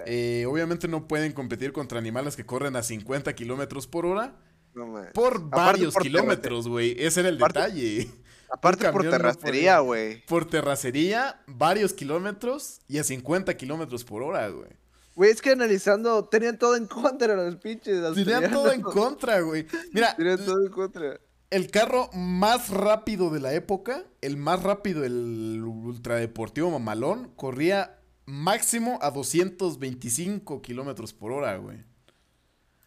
Eh, 0.06 0.46
obviamente 0.46 0.90
no 0.90 1.08
pueden 1.08 1.32
competir 1.32 1.72
contra 1.72 2.00
animales 2.00 2.36
que 2.36 2.46
corren 2.46 2.76
a 2.76 2.84
50 2.84 3.34
kilómetros 3.34 3.88
por 3.88 4.06
hora. 4.06 4.36
No. 4.74 4.94
Por 5.14 5.50
varios 5.50 5.94
por 5.94 6.04
kilómetros, 6.04 6.68
güey. 6.68 7.02
Ese 7.02 7.22
era 7.22 7.30
el 7.30 7.38
Aparte- 7.38 7.60
detalle. 7.60 8.12
Aparte 8.52 8.92
por 8.92 9.04
terracería, 9.10 9.80
güey. 9.80 10.26
Por 10.26 10.46
terracería, 10.46 11.42
varios 11.48 11.94
kilómetros 11.94 12.82
y 12.88 12.98
a 12.98 13.04
50 13.04 13.56
kilómetros 13.58 14.04
por 14.04 14.24
hora, 14.24 14.48
güey. 14.50 14.70
Güey, 15.16 15.32
es 15.32 15.42
que 15.42 15.52
analizando, 15.52 16.26
tenían 16.26 16.58
todo 16.58 16.76
en 16.76 16.86
contra 16.88 17.36
los 17.36 17.56
pinches. 17.58 18.02
Tenían 18.16 18.50
todo 18.52 18.72
en 18.72 18.82
contra, 18.82 19.42
güey. 19.42 19.68
Mira, 19.92 20.16
Tenían 20.18 20.38
todo 20.46 20.66
en 20.66 20.72
contra. 20.72 21.20
el 21.52 21.70
carro 21.72 22.10
más 22.14 22.70
rápido 22.70 23.30
de 23.30 23.40
la 23.42 23.54
época, 23.54 24.04
el 24.22 24.38
más 24.38 24.64
rápido, 24.64 25.04
el 25.04 25.62
ultradeportivo 25.64 26.72
mamalón, 26.72 27.32
corría 27.36 28.00
máximo 28.26 28.98
a 29.02 29.12
225 29.12 30.62
kilómetros 30.62 31.14
por 31.14 31.32
hora, 31.34 31.58
güey. 31.58 31.84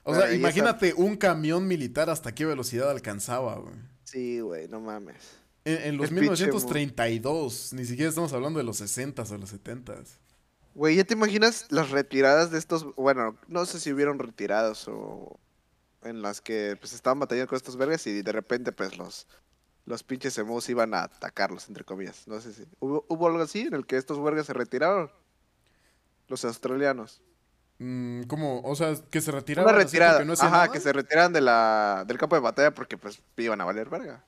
O 0.04 0.14
sea, 0.14 0.26
esa- 0.26 0.34
imagínate 0.34 0.94
un 0.94 1.16
camión 1.16 1.66
militar 1.68 2.10
hasta 2.10 2.34
qué 2.34 2.44
velocidad 2.46 2.90
alcanzaba, 2.90 3.56
güey. 3.56 3.74
Sí, 4.04 4.40
güey, 4.40 4.68
no 4.68 4.80
mames. 4.80 5.16
En, 5.64 5.82
en 5.82 5.96
los 5.96 6.10
El 6.10 6.16
pinche 6.18 6.44
1932, 6.44 7.72
ni 7.74 7.84
siquiera 7.84 8.08
estamos 8.08 8.32
hablando 8.32 8.58
de 8.58 8.64
los 8.64 8.80
60s 8.80 9.30
o 9.30 9.38
los 9.38 9.52
70s. 9.54 10.18
Güey, 10.74 10.96
¿ya 10.96 11.04
te 11.04 11.14
imaginas 11.14 11.66
las 11.70 11.90
retiradas 11.90 12.50
de 12.50 12.58
estos? 12.58 12.94
Bueno, 12.96 13.36
no 13.46 13.66
sé 13.66 13.78
si 13.78 13.92
hubieron 13.92 14.18
retiradas 14.18 14.88
o 14.88 15.38
en 16.02 16.22
las 16.22 16.40
que 16.40 16.76
pues 16.80 16.92
estaban 16.94 17.20
batallando 17.20 17.48
con 17.48 17.56
estos 17.56 17.76
vergas 17.76 18.06
y 18.06 18.22
de 18.22 18.32
repente 18.32 18.72
pues 18.72 18.96
los 18.98 19.28
los 19.84 20.02
pinches 20.02 20.38
emus 20.38 20.68
iban 20.68 20.94
a 20.94 21.04
atacarlos 21.04 21.68
entre 21.68 21.84
comillas. 21.84 22.26
No 22.26 22.40
sé 22.40 22.52
si 22.52 22.64
hubo, 22.78 23.04
hubo 23.08 23.26
algo 23.26 23.42
así 23.42 23.62
en 23.62 23.74
el 23.74 23.86
que 23.86 23.96
estos 23.96 24.22
vergas 24.22 24.46
se 24.46 24.52
retiraron. 24.52 25.10
Los 26.28 26.44
australianos. 26.44 27.20
Mm, 27.78 28.22
¿Cómo? 28.22 28.62
O 28.62 28.76
sea, 28.76 28.94
que 29.10 29.20
se 29.20 29.32
retiraban. 29.32 29.74
Una 29.74 29.84
retirada. 29.84 30.24
no 30.24 30.34
Ajá, 30.34 30.50
nada? 30.50 30.72
que 30.72 30.80
se 30.80 30.92
retiraran 30.92 31.32
de 31.32 31.40
la 31.40 32.04
del 32.06 32.16
campo 32.16 32.36
de 32.36 32.42
batalla 32.42 32.72
porque 32.72 32.96
pues 32.96 33.20
iban 33.36 33.60
a 33.60 33.64
valer 33.64 33.88
verga. 33.88 34.24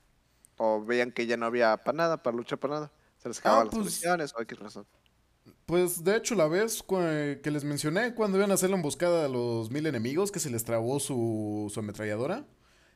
O 0.57 0.84
veían 0.84 1.11
que 1.12 1.26
ya 1.26 1.36
no 1.36 1.46
había 1.46 1.76
para 1.78 1.96
nada, 1.96 2.22
para 2.22 2.36
luchar 2.36 2.59
para 2.59 2.74
nada. 2.74 2.92
Se 3.18 3.28
les 3.28 3.38
acababan 3.40 3.66
las 3.66 3.74
pues- 3.74 3.84
municiones 3.84 4.34
o 4.36 4.42
X 4.42 4.59
razón. 4.59 4.86
Pues 5.66 6.05
de 6.05 6.16
hecho, 6.16 6.34
la 6.34 6.46
vez 6.46 6.82
que 6.82 7.50
les 7.50 7.64
mencioné 7.64 8.14
cuando 8.14 8.36
iban 8.38 8.50
a 8.50 8.55
hacer 8.55 8.70
la 8.70 8.76
emboscada 8.76 9.24
a 9.24 9.28
los 9.28 9.70
mil 9.70 9.86
enemigos, 9.86 10.30
que 10.30 10.38
se 10.40 10.50
les 10.50 10.64
trabó 10.64 11.00
su, 11.00 11.70
su 11.72 11.80
ametralladora, 11.80 12.44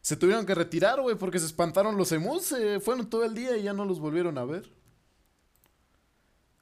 se 0.03 0.17
tuvieron 0.17 0.47
que 0.47 0.55
retirar, 0.55 1.01
güey, 1.01 1.17
porque 1.17 1.39
se 1.39 1.47
espantaron 1.47 1.97
los 1.97 2.13
emus, 2.13 2.45
se 2.45 2.81
fueron 2.81 3.09
todo 3.11 3.25
el 3.25 3.35
día 3.35 3.57
y 3.57 3.63
ya 3.65 3.73
no 3.73 3.85
los 3.85 4.01
volvieron 4.01 4.37
a 4.39 4.45
ver. 4.45 4.71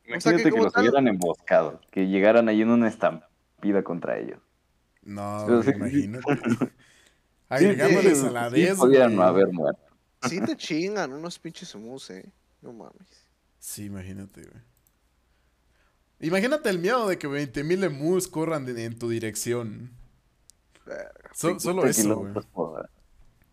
O 0.08 0.20
sea 0.20 0.32
que 0.32 0.40
Imagínate 0.42 0.50
que, 0.52 0.62
los 0.62 0.72
tal- 0.72 0.82
hubieran 0.82 1.08
emboscado, 1.08 1.80
que 1.90 2.06
llegaran 2.08 2.48
ahí 2.48 2.62
en 2.62 2.70
una 2.70 2.88
estampida 2.88 3.82
contra 3.82 4.18
ellos. 4.18 4.38
No, 5.02 5.42
Pero 5.46 5.62
güey, 5.62 5.70
sí- 5.92 6.04
imagínate. 6.04 6.24
Agregándoles 7.48 8.24
a 8.24 8.30
la 8.30 8.50
sí 8.50 8.62
vez, 8.62 8.76
podían 8.76 9.14
no 9.14 9.22
haber 9.22 9.52
muerto. 9.52 9.80
Sí 10.28 10.40
te 10.40 10.56
chingan 10.56 11.12
unos 11.12 11.38
pinches 11.38 11.74
emus, 11.74 12.10
eh. 12.10 12.24
No 12.62 12.72
mames. 12.72 13.08
Sí, 13.58 13.84
imagínate, 13.84 14.42
güey. 14.42 14.62
Imagínate 16.20 16.70
el 16.70 16.78
miedo 16.78 17.06
de 17.08 17.18
que 17.18 17.28
20.000 17.28 17.84
emus 17.84 18.26
corran 18.28 18.64
de- 18.64 18.84
en 18.84 18.98
tu 18.98 19.08
dirección. 19.08 19.90
Verga. 20.86 21.30
So- 21.34 21.58
solo 21.60 21.82
50 21.82 21.90
eso, 21.90 22.16
güey. 22.54 22.84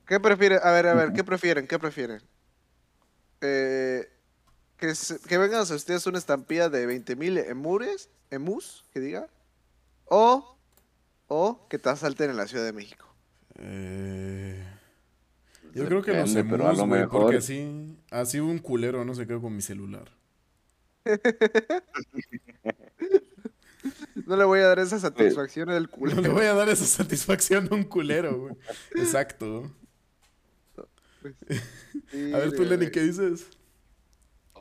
¿Qué 0.07 0.19
prefieren? 0.19 0.59
A 0.63 0.71
ver, 0.71 0.87
a 0.87 0.93
ver, 0.93 1.13
¿qué 1.13 1.23
prefieren? 1.23 1.67
¿Qué 1.67 1.77
prefieren? 1.79 2.21
Eh, 3.41 4.07
que, 4.77 4.95
se- 4.95 5.19
que 5.19 5.37
vengan 5.37 5.59
a 5.59 5.63
ustedes 5.63 6.05
una 6.07 6.17
estampida 6.17 6.69
de 6.69 6.85
20.000 6.85 7.37
emures, 7.49 8.09
emus, 8.29 8.85
que 8.91 8.99
diga. 8.99 9.27
O, 10.05 10.57
o 11.27 11.67
que 11.69 11.79
te 11.79 11.89
asalten 11.89 12.29
en 12.29 12.37
la 12.37 12.47
Ciudad 12.47 12.65
de 12.65 12.73
México. 12.73 13.07
Eh, 13.55 14.63
Yo 15.73 15.85
creo 15.85 16.01
que 16.01 16.13
los 16.13 16.33
Depende, 16.33 16.51
pero 16.51 16.63
a 16.65 16.67
emus, 16.67 16.79
lo 16.79 16.87
güey, 16.87 17.01
mejor- 17.01 17.21
porque 17.21 17.37
así, 17.37 17.97
así 18.11 18.39
un 18.39 18.59
culero 18.59 19.03
no 19.05 19.13
se 19.15 19.25
quedó 19.27 19.41
con 19.41 19.55
mi 19.55 19.61
celular. 19.61 20.11
No 24.25 24.37
le 24.37 24.45
voy 24.45 24.59
a 24.61 24.67
dar 24.67 24.79
esa 24.79 24.97
satisfacción 24.99 25.69
al 25.69 25.83
No 25.87 25.89
culo. 25.91 26.21
le 26.21 26.29
voy 26.29 26.45
a 26.45 26.53
dar 26.53 26.69
esa 26.69 26.85
satisfacción 26.85 27.67
a 27.71 27.75
un 27.75 27.83
culero, 27.83 28.39
güey. 28.39 28.55
Exacto. 28.95 29.69
A 32.33 32.37
ver 32.37 32.53
tú, 32.53 32.63
Lenny, 32.63 32.89
¿qué 32.91 33.01
dices? 33.01 33.47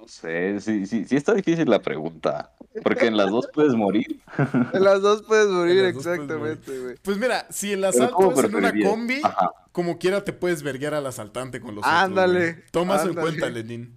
No 0.03 0.09
sé, 0.09 0.59
sí, 0.59 0.85
sí, 0.87 1.05
sí 1.05 1.15
está 1.15 1.33
difícil 1.33 1.71
la 1.71 1.81
pregunta. 1.81 2.51
Porque 2.83 3.07
en 3.07 3.17
las 3.17 3.31
dos 3.31 3.49
puedes 3.55 3.73
morir. 3.75 4.21
En 4.73 4.83
las 4.83 5.01
dos 5.01 5.23
puedes 5.23 5.47
morir, 5.47 5.85
exactamente, 5.85 6.77
güey. 6.81 6.97
Pues 7.03 7.19
mira, 7.19 7.47
si 7.51 7.73
el 7.73 7.85
asalto 7.85 8.15
¿cómo 8.17 8.33
es 8.33 8.45
en 8.45 8.55
una 8.57 8.73
combi, 8.83 9.21
Ajá. 9.23 9.53
como 9.71 9.99
quiera 9.99 10.25
te 10.25 10.33
puedes 10.33 10.65
verguear 10.65 10.95
al 10.95 11.07
asaltante 11.07 11.61
con 11.61 11.77
los 11.77 11.85
Ándale, 11.87 12.41
otros, 12.41 12.55
güey. 12.57 12.71
Toma 12.73 12.97
eso 12.97 13.09
en 13.11 13.15
cuenta, 13.15 13.49
Lenin. 13.49 13.97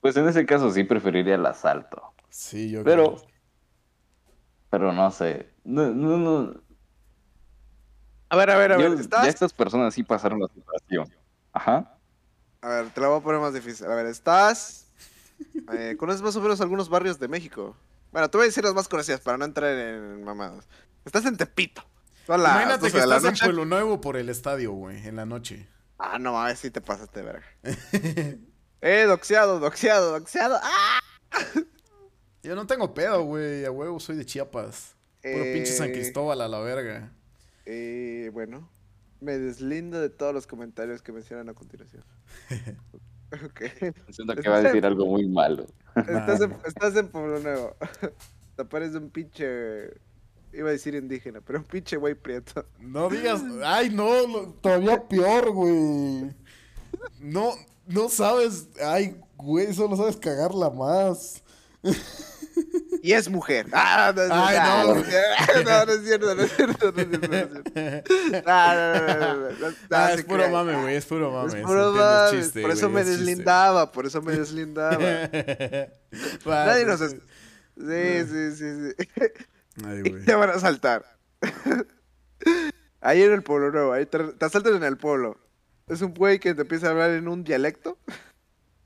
Pues 0.00 0.16
en 0.16 0.26
ese 0.26 0.46
caso 0.46 0.70
sí 0.70 0.84
preferiría 0.84 1.34
el 1.34 1.44
asalto. 1.44 2.14
Sí, 2.30 2.70
yo 2.70 2.82
Pero, 2.84 3.16
creo. 3.16 3.26
pero 4.70 4.92
no 4.94 5.10
sé. 5.10 5.50
No, 5.64 5.90
no, 5.90 6.16
no. 6.16 6.54
A 8.30 8.36
ver, 8.36 8.48
a 8.50 8.56
ver, 8.56 8.72
a 8.72 8.78
Yo- 8.80 8.90
ver. 8.90 9.00
¿Estás? 9.00 9.24
Ya 9.24 9.28
estas 9.28 9.52
personas 9.52 9.92
sí 9.92 10.02
pasaron 10.02 10.40
la 10.40 10.48
situación. 10.48 11.08
Ajá. 11.52 11.98
A 12.62 12.68
ver, 12.68 12.90
te 12.90 13.00
la 13.00 13.08
voy 13.08 13.18
a 13.18 13.22
poner 13.22 13.40
más 13.40 13.52
difícil. 13.52 13.86
A 13.86 13.94
ver, 13.94 14.06
¿estás? 14.06 14.86
Eh, 15.72 15.96
¿Conoces 15.98 16.22
más 16.22 16.36
o 16.36 16.40
menos 16.40 16.60
algunos 16.60 16.88
barrios 16.88 17.18
de 17.18 17.26
México? 17.28 17.76
Bueno, 18.12 18.30
te 18.30 18.38
voy 18.38 18.44
a 18.44 18.46
decir 18.46 18.62
las 18.62 18.74
más 18.74 18.88
conocidas 18.88 19.20
para 19.20 19.36
no 19.36 19.44
entrar 19.44 19.76
en 19.76 20.22
mamadas. 20.22 20.68
Estás 21.04 21.24
en 21.26 21.36
Tepito. 21.36 21.84
Imagínate 22.28 22.78
12 22.84 22.92
que 22.92 22.98
estás 22.98 23.24
en. 23.24 23.34
Pueblo 23.36 23.64
Nuevo 23.64 24.00
por 24.00 24.16
el 24.16 24.28
estadio, 24.28 24.72
güey, 24.72 25.04
en 25.06 25.16
la 25.16 25.26
noche. 25.26 25.66
Ah, 25.98 26.18
no 26.18 26.32
mames, 26.34 26.60
sí 26.60 26.70
te 26.70 26.80
pasaste, 26.80 27.22
verga. 27.22 27.44
eh, 28.80 29.04
doxeado, 29.06 29.58
doxeado, 29.58 30.12
doxeado. 30.12 30.58
¡Ah! 30.62 31.00
Yo 32.42 32.54
no 32.54 32.66
tengo 32.66 32.94
pedo, 32.94 33.22
güey, 33.24 33.64
a 33.64 33.70
huevo, 33.70 33.98
soy 33.98 34.16
de 34.16 34.26
Chiapas. 34.26 34.94
Puro 35.22 35.42
pinche 35.52 35.72
San 35.72 35.90
Eh, 35.90 35.92
Cristóbal 35.92 36.40
a 36.40 36.48
la 36.48 36.60
verga. 36.60 37.12
Eh, 37.66 38.30
bueno, 38.32 38.68
me 39.22 39.38
deslindo 39.38 40.00
de 40.00 40.10
todos 40.10 40.34
los 40.34 40.46
comentarios 40.46 41.00
que 41.00 41.12
mencionan 41.12 41.48
a 41.48 41.54
continuación. 41.54 42.02
ok. 43.32 43.62
Siento 44.10 44.34
que 44.36 44.48
va 44.48 44.56
a 44.56 44.62
decir 44.62 44.84
algo 44.84 45.06
muy 45.06 45.28
malo. 45.28 45.66
Estás 45.94 46.40
en, 46.40 46.56
estás 46.66 46.96
en 46.96 47.08
Pueblo 47.08 47.38
Nuevo. 47.38 47.76
Te 48.56 48.62
aparece 48.62 48.98
un 48.98 49.10
pinche. 49.10 49.94
Iba 50.52 50.68
a 50.68 50.72
decir 50.72 50.94
indígena, 50.94 51.40
pero 51.40 51.60
un 51.60 51.64
pinche 51.64 51.96
güey 51.96 52.14
prieto. 52.14 52.66
No 52.78 53.08
digas, 53.08 53.42
ay, 53.64 53.88
no, 53.88 54.26
lo- 54.26 54.52
todavía 54.54 55.08
peor, 55.08 55.50
güey. 55.50 56.30
No, 57.20 57.52
no 57.86 58.08
sabes, 58.10 58.68
ay, 58.84 59.16
güey, 59.38 59.72
solo 59.72 59.96
sabes 59.96 60.16
cagarla 60.18 60.68
más. 60.68 61.42
Y 63.04 63.14
es 63.14 63.28
mujer. 63.28 63.66
Ah, 63.72 64.12
no, 64.14 64.28
no, 64.28 64.46
Ay, 64.46 64.58
no, 64.58 64.94
no. 64.94 64.94
no, 64.94 65.86
no 65.86 65.92
es 65.92 66.04
cierto, 66.04 66.34
no 66.36 66.42
es 66.42 66.52
cierto, 66.54 66.92
no 66.92 67.00
es 67.00 67.10
cierto. 67.10 67.28
No, 67.28 67.36
es. 67.36 68.44
No, 68.46 69.68
no, 69.68 69.76
Ah, 69.90 70.14
puro 70.24 70.48
mame, 70.48 70.80
güey, 70.80 70.94
es 70.94 71.04
puro 71.06 71.32
mame. 71.32 71.58
Es 71.58 71.66
puro 71.66 71.92
mame, 71.92 72.62
por 72.62 72.70
eso 72.70 72.88
me 72.88 73.02
deslindaba, 73.02 73.90
por 73.90 74.06
eso 74.06 74.22
me 74.22 74.36
deslindaba. 74.36 74.98
Nadie 74.98 76.84
pues, 76.86 77.00
nos... 77.00 77.10
Sí, 77.10 78.24
sí, 78.28 78.56
sí, 78.56 78.94
sí. 78.94 78.94
Y 80.04 80.24
te 80.24 80.34
van 80.36 80.50
a 80.50 80.54
asaltar. 80.54 81.04
Ahí 83.00 83.20
en 83.22 83.32
el 83.32 83.42
pueblo 83.42 83.72
nuevo, 83.72 83.92
ahí 83.92 84.06
te, 84.06 84.18
te 84.18 84.44
asaltan 84.44 84.76
en 84.76 84.84
el 84.84 84.96
pueblo. 84.96 85.40
Es 85.88 86.02
un 86.02 86.14
güey 86.14 86.38
que 86.38 86.54
te 86.54 86.62
empieza 86.62 86.86
a 86.86 86.90
hablar 86.90 87.10
en 87.10 87.26
un 87.26 87.42
dialecto. 87.42 87.98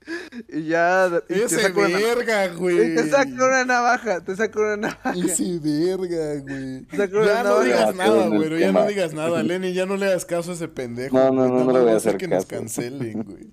Y 0.49 0.63
ya. 0.67 1.09
y 1.27 1.33
te 1.33 1.43
Ese 1.45 1.71
una- 1.71 1.87
verga, 1.97 2.47
güey. 2.49 2.77
te 2.95 3.09
saca 3.09 3.29
una 3.29 3.65
navaja. 3.65 4.21
Te 4.23 4.35
saca 4.35 4.59
una 4.59 4.77
navaja. 4.77 5.13
Ese 5.13 5.59
verga, 5.59 6.41
güey. 6.41 6.85
Saca 6.95 7.17
una 7.17 7.25
Ya 7.25 7.43
no 7.43 7.59
digas 7.61 7.95
nada, 7.95 8.27
güey. 8.27 8.59
Ya 8.59 8.71
no 8.71 8.85
digas 8.87 9.13
nada, 9.13 9.43
Lenny. 9.43 9.73
Ya 9.73 9.85
no 9.85 9.97
le 9.97 10.05
hagas 10.07 10.25
caso 10.25 10.51
a 10.51 10.53
ese 10.53 10.67
pendejo. 10.67 11.17
No, 11.17 11.31
no, 11.31 11.47
no, 11.47 11.63
no 11.65 11.71
le 11.73 11.79
voy 11.79 11.89
a 11.91 11.93
va 11.95 11.99
ser 11.99 12.09
hacer 12.15 12.17
que 12.17 12.27
nos 12.27 12.45
caso. 12.45 12.59
cancelen, 12.61 13.23
güey. 13.23 13.51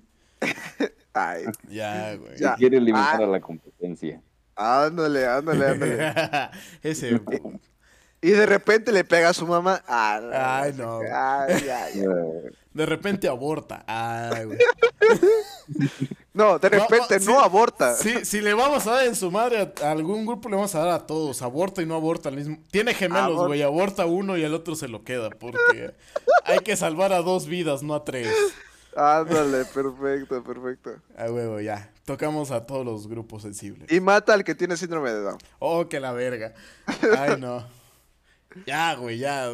Ay, 1.13 1.43
Ya, 1.69 2.15
güey. 2.15 2.37
Ya. 2.37 2.55
Quiere 2.55 2.79
limitar 2.79 3.21
Ah. 3.21 3.25
a 3.25 3.27
la 3.27 3.39
competencia. 3.41 4.21
ándale, 4.55 5.25
ándale, 5.27 5.65
ándale. 5.67 6.13
Ese. 6.83 7.21
Y 8.21 8.31
de 8.31 8.45
repente 8.45 8.91
le 8.91 9.03
pega 9.03 9.29
a 9.29 9.33
su 9.33 9.45
mamá. 9.45 9.81
Ah, 9.87 10.61
Ay, 10.63 10.73
no. 10.77 10.99
Ay, 10.99 11.53
ay, 11.69 11.69
ay. 11.69 12.03
Eh, 12.75 12.79
De 12.79 12.85
repente 12.85 13.27
aborta. 13.27 13.83
Ay, 13.87 14.45
güey. 14.45 14.57
No, 16.33 16.59
de 16.59 16.69
No, 16.69 16.77
no, 16.77 16.83
repente 16.89 17.25
no 17.25 17.39
aborta. 17.39 17.95
Sí, 17.95 18.25
si 18.25 18.41
le 18.41 18.53
vamos 18.53 18.85
a 18.87 18.91
dar 18.95 19.05
en 19.07 19.15
su 19.15 19.31
madre 19.31 19.73
a, 19.81 19.87
a 19.87 19.91
algún 19.91 20.25
grupo, 20.25 20.49
le 20.49 20.55
vamos 20.57 20.75
a 20.75 20.79
dar 20.79 20.89
a 20.89 21.07
todos. 21.07 21.41
Aborta 21.41 21.81
y 21.81 21.85
no 21.85 21.95
aborta 21.95 22.27
al 22.27 22.35
mismo. 22.35 22.57
Tiene 22.71 22.93
gemelos, 22.93 23.47
güey. 23.47 23.61
Aborta 23.61 24.05
uno 24.05 24.37
y 24.37 24.43
el 24.43 24.53
otro 24.53 24.75
se 24.75 24.89
lo 24.89 25.05
queda. 25.05 25.29
Porque 25.29 25.93
hay 26.43 26.59
que 26.59 26.75
salvar 26.75 27.13
a 27.13 27.21
dos 27.21 27.47
vidas, 27.47 27.83
no 27.83 27.95
a 27.95 28.03
tres. 28.03 28.27
Ándale, 28.97 29.63
perfecto, 29.65 30.43
perfecto. 30.43 30.95
A 31.17 31.31
huevo, 31.31 31.61
ya. 31.61 31.89
Tocamos 32.03 32.51
a 32.51 32.65
todos 32.65 32.85
los 32.85 33.07
grupos 33.07 33.41
sensibles. 33.43 33.89
Y 33.89 34.01
mata 34.01 34.33
al 34.33 34.43
que 34.43 34.55
tiene 34.55 34.75
síndrome 34.75 35.11
de 35.11 35.21
Down. 35.21 35.37
Oh, 35.59 35.87
que 35.87 36.01
la 36.01 36.11
verga. 36.11 36.53
Ay, 37.17 37.37
no. 37.39 37.65
Ya, 38.65 38.93
güey, 38.95 39.19
ya. 39.19 39.49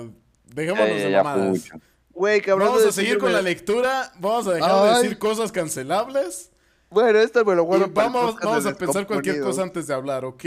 Dejémonos 0.45 0.97
ya, 0.97 1.07
de 1.07 1.15
mamadas. 1.17 1.47
mucho. 1.49 1.75
Güey, 2.21 2.39
cabrón. 2.39 2.67
Vamos 2.67 2.85
a 2.85 2.91
seguir 2.91 3.17
con 3.17 3.33
la 3.33 3.41
lectura. 3.41 4.11
Vamos 4.19 4.45
a 4.45 4.53
dejar 4.53 4.83
de 4.83 5.01
decir 5.01 5.17
cosas 5.17 5.51
cancelables. 5.51 6.51
Bueno, 6.91 7.17
esto 7.17 7.43
me 7.43 7.55
lo 7.55 7.63
Y 7.63 7.65
guardo 7.65 7.91
para 7.91 8.07
el 8.09 8.13
vamos, 8.13 8.65
a 8.67 8.75
pensar 8.75 9.07
cualquier 9.07 9.41
cosa 9.41 9.63
antes 9.63 9.87
de 9.87 9.95
hablar, 9.95 10.23
¿ok? 10.23 10.45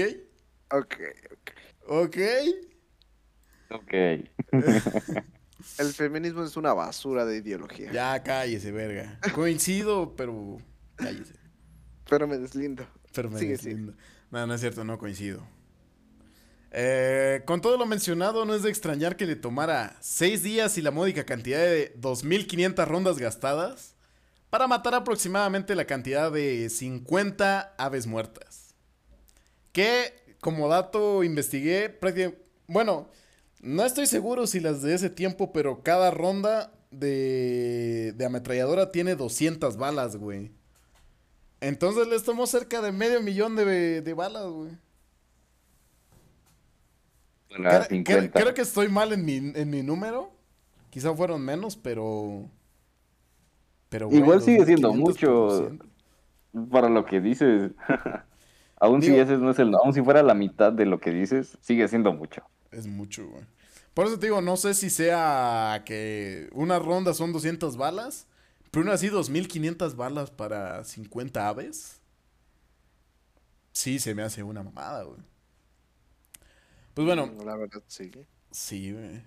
Ok. 0.71 0.95
¿Ok? 1.89 2.17
Ok. 3.71 3.93
El 5.79 5.93
feminismo 5.93 6.45
es 6.45 6.57
una 6.57 6.73
basura 6.75 7.25
de 7.25 7.39
ideología. 7.39 7.91
Ya, 7.91 8.23
cállese, 8.23 8.71
verga. 8.71 9.19
Coincido, 9.35 10.15
pero 10.15 10.59
cállese. 10.95 11.35
Pero 12.09 12.29
me 12.29 12.39
deslindo. 12.39 12.87
Pero 13.13 13.31
me 13.31 13.41
Sigue, 13.41 13.53
deslindo. 13.53 13.95
No, 14.31 14.47
no 14.47 14.55
es 14.55 14.61
cierto, 14.61 14.85
no 14.85 14.97
coincido. 14.97 15.45
Eh, 16.77 17.43
con 17.45 17.61
todo 17.61 17.77
lo 17.77 17.87
mencionado, 17.87 18.45
no 18.45 18.53
es 18.53 18.65
de 18.65 18.69
extrañar 18.69 19.17
que 19.17 19.27
le 19.27 19.37
tomara 19.37 19.97
seis 20.01 20.43
días 20.43 20.77
y 20.77 20.83
la 20.83 20.91
módica 20.91 21.25
cantidad 21.25 21.61
de 21.61 21.95
2.500 22.01 22.85
rondas 22.85 23.19
gastadas 23.19 23.95
para 24.51 24.67
matar 24.67 24.93
aproximadamente 24.97 25.77
la 25.77 25.85
cantidad 25.85 26.33
de 26.33 26.69
50 26.69 27.77
aves 27.79 28.09
muertas. 28.09 28.75
Que, 29.71 30.15
como 30.41 30.67
dato, 30.67 31.23
investigué. 31.23 31.97
Bueno, 32.67 33.09
no 33.61 33.85
estoy 33.85 34.07
seguro 34.07 34.49
si 34.49 34.59
las 34.59 34.83
de 34.83 34.95
ese 34.95 35.11
tiempo, 35.11 35.53
pero 35.53 35.85
cada 35.85 36.11
ronda 36.11 36.73
de, 36.91 38.15
de 38.17 38.25
ametralladora 38.25 38.91
tiene 38.91 39.15
200 39.15 39.77
balas, 39.77 40.17
güey. 40.17 40.51
Entonces 41.61 42.09
les 42.09 42.25
tomó 42.25 42.49
cerca 42.49 42.83
de 42.83 42.91
medio 42.91 43.23
millón 43.23 43.55
de, 43.55 44.03
de 44.03 44.15
balas, 44.15 44.47
güey. 44.47 44.73
Creo, 47.63 47.71
a 47.81 47.85
50. 47.85 48.31
creo- 48.31 48.43
creo 48.45 48.55
que 48.55 48.63
estoy 48.63 48.89
mal 48.89 49.13
en 49.13 49.25
mi, 49.25 49.37
en 49.37 49.71
mi 49.71 49.83
número. 49.83 50.31
Quizá 50.91 51.15
fueron 51.15 51.45
menos, 51.45 51.77
pero... 51.77 52.49
pero 53.89 54.09
Igual 54.13 54.43
sigue 54.43 54.65
siendo 54.65 54.89
2500 54.89 54.93
por 54.93 55.31
mucho 55.33 55.55
200. 55.55 56.71
para 56.71 56.89
lo 56.89 57.05
que 57.05 57.21
dices. 57.21 57.73
aún 58.81 59.03
si 59.03 59.17
ese 59.17 59.37
no 59.39 59.51
es 59.51 59.59
el, 59.59 59.75
aún 59.75 59.93
si 59.93 60.03
fuera 60.03 60.23
la 60.23 60.35
mitad 60.35 60.73
de 60.73 60.87
lo 60.87 61.01
que 61.01 61.11
dices, 61.11 61.59
sigue 61.61 61.89
siendo 61.89 62.13
mucho. 62.13 62.43
Es 62.71 62.87
mucho, 62.87 63.27
güey. 63.29 63.45
Por 63.95 64.07
eso 64.07 64.19
te 64.19 64.27
digo, 64.27 64.41
no 64.41 64.57
sé 64.57 64.75
si 64.75 64.91
sea 64.91 65.83
que 65.87 66.49
una 66.53 66.79
ronda 66.81 67.15
son 67.15 67.33
200 67.33 67.77
balas, 67.77 68.27
pero 68.71 68.85
aún 68.85 68.93
así 68.93 69.09
2500 69.09 69.97
balas 69.97 70.31
para 70.33 70.83
50 70.85 71.49
aves. 71.49 72.01
Sí, 73.73 73.99
se 73.99 74.15
me 74.15 74.23
hace 74.23 74.43
una 74.43 74.63
mamada, 74.63 75.03
güey. 75.05 75.19
Pues 76.95 77.07
bueno, 77.07 77.31
La 77.45 77.57
verdad, 77.57 77.83
sí. 77.87 78.11
Sí, 78.51 78.93
güey. 78.93 79.23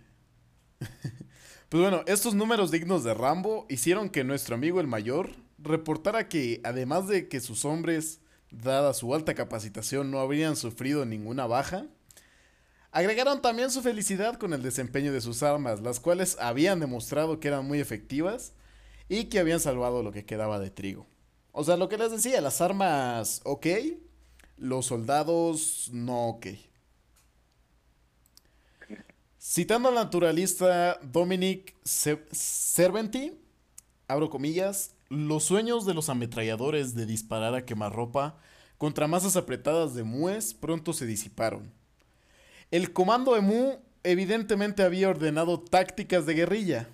Pues 1.69 1.81
bueno, 1.81 2.03
estos 2.07 2.33
números 2.33 2.71
dignos 2.71 3.03
de 3.03 3.13
Rambo 3.13 3.65
hicieron 3.67 4.09
que 4.09 4.23
nuestro 4.23 4.55
amigo 4.55 4.79
el 4.79 4.87
mayor 4.87 5.31
reportara 5.57 6.29
que, 6.29 6.61
además 6.63 7.09
de 7.09 7.27
que 7.27 7.41
sus 7.41 7.65
hombres, 7.65 8.21
dada 8.51 8.93
su 8.93 9.13
alta 9.13 9.35
capacitación, 9.35 10.09
no 10.09 10.19
habrían 10.19 10.55
sufrido 10.55 11.05
ninguna 11.05 11.45
baja, 11.45 11.85
agregaron 12.91 13.41
también 13.41 13.69
su 13.69 13.81
felicidad 13.81 14.37
con 14.37 14.53
el 14.53 14.63
desempeño 14.63 15.11
de 15.11 15.19
sus 15.19 15.43
armas, 15.43 15.81
las 15.81 15.99
cuales 15.99 16.37
habían 16.39 16.79
demostrado 16.79 17.41
que 17.41 17.49
eran 17.49 17.67
muy 17.67 17.79
efectivas 17.81 18.53
y 19.09 19.25
que 19.25 19.39
habían 19.39 19.59
salvado 19.59 20.03
lo 20.03 20.13
que 20.13 20.25
quedaba 20.25 20.59
de 20.59 20.71
trigo. 20.71 21.05
O 21.51 21.65
sea, 21.65 21.75
lo 21.75 21.89
que 21.89 21.97
les 21.97 22.11
decía, 22.11 22.39
las 22.39 22.61
armas 22.61 23.41
ok, 23.43 23.67
los 24.57 24.85
soldados 24.85 25.89
no 25.91 26.27
ok. 26.29 26.47
Citando 29.49 29.87
al 29.87 29.95
naturalista 29.95 30.99
Dominic 31.01 31.73
Ce- 31.85 32.25
Cerventi, 32.33 33.31
abro 34.09 34.29
comillas, 34.29 34.93
los 35.07 35.45
sueños 35.45 35.85
de 35.85 35.93
los 35.93 36.09
ametralladores 36.09 36.95
de 36.95 37.05
disparar 37.05 37.55
a 37.55 37.63
quemarropa 37.63 38.35
contra 38.77 39.07
masas 39.07 39.37
apretadas 39.37 39.95
de 39.95 40.03
mues 40.03 40.53
pronto 40.53 40.91
se 40.91 41.05
disiparon. 41.05 41.71
El 42.71 42.91
comando 42.91 43.35
de 43.35 43.39
Mu 43.39 43.75
evidentemente 44.03 44.83
había 44.83 45.07
ordenado 45.07 45.61
tácticas 45.61 46.25
de 46.25 46.33
guerrilla, 46.33 46.89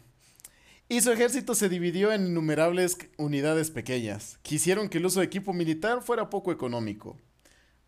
y 0.88 1.02
su 1.02 1.12
ejército 1.12 1.56
se 1.56 1.70
dividió 1.70 2.14
en 2.14 2.28
innumerables 2.28 3.00
unidades 3.18 3.72
pequeñas, 3.72 4.38
que 4.44 4.56
hicieron 4.56 4.90
que 4.90 5.00
el 5.00 5.08
uso 5.08 5.22
de 5.22 5.26
equipo 5.26 5.54
militar 5.54 6.04
fuera 6.04 6.30
poco 6.30 6.52
económico. 6.52 7.18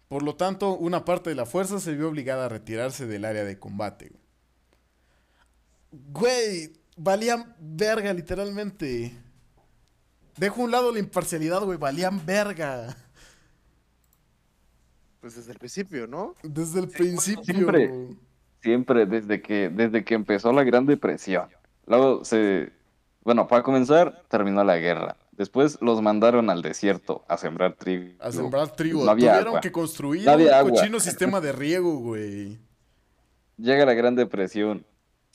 Por 0.08 0.24
lo 0.24 0.38
tanto, 0.38 0.76
una 0.76 1.06
parte 1.06 1.30
de 1.30 1.36
la 1.36 1.46
fuerza 1.46 1.80
se 1.80 1.94
vio 1.94 2.10
obligada 2.10 2.48
a 2.48 2.50
retirarse 2.50 3.06
del 3.06 3.26
área 3.26 3.44
de 3.44 3.60
combate. 3.60 4.25
Güey, 6.12 6.74
valían 6.98 7.56
verga, 7.60 8.14
literalmente. 8.14 9.14
Dejo 10.38 10.62
a 10.62 10.66
un 10.66 10.72
lado 10.72 10.92
la 10.92 11.00
imparcialidad, 11.00 11.62
güey, 11.64 11.78
valían 11.78 12.26
verga. 12.26 12.96
Pues 15.22 15.36
desde 15.36 15.54
el 15.54 15.58
principio, 15.60 16.08
¿no? 16.08 16.36
Desde 16.44 16.80
el 16.82 16.88
principio. 16.90 17.44
siempre. 17.44 17.92
Siempre, 18.62 19.06
desde 19.06 19.42
que, 19.42 19.70
desde 19.70 20.04
que 20.04 20.16
empezó 20.16 20.52
la 20.52 20.64
Gran 20.64 20.86
Depresión. 20.86 21.50
Luego 21.86 22.26
se, 22.26 22.72
bueno, 23.24 23.48
para 23.48 23.64
comenzar, 23.64 24.24
terminó 24.28 24.64
la 24.64 24.78
guerra. 24.78 25.18
Después 25.32 25.78
los 25.82 26.02
mandaron 26.02 26.50
al 26.50 26.62
desierto 26.62 27.24
a 27.28 27.38
sembrar 27.38 27.74
trigo. 27.74 28.14
A 28.20 28.32
sembrar 28.32 28.76
trigo. 28.76 29.04
No 29.06 29.12
había 29.12 29.32
Tuvieron 29.34 29.48
agua. 29.50 29.62
que 29.62 29.72
construir 29.72 30.26
No 30.26 30.32
había 30.32 30.48
un 30.48 30.54
agua. 30.54 30.72
cochino 30.72 31.00
sistema 31.00 31.42
de 31.42 31.52
riego, 31.52 31.98
güey. 31.98 32.58
Llega 33.58 33.86
la 33.86 33.94
Gran 33.94 34.16
Depresión, 34.16 34.86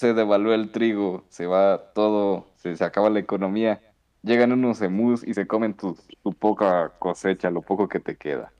se 0.00 0.14
devalúa 0.14 0.54
el 0.54 0.70
trigo, 0.72 1.24
se 1.28 1.44
va 1.46 1.92
todo, 1.94 2.46
se, 2.56 2.74
se 2.74 2.84
acaba 2.84 3.10
la 3.10 3.18
economía. 3.20 3.82
Llegan 4.22 4.50
unos 4.52 4.80
emus 4.80 5.22
y 5.26 5.34
se 5.34 5.46
comen 5.46 5.74
tu, 5.74 5.94
tu 6.22 6.32
poca 6.32 6.94
cosecha, 6.98 7.50
lo 7.50 7.60
poco 7.60 7.86
que 7.86 8.00
te 8.00 8.16
queda. 8.16 8.50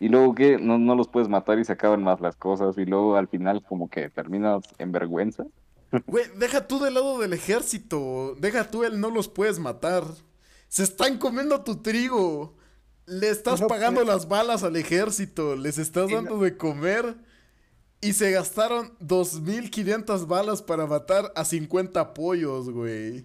Y 0.00 0.08
luego 0.10 0.34
que 0.34 0.58
no, 0.58 0.76
no 0.76 0.94
los 0.94 1.08
puedes 1.08 1.30
matar 1.30 1.58
y 1.58 1.64
se 1.64 1.72
acaban 1.72 2.02
más 2.02 2.20
las 2.20 2.36
cosas. 2.36 2.76
Y 2.76 2.84
luego 2.84 3.16
al 3.16 3.26
final 3.28 3.62
como 3.66 3.88
que 3.88 4.10
terminas 4.10 4.62
en 4.78 4.92
vergüenza. 4.92 5.44
Güey, 6.06 6.24
deja 6.38 6.66
tú 6.66 6.78
del 6.78 6.92
lado 6.92 7.18
del 7.18 7.32
ejército. 7.32 8.34
Deja 8.38 8.70
tú 8.70 8.84
el 8.84 9.00
no 9.00 9.08
los 9.10 9.28
puedes 9.28 9.58
matar. 9.58 10.04
Se 10.68 10.82
están 10.82 11.16
comiendo 11.16 11.62
tu 11.62 11.76
trigo. 11.76 12.54
Le 13.06 13.30
estás 13.30 13.62
No 13.62 13.66
pagando 13.66 14.02
puede- 14.02 14.12
las 14.14 14.28
balas 14.28 14.62
al 14.62 14.76
ejército. 14.76 15.56
Les 15.56 15.78
estás 15.78 16.10
Y 16.10 16.14
no- 16.14 16.22
dando 16.22 16.38
de 16.38 16.56
comer. 16.58 17.14
Y 18.02 18.12
se 18.14 18.32
gastaron 18.32 18.92
2.500 18.98 20.26
balas 20.26 20.60
para 20.60 20.86
matar 20.86 21.32
a 21.36 21.44
50 21.44 22.12
pollos, 22.14 22.68
güey. 22.68 23.24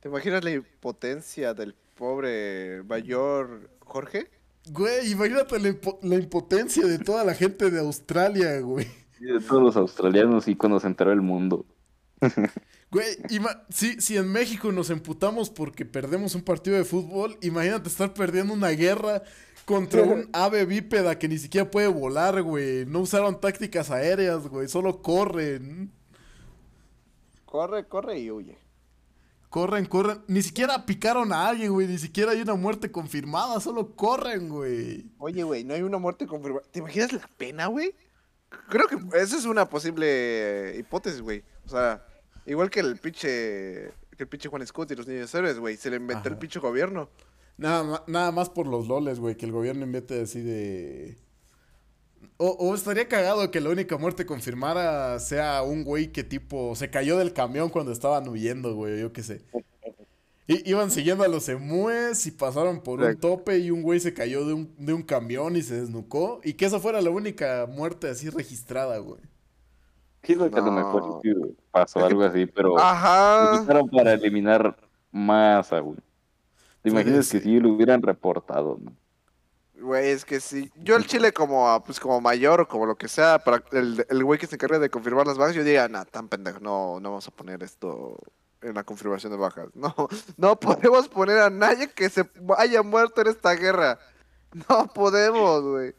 ¿Te 0.00 0.08
imaginas 0.08 0.44
la 0.44 0.52
impotencia 0.52 1.54
del 1.54 1.74
pobre 1.96 2.82
mayor 2.84 3.70
Jorge? 3.80 4.30
Güey, 4.70 5.10
imagínate 5.10 5.58
la, 5.58 5.68
impo- 5.70 5.98
la 6.02 6.14
impotencia 6.14 6.86
de 6.86 6.98
toda 6.98 7.24
la 7.24 7.34
gente 7.34 7.70
de 7.70 7.80
Australia, 7.80 8.60
güey. 8.60 8.86
Y 9.20 9.24
de 9.24 9.40
todos 9.40 9.62
los 9.62 9.76
australianos 9.76 10.46
y 10.48 10.54
cuando 10.54 10.78
se 10.78 10.86
enteró 10.86 11.12
el 11.12 11.20
mundo. 11.20 11.66
Güey, 12.90 13.06
si, 13.70 14.00
si 14.00 14.16
en 14.16 14.30
México 14.30 14.70
nos 14.70 14.88
emputamos 14.90 15.50
porque 15.50 15.84
perdemos 15.84 16.34
un 16.36 16.42
partido 16.42 16.76
de 16.76 16.84
fútbol, 16.84 17.36
imagínate 17.42 17.88
estar 17.88 18.14
perdiendo 18.14 18.54
una 18.54 18.70
guerra 18.70 19.22
contra 19.64 20.02
un 20.02 20.28
ave 20.32 20.64
bípeda 20.64 21.18
que 21.18 21.28
ni 21.28 21.38
siquiera 21.38 21.70
puede 21.70 21.88
volar, 21.88 22.42
güey. 22.42 22.86
No 22.86 23.00
usaron 23.00 23.40
tácticas 23.40 23.90
aéreas, 23.90 24.46
güey, 24.46 24.68
solo 24.68 25.02
corren. 25.02 25.90
Corre, 27.44 27.86
corre 27.86 28.18
y 28.18 28.30
huye. 28.30 28.58
Corren, 29.48 29.86
corren. 29.86 30.20
Ni 30.26 30.42
siquiera 30.42 30.84
picaron 30.84 31.32
a 31.32 31.46
alguien, 31.46 31.72
güey. 31.72 31.86
Ni 31.86 31.98
siquiera 31.98 32.32
hay 32.32 32.40
una 32.40 32.56
muerte 32.56 32.90
confirmada. 32.90 33.60
Solo 33.60 33.94
corren, 33.94 34.48
güey. 34.48 35.06
Oye, 35.18 35.44
güey, 35.44 35.62
no 35.62 35.74
hay 35.74 35.82
una 35.82 35.98
muerte 35.98 36.26
confirmada. 36.26 36.66
¿Te 36.72 36.80
imaginas 36.80 37.12
la 37.12 37.30
pena, 37.38 37.66
güey? 37.66 37.94
Creo 38.68 38.88
que 38.88 38.96
esa 39.16 39.36
es 39.36 39.44
una 39.44 39.68
posible 39.70 40.74
hipótesis, 40.76 41.20
güey. 41.20 41.44
O 41.66 41.68
sea, 41.68 42.04
igual 42.46 42.68
que 42.68 42.80
el 42.80 42.98
pinche. 42.98 43.92
Que 44.16 44.24
el 44.24 44.28
pinche 44.28 44.48
Juan 44.48 44.66
Scott 44.66 44.90
y 44.90 44.96
los 44.96 45.06
niños 45.06 45.32
héroes, 45.32 45.60
güey. 45.60 45.76
Se 45.76 45.88
le 45.88 45.98
inventó 45.98 46.28
el 46.28 46.36
pinche 46.36 46.58
gobierno. 46.58 47.08
Nada, 47.56 48.02
nada 48.06 48.32
más 48.32 48.50
por 48.50 48.66
los 48.66 48.88
loles, 48.88 49.20
güey. 49.20 49.36
Que 49.36 49.46
el 49.46 49.52
gobierno 49.52 49.84
invente 49.84 50.20
así 50.20 50.40
de. 50.40 51.16
O, 52.36 52.48
o 52.48 52.74
estaría 52.74 53.06
cagado 53.06 53.50
que 53.50 53.60
la 53.60 53.70
única 53.70 53.96
muerte 53.96 54.26
confirmada 54.26 55.18
sea 55.20 55.62
un 55.62 55.84
güey 55.84 56.10
que 56.10 56.24
tipo 56.24 56.74
se 56.74 56.90
cayó 56.90 57.16
del 57.16 57.32
camión 57.32 57.68
cuando 57.68 57.92
estaban 57.92 58.28
huyendo, 58.28 58.74
güey. 58.74 59.00
Yo 59.00 59.12
qué 59.12 59.22
sé. 59.22 59.42
I- 60.46 60.68
iban 60.68 60.90
siguiendo 60.90 61.22
a 61.24 61.28
los 61.28 61.48
emúes 61.48 62.26
y 62.26 62.30
pasaron 62.32 62.80
por 62.80 63.00
un 63.00 63.16
tope 63.18 63.58
y 63.58 63.70
un 63.70 63.82
güey 63.82 64.00
se 64.00 64.12
cayó 64.12 64.44
de 64.44 64.52
un, 64.52 64.74
de 64.78 64.92
un 64.92 65.02
camión 65.02 65.56
y 65.56 65.62
se 65.62 65.80
desnucó. 65.80 66.40
Y 66.42 66.54
que 66.54 66.66
esa 66.66 66.80
fuera 66.80 67.00
la 67.00 67.10
única 67.10 67.66
muerte 67.70 68.08
así 68.10 68.28
registrada, 68.30 68.98
güey. 68.98 69.20
Siento 70.24 70.50
que 70.50 70.58
a 70.58 70.62
lo 70.62 70.72
mejor 70.72 71.20
pasó 71.70 72.04
algo 72.04 72.22
así, 72.24 72.46
pero 72.46 72.70
lo 72.70 72.78
Ajá. 72.78 73.60
usaron 73.62 73.88
para 73.90 74.14
eliminar 74.14 74.76
masa, 75.12 75.78
güey. 75.80 75.98
¿Te 76.84 76.90
imaginas 76.90 77.26
que 77.30 77.38
ser. 77.38 77.42
si 77.42 77.58
lo 77.58 77.70
hubieran 77.70 78.02
reportado, 78.02 78.78
no? 78.80 78.92
Güey, 79.80 80.10
es 80.10 80.24
que 80.24 80.38
sí. 80.38 80.70
Yo 80.76 80.96
el 80.96 81.06
chile 81.06 81.32
como, 81.32 81.82
pues, 81.84 81.98
como 81.98 82.20
mayor 82.20 82.60
o 82.60 82.68
como 82.68 82.84
lo 82.84 82.96
que 82.96 83.08
sea, 83.08 83.38
para 83.38 83.64
el, 83.72 84.06
el 84.08 84.24
güey 84.24 84.38
que 84.38 84.46
se 84.46 84.54
encarga 84.54 84.78
de 84.78 84.90
confirmar 84.90 85.26
las 85.26 85.38
bajas, 85.38 85.54
yo 85.54 85.64
diría, 85.64 85.88
nah, 85.88 86.04
tan 86.04 86.28
pendejo, 86.28 86.60
no, 86.60 87.00
no 87.00 87.08
vamos 87.10 87.26
a 87.26 87.30
poner 87.30 87.62
esto 87.62 88.18
en 88.60 88.74
la 88.74 88.84
confirmación 88.84 89.32
de 89.32 89.38
bajas. 89.38 89.68
No, 89.74 89.94
no 90.36 90.60
podemos 90.60 91.08
poner 91.08 91.38
a 91.38 91.48
nadie 91.48 91.88
que 91.88 92.10
se 92.10 92.28
haya 92.58 92.82
muerto 92.82 93.22
en 93.22 93.28
esta 93.28 93.54
guerra. 93.54 93.98
No 94.68 94.86
podemos, 94.86 95.62
güey. 95.62 95.94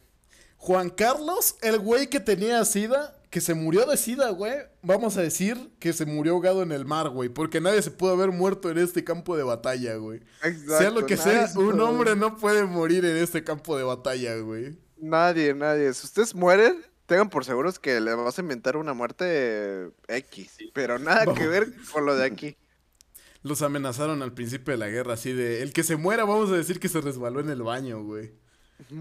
Juan 0.58 0.90
Carlos, 0.90 1.56
el 1.62 1.80
güey 1.80 2.08
que 2.08 2.20
tenía 2.20 2.64
sida, 2.64 3.16
que 3.36 3.42
se 3.42 3.54
murió 3.54 3.86
de 3.86 3.98
sida, 3.98 4.30
güey. 4.30 4.54
Vamos 4.82 5.18
a 5.18 5.22
decir 5.22 5.70
que 5.78 5.92
se 5.92 6.06
murió 6.06 6.32
ahogado 6.36 6.64
en 6.64 6.72
el 6.72 6.86
mar, 6.86 7.10
güey. 7.10 7.28
Porque 7.28 7.60
nadie 7.60 7.82
se 7.82 7.92
pudo 7.92 8.14
haber 8.14 8.32
muerto 8.32 8.70
en 8.70 8.78
este 8.78 9.04
campo 9.04 9.36
de 9.36 9.44
batalla, 9.44 9.98
güey. 9.98 10.22
sea 10.40 10.52
lo 10.90 11.02
Exacto, 11.02 11.06
que 11.06 11.18
sea, 11.18 11.48
se 11.50 11.60
un 11.60 11.78
hombre 11.82 12.16
no 12.16 12.38
puede 12.38 12.64
morir 12.64 13.04
en 13.04 13.18
este 13.18 13.44
campo 13.44 13.76
de 13.76 13.84
batalla, 13.84 14.38
güey. 14.38 14.78
Nadie, 14.96 15.54
nadie. 15.54 15.94
Si 15.94 16.06
ustedes 16.06 16.34
mueren, 16.34 16.82
tengan 17.08 17.30
por 17.30 17.44
seguros 17.44 17.78
que 17.78 18.00
le 18.00 18.16
vas 18.16 18.38
a 18.38 18.42
inventar 18.42 18.78
una 18.78 18.94
muerte 18.94 19.90
X. 20.08 20.56
Pero 20.74 20.98
nada 20.98 21.34
que 21.34 21.46
ver 21.46 21.74
con 21.92 22.06
lo 22.06 22.16
de 22.16 22.26
aquí. 22.28 22.56
Los 23.44 23.62
amenazaron 23.64 24.24
al 24.24 24.32
principio 24.34 24.72
de 24.72 24.78
la 24.78 24.88
guerra, 24.88 25.16
así 25.16 25.34
de, 25.34 25.62
el 25.62 25.74
que 25.74 25.84
se 25.84 25.98
muera, 25.98 26.24
vamos 26.24 26.52
a 26.52 26.56
decir 26.56 26.80
que 26.80 26.88
se 26.88 27.02
resbaló 27.02 27.42
en 27.42 27.50
el 27.50 27.64
baño, 27.64 28.02
güey. 28.02 28.32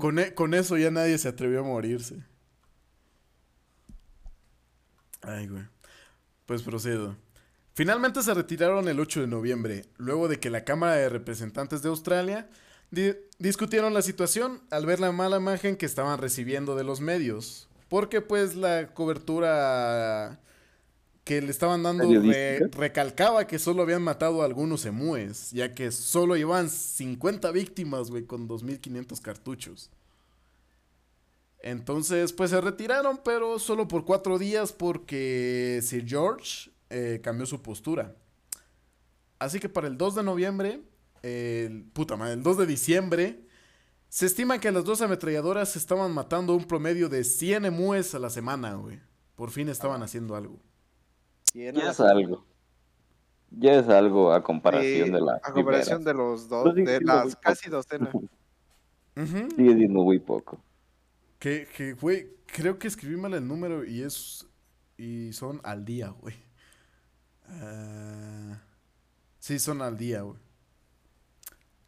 Con, 0.00 0.18
e- 0.18 0.34
con 0.34 0.54
eso 0.54 0.76
ya 0.76 0.90
nadie 0.90 1.18
se 1.18 1.28
atrevió 1.28 1.60
a 1.60 1.62
morirse. 1.62 2.16
Ay, 5.26 5.46
güey. 5.48 5.64
Pues 6.46 6.62
procedo. 6.62 7.16
Finalmente 7.74 8.22
se 8.22 8.32
retiraron 8.34 8.88
el 8.88 9.00
8 9.00 9.22
de 9.22 9.26
noviembre, 9.26 9.84
luego 9.96 10.28
de 10.28 10.38
que 10.38 10.50
la 10.50 10.64
Cámara 10.64 10.94
de 10.94 11.08
Representantes 11.08 11.82
de 11.82 11.88
Australia 11.88 12.48
di- 12.90 13.14
discutieron 13.38 13.94
la 13.94 14.02
situación 14.02 14.62
al 14.70 14.86
ver 14.86 15.00
la 15.00 15.10
mala 15.10 15.38
imagen 15.38 15.76
que 15.76 15.86
estaban 15.86 16.18
recibiendo 16.18 16.76
de 16.76 16.84
los 16.84 17.00
medios. 17.00 17.68
Porque 17.88 18.20
pues 18.20 18.54
la 18.54 18.88
cobertura 18.94 20.40
que 21.24 21.40
le 21.40 21.50
estaban 21.50 21.82
dando 21.82 22.04
recalcaba 22.72 23.46
que 23.46 23.58
solo 23.58 23.82
habían 23.82 24.02
matado 24.02 24.42
a 24.42 24.44
algunos 24.44 24.84
emúes, 24.84 25.50
ya 25.52 25.74
que 25.74 25.90
solo 25.90 26.36
llevaban 26.36 26.68
50 26.68 27.50
víctimas, 27.50 28.10
güey, 28.10 28.24
con 28.24 28.46
2.500 28.46 29.20
cartuchos. 29.20 29.90
Entonces, 31.64 32.34
pues 32.34 32.50
se 32.50 32.60
retiraron, 32.60 33.20
pero 33.24 33.58
solo 33.58 33.88
por 33.88 34.04
cuatro 34.04 34.38
días 34.38 34.70
porque 34.70 35.80
Sir 35.82 36.04
George 36.06 36.70
eh, 36.90 37.20
cambió 37.24 37.46
su 37.46 37.62
postura. 37.62 38.14
Así 39.38 39.58
que 39.60 39.70
para 39.70 39.86
el 39.88 39.96
2 39.96 40.16
de 40.16 40.22
noviembre, 40.24 40.82
el, 41.22 41.84
puta 41.94 42.16
madre, 42.16 42.34
el 42.34 42.42
2 42.42 42.58
de 42.58 42.66
diciembre, 42.66 43.46
se 44.10 44.26
estima 44.26 44.58
que 44.60 44.70
las 44.72 44.84
dos 44.84 45.00
ametralladoras 45.00 45.74
estaban 45.76 46.12
matando 46.12 46.54
un 46.54 46.64
promedio 46.66 47.08
de 47.08 47.24
100 47.24 47.64
emúes 47.64 48.14
a 48.14 48.18
la 48.18 48.28
semana, 48.28 48.74
güey. 48.74 49.00
Por 49.34 49.50
fin 49.50 49.70
estaban 49.70 50.02
haciendo 50.02 50.36
algo. 50.36 50.60
Ya 51.54 51.70
es 51.70 51.98
algo. 51.98 52.44
Ya 53.52 53.72
es 53.76 53.88
algo 53.88 54.34
a 54.34 54.42
comparación 54.42 55.06
Sí, 55.06 55.12
de 55.12 55.20
la 55.22 55.40
A 55.42 55.50
comparación 55.50 56.04
de 56.04 56.12
los 56.12 56.46
dos, 56.46 56.74
de 56.74 57.00
las 57.00 57.36
casi 57.36 57.70
poco. 57.70 57.76
docenas. 57.76 58.14
Ujú. 58.14 59.48
Sigue 59.56 59.76
siendo 59.76 60.02
muy 60.02 60.18
poco. 60.18 60.60
Que, 61.44 61.68
que, 61.76 61.92
güey, 61.92 62.26
creo 62.46 62.78
que 62.78 62.88
escribí 62.88 63.18
mal 63.18 63.34
el 63.34 63.46
número 63.46 63.84
y 63.84 64.00
es. 64.00 64.46
Y 64.96 65.30
son 65.34 65.60
al 65.62 65.84
día, 65.84 66.08
güey. 66.08 66.34
Ah, 67.46 68.62
sí, 69.40 69.58
son 69.58 69.82
al 69.82 69.98
día, 69.98 70.22
güey. 70.22 70.38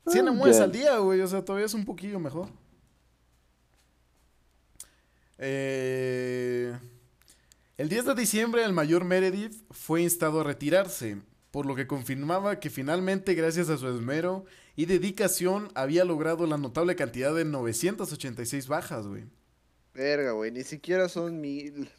100 0.09 0.29
Ah, 0.29 0.33
ya. 0.59 0.65
al 0.65 0.73
día, 0.73 0.99
güey. 0.99 1.23
O 1.23 1.27
sea, 1.27 1.43
todavía 1.43 1.65
es 1.65 1.73
un 1.73 1.87
poquillo 1.87 2.21
mejor. 2.21 2.51
Eh, 5.39 6.79
el 7.79 7.89
10 7.89 8.05
de 8.05 8.15
diciembre, 8.15 8.63
el 8.63 8.75
mayor 8.75 9.05
Meredith 9.05 9.55
fue 9.71 10.03
instado 10.03 10.43
a 10.43 10.45
retirarse, 10.45 11.23
por 11.51 11.65
lo 11.65 11.75
que 11.75 11.87
confirmaba 11.87 12.61
que 12.61 12.69
finalmente, 12.69 13.33
gracias 13.33 13.71
a 13.71 13.79
su 13.79 13.89
esmero 13.89 14.45
y 14.77 14.85
dedicación, 14.85 15.71
había 15.75 16.05
logrado 16.05 16.47
la 16.47 16.59
notable 16.59 16.95
cantidad 16.95 17.35
de 17.35 17.47
986 17.47 18.69
bajas, 18.69 19.07
güey. 19.07 19.25
Verga, 19.97 20.33
güey, 20.33 20.51
ni 20.51 20.63
siquiera 20.63 21.09
son 21.09 21.41
mil. 21.41 21.91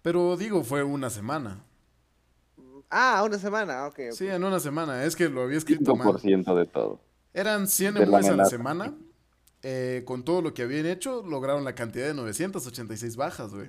Pero 0.00 0.36
digo, 0.36 0.64
fue 0.64 0.82
una 0.82 1.10
semana. 1.10 1.62
Ah, 2.88 3.22
una 3.24 3.38
semana, 3.38 3.86
ok. 3.86 3.98
ok. 4.10 4.16
Sí, 4.16 4.26
en 4.26 4.42
una 4.42 4.58
semana. 4.60 5.04
Es 5.04 5.14
que 5.14 5.28
lo 5.28 5.42
había 5.42 5.58
escrito 5.58 5.94
mal. 5.94 6.14
5% 6.14 6.54
de 6.56 6.66
todo. 6.66 7.00
Eran 7.34 7.68
100 7.68 7.94
de 7.94 8.06
la 8.06 8.18
a 8.18 8.32
la 8.32 8.44
semana. 8.46 8.94
Eh, 9.62 10.04
con 10.06 10.24
todo 10.24 10.40
lo 10.40 10.54
que 10.54 10.62
habían 10.62 10.86
hecho, 10.86 11.22
lograron 11.22 11.64
la 11.64 11.74
cantidad 11.74 12.06
de 12.06 12.14
986 12.14 13.16
bajas, 13.16 13.52
güey. 13.52 13.68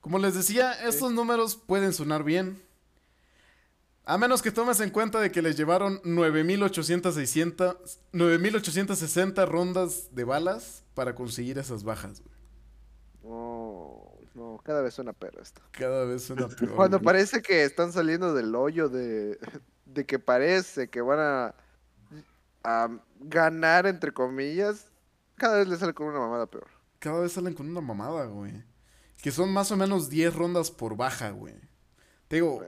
Como 0.00 0.18
les 0.18 0.34
decía, 0.34 0.72
estos 0.86 1.12
números 1.12 1.56
pueden 1.56 1.92
sonar 1.92 2.22
bien. 2.22 2.62
A 4.06 4.18
menos 4.18 4.42
que 4.42 4.50
tomes 4.52 4.80
en 4.80 4.90
cuenta 4.90 5.18
de 5.20 5.32
que 5.32 5.40
les 5.40 5.56
llevaron 5.56 6.00
9.860 6.02 7.76
9.860 8.12 9.48
rondas 9.48 10.14
de 10.14 10.24
balas 10.24 10.84
para 10.94 11.14
conseguir 11.14 11.58
esas 11.58 11.84
bajas, 11.84 12.20
güey. 12.20 12.34
No, 13.22 14.12
no, 14.34 14.60
cada 14.62 14.82
vez 14.82 14.92
suena 14.94 15.12
perro 15.14 15.40
esto. 15.40 15.62
Cada 15.70 16.04
vez 16.04 16.24
suena 16.24 16.48
peor. 16.60 16.74
Cuando 16.74 16.98
güey. 16.98 17.04
parece 17.04 17.40
que 17.40 17.64
están 17.64 17.92
saliendo 17.92 18.34
del 18.34 18.54
hoyo 18.54 18.90
de, 18.90 19.38
de 19.86 20.04
que 20.04 20.18
parece 20.18 20.88
que 20.88 21.00
van 21.00 21.20
a, 21.20 21.54
a 22.62 22.88
ganar, 23.20 23.86
entre 23.86 24.12
comillas, 24.12 24.92
cada 25.36 25.58
vez 25.58 25.68
le 25.68 25.76
sale 25.76 25.94
con 25.94 26.08
una 26.08 26.18
mamada 26.18 26.46
peor. 26.46 26.68
Cada 26.98 27.20
vez 27.20 27.32
salen 27.32 27.54
con 27.54 27.68
una 27.68 27.80
mamada, 27.80 28.26
güey. 28.26 28.62
Que 29.22 29.30
son 29.30 29.50
más 29.50 29.70
o 29.72 29.76
menos 29.76 30.10
10 30.10 30.34
rondas 30.34 30.70
por 30.70 30.96
baja, 30.96 31.30
güey. 31.30 31.54
Te 32.28 32.36
digo, 32.36 32.62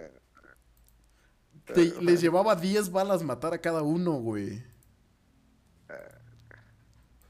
te- 1.74 2.00
les 2.02 2.20
llevaba 2.20 2.54
10 2.56 2.90
balas 2.90 3.22
matar 3.22 3.52
a 3.54 3.58
cada 3.60 3.82
uno, 3.82 4.12
güey. 4.12 4.62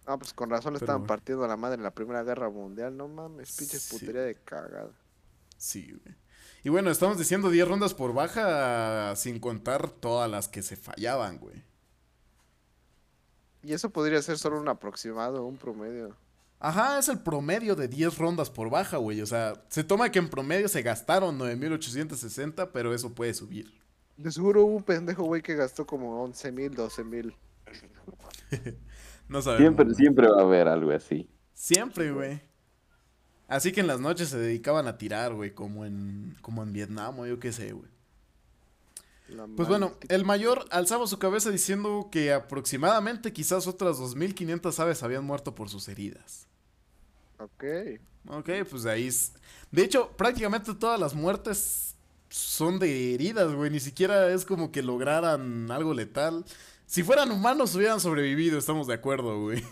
No, 0.06 0.18
pues 0.18 0.32
con 0.32 0.50
razón 0.50 0.72
le 0.74 0.78
Pero 0.78 0.86
estaban 0.92 1.06
partiendo 1.06 1.46
la 1.48 1.56
madre 1.56 1.76
en 1.76 1.82
la 1.82 1.90
Primera 1.92 2.22
Guerra 2.22 2.48
Mundial. 2.48 2.96
No 2.96 3.08
mames, 3.08 3.56
pinches 3.56 3.82
Sí. 3.82 3.98
putería 3.98 4.22
de 4.22 4.36
cagada. 4.36 4.92
Sí, 5.56 5.90
güey. 5.90 6.14
Y 6.62 6.68
bueno, 6.68 6.90
estamos 6.90 7.18
diciendo 7.18 7.50
10 7.50 7.66
rondas 7.66 7.92
por 7.94 8.12
baja 8.12 9.14
sin 9.16 9.40
contar 9.40 9.90
todas 9.90 10.30
las 10.30 10.46
que 10.48 10.62
se 10.62 10.76
fallaban, 10.76 11.38
güey. 11.38 11.64
Y 13.62 13.72
eso 13.72 13.90
podría 13.90 14.22
ser 14.22 14.38
solo 14.38 14.60
un 14.60 14.68
aproximado, 14.68 15.44
un 15.44 15.56
promedio. 15.56 16.16
Ajá, 16.60 16.98
es 17.00 17.08
el 17.08 17.18
promedio 17.20 17.74
de 17.74 17.88
10 17.88 18.16
rondas 18.16 18.48
por 18.48 18.70
baja, 18.70 18.98
güey. 18.98 19.20
O 19.22 19.26
sea, 19.26 19.64
se 19.68 19.82
toma 19.82 20.10
que 20.12 20.20
en 20.20 20.28
promedio 20.30 20.68
se 20.68 20.82
gastaron 20.82 21.36
9.860, 21.36 22.70
pero 22.72 22.94
eso 22.94 23.12
puede 23.12 23.34
subir. 23.34 23.72
De 24.16 24.32
seguro 24.32 24.64
hubo 24.64 24.76
un 24.76 24.82
pendejo, 24.82 25.24
güey, 25.24 25.42
que 25.42 25.54
gastó 25.54 25.86
como 25.86 26.22
11 26.22 26.52
mil, 26.52 26.74
12 26.74 27.04
mil. 27.04 27.34
No 29.28 29.42
sabemos. 29.42 29.62
Siempre, 29.62 29.94
siempre 29.94 30.28
va 30.28 30.38
a 30.38 30.44
haber 30.44 30.68
algo 30.68 30.92
así. 30.92 31.28
Siempre, 31.52 32.12
güey. 32.12 32.40
Así 33.48 33.72
que 33.72 33.80
en 33.80 33.88
las 33.88 33.98
noches 33.98 34.28
se 34.28 34.38
dedicaban 34.38 34.86
a 34.86 34.98
tirar, 34.98 35.34
güey, 35.34 35.52
como 35.52 35.84
en, 35.84 36.36
como 36.42 36.62
en 36.62 36.72
Vietnam 36.72 37.18
o 37.18 37.26
yo 37.26 37.40
qué 37.40 37.52
sé, 37.52 37.72
güey. 37.72 37.90
Pues 39.56 39.68
bueno, 39.68 39.94
el 40.08 40.24
mayor 40.24 40.64
alzaba 40.70 41.08
su 41.08 41.18
cabeza 41.18 41.50
diciendo 41.50 42.08
que 42.12 42.32
aproximadamente 42.32 43.32
quizás 43.32 43.66
otras 43.66 43.98
2.500 43.98 44.78
aves 44.78 45.02
habían 45.02 45.24
muerto 45.24 45.56
por 45.56 45.68
sus 45.68 45.88
heridas. 45.88 46.46
Ok. 47.40 47.64
Ok, 48.28 48.50
pues 48.70 48.84
de 48.84 48.90
ahí... 48.92 49.06
es- 49.08 49.32
De 49.72 49.82
hecho, 49.82 50.12
prácticamente 50.16 50.72
todas 50.74 50.98
las 51.00 51.14
muertes 51.14 51.85
son 52.28 52.78
de 52.78 53.14
heridas, 53.14 53.52
güey. 53.52 53.70
Ni 53.70 53.80
siquiera 53.80 54.32
es 54.32 54.44
como 54.44 54.72
que 54.72 54.82
lograran 54.82 55.70
algo 55.70 55.94
letal. 55.94 56.44
Si 56.86 57.02
fueran 57.02 57.30
humanos 57.30 57.74
hubieran 57.74 58.00
sobrevivido, 58.00 58.58
estamos 58.58 58.86
de 58.86 58.94
acuerdo, 58.94 59.40
güey. 59.40 59.62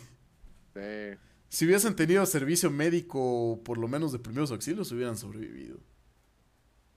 Sí. 0.75 1.19
Si 1.49 1.67
hubiesen 1.67 1.95
tenido 1.95 2.27
servicio 2.27 2.71
médico, 2.71 3.61
por 3.65 3.79
lo 3.79 3.87
menos 3.87 4.11
de 4.11 4.19
primeros 4.19 4.51
auxilios, 4.51 4.91
hubieran 4.91 5.17
sobrevivido. 5.17 5.79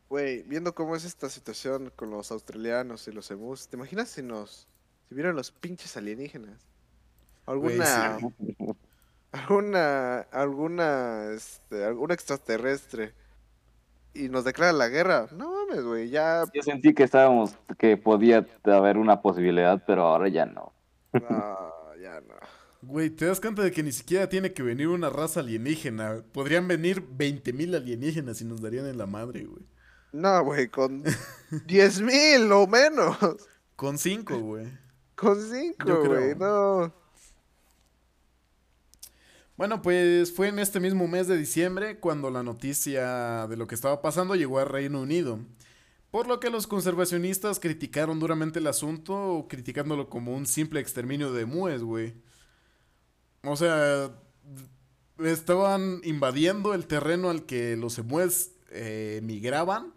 Güey, 0.09 0.41
viendo 0.43 0.73
cómo 0.73 0.95
es 0.95 1.03
esta 1.03 1.29
situación 1.29 1.91
con 1.95 2.09
los 2.09 2.31
australianos 2.31 3.07
y 3.07 3.11
los 3.11 3.29
emus, 3.29 3.67
¿te 3.67 3.75
imaginas 3.75 4.09
si 4.09 4.23
nos... 4.23 4.67
si 5.07 5.15
vieran 5.15 5.35
los 5.35 5.51
pinches 5.51 5.95
alienígenas? 5.97 6.59
Alguna... 7.45 8.17
sí. 8.17 8.27
alguna... 9.31 10.21
alguna... 10.31 11.31
este... 11.35 11.83
algún 11.83 12.11
extraterrestre 12.11 13.13
y 14.13 14.29
nos 14.29 14.43
declara 14.43 14.73
la 14.73 14.87
guerra. 14.89 15.27
No 15.31 15.51
mames, 15.51 15.83
güey, 15.83 16.09
ya... 16.09 16.43
Yo 16.53 16.61
sentí 16.63 16.93
que 16.93 17.03
estábamos, 17.03 17.55
que 17.77 17.97
podía 17.97 18.45
haber 18.63 18.97
una 18.97 19.21
posibilidad, 19.21 19.83
pero 19.85 20.03
ahora 20.03 20.27
ya 20.29 20.45
no. 20.45 20.73
No, 21.13 21.21
ya 22.01 22.21
no. 22.21 22.35
Güey, 22.81 23.09
te 23.09 23.25
das 23.25 23.39
cuenta 23.41 23.63
de 23.63 23.71
que 23.71 23.83
ni 23.83 23.91
siquiera 23.91 24.29
tiene 24.29 24.53
que 24.53 24.63
venir 24.63 24.87
una 24.87 25.09
raza 25.09 25.39
alienígena. 25.41 26.23
Podrían 26.31 26.67
venir 26.67 27.01
20.000 27.17 27.75
alienígenas 27.75 28.41
y 28.41 28.45
nos 28.45 28.61
darían 28.61 28.85
en 28.87 28.97
la 28.97 29.05
madre, 29.07 29.45
güey. 29.45 29.65
No, 30.13 30.43
güey, 30.43 30.69
con 30.69 31.03
10 31.65 32.01
mil 32.01 32.51
o 32.51 32.65
menos. 32.67 33.17
Con 33.75 33.97
5, 33.97 34.39
güey. 34.39 34.67
Con 35.15 35.35
Yo 35.37 35.55
5, 35.55 35.75
creo. 35.85 36.05
güey, 36.05 36.35
no. 36.35 36.93
Bueno, 39.57 39.81
pues 39.81 40.31
fue 40.31 40.49
en 40.49 40.59
este 40.59 40.79
mismo 40.79 41.07
mes 41.07 41.27
de 41.27 41.35
diciembre 41.35 41.99
cuando 41.99 42.29
la 42.29 42.43
noticia 42.43 43.47
de 43.47 43.57
lo 43.57 43.65
que 43.65 43.73
estaba 43.73 44.03
pasando 44.03 44.35
llegó 44.35 44.59
al 44.59 44.69
Reino 44.69 45.01
Unido. 45.01 45.39
Por 46.11 46.27
lo 46.27 46.39
que 46.39 46.51
los 46.51 46.67
conservacionistas 46.67 47.59
criticaron 47.59 48.19
duramente 48.19 48.59
el 48.59 48.67
asunto, 48.67 49.47
criticándolo 49.49 50.09
como 50.09 50.35
un 50.35 50.45
simple 50.45 50.79
exterminio 50.79 51.33
de 51.33 51.45
mues, 51.47 51.81
güey. 51.81 52.13
O 53.43 53.55
sea, 53.57 54.11
estaban 55.23 56.01
invadiendo 56.03 56.75
el 56.75 56.85
terreno 56.85 57.31
al 57.31 57.47
que 57.47 57.75
los 57.77 57.97
emues 57.97 58.51
eh, 58.69 59.21
migraban. 59.23 59.91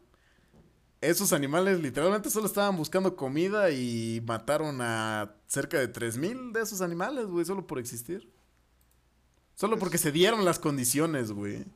Esos 1.03 1.35
animales 1.35 1.81
literalmente 1.81 2.31
solo 2.31 2.47
estaban 2.47 2.77
buscando 2.79 3.15
comida 3.15 3.71
y 3.71 4.23
mataron 4.27 4.81
a 4.81 5.35
cerca 5.49 5.79
de 5.79 5.89
3000 5.89 6.55
de 6.55 6.63
esos 6.63 6.81
animales, 6.81 7.27
güey, 7.27 7.45
solo 7.45 7.67
por 7.67 7.79
existir. 7.79 8.30
Solo 9.61 9.79
porque 9.79 9.99
se 9.99 10.11
dieron 10.11 10.47
las 10.47 10.59
condiciones, 10.59 11.33
güey. 11.33 11.67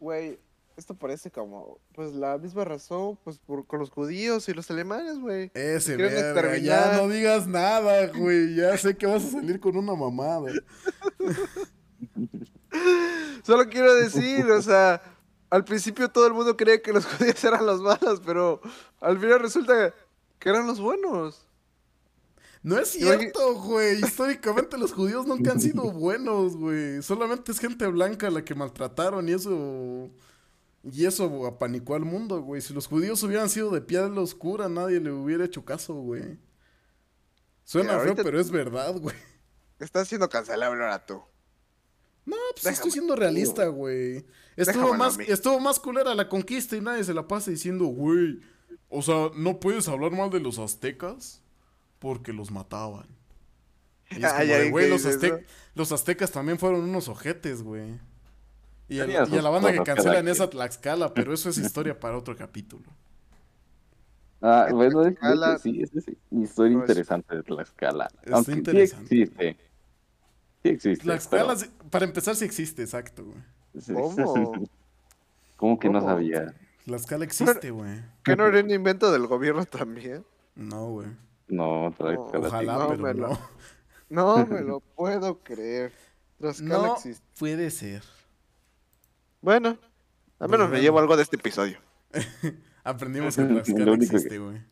Güey, 0.00 0.38
esto 0.76 0.92
parece 0.92 1.30
como, 1.30 1.78
pues 1.94 2.12
la 2.12 2.36
misma 2.36 2.66
razón, 2.66 3.18
pues 3.24 3.38
por, 3.38 3.66
con 3.66 3.80
los 3.80 3.88
judíos 3.88 4.46
y 4.50 4.52
los 4.52 4.70
alemanes, 4.70 5.18
güey. 5.18 5.50
Ese, 5.54 5.96
verga, 5.96 6.58
ya 6.58 6.98
no 6.98 7.08
digas 7.08 7.46
nada, 7.46 8.08
güey. 8.08 8.54
Ya 8.54 8.76
sé 8.76 8.98
que 8.98 9.06
vas 9.06 9.24
a 9.24 9.30
salir 9.30 9.58
con 9.60 9.78
una 9.78 9.94
mamada. 9.94 10.52
Solo 13.44 13.66
quiero 13.70 13.94
decir, 13.94 14.44
o 14.50 14.60
sea, 14.60 15.00
al 15.48 15.64
principio 15.64 16.10
todo 16.10 16.26
el 16.26 16.34
mundo 16.34 16.54
creía 16.54 16.82
que 16.82 16.92
los 16.92 17.06
judíos 17.06 17.42
eran 17.42 17.64
los 17.64 17.80
malos, 17.80 18.20
pero 18.26 18.60
al 19.00 19.18
final 19.18 19.40
resulta 19.40 19.94
que 20.38 20.48
eran 20.50 20.66
los 20.66 20.78
buenos. 20.78 21.46
No 22.62 22.78
es 22.78 22.88
cierto, 22.88 23.54
güey. 23.54 24.00
Históricamente 24.02 24.76
los 24.76 24.92
judíos 24.92 25.26
nunca 25.26 25.52
han 25.52 25.60
sido 25.60 25.82
buenos, 25.92 26.56
güey. 26.56 27.02
Solamente 27.02 27.52
es 27.52 27.58
gente 27.58 27.86
blanca 27.86 28.30
la 28.30 28.44
que 28.44 28.54
maltrataron 28.54 29.28
y 29.28 29.32
eso... 29.32 30.10
Y 30.82 31.04
eso 31.04 31.46
apanicó 31.46 31.94
al 31.94 32.06
mundo, 32.06 32.40
güey. 32.40 32.62
Si 32.62 32.72
los 32.72 32.86
judíos 32.86 33.22
hubieran 33.22 33.50
sido 33.50 33.70
de 33.70 33.82
piel 33.82 34.16
oscura, 34.16 34.68
nadie 34.70 34.98
le 34.98 35.12
hubiera 35.12 35.44
hecho 35.44 35.62
caso, 35.64 35.92
güey. 35.94 36.38
Suena 37.64 37.98
feo, 38.00 38.14
pero 38.16 38.40
es 38.40 38.50
verdad, 38.50 38.96
güey. 38.98 39.14
Estás 39.78 40.08
siendo 40.08 40.28
cancelable 40.30 40.82
ahora 40.82 41.04
tú. 41.04 41.20
No, 42.24 42.36
pues 42.54 42.64
Déjame- 42.64 42.72
estoy 42.72 42.90
siendo 42.92 43.14
realista, 43.14 43.66
güey. 43.66 44.24
Estuvo 44.56 44.94
más, 44.94 45.18
estuvo 45.18 45.60
más 45.60 45.78
culera 45.80 46.14
la 46.14 46.28
conquista 46.28 46.76
y 46.76 46.80
nadie 46.80 47.04
se 47.04 47.14
la 47.14 47.28
pasa 47.28 47.50
diciendo, 47.50 47.84
güey, 47.86 48.40
o 48.88 49.02
sea, 49.02 49.30
no 49.36 49.60
puedes 49.60 49.86
hablar 49.88 50.12
mal 50.12 50.30
de 50.30 50.40
los 50.40 50.58
aztecas 50.58 51.42
porque 52.00 52.32
los 52.32 52.50
mataban. 52.50 53.06
Y 54.10 54.16
es 54.16 54.24
Ah, 54.24 54.38
como 54.40 54.52
de, 54.52 54.70
güey, 54.72 54.90
los, 55.76 55.92
aztecas 55.92 56.32
también 56.32 56.58
fueron 56.58 56.80
unos 56.82 57.08
ojetes, 57.08 57.62
güey. 57.62 57.96
Y, 58.88 58.98
a- 58.98 59.06
y 59.06 59.40
la 59.40 59.50
banda 59.50 59.70
que 59.72 59.84
cancelan 59.84 60.26
es 60.26 60.40
a 60.40 60.50
Tlaxcala, 60.50 61.14
pero 61.14 61.32
eso 61.32 61.48
es 61.48 61.58
historia 61.58 62.00
para 62.00 62.16
otro 62.18 62.34
capítulo. 62.36 62.90
Ah, 64.42 64.66
En 64.68 64.74
bueno, 64.76 65.02
es, 65.06 65.14
Tlaxcala- 65.16 65.54
es- 65.56 65.62
sí, 65.62 65.82
es, 65.82 65.94
es 65.94 66.06
historia 66.32 66.76
No, 66.76 66.82
es- 66.84 66.88
interesante 66.90 67.36
de 67.36 67.42
Tlaxcala. 67.44 68.10
Aunque 68.32 68.52
interesante. 68.52 69.08
sí 69.08 69.22
existe. 69.22 69.56
Sí 70.64 70.68
existe. 70.70 71.04
Tlaxcala, 71.04 71.54
pero- 71.54 71.58
sí- 71.60 71.70
para 71.90 72.04
empezar, 72.04 72.34
sí 72.34 72.44
existe, 72.44 72.82
exacto, 72.82 73.24
güey. 73.24 73.94
¿Cómo? 73.94 74.52
¿Cómo 75.56 75.78
que 75.78 75.88
no 75.88 76.00
sabía? 76.00 76.52
Tlaxcala 76.84 77.24
existe, 77.26 77.70
güey. 77.70 78.00
¿Que 78.24 78.34
no 78.34 78.46
era 78.46 78.58
un 78.60 78.70
invento 78.72 79.12
del 79.12 79.28
gobierno 79.28 79.64
también? 79.66 80.24
No, 80.56 80.86
güey. 80.90 81.06
No, 81.50 81.94
Tlaxcala 81.96 82.48
sí. 82.48 82.54
Ojalá, 82.56 82.72
No, 82.74 82.88
pero 82.88 83.02
me 83.02 83.14
lo- 83.14 83.28
no. 83.28 83.38
No 84.08 84.46
me 84.46 84.60
lo 84.62 84.80
puedo 84.80 85.38
creer. 85.42 85.92
Tlaxcala 86.38 86.86
No 86.86 86.94
existe. 86.94 87.24
puede 87.38 87.70
ser. 87.70 88.02
Bueno, 89.42 89.78
al 90.38 90.48
menos 90.48 90.68
me 90.70 90.80
llevo 90.80 90.98
algo 90.98 91.16
de 91.16 91.22
este 91.22 91.36
episodio. 91.36 91.78
Aprendimos 92.84 93.36
que 93.36 93.42
Tlaxcala 93.44 93.94
existe, 93.94 94.38
güey. 94.38 94.62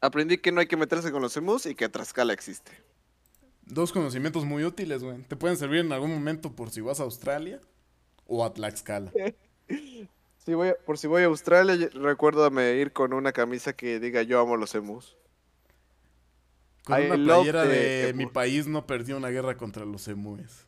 Aprendí 0.00 0.38
que 0.38 0.52
no 0.52 0.60
hay 0.60 0.66
que 0.66 0.76
meterse 0.76 1.10
con 1.10 1.22
los 1.22 1.36
emus 1.36 1.66
y 1.66 1.74
que 1.74 1.88
Tlaxcala 1.88 2.32
existe. 2.32 2.72
Dos 3.66 3.92
conocimientos 3.92 4.44
muy 4.44 4.64
útiles, 4.64 5.02
güey. 5.02 5.22
Te 5.24 5.36
pueden 5.36 5.56
servir 5.56 5.80
en 5.80 5.92
algún 5.92 6.10
momento 6.12 6.54
por 6.54 6.70
si 6.70 6.80
vas 6.80 7.00
a 7.00 7.02
Australia 7.02 7.60
o 8.26 8.44
a 8.44 8.52
Tlaxcala. 8.54 9.12
Si 10.48 10.54
voy 10.54 10.68
a- 10.68 10.76
por 10.86 10.96
si 10.96 11.06
voy 11.06 11.24
a 11.24 11.26
Australia, 11.26 11.90
recuérdame 11.92 12.72
ir 12.76 12.94
con 12.94 13.12
una 13.12 13.32
camisa 13.32 13.74
que 13.74 14.00
diga 14.00 14.22
yo 14.22 14.40
amo 14.40 14.56
los 14.56 14.74
emus. 14.74 15.14
Con 16.86 17.02
I 17.02 17.04
una 17.04 17.16
playera 17.16 17.64
de 17.64 18.08
emu. 18.08 18.16
mi 18.16 18.26
país 18.26 18.66
no 18.66 18.86
perdió 18.86 19.18
una 19.18 19.28
guerra 19.28 19.58
contra 19.58 19.84
los 19.84 20.08
emúes. 20.08 20.64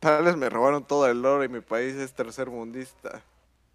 Tal 0.00 0.24
vez 0.24 0.36
me 0.36 0.48
robaron 0.50 0.84
todo 0.84 1.06
el 1.06 1.24
oro 1.24 1.44
y 1.44 1.48
mi 1.48 1.60
país 1.60 1.94
es 1.94 2.12
tercermundista. 2.14 3.22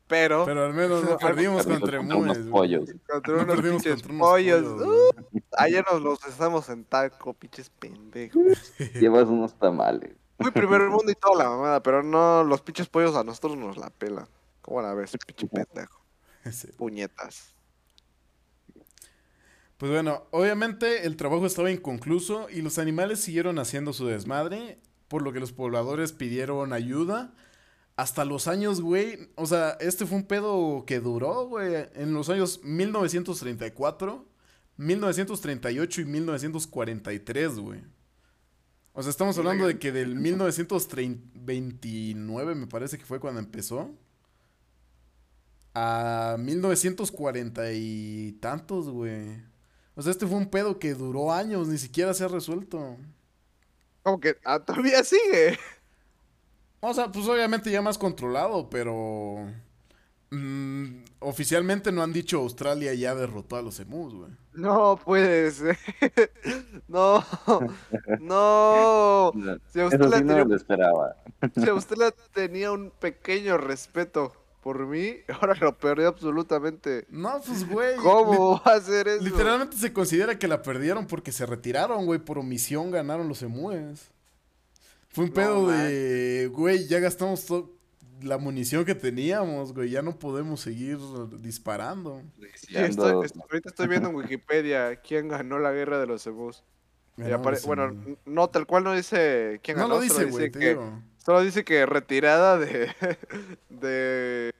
Pero, 0.08 0.44
Pero 0.44 0.66
al 0.66 0.74
menos 0.74 1.02
no 1.06 1.18
perdimos 1.18 1.66
contra 1.66 2.00
contra 2.00 2.00
unos 2.02 2.18
emúes. 2.18 2.38
güey. 2.40 2.52
pollos. 2.52 2.90
contra 3.10 3.34
no 3.38 3.44
unos 3.44 3.56
perdimos 3.56 3.84
pinches 3.84 4.02
contra 4.04 4.14
unos 4.14 4.28
pollos. 4.30 4.64
pollos, 4.64 4.88
Uh, 5.34 5.40
ayer 5.58 5.86
nos 5.90 6.02
los 6.02 6.26
estamos 6.26 6.68
en 6.68 6.84
taco, 6.84 7.34
pinches 7.34 7.70
pendejos. 7.70 8.44
Llevas 9.00 9.30
unos 9.30 9.54
tamales. 9.58 10.12
Muy 10.40 10.52
primer 10.52 10.82
mundo 10.90 11.10
y 11.10 11.16
toda 11.16 11.42
la 11.42 11.50
mamada, 11.52 11.82
pero 11.82 12.04
no, 12.04 12.44
los 12.44 12.60
pinches 12.62 12.90
pollos 12.90 13.16
a 13.16 13.24
nosotros 13.24 13.56
nos 13.56 13.78
la 13.78 13.90
pelan. 13.92 14.28
¿Cómo 14.62 14.82
la 14.82 14.94
ves, 14.94 15.18
pinche 15.26 15.48
pendejo? 15.48 16.06
Puñetas. 16.78 17.54
Pues 19.78 19.92
bueno, 19.92 20.28
obviamente 20.30 21.08
el 21.08 21.18
trabajo 21.18 21.48
estaba 21.48 21.72
inconcluso 21.72 22.48
y 22.52 22.62
los 22.62 22.78
animales 22.78 23.20
siguieron 23.20 23.58
haciendo 23.58 23.94
su 23.94 24.06
desmadre, 24.06 24.80
por 25.08 25.24
lo 25.24 25.34
que 25.34 25.40
los 25.40 25.54
pobladores 25.54 26.14
pidieron 26.14 26.72
ayuda. 26.72 27.34
Hasta 27.96 28.24
los 28.24 28.48
años, 28.48 28.80
güey, 28.80 29.32
o 29.36 29.48
sea, 29.48 29.72
este 29.80 30.06
fue 30.06 30.20
un 30.20 30.28
pedo 30.28 30.84
que 30.86 31.00
duró, 31.00 31.48
güey, 31.48 31.88
en 31.96 32.14
los 32.14 32.30
años 32.30 32.62
1934, 32.64 34.28
1938 34.78 36.02
y 36.02 36.06
1943, 36.06 37.58
güey. 37.58 37.82
O 38.94 39.02
sea, 39.02 39.10
estamos 39.10 39.36
hablando 39.38 39.66
de 39.66 39.80
que 39.80 39.92
del 39.92 40.16
1929 40.16 42.56
me 42.56 42.68
parece 42.68 43.00
que 43.00 43.06
fue 43.06 43.20
cuando 43.20 43.40
empezó. 43.40 43.90
A 45.74 46.36
1940 46.40 47.72
y 47.74 48.34
tantos, 48.42 48.90
güey. 48.90 49.42
O 49.96 50.02
sea, 50.02 50.12
este 50.12 50.28
fue 50.28 50.38
un 50.38 50.50
pedo 50.50 50.80
que 50.80 50.94
duró 50.94 51.32
años, 51.34 51.68
ni 51.70 51.78
siquiera 51.78 52.14
se 52.14 52.26
ha 52.26 52.28
resuelto. 52.28 52.98
Como 54.04 54.20
que 54.20 54.38
ah, 54.46 54.60
todavía 54.64 55.04
sigue. 55.04 55.58
O 56.80 56.94
sea, 56.94 57.12
pues 57.12 57.28
obviamente 57.28 57.72
ya 57.72 57.82
más 57.82 57.98
controlado, 57.98 58.70
pero... 58.70 59.46
mm, 60.32 61.04
oficialmente 61.20 61.92
no 61.92 62.04
han 62.04 62.14
dicho 62.14 62.40
Australia 62.40 62.94
ya 62.94 63.16
derrotó 63.16 63.58
a 63.58 63.62
los 63.62 63.80
emus, 63.80 64.14
güey. 64.16 64.32
No 64.54 64.98
puede 65.04 65.52
ser. 65.52 65.78
No, 66.88 67.24
no. 68.18 69.32
Si 69.68 69.80
a 69.80 69.86
usted, 69.88 70.02
Eso 70.02 70.08
le 70.08 70.18
sí 70.18 70.24
no 70.24 70.36
tenía, 70.36 70.46
lo 70.46 70.56
esperaba. 70.56 71.16
si 71.56 71.70
a 71.70 71.74
usted 71.74 71.98
le 71.98 72.12
tenía 72.34 72.72
un 72.72 72.92
pequeño 72.92 73.58
respeto 73.58 74.34
por 74.62 74.86
mí, 74.88 75.16
ahora 75.42 75.56
lo 75.60 75.78
perdió 75.78 76.08
absolutamente. 76.10 77.06
No, 77.10 77.42
pues, 77.46 77.68
güey. 77.68 77.96
¿Cómo 77.98 78.62
va 78.66 78.74
a 78.76 78.82
ser 78.82 79.08
eso? 79.08 79.24
Literalmente 79.24 79.76
se 79.78 79.92
considera 79.92 80.38
que 80.40 80.48
la 80.48 80.62
perdieron 80.62 81.08
porque 81.08 81.32
se 81.32 81.46
retiraron, 81.46 82.06
güey. 82.06 82.20
Por 82.20 82.38
omisión 82.40 82.92
ganaron 82.92 83.28
los 83.28 83.42
emúes. 83.42 84.10
Fue 85.10 85.26
un 85.26 85.30
No 85.32 85.36
pedo 85.36 85.68
de, 85.68 86.50
güey, 86.54 86.88
ya 86.88 87.00
gastamos 87.00 87.46
la 88.22 88.38
munición 88.38 88.86
que 88.86 88.96
teníamos, 88.96 89.74
güey. 89.74 89.90
Ya 89.90 90.02
no 90.02 90.18
podemos 90.18 90.62
seguir 90.62 91.00
disparando. 91.40 92.22
Sí, 92.56 92.78
estoy- 92.78 93.26
estoy- 93.26 93.42
ahorita 93.50 93.70
estoy 93.70 93.88
viendo 93.88 94.10
en 94.10 94.16
Wikipedia 94.16 94.96
quién 95.02 95.28
ganó 95.28 95.60
la 95.60 95.72
guerra 95.72 96.00
de 96.00 96.08
los 96.08 96.22
en- 97.64 97.68
bueno, 97.68 98.18
no 98.26 98.48
tal 98.50 98.66
cual 98.68 98.84
no 98.86 98.94
dice 98.94 99.60
quién 99.64 99.76
no 99.78 99.84
ganó, 99.84 99.96
lo 99.96 100.02
solo 100.08 100.14
dice, 100.20 100.26
dice 100.28 100.32
güey, 100.38 100.52
te 100.52 100.60
que 100.60 100.70
digo. 100.70 101.02
Solo 101.26 101.42
dice 101.42 101.64
que 101.64 101.86
retirada 101.86 102.58
de. 102.58 102.90
de. 103.70 104.54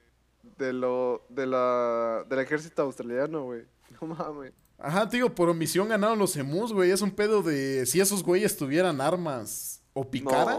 de 0.58 0.72
lo. 0.72 1.24
de 1.28 1.46
la. 1.46 2.24
del 2.28 2.38
ejército 2.38 2.82
australiano, 2.82 3.44
güey. 3.44 3.62
No 4.00 4.08
mames. 4.08 4.52
Ajá, 4.78 5.08
tío, 5.08 5.32
por 5.32 5.48
omisión 5.48 5.88
ganaron 5.88 6.18
los 6.18 6.36
emus, 6.36 6.72
güey. 6.72 6.90
Es 6.90 7.02
un 7.02 7.10
pedo 7.10 7.42
de 7.42 7.86
si 7.86 8.00
esos 8.00 8.24
güeyes 8.24 8.56
tuvieran 8.56 9.00
armas 9.00 9.82
o 9.92 10.10
picaran, 10.10 10.58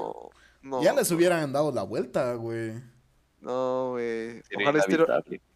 ya 0.82 0.94
les 0.94 1.12
hubieran 1.12 1.52
dado 1.52 1.72
la 1.72 1.84
vuelta, 1.84 2.34
güey. 2.36 2.74
No, 3.42 3.92
güey. 3.92 4.42
Ojalá. 4.56 4.84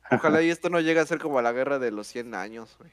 Ojalá 0.11 0.41
y 0.41 0.49
esto 0.49 0.69
no 0.69 0.79
llegue 0.79 0.99
a 0.99 1.05
ser 1.05 1.19
como 1.19 1.41
la 1.41 1.51
guerra 1.51 1.79
de 1.79 1.91
los 1.91 2.07
100 2.07 2.33
años, 2.33 2.75
güey. 2.79 2.91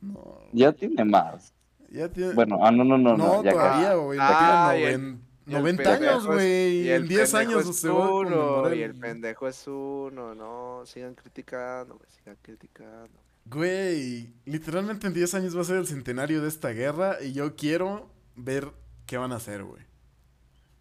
No. 0.00 0.40
Ya 0.52 0.72
tiene 0.72 1.04
más. 1.04 1.54
Ya 1.90 2.08
tiene... 2.08 2.32
Bueno, 2.34 2.58
ah, 2.62 2.70
no, 2.70 2.84
no, 2.84 2.98
no. 2.98 3.16
No, 3.16 3.36
no 3.36 3.44
ya 3.44 3.52
todavía, 3.52 3.94
güey. 3.94 4.18
Ah, 4.20 4.74
90 4.76 5.29
90 5.46 5.82
pendejo 5.82 6.12
años, 6.12 6.26
güey. 6.26 6.82
y 6.82 6.90
en 6.90 7.08
10 7.08 7.32
pendejo 7.32 7.36
años 7.58 7.68
es 7.68 7.84
uno, 7.84 8.74
Y 8.74 8.82
el 8.82 8.94
pendejo 8.94 9.48
es 9.48 9.66
uno, 9.66 10.34
no, 10.34 10.82
sigan 10.86 11.14
criticando, 11.14 11.96
güey, 11.96 12.10
sigan 12.10 12.36
criticando. 12.42 13.18
Güey, 13.46 14.32
literalmente 14.44 15.06
en 15.06 15.14
10 15.14 15.34
años 15.34 15.56
va 15.56 15.62
a 15.62 15.64
ser 15.64 15.76
el 15.76 15.86
centenario 15.86 16.42
de 16.42 16.48
esta 16.48 16.70
guerra 16.70 17.16
y 17.22 17.32
yo 17.32 17.56
quiero 17.56 18.08
ver 18.36 18.70
qué 19.06 19.16
van 19.18 19.32
a 19.32 19.36
hacer, 19.36 19.64
güey. 19.64 19.82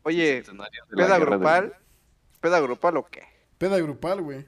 Oye, 0.03 0.43
¿peda 0.95 1.17
grupal? 1.19 1.73
¿Peda 2.41 2.59
grupal 2.59 2.97
o 2.97 3.05
qué? 3.07 3.23
Peda 3.57 3.77
grupal, 3.77 4.21
güey. 4.21 4.47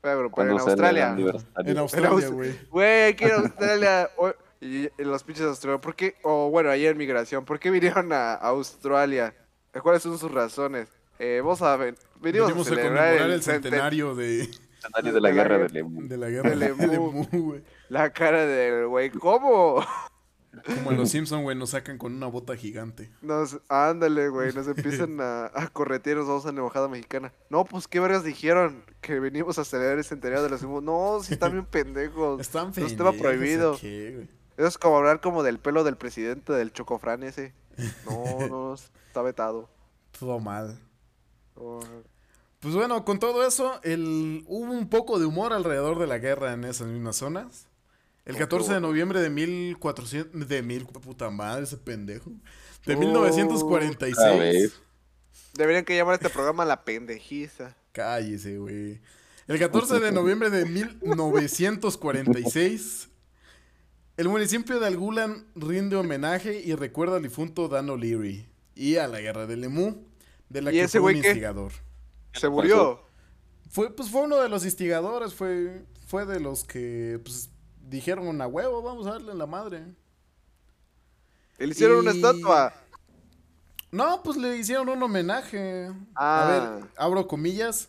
Peda 0.00 0.14
grupal 0.16 0.50
en 0.50 0.58
Australia. 0.58 1.16
En 1.64 1.78
Australia, 1.78 2.10
Aus- 2.10 2.30
güey. 2.30 2.58
Güey, 2.70 3.02
hay 3.04 3.14
que 3.14 3.26
ir 3.26 3.32
a 3.32 3.36
Australia. 3.38 4.10
Y, 4.60 4.88
los 5.02 5.22
pinches 5.24 5.44
australianos, 5.46 5.82
¿por 5.82 5.94
qué? 5.94 6.16
O 6.22 6.50
bueno, 6.50 6.70
ayer 6.70 6.92
en 6.92 6.98
migración, 6.98 7.44
¿por 7.44 7.58
qué 7.58 7.70
vinieron 7.70 8.12
a 8.12 8.34
Australia? 8.34 9.34
¿Cuáles 9.82 10.02
son 10.02 10.18
sus 10.18 10.30
razones? 10.30 10.88
Eh, 11.18 11.40
a 11.60 11.76
ver, 11.76 11.94
venimos 12.20 12.48
Venimos 12.48 12.66
a 12.68 12.72
a 12.72 12.74
celebrar 12.74 13.14
el, 13.14 13.30
el 13.32 13.40
centen- 13.42 13.62
centenario 13.62 14.14
de, 14.14 14.48
Centenario 14.80 15.12
de 15.12 15.20
la 15.20 15.28
de 15.30 15.34
la 15.34 15.42
guerra 15.42 15.58
del 15.58 15.76
Emu. 15.76 16.08
de 16.08 16.16
la 16.16 16.28
guerra 16.28 16.50
Del 16.50 16.58
del 16.76 16.92
emú. 16.94 17.26
emú, 17.30 17.44
güey. 17.44 17.62
La 17.88 18.10
cara 18.12 18.44
del 18.46 18.86
güey, 18.88 19.10
¿cómo? 19.10 19.84
Como 20.76 20.92
en 20.92 20.96
los 20.96 21.10
Simpsons, 21.10 21.42
güey, 21.42 21.56
nos 21.56 21.70
sacan 21.70 21.98
con 21.98 22.14
una 22.14 22.26
bota 22.28 22.56
gigante. 22.56 23.10
Nos, 23.22 23.58
ándale, 23.68 24.28
güey, 24.28 24.52
nos 24.52 24.66
empiezan 24.76 25.20
a, 25.20 25.46
a 25.52 25.68
corretear, 25.72 26.16
nos 26.18 26.28
vamos 26.28 26.46
a 26.46 26.52
la 26.52 26.58
embajada 26.58 26.88
mexicana. 26.88 27.32
No, 27.50 27.64
pues, 27.64 27.88
¿qué 27.88 27.98
vergas 27.98 28.22
dijeron? 28.22 28.84
Que 29.00 29.18
venimos 29.18 29.58
a 29.58 29.64
celebrar 29.64 29.98
el 29.98 30.04
centenario 30.04 30.44
de 30.44 30.50
los 30.50 30.62
emú. 30.62 30.80
No, 30.80 31.18
si 31.22 31.34
están 31.34 31.52
bien 31.52 31.66
pendejos. 31.70 32.40
Están 32.40 32.72
pendejos, 32.72 33.16
prohibido. 33.16 33.72
¿o 33.72 33.78
qué, 33.78 34.12
güey? 34.14 34.28
Eso 34.56 34.68
es 34.68 34.78
como 34.78 34.96
hablar 34.98 35.20
como 35.20 35.42
del 35.42 35.58
pelo 35.58 35.82
del 35.82 35.96
presidente 35.96 36.52
del 36.52 36.72
chocofrán 36.72 37.24
ese. 37.24 37.52
No, 38.06 38.48
no, 38.48 38.74
está 38.74 39.22
vetado. 39.22 39.68
Todo 40.18 40.38
mal. 40.40 40.78
Oh, 41.56 41.80
Pues 42.60 42.74
bueno, 42.74 43.04
con 43.04 43.18
todo 43.18 43.46
eso, 43.46 43.80
el... 43.82 44.44
hubo 44.46 44.72
un 44.72 44.88
poco 44.88 45.18
de 45.18 45.26
humor 45.26 45.52
alrededor 45.52 45.98
de 45.98 46.06
la 46.06 46.18
guerra 46.18 46.52
en 46.52 46.64
esas 46.64 46.86
mismas 46.88 47.16
zonas. 47.16 47.66
El 48.24 48.36
Oh, 48.36 48.38
14 48.38 48.74
de 48.74 48.80
noviembre 48.80 49.20
de 49.20 49.30
1400... 49.30 50.48
De 50.48 50.62
mil... 50.62 50.86
Puta 50.86 51.30
madre, 51.30 51.64
ese 51.64 51.76
pendejo. 51.76 52.30
De 52.86 52.94
Oh, 52.94 52.98
1946. 52.98 54.18
otra 54.18 54.36
vez. 54.38 54.80
Deberían 55.54 55.84
que 55.84 55.96
llamar 55.96 56.12
a 56.12 56.16
este 56.16 56.30
programa 56.30 56.64
La 56.64 56.84
Pendejiza. 56.84 57.76
Cállese, 57.92 58.58
güey. 58.58 59.00
El 59.46 59.58
14 59.58 60.00
de 60.00 60.10
noviembre 60.12 60.48
de 60.50 60.64
1946, 60.64 63.08
el 64.16 64.28
municipio 64.28 64.78
de 64.80 64.86
Algulan 64.86 65.46
rinde 65.54 65.96
homenaje 65.96 66.60
y 66.60 66.74
recuerda 66.74 67.16
al 67.16 67.22
difunto 67.22 67.68
Dan 67.68 67.90
O'Leary 67.90 68.46
y 68.74 68.96
a 68.96 69.08
la 69.08 69.20
guerra 69.20 69.46
del 69.46 69.62
Lemú, 69.62 70.06
de 70.48 70.62
la 70.62 70.72
¿Y 70.72 70.76
que 70.76 70.88
fue 70.88 71.00
un 71.14 71.20
qué? 71.20 71.28
instigador. 71.28 71.72
Se 72.32 72.48
murió. 72.48 73.02
Fue, 73.70 73.90
pues 73.94 74.08
fue 74.10 74.22
uno 74.22 74.40
de 74.40 74.48
los 74.48 74.64
instigadores, 74.64 75.34
fue, 75.34 75.84
fue 76.06 76.26
de 76.26 76.38
los 76.40 76.64
que 76.64 77.20
pues, 77.24 77.50
dijeron 77.80 78.40
a 78.40 78.46
huevo, 78.46 78.82
vamos 78.82 79.06
a 79.06 79.12
darle 79.12 79.32
en 79.32 79.38
la 79.38 79.46
madre. 79.46 79.84
Le 81.58 81.68
hicieron 81.68 81.98
una 81.98 82.10
estatua. 82.12 82.72
No, 83.90 84.22
pues 84.24 84.36
le 84.36 84.56
hicieron 84.56 84.88
un 84.88 85.02
homenaje. 85.02 85.86
A 86.14 86.42
Ah. 86.42 86.78
ver, 86.80 86.90
abro 86.96 87.26
comillas. 87.28 87.88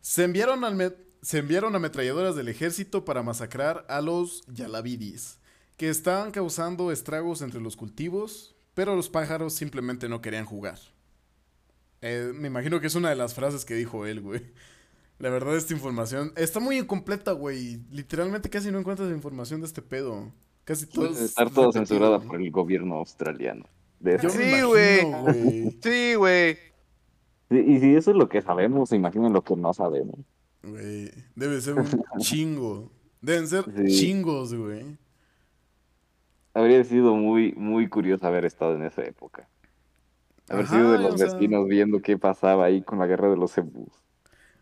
Se 0.00 0.24
enviaron, 0.24 0.64
al 0.64 0.96
se 1.22 1.38
enviaron 1.38 1.74
ametralladoras 1.76 2.34
del 2.34 2.48
ejército 2.48 3.04
para 3.04 3.22
masacrar 3.22 3.84
a 3.88 4.00
los 4.00 4.42
Yalavidis, 4.46 5.38
que 5.76 5.88
estaban 5.88 6.30
causando 6.30 6.92
estragos 6.92 7.42
entre 7.42 7.60
los 7.60 7.76
cultivos, 7.76 8.54
pero 8.74 8.94
los 8.96 9.08
pájaros 9.08 9.52
simplemente 9.54 10.08
no 10.08 10.20
querían 10.20 10.44
jugar. 10.44 10.78
Eh, 12.00 12.32
me 12.34 12.48
imagino 12.48 12.80
que 12.80 12.86
es 12.86 12.94
una 12.94 13.08
de 13.10 13.16
las 13.16 13.34
frases 13.34 13.64
que 13.64 13.74
dijo 13.74 14.06
él, 14.06 14.20
güey. 14.20 14.42
La 15.18 15.30
verdad, 15.30 15.56
esta 15.56 15.72
información 15.72 16.32
está 16.36 16.60
muy 16.60 16.76
incompleta, 16.78 17.32
güey. 17.32 17.80
Literalmente 17.90 18.50
casi 18.50 18.70
no 18.70 18.78
encuentras 18.78 19.10
información 19.10 19.60
de 19.60 19.66
este 19.66 19.80
pedo. 19.80 20.32
Casi 20.64 20.86
todo 20.86 21.10
es 21.10 21.20
estar 21.20 21.50
todo 21.50 21.70
güey. 21.72 22.26
por 22.26 22.40
el 22.40 22.50
gobierno 22.50 22.96
australiano. 22.96 23.64
De 24.00 24.18
Yo 24.22 24.28
Sí, 24.28 24.62
güey. 24.62 25.04
güey. 25.04 25.78
Sí, 25.82 26.14
güey. 26.14 26.58
Y 27.50 27.78
si 27.78 27.94
eso 27.94 28.10
es 28.10 28.16
lo 28.16 28.28
que 28.28 28.42
sabemos, 28.42 28.92
imaginen 28.92 29.32
lo 29.32 29.42
que 29.42 29.54
no 29.56 29.72
sabemos. 29.72 30.18
Güey, 30.62 31.10
debe 31.36 31.60
ser 31.60 31.74
un 31.74 31.86
chingo. 32.18 32.90
Deben 33.20 33.46
ser 33.46 33.64
Sí. 33.86 33.96
chingos, 34.00 34.52
güey. 34.54 34.96
Habría 36.54 36.82
sido 36.84 37.14
muy, 37.16 37.52
muy 37.56 37.88
curioso 37.88 38.26
haber 38.26 38.44
estado 38.44 38.74
en 38.76 38.84
esa 38.84 39.02
época. 39.02 39.48
Haber 40.48 40.64
Ajá, 40.66 40.76
sido 40.76 40.92
de 40.92 40.98
los 40.98 41.18
sea- 41.20 41.32
vecinos 41.32 41.66
viendo 41.68 42.00
qué 42.00 42.16
pasaba 42.16 42.66
ahí 42.66 42.82
con 42.82 42.98
la 42.98 43.06
guerra 43.06 43.28
de 43.30 43.36
los. 43.36 43.52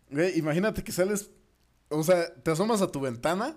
Güey, 0.09 0.37
imagínate 0.37 0.83
que 0.83 0.91
sales, 0.91 1.31
o 1.89 2.03
sea, 2.03 2.33
te 2.35 2.51
asomas 2.51 2.81
a 2.81 2.91
tu 2.91 2.99
ventana 2.99 3.55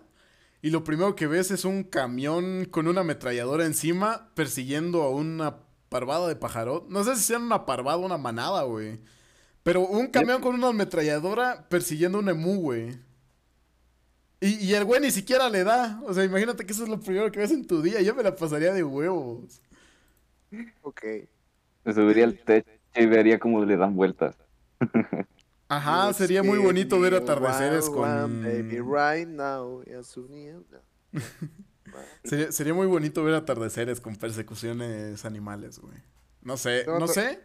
y 0.63 0.71
lo 0.71 0.85
primero 0.85 1.15
que 1.15 1.27
ves 1.27 1.51
es 1.51 1.65
un 1.65 1.83
camión 1.85 2.67
con 2.71 2.89
una 2.89 3.03
ametralladora 3.03 3.65
encima 3.65 4.31
persiguiendo 4.35 5.03
a 5.03 5.11
una 5.11 5.59
parvada 5.89 6.29
de 6.29 6.37
pajarot. 6.37 6.89
No 6.89 7.05
sé 7.05 7.17
si 7.17 7.23
sean 7.23 7.43
una 7.43 7.65
parvada 7.65 7.97
o 7.99 8.05
una 8.07 8.19
manada, 8.19 8.63
güey. 8.65 9.01
Pero 9.63 9.81
un 9.87 10.09
camión 10.09 10.41
con 10.41 10.55
una 10.55 10.69
ametralladora 10.69 11.69
persiguiendo 11.69 12.19
un 12.19 12.29
emú, 12.29 12.57
güey. 12.61 12.99
Y, 14.41 14.67
y 14.67 14.75
el 14.75 14.85
güey 14.85 15.01
ni 15.01 15.11
siquiera 15.11 15.49
le 15.49 15.65
da. 15.65 16.01
O 16.05 16.13
sea, 16.13 16.25
imagínate 16.25 16.67
que 16.67 16.73
eso 16.73 16.83
es 16.83 16.89
lo 16.89 17.01
primero 17.01 17.31
que 17.33 17.39
ves 17.41 17.51
en 17.51 17.67
tu 17.67 17.81
día. 17.83 18.01
Yo 18.03 18.15
me 18.15 18.23
la 18.23 18.35
pasaría 18.35 18.73
de 18.73 18.85
huevos. 18.85 19.61
Ok. 20.83 21.03
Me 21.85 21.95
subiría 21.95 22.25
al 22.25 22.39
techo 22.39 22.69
y 22.95 23.07
vería 23.07 23.39
cómo 23.39 23.65
le 23.65 23.77
dan 23.77 23.95
vueltas. 23.97 24.37
Ajá, 25.69 26.07
Let's 26.09 26.19
sería 26.19 26.43
muy 26.43 26.59
bonito 26.59 27.01
ver 27.01 27.15
atardeceres 27.15 27.89
con... 27.91 28.43
baby, 28.43 28.79
right 28.81 29.29
now. 29.29 29.83
Sería, 32.25 32.53
sería 32.53 32.75
muy 32.75 32.87
bonito 32.87 33.25
ver 33.25 33.35
atardeceres 33.35 34.01
con 34.01 34.17
persecuciones 34.17 35.25
animales, 35.25 35.79
güey. 35.79 35.97
No 36.43 36.57
sé, 36.57 36.85
No, 36.87 36.95
no 36.95 36.99
no- 37.01 37.09
sé. 37.09 37.41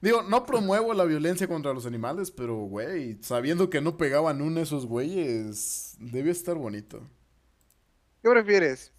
Digo, 0.00 0.22
no 0.22 0.46
promuevo 0.46 0.94
la 0.94 1.04
violencia 1.04 1.46
contra 1.46 1.74
los 1.74 1.84
animales, 1.84 2.30
pero, 2.30 2.56
güey, 2.56 3.18
sabiendo 3.22 3.68
que 3.68 3.82
no 3.82 3.98
pegaban 3.98 4.40
uno 4.40 4.60
esos 4.60 4.86
güeyes, 4.86 5.96
debe 6.00 6.30
estar 6.30 6.56
bonito. 6.56 7.06
¿Qué 8.22 8.30
prefieres? 8.30 8.92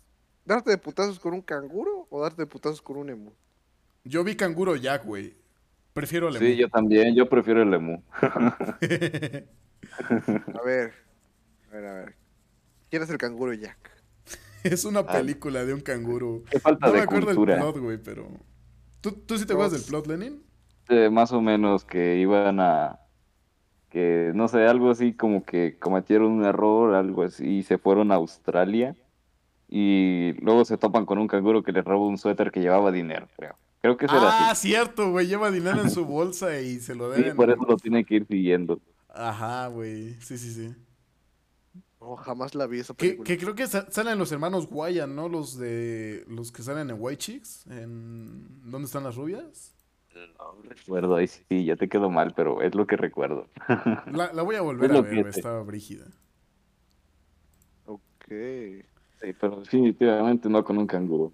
¿Darte 0.45 0.69
de 0.72 0.78
putazos 0.78 1.19
con 1.19 1.34
un 1.34 1.41
canguro 1.41 2.07
o 2.10 2.22
darte 2.22 2.44
de 2.44 2.48
putazos 2.48 2.82
con 2.82 2.98
un 2.98 3.10
emu? 3.10 3.32
Yo 4.03 4.23
vi 4.23 4.36
canguro 4.36 4.76
Jack, 4.76 5.06
güey. 5.06 5.36
Prefiero 5.94 6.28
el 6.30 6.38
Sí, 6.38 6.45
emu. 6.45 6.56
yo 6.61 6.69
también, 6.69 7.15
yo 7.15 7.28
prefiero 7.30 7.61
el 7.64 7.73
emu. 7.73 8.02
A 8.22 8.78
ver. 10.64 10.94
A 11.69 11.73
ver, 11.73 11.86
a 11.86 11.94
ver. 11.94 12.15
¿Quién 12.90 13.03
es 13.03 13.10
el 13.10 13.18
canguro 13.18 13.53
Jack? 13.53 13.78
es 14.64 14.86
una 14.86 15.06
película 15.06 15.65
de 15.65 15.73
un 15.73 15.82
canguro. 15.82 16.44
Qué 16.49 16.60
falta 16.60 16.88
No 16.88 16.94
me 16.94 16.99
de 16.99 17.03
acuerdo 17.03 17.28
cultura. 17.28 17.56
del 17.56 17.64
plot, 17.64 17.78
güey, 17.80 17.98
pero... 17.98 18.30
¿Tú, 19.02 19.11
tú 19.14 19.38
sí 19.38 19.45
te 19.45 19.53
acuerdas 19.53 19.73
del 19.73 19.84
plot, 19.90 20.07
Lenin? 20.07 20.44
Más 21.11 21.31
o 21.31 21.41
menos 21.41 21.85
que 21.85 22.18
iban 22.18 22.59
a 22.59 22.97
que 23.89 24.31
no 24.34 24.47
sé, 24.47 24.65
algo 24.68 24.89
así 24.91 25.13
como 25.13 25.43
que 25.43 25.77
cometieron 25.77 26.31
un 26.31 26.45
error, 26.45 26.95
algo 26.95 27.23
así, 27.23 27.45
y 27.57 27.63
se 27.63 27.77
fueron 27.77 28.11
a 28.11 28.15
Australia 28.15 28.95
y 29.68 30.34
luego 30.41 30.63
se 30.65 30.77
topan 30.77 31.05
con 31.05 31.18
un 31.18 31.27
canguro 31.27 31.61
que 31.63 31.72
les 31.73 31.84
roba 31.84 32.05
un 32.07 32.18
suéter 32.18 32.51
que 32.51 32.61
llevaba 32.61 32.91
dinero, 32.91 33.27
creo. 33.38 33.55
Creo 33.81 33.97
que 33.97 34.05
Ah, 34.09 34.51
así. 34.51 34.69
cierto, 34.69 35.11
güey. 35.11 35.27
Lleva 35.27 35.49
dinero 35.51 35.81
en 35.81 35.89
su 35.89 36.05
bolsa 36.05 36.59
y 36.61 36.80
se 36.80 36.93
lo 36.95 37.13
Sí, 37.15 37.22
deben. 37.22 37.35
por 37.35 37.49
eso 37.49 37.63
lo 37.68 37.76
tiene 37.77 38.05
que 38.05 38.15
ir 38.15 38.27
siguiendo. 38.27 38.80
Ajá, 39.09 39.68
güey. 39.68 40.13
Sí, 40.22 40.38
sí, 40.38 40.51
sí. 40.53 40.73
No, 41.99 42.15
jamás 42.15 42.53
la 42.55 42.68
vi 42.68 42.80
esa 42.80 42.93
Que, 42.93 43.05
película. 43.07 43.27
que 43.27 43.38
creo 43.38 43.55
que 43.55 43.68
sa- 43.68 43.89
salen 43.91 44.18
los 44.19 44.31
hermanos 44.31 44.68
Guayan, 44.68 45.15
¿no? 45.15 45.27
Los 45.30 45.57
de. 45.57 46.23
Los 46.27 46.51
que 46.51 46.61
salen 46.63 46.89
en 46.91 46.95
White 46.99 47.18
Chicks. 47.18 47.65
En... 47.68 48.69
¿Dónde 48.72 48.85
están 48.85 49.03
las 49.03 49.15
rubias? 49.15 49.73
No 50.13 50.61
recuerdo, 50.69 51.15
ahí 51.15 51.27
sí, 51.27 51.65
ya 51.65 51.75
te 51.75 51.88
quedó 51.88 52.09
mal, 52.09 52.33
pero 52.35 52.61
es 52.61 52.75
lo 52.75 52.85
que 52.88 52.97
recuerdo. 52.97 53.47
La, 54.11 54.31
la 54.33 54.41
voy 54.43 54.55
a 54.55 54.61
volver 54.61 54.91
Es 54.91 54.97
a 54.97 55.01
ver, 55.01 55.27
estaba 55.27 55.63
brígida. 55.63 56.05
Ok. 57.85 58.25
Sí, 58.27 59.33
pero 59.39 59.59
definitivamente 59.61 60.49
no 60.49 60.63
con 60.63 60.77
un 60.77 60.88
canguro. 60.88 61.31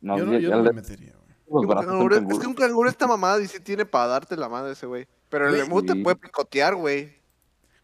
No, 0.00 0.18
yo 0.18 0.26
no, 0.26 0.32
ya- 0.32 0.38
yo 0.38 0.50
ya 0.50 0.56
no 0.56 0.62
le- 0.62 0.68
me 0.70 0.74
metería, 0.82 1.12
canguro- 1.48 2.16
es 2.30 2.38
que 2.38 2.46
un 2.46 2.54
canguro 2.54 2.88
está 2.90 3.06
mamado 3.06 3.40
y 3.40 3.46
sí 3.48 3.58
tiene 3.60 3.86
para 3.86 4.06
darte 4.08 4.36
la 4.36 4.48
madre 4.48 4.72
ese 4.72 4.86
güey. 4.86 5.06
Pero 5.30 5.48
el 5.48 5.54
lemú 5.56 5.82
te 5.82 5.94
sí. 5.94 6.02
puede 6.02 6.16
picotear, 6.16 6.74
güey. 6.74 7.16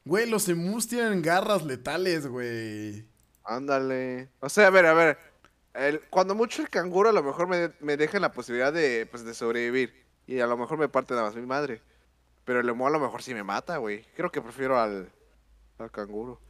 Güey, 0.04 0.28
los 0.28 0.48
emus 0.48 0.86
tienen 0.86 1.22
garras 1.22 1.64
letales, 1.64 2.26
güey. 2.26 3.06
Ándale. 3.42 4.28
O 4.40 4.48
sea, 4.50 4.66
a 4.66 4.70
ver, 4.70 4.86
a 4.86 4.92
ver. 4.94 5.18
El- 5.74 6.00
cuando 6.10 6.34
mucho 6.34 6.62
el 6.62 6.70
canguro 6.70 7.10
a 7.10 7.12
lo 7.12 7.22
mejor 7.22 7.48
me, 7.48 7.72
me 7.80 7.96
deja 7.96 8.20
la 8.20 8.32
posibilidad 8.32 8.72
de, 8.72 9.06
pues, 9.10 9.24
de 9.24 9.34
sobrevivir. 9.34 9.94
Y 10.26 10.40
a 10.40 10.46
lo 10.46 10.56
mejor 10.56 10.78
me 10.78 10.88
parte 10.88 11.14
nada 11.14 11.26
más 11.26 11.36
mi 11.36 11.46
madre. 11.46 11.82
Pero 12.44 12.60
el 12.60 12.66
lemú 12.66 12.86
a 12.86 12.90
lo 12.90 13.00
mejor 13.00 13.22
sí 13.22 13.34
me 13.34 13.44
mata, 13.44 13.78
güey. 13.78 14.04
Creo 14.16 14.30
que 14.32 14.42
prefiero 14.42 14.78
al, 14.80 15.12
al 15.78 15.90
canguro. 15.92 16.40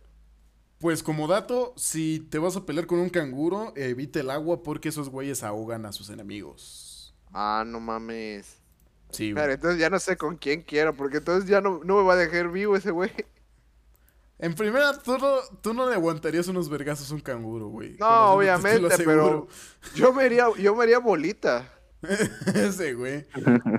Pues 0.78 1.02
como 1.02 1.26
dato, 1.28 1.72
si 1.76 2.20
te 2.20 2.38
vas 2.38 2.56
a 2.56 2.66
pelear 2.66 2.86
con 2.86 2.98
un 2.98 3.08
canguro, 3.10 3.72
evita 3.76 4.20
el 4.20 4.30
agua 4.30 4.62
porque 4.62 4.90
esos 4.90 5.08
güeyes 5.08 5.42
ahogan 5.42 5.86
a 5.86 5.92
sus 5.92 6.10
enemigos. 6.10 7.14
Ah, 7.32 7.64
no 7.66 7.80
mames. 7.80 8.62
Sí, 9.10 9.32
güey. 9.32 9.46
Claro, 9.46 9.52
entonces 9.52 9.80
ya 9.80 9.90
no 9.90 9.98
sé 10.00 10.16
con 10.18 10.36
quién 10.38 10.62
quiero, 10.62 10.96
porque 10.96 11.18
entonces 11.18 11.48
ya 11.50 11.60
no, 11.60 11.80
no 11.84 11.98
me 11.98 12.04
va 12.04 12.14
a 12.14 12.16
dejar 12.16 12.50
vivo 12.50 12.76
ese 12.76 12.90
güey. 12.92 13.12
En 14.44 14.54
primera, 14.54 14.92
tú 14.98 15.16
no, 15.16 15.36
tú 15.62 15.72
no 15.72 15.88
le 15.88 15.94
aguantarías 15.94 16.48
unos 16.48 16.68
vergazos 16.68 17.10
a 17.10 17.14
un 17.14 17.20
canguro, 17.22 17.68
güey. 17.68 17.96
No, 17.98 18.32
obviamente, 18.34 18.94
pero 18.98 19.48
yo 19.94 20.12
me 20.12 20.24
haría, 20.24 20.48
yo 20.58 20.74
me 20.76 20.82
haría 20.82 20.98
bolita. 20.98 21.72
Ese, 22.54 22.92
güey. 22.92 23.24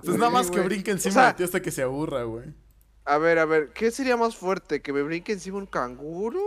Pues 0.04 0.18
nada 0.18 0.32
más 0.32 0.48
Sí, 0.48 0.54
que 0.54 0.62
brinque 0.62 0.90
encima 0.90 1.12
O 1.12 1.14
sea- 1.14 1.28
de 1.28 1.34
ti 1.36 1.44
hasta 1.44 1.62
que 1.62 1.70
se 1.70 1.84
aburra, 1.84 2.24
güey. 2.24 2.46
A 3.04 3.20
ver, 3.20 3.38
a 3.38 3.46
ver, 3.46 3.74
¿qué 3.74 3.92
sería 3.92 4.18
más 4.18 4.36
fuerte? 4.36 4.82
¿Que 4.82 4.92
me 4.92 5.04
brinque 5.04 5.34
encima 5.34 5.60
un 5.60 5.68
canguro? 5.68 6.40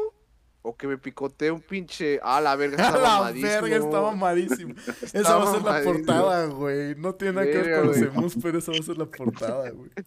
¿O 0.69 0.77
que 0.77 0.87
me 0.87 0.99
picotee 0.99 1.51
un 1.51 1.63
pinche... 1.63 2.21
Ah, 2.23 2.41
la 2.43 2.55
verga, 2.55 2.77
está 2.87 2.99
la 2.99 3.09
mamadísimo. 3.09 3.51
verga, 3.63 3.77
está 3.77 4.01
mamadísimo. 4.03 4.75
Esa 5.15 5.37
va 5.37 5.49
a 5.51 5.53
ser 5.55 5.63
la 5.63 5.83
portada, 5.83 6.47
güey. 6.47 6.95
No 6.97 7.15
tiene 7.15 7.33
nada 7.35 7.47
que 7.47 7.57
ver 7.59 7.79
con 7.79 7.87
los 7.89 7.97
emus, 7.97 8.35
pero 8.43 8.59
esa 8.59 8.73
va 8.73 8.79
a 8.79 8.83
ser 8.83 8.99
la 8.99 9.07
portada, 9.07 9.71
güey. 9.71 9.91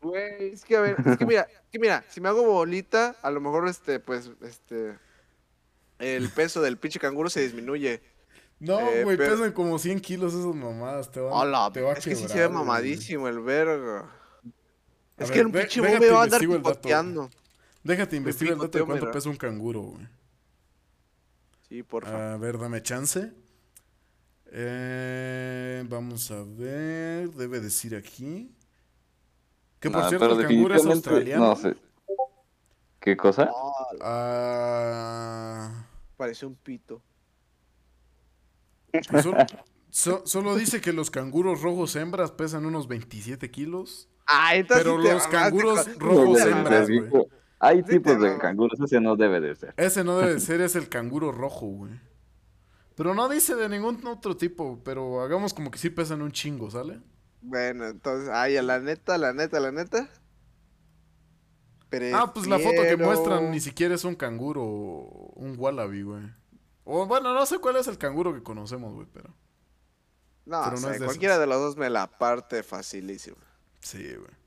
Güey, 0.00 0.52
es 0.52 0.64
que 0.64 0.76
a 0.76 0.80
ver, 0.80 0.96
es 1.06 1.16
que 1.16 1.24
mira, 1.24 1.42
es 1.48 1.70
que 1.70 1.78
mira, 1.78 2.04
si 2.08 2.20
me 2.20 2.28
hago 2.28 2.42
bolita, 2.44 3.14
a 3.22 3.30
lo 3.30 3.40
mejor 3.40 3.68
este, 3.68 4.00
pues, 4.00 4.30
este... 4.42 4.98
El 6.00 6.28
peso 6.30 6.60
del 6.60 6.76
pinche 6.78 6.98
canguro 6.98 7.30
se 7.30 7.40
disminuye. 7.42 8.02
No, 8.58 8.80
Eh, 8.80 9.04
güey, 9.04 9.16
pero- 9.16 9.34
pesan 9.36 9.52
como 9.52 9.78
100 9.78 10.00
kilos 10.00 10.34
esas 10.34 10.54
mamadas. 10.54 11.10
Te 11.12 11.20
van, 11.20 11.32
A 11.32 11.44
la 11.44 11.70
te 11.72 11.80
va 11.80 11.90
a 11.90 11.92
es 11.94 12.04
que 12.04 12.16
sí 12.16 12.26
se 12.28 12.38
ve 12.40 12.48
mamadísimo 12.48 13.28
el 13.28 13.38
verga. 13.40 14.00
A 15.18 15.22
Es 15.24 15.28
ver, 15.30 15.38
que 15.38 15.44
un 15.46 15.52
de- 15.52 15.60
pinche 15.60 15.80
déjate 15.80 15.98
bobe 15.98 16.10
va 16.12 16.20
a 16.20 16.24
andar 16.24 16.42
el 16.42 16.62
dato. 16.62 17.30
Déjate 17.84 18.16
investigar 18.16 18.56
cuánto 18.56 18.86
mira. 18.86 19.10
pesa 19.10 19.28
un 19.28 19.36
canguro, 19.36 19.80
güey. 19.82 20.06
Sí, 21.68 21.82
por 21.82 22.04
favor. 22.04 22.20
A 22.20 22.36
ver, 22.36 22.58
dame 22.58 22.82
chance. 22.82 23.32
Eh, 24.52 25.84
vamos 25.88 26.30
a 26.30 26.42
ver. 26.44 27.30
Debe 27.30 27.60
decir 27.60 27.96
aquí. 27.96 28.54
Que 29.80 29.90
por 29.90 30.02
Ah, 30.02 30.08
cierto, 30.08 30.38
el 30.38 30.46
canguro 30.46 30.74
es 30.74 30.84
australiano. 30.86 31.46
No 31.48 31.56
sé. 31.56 31.74
¿Qué 33.00 33.16
cosa? 33.16 33.50
Ah, 34.00 35.86
Parece 36.16 36.46
un 36.46 36.54
pito. 36.54 37.02
solo, 39.22 39.38
so- 39.90 40.22
solo 40.26 40.54
dice 40.54 40.80
que 40.80 40.92
los 40.92 41.10
canguros 41.10 41.62
rojos 41.62 41.96
hembras 41.96 42.30
pesan 42.30 42.64
unos 42.66 42.86
27 42.86 43.50
kilos. 43.50 44.08
Ah, 44.26 44.54
entonces 44.54 44.84
Pero 44.84 45.02
sí 45.02 45.08
los 45.08 45.26
canguros 45.26 45.84
con- 45.84 45.98
rojos 46.00 46.38
No 46.38 46.46
hembras, 46.46 46.88
güey. 46.88 47.10
Hay 47.64 47.78
Sí 47.84 47.90
tipos 47.92 48.20
de 48.20 48.38
canguros, 48.38 48.78
ese 48.80 49.00
no 49.00 49.14
debe 49.16 49.40
de 49.40 49.54
ser. 49.54 49.72
Ese 49.76 50.02
no 50.04 50.18
debe 50.18 50.34
de 50.34 50.40
ser, 50.48 50.60
es 50.60 50.74
el 50.76 50.88
canguro 50.88 51.30
rojo, 51.32 51.66
güey. 51.66 51.92
Pero 52.96 53.14
no 53.14 53.28
dice 53.28 53.54
de 53.54 53.68
ningún 53.68 54.04
otro 54.06 54.36
tipo, 54.36 54.80
pero 54.84 55.22
hagamos 55.22 55.54
como 55.54 55.70
que 55.70 55.78
sí 55.78 55.88
pesan 55.88 56.22
un 56.22 56.32
chingo, 56.32 56.70
¿sale? 56.70 57.00
Bueno, 57.40 57.86
entonces, 57.86 58.28
ay, 58.32 58.56
a 58.56 58.62
la 58.62 58.80
neta, 58.80 59.16
la 59.16 59.32
neta, 59.32 59.58
la 59.60 59.70
neta. 59.72 60.08
Ah, 62.14 62.32
pues 62.32 62.46
la 62.46 62.58
foto 62.58 62.70
que 62.82 62.96
Prefiero- 62.96 63.04
muestran 63.04 63.50
ni 63.50 63.60
siquiera 63.60 63.94
es 63.94 64.04
un 64.04 64.14
canguro, 64.14 64.62
un 64.64 65.54
wallaby, 65.58 66.02
güey. 66.02 66.22
O 66.84 67.06
bueno, 67.06 67.34
no 67.34 67.44
sé 67.44 67.58
cuál 67.58 67.76
es 67.76 67.86
el 67.86 67.98
canguro 67.98 68.32
que 68.32 68.42
conocemos, 68.42 68.94
güey, 68.94 69.06
pero 69.12 69.28
No, 70.46 70.62
pero 70.64 70.68
o 70.68 70.70
no 70.72 70.76
sea, 70.78 70.92
es 70.94 71.00
de 71.00 71.04
cualquiera 71.04 71.34
esos. 71.34 71.40
de 71.42 71.46
los 71.48 71.60
dos 71.60 71.76
me 71.76 71.90
la 71.90 72.06
parte 72.18 72.62
facilísimo. 72.62 73.36
sí, 73.80 74.02
güey. 74.14 74.41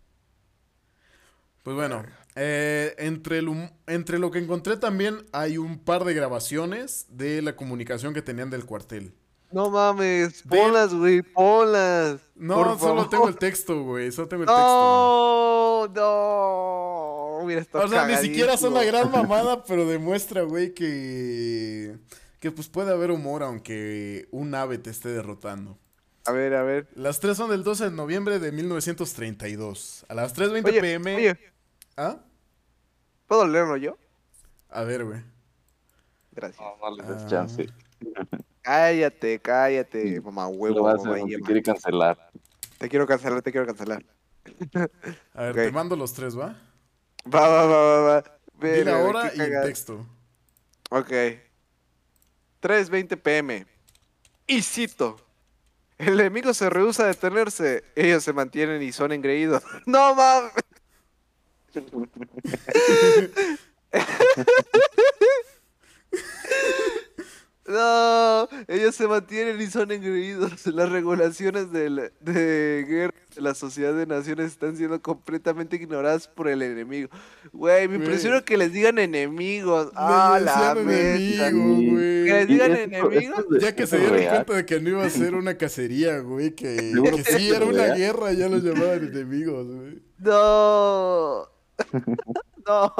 Pues 1.66 1.76
bueno, 1.76 2.04
eh, 2.36 2.94
entre, 3.00 3.40
el 3.40 3.72
entre 3.88 4.20
lo 4.20 4.30
que 4.30 4.38
encontré 4.38 4.78
también 4.78 5.26
hay 5.32 5.58
un 5.58 5.80
par 5.80 6.06
de 6.06 6.14
grabaciones 6.14 7.08
de 7.10 7.42
la 7.42 7.56
comunicación 7.56 8.14
que 8.14 8.22
tenían 8.22 8.52
del 8.52 8.66
cuartel. 8.66 9.16
No 9.52 9.72
mames, 9.72 10.44
ponlas, 10.44 10.94
güey, 10.94 11.24
ponlas. 11.24 12.20
No, 12.36 12.58
por 12.58 12.66
solo 12.66 12.78
favor. 12.78 13.10
tengo 13.10 13.28
el 13.30 13.38
texto, 13.38 13.82
güey, 13.82 14.12
solo 14.12 14.28
tengo 14.28 14.44
el 14.44 14.48
texto. 14.48 15.92
No, 15.96 17.40
no. 17.40 17.48
Mira, 17.48 17.62
está 17.62 17.80
O 17.80 17.88
sea, 17.88 18.06
ni 18.06 18.18
siquiera 18.18 18.58
son 18.58 18.76
la 18.76 18.84
gran 18.84 19.10
mamada, 19.12 19.64
pero 19.64 19.88
demuestra, 19.88 20.44
güey, 20.44 20.72
que... 20.72 21.98
Que 22.40 22.52
pues 22.52 22.68
puede 22.68 22.92
haber 22.92 23.10
humor 23.10 23.42
aunque 23.42 24.28
un 24.30 24.54
ave 24.54 24.78
te 24.78 24.92
esté 24.92 25.10
derrotando. 25.10 25.80
A 26.26 26.32
ver, 26.32 26.54
a 26.54 26.62
ver. 26.62 26.88
Las 26.94 27.20
tres 27.20 27.38
son 27.38 27.50
del 27.50 27.64
12 27.64 27.86
de 27.86 27.92
noviembre 27.92 28.38
de 28.38 28.52
1932. 28.52 30.06
A 30.10 30.14
las 30.14 30.36
3.20 30.36 30.66
Oye, 30.66 30.82
pm... 30.82 31.16
oye, 31.16 31.55
¿Ah? 31.98 32.18
¿puedo 33.28 33.48
leerlo 33.48 33.78
yo? 33.78 33.98
A 34.70 34.84
ver, 34.84 35.06
güey. 35.06 35.22
Gracias. 36.32 36.60
No, 36.62 36.76
no 36.90 36.96
le 36.98 37.04
des 37.04 37.24
Ah. 37.24 37.28
chance. 37.28 37.68
Cállate, 38.62 39.40
cállate, 39.40 40.20
mamá 40.22 40.48
huevo, 40.48 40.76
Lo 40.76 40.84
mamá 40.84 40.96
no 41.20 41.26
te 41.26 41.40
quiere 41.40 41.62
cancelar. 41.64 42.32
Te 42.78 42.90
quiero 42.90 43.08
cancelar, 43.08 43.42
te 43.42 43.52
quiero 43.52 43.66
cancelar. 43.68 44.04
A 45.34 45.42
ver, 45.44 45.56
te 45.56 45.72
mando 45.72 45.96
los 45.96 46.14
tres, 46.14 46.38
¿va? 46.38 46.60
Va, 47.34 47.48
va, 47.48 47.66
va, 47.66 47.78
va, 47.78 48.00
va. 48.02 48.22
Di 48.22 48.30
Verga, 48.60 48.92
la 48.92 48.98
qué 48.98 49.04
hora 49.04 49.32
y 49.36 49.40
el 49.40 49.62
texto. 49.64 50.06
Ok. 50.90 51.10
3.20 52.62 53.18
pm. 53.22 53.66
Y 54.48 54.62
cito. 54.62 55.18
El 55.98 56.20
enemigo 56.20 56.54
se 56.54 56.70
rehúsa 56.70 57.04
a 57.04 57.08
detenerse. 57.08 57.84
Ellos 57.96 58.24
se 58.24 58.34
mantienen 58.34 58.82
y 58.82 58.92
son 58.92 59.12
engreídos. 59.12 59.64
¡No 59.86 60.14
mames! 60.16 60.52
No, 67.68 68.48
ellos 68.68 68.94
se 68.94 69.08
mantienen 69.08 69.60
y 69.60 69.66
son 69.66 69.92
engreídos. 69.92 70.68
Las 70.68 70.88
regulaciones 70.90 71.72
del- 71.72 72.12
de 72.20 72.86
guerra 72.88 73.14
de 73.36 73.42
la 73.42 73.56
sociedad 73.56 73.92
de 73.96 74.06
naciones 74.06 74.52
están 74.52 74.78
siendo 74.78 75.02
completamente 75.02 75.76
ignoradas 75.76 76.28
por 76.28 76.48
el 76.48 76.62
enemigo. 76.62 77.10
Güey, 77.54 77.88
me 77.88 77.96
impresiona 77.96 78.42
que 78.42 78.58
les 78.58 78.72
digan 78.72 79.00
enemigos. 79.00 79.92
Ah, 79.96 80.40
la 80.44 80.76
decían 80.76 80.86
meta. 80.86 81.48
enemigo, 81.48 81.76
Sí. 81.80 81.90
güey. 81.90 82.26
Que 82.26 82.32
les 82.34 82.48
digan 82.50 82.72
esto- 82.74 82.84
enemigos. 82.84 83.40
esto 83.40 83.56
es- 83.56 83.64
Ya 83.64 83.76
que 83.76 83.88
se 83.88 83.98
dieron 83.98 84.16
real. 84.18 84.36
cuenta 84.36 84.54
de 84.54 84.66
que 84.68 84.80
no 84.80 84.90
iba 84.92 85.04
a 85.06 85.10
ser 85.10 85.34
una 85.34 85.58
cacería, 85.58 86.20
güey, 86.20 86.52
que, 86.52 86.76
que 87.24 87.24
sí 87.24 87.50
era 87.50 87.66
una 87.66 87.96
guerra, 87.96 88.32
ya 88.34 88.48
los 88.48 88.62
llamaban 88.64 89.08
enemigos, 89.08 89.66
güey. 89.66 90.04
No. 90.20 91.48
No. 92.68 92.94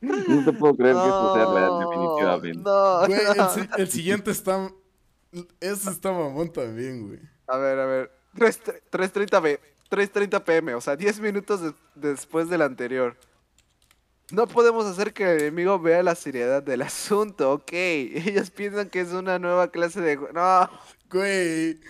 No 0.00 0.44
te 0.44 0.52
puedo 0.52 0.76
creer 0.76 0.94
que 0.94 1.00
esto 1.00 1.34
sea 1.34 1.44
real, 1.46 1.70
No, 1.70 1.78
definitivamente. 1.80 2.58
No, 2.62 3.06
Güey, 3.06 3.20
el, 3.30 3.36
no. 3.38 3.48
si- 3.50 3.68
el 3.78 3.90
siguiente 3.90 4.30
está. 4.30 4.70
Ese 5.60 5.90
está 5.90 6.12
mamón 6.12 6.52
también, 6.52 7.06
güey. 7.08 7.20
A 7.46 7.56
ver, 7.56 7.78
a 7.78 7.86
ver. 7.86 8.10
3 8.36 8.60
3.30 8.90 9.42
p- 9.42 9.60
3.30 9.90 10.42
pm, 10.44 10.74
o 10.74 10.80
sea, 10.80 10.96
10 10.96 11.20
minutos 11.20 11.62
des- 11.62 11.74
después 11.94 12.48
del 12.50 12.62
anterior. 12.62 13.16
No 14.30 14.46
podemos 14.46 14.84
hacer 14.86 15.12
que 15.14 15.24
el 15.34 15.40
enemigo 15.42 15.78
vea 15.78 16.02
la 16.02 16.14
seriedad 16.14 16.62
del 16.62 16.82
asunto, 16.82 17.52
ok. 17.52 17.70
Ellos 17.72 18.50
piensan 18.50 18.90
que 18.90 19.00
es 19.00 19.12
una 19.12 19.38
nueva 19.38 19.68
clase 19.68 20.00
de... 20.00 20.16
No, 20.34 20.68
Güey. 21.10 21.80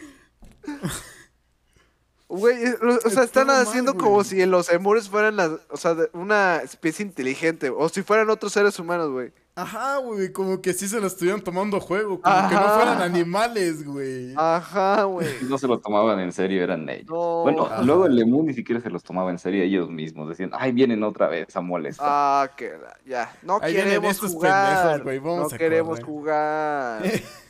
Güey, 2.29 2.57
o 3.05 3.11
sea, 3.11 3.23
están 3.25 3.47
mal, 3.49 3.63
haciendo 3.63 3.97
como 3.97 4.25
si 4.25 4.45
los 4.47 4.71
emures 4.71 5.09
fueran 5.09 5.37
las, 5.37 5.51
o 5.71 5.77
sea, 5.77 5.95
una 6.13 6.57
especie 6.63 7.05
inteligente, 7.05 7.71
o 7.71 7.89
si 7.89 8.03
fueran 8.03 8.31
otros 8.31 8.53
seres 8.53 8.79
humanos, 8.79 9.11
güey. 9.11 9.33
Ajá, 9.57 9.99
güey, 9.99 10.33
como 10.33 10.61
que 10.61 10.73
sí 10.73 10.89
se 10.89 11.01
lo 11.01 11.07
estuvieran 11.07 11.41
tomando 11.41 11.77
a 11.77 11.81
juego, 11.81 12.21
como 12.21 12.49
que 12.49 12.55
no 12.57 12.69
fueran 12.71 13.01
animales, 13.01 13.85
güey. 13.85 14.35
Ajá, 14.37 15.05
güey. 15.05 15.29
No 15.49 15.59
se 15.59 15.69
lo 15.69 15.79
tomaban 15.79 16.19
en 16.19 16.33
serio, 16.33 16.65
eran 16.65 16.89
ellos. 16.89 17.07
No. 17.09 17.43
Bueno, 17.43 17.67
Ajá. 17.67 17.83
luego 17.83 18.07
el 18.07 18.17
Lemú 18.17 18.43
ni 18.43 18.53
siquiera 18.53 18.81
se 18.81 18.91
los 18.91 19.05
tomaba 19.05 19.31
en 19.31 19.39
serio 19.39 19.63
ellos 19.63 19.89
mismos. 19.91 20.29
Decían, 20.29 20.51
ay, 20.55 20.73
vienen 20.73 21.05
otra 21.05 21.29
vez 21.29 21.55
a 21.55 21.61
molestar. 21.61 22.05
Ah, 22.11 22.51
que 22.57 22.73
ya. 23.07 23.33
No 23.43 23.61
Ahí 23.63 23.75
queremos 23.75 24.19
jugar. 24.19 24.75
pendejos, 24.75 25.03
güey, 25.05 25.19
vamos 25.21 25.51
no 25.51 25.55
a 25.55 25.59
queremos 25.59 26.01
correr. 26.01 26.05
jugar. 26.05 27.03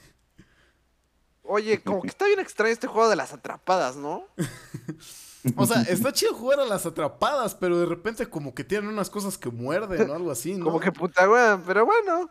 Oye, 1.44 1.80
como 1.82 2.02
que 2.02 2.08
está 2.08 2.26
bien 2.26 2.40
extraño 2.40 2.72
este 2.72 2.86
juego 2.86 3.08
de 3.08 3.16
las 3.16 3.32
atrapadas, 3.32 3.96
¿no? 3.96 4.24
O 5.56 5.66
sea, 5.66 5.82
está 5.82 6.10
chido 6.10 6.32
jugar 6.32 6.58
a 6.58 6.64
las 6.64 6.86
atrapadas, 6.86 7.54
pero 7.54 7.78
de 7.78 7.84
repente 7.84 8.26
como 8.26 8.54
que 8.54 8.64
tienen 8.64 8.88
unas 8.88 9.10
cosas 9.10 9.36
que 9.36 9.50
muerden 9.50 10.08
o 10.08 10.14
algo 10.14 10.30
así, 10.30 10.54
¿no? 10.54 10.64
Como 10.64 10.80
que 10.80 10.90
puta 10.90 11.28
weón, 11.28 11.62
pero 11.66 11.84
bueno. 11.84 12.30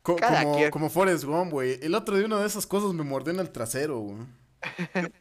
Co- 0.00 0.14
cada 0.14 0.44
como, 0.44 0.56
quien. 0.56 0.70
como 0.70 0.88
Forrest 0.88 1.24
Gump, 1.24 1.50
güey. 1.50 1.80
El 1.82 1.92
otro 1.96 2.16
día 2.16 2.24
una 2.26 2.38
de 2.38 2.46
esas 2.46 2.64
cosas 2.64 2.92
me 2.94 3.02
mordió 3.02 3.32
en 3.34 3.40
el 3.40 3.50
trasero, 3.50 3.98
güey. 3.98 4.18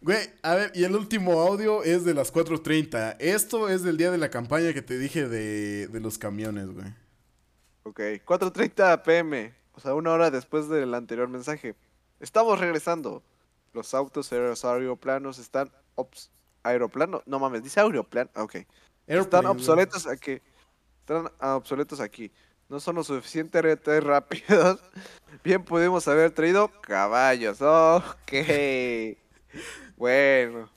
Güey, 0.00 0.18
a 0.42 0.54
ver, 0.54 0.72
y 0.74 0.84
el 0.84 0.94
último 0.94 1.40
audio 1.42 1.82
es 1.82 2.04
de 2.04 2.14
las 2.14 2.32
4.30. 2.32 3.16
Esto 3.18 3.68
es 3.68 3.82
del 3.82 3.96
día 3.96 4.10
de 4.10 4.18
la 4.18 4.30
campaña 4.30 4.72
que 4.72 4.80
te 4.82 4.96
dije 4.98 5.28
de, 5.28 5.88
de 5.88 6.00
los 6.00 6.16
camiones, 6.18 6.68
güey. 6.70 6.86
Ok, 7.82 8.00
4.30 8.24 9.02
pm, 9.02 9.54
o 9.74 9.80
sea, 9.80 9.94
una 9.94 10.12
hora 10.12 10.30
después 10.30 10.68
del 10.68 10.94
anterior 10.94 11.28
mensaje. 11.28 11.74
Estamos 12.20 12.58
regresando. 12.60 13.22
Los 13.72 13.92
autos 13.94 14.32
aeroplanos 14.32 15.38
están 15.38 15.70
obs- 15.96 16.30
aeroplano, 16.62 17.22
no 17.26 17.38
mames, 17.40 17.62
dice 17.64 17.80
aeroplano, 17.80 18.30
ok. 18.36 18.54
Están 18.54 18.66
Airplane, 19.08 19.48
obsoletos 19.48 20.06
aquí. 20.06 20.40
Están 21.00 21.30
ah, 21.40 21.56
obsoletos 21.56 22.00
aquí. 22.00 22.32
No 22.68 22.80
son 22.80 22.94
lo 22.96 23.04
suficientemente 23.04 24.00
rápidos. 24.00 24.80
Bien 25.44 25.62
pudimos 25.62 26.08
haber 26.08 26.30
traído 26.30 26.68
caballos. 26.80 27.60
Ok. 27.60 28.32
Bueno. 29.96 30.68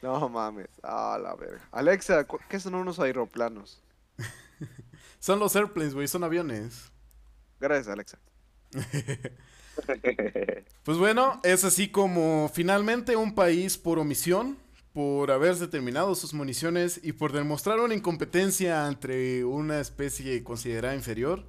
No 0.00 0.28
mames. 0.28 0.68
Ah, 0.82 1.18
la 1.22 1.34
verga. 1.34 1.60
Alexa, 1.70 2.26
¿qué 2.48 2.58
son 2.60 2.74
unos 2.76 2.98
aeroplanos? 2.98 3.82
Son 5.20 5.38
los 5.40 5.54
airplanes, 5.56 5.94
güey, 5.94 6.06
son 6.06 6.22
aviones. 6.22 6.92
Gracias, 7.60 7.88
Alexa. 7.88 8.18
Pues 10.82 10.98
bueno, 10.98 11.40
es 11.44 11.64
así 11.64 11.88
como 11.88 12.50
finalmente 12.52 13.14
un 13.14 13.34
país 13.34 13.78
por 13.78 13.98
omisión, 13.98 14.58
por 14.92 15.30
haberse 15.30 15.68
terminado 15.68 16.14
sus 16.14 16.34
municiones 16.34 16.98
y 17.02 17.12
por 17.12 17.32
demostrar 17.32 17.78
una 17.78 17.94
incompetencia 17.94 18.88
entre 18.88 19.44
una 19.44 19.80
especie 19.80 20.42
considerada 20.42 20.94
inferior, 20.94 21.46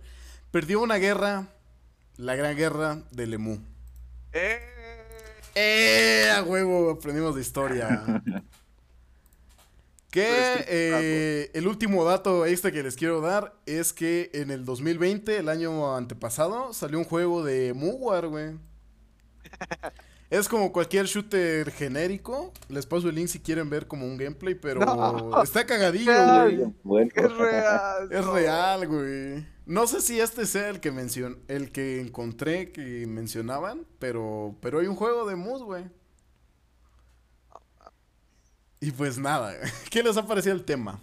perdió 0.52 0.81
una 0.81 0.98
guerra, 0.98 1.48
la 2.18 2.36
gran 2.36 2.56
guerra 2.56 3.03
de 3.11 3.27
Lemú. 3.27 3.60
¡Eh! 4.34 4.60
¡Eh! 5.56 6.31
A 6.36 6.44
huevo, 6.44 6.91
aprendimos 6.91 7.34
de 7.34 7.41
historia. 7.41 8.22
Que 10.11 10.53
estoy 10.53 10.65
eh, 10.69 11.52
el 11.53 11.68
último 11.68 12.03
dato 12.03 12.45
extra 12.45 12.72
que 12.72 12.81
les 12.81 12.95
quiero 12.95 13.22
dar 13.22 13.56
es 13.68 13.94
que 13.94 14.31
en 14.34 14.49
el 14.49 14.65
2020, 14.65 15.38
el 15.38 15.49
año 15.49 15.95
antepasado, 15.95 16.73
salió 16.73 16.98
un 16.98 17.06
juego 17.06 17.44
de 17.44 17.73
Muwar, 17.73 18.27
güey. 18.27 18.56
Es 20.30 20.48
como 20.48 20.72
cualquier 20.72 21.07
shooter 21.07 21.72
genérico. 21.72 22.53
Les 22.68 22.86
paso 22.86 23.10
el 23.10 23.15
link 23.15 23.30
si 23.30 23.40
quieren 23.40 23.68
ver 23.68 23.88
como 23.88 24.06
un 24.06 24.15
gameplay, 24.15 24.53
pero 24.53 24.81
No. 24.86 25.41
está 25.41 25.65
cagadillo, 25.65 26.11
güey. 26.44 26.73
Bueno, 26.84 27.10
Es 27.15 27.36
real. 27.36 28.10
Es 28.11 28.26
real, 28.27 28.88
güey. 28.88 29.48
No 29.65 29.88
sé 29.88 30.02
si 30.02 30.19
este 30.19 30.45
sea 30.45 30.69
el 30.69 30.80
que 30.81 30.91
mencion 30.91 31.40
el 31.48 31.72
que 31.72 31.99
encontré 31.99 32.72
que 32.72 33.07
mencionaban, 33.07 33.88
pero 33.98 34.56
pero 34.61 34.80
hay 34.80 34.86
un 34.88 34.95
juego 34.95 35.27
de 35.27 35.36
Mus, 35.36 35.64
güey. 35.64 35.86
Y 38.81 38.91
pues 38.91 39.18
nada, 39.18 39.56
¿qué 39.91 40.01
les 40.03 40.15
ha 40.18 40.26
parecido 40.26 40.56
el 40.56 40.64
tema? 40.64 40.99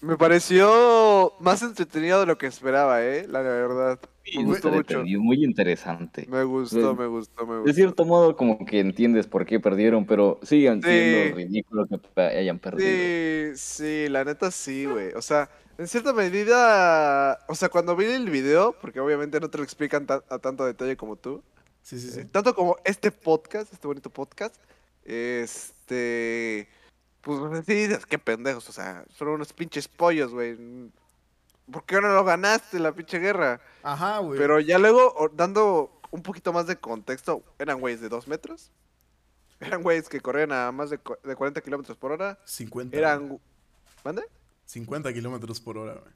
Me 0.00 0.16
pareció 0.18 1.32
más 1.40 1.62
entretenido 1.62 2.20
de 2.20 2.26
lo 2.26 2.36
que 2.36 2.46
esperaba, 2.46 3.02
eh. 3.02 3.26
La 3.28 3.40
verdad. 3.40 3.98
Sí, 4.24 4.38
Me 4.38 4.44
gustó 4.44 4.68
mucho. 4.68 4.80
entretenido, 4.80 5.20
muy 5.22 5.42
interesante. 5.44 6.26
Me 6.28 6.44
gustó, 6.44 6.92
Sí. 6.92 6.98
me 6.98 7.06
gustó, 7.06 7.46
me 7.46 7.54
De 7.54 7.60
gustó. 7.60 7.74
cierto 7.74 8.04
modo, 8.04 8.36
como 8.36 8.64
que 8.66 8.80
entiendes 8.80 9.26
por 9.26 9.46
qué 9.46 9.60
perdieron, 9.60 10.04
pero 10.06 10.38
siguen 10.42 10.82
Sí. 10.82 10.88
siendo 10.90 11.36
ridículo 11.36 11.86
que 11.86 12.20
hayan 12.20 12.58
perdido. 12.58 12.86
Sí, 12.88 13.52
sí, 13.56 14.08
la 14.10 14.24
neta 14.24 14.50
sí, 14.50 14.84
güey. 14.86 15.12
O 15.14 15.22
sea, 15.22 15.48
en 15.78 15.88
cierta 15.88 16.12
medida, 16.12 17.38
o 17.48 17.54
sea, 17.54 17.68
cuando 17.70 17.96
vi 17.96 18.04
el 18.06 18.28
video, 18.30 18.76
porque 18.80 19.00
obviamente 19.00 19.40
no 19.40 19.48
te 19.48 19.56
lo 19.58 19.64
explican 19.64 20.06
ta- 20.06 20.24
a 20.28 20.38
tanto 20.38 20.64
detalle 20.66 20.96
como 20.98 21.16
tú, 21.16 21.42
Sí, 21.82 21.98
sí, 21.98 22.10
sí. 22.10 22.20
eh, 22.20 22.26
tanto 22.30 22.54
como 22.54 22.76
este 22.84 23.10
podcast, 23.10 23.72
este 23.72 23.86
bonito 23.86 24.10
podcast, 24.10 24.54
este, 25.04 26.68
pues 27.24 27.64
sí, 27.66 27.74
dices, 27.74 28.06
qué 28.06 28.18
pendejos, 28.18 28.68
o 28.68 28.72
sea, 28.72 29.04
son 29.16 29.28
unos 29.28 29.52
pinches 29.52 29.88
pollos, 29.88 30.32
güey. 30.32 30.56
¿Por 31.70 31.84
qué 31.84 32.00
no 32.00 32.08
lo 32.08 32.24
ganaste 32.24 32.78
la 32.78 32.92
pinche 32.92 33.18
guerra? 33.18 33.60
Ajá, 33.82 34.18
güey. 34.18 34.38
Pero 34.38 34.60
ya 34.60 34.78
luego, 34.78 35.30
dando 35.34 35.90
un 36.10 36.22
poquito 36.22 36.52
más 36.52 36.66
de 36.66 36.76
contexto, 36.76 37.42
eran 37.58 37.80
güeyes 37.80 38.00
de 38.00 38.08
dos 38.10 38.28
metros. 38.28 38.70
Eran 39.60 39.82
güeyes 39.82 40.08
que 40.08 40.20
corrían 40.20 40.52
a 40.52 40.70
más 40.72 40.90
de, 40.90 41.00
de 41.22 41.36
40 41.36 41.60
kilómetros 41.62 41.96
por 41.96 42.12
hora. 42.12 42.38
50. 42.44 42.96
Eran. 42.96 43.40
¿Mande? 44.04 44.22
50 44.66 45.12
kilómetros 45.14 45.60
por 45.60 45.78
hora, 45.78 45.94
güey. 45.94 46.12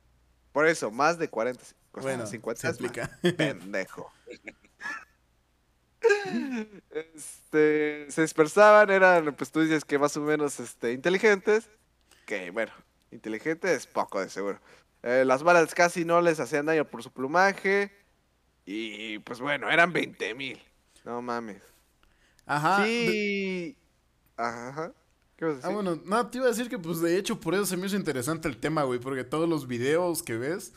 Por 0.53 0.67
eso, 0.67 0.91
más 0.91 1.19
de 1.19 1.29
40. 1.31 1.63
O 1.63 1.65
sea, 1.65 1.77
Bueno, 2.03 2.27
50 2.27 2.61
se 2.61 2.67
aplica. 2.69 3.19
pendejo. 3.37 4.13
Este, 6.91 8.07
se 8.11 8.23
dispersaban, 8.23 8.91
eran, 8.91 9.35
pues 9.35 9.51
tú 9.51 9.61
dices 9.61 9.85
que 9.85 9.99
más 9.99 10.17
o 10.17 10.21
menos 10.21 10.61
este, 10.61 10.93
inteligentes. 10.93 11.69
Que 12.27 12.51
bueno, 12.51 12.73
inteligentes 13.11 13.87
poco 13.87 14.21
de 14.21 14.29
seguro. 14.29 14.61
Eh, 15.03 15.25
las 15.27 15.43
balas 15.43 15.75
casi 15.75 16.05
no 16.05 16.21
les 16.21 16.41
hacían 16.41 16.67
daño 16.67 16.85
por 16.85 17.03
su 17.03 17.11
plumaje. 17.13 17.93
Y 18.67 19.19
pues 19.21 19.41
bueno, 19.41 19.71
eran 19.71 19.93
20 19.93 20.35
mil. 20.35 20.61
No 21.05 21.23
mames. 21.23 21.63
Ajá. 22.47 22.83
de- 22.85 22.89
sí. 22.89 23.77
Ajá. 24.37 24.93
¿Qué 25.37 25.45
vas 25.45 25.55
a 25.55 25.59
Ah, 25.59 25.61
decir? 25.71 25.75
bueno, 25.75 26.03
no, 26.05 26.27
te 26.29 26.39
iba 26.39 26.47
a 26.47 26.51
decir 26.51 26.69
que 26.69 26.79
pues 26.79 27.01
de 27.01 27.17
hecho 27.17 27.41
por 27.41 27.55
eso 27.55 27.65
se 27.65 27.77
me 27.77 27.87
hizo 27.87 27.97
interesante 27.97 28.49
el 28.49 28.59
tema, 28.59 28.83
güey, 28.83 28.99
porque 28.99 29.25
todos 29.25 29.49
los 29.49 29.67
videos 29.69 30.23
que 30.23 30.37
ves, 30.37 30.73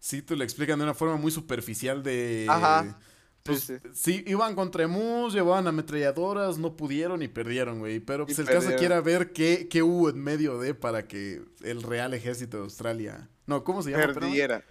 sí 0.00 0.22
te 0.22 0.36
lo 0.36 0.42
explican 0.44 0.78
de 0.78 0.84
una 0.84 0.94
forma 0.94 1.16
muy 1.16 1.30
superficial 1.30 2.02
de... 2.02 2.46
Ajá. 2.48 2.98
Pues 3.46 3.62
Sí, 3.64 3.74
sí, 3.92 4.24
iban 4.26 4.54
contra 4.54 4.84
emus, 4.84 5.32
llevaban 5.32 5.66
ametralladoras, 5.66 6.58
no 6.58 6.76
pudieron 6.76 7.22
y 7.22 7.28
perdieron, 7.28 7.78
güey. 7.78 8.00
Pero 8.00 8.26
pues 8.26 8.38
Y 8.38 8.40
el 8.40 8.46
caso 8.46 8.58
perdieron. 8.68 8.76
aquí 8.76 8.84
era 8.86 9.00
ver 9.00 9.32
qué, 9.32 9.68
qué 9.68 9.82
hubo 9.82 10.08
en 10.10 10.18
medio 10.22 10.58
de 10.58 10.74
para 10.74 11.06
que 11.08 11.42
el 11.62 11.82
Real 11.82 12.12
Ejército 12.14 12.56
de 12.58 12.62
Australia... 12.64 13.28
No, 13.46 13.62
¿cómo 13.64 13.82
se 13.82 13.92
llama? 13.92 14.12
Perdiera. 14.12 14.64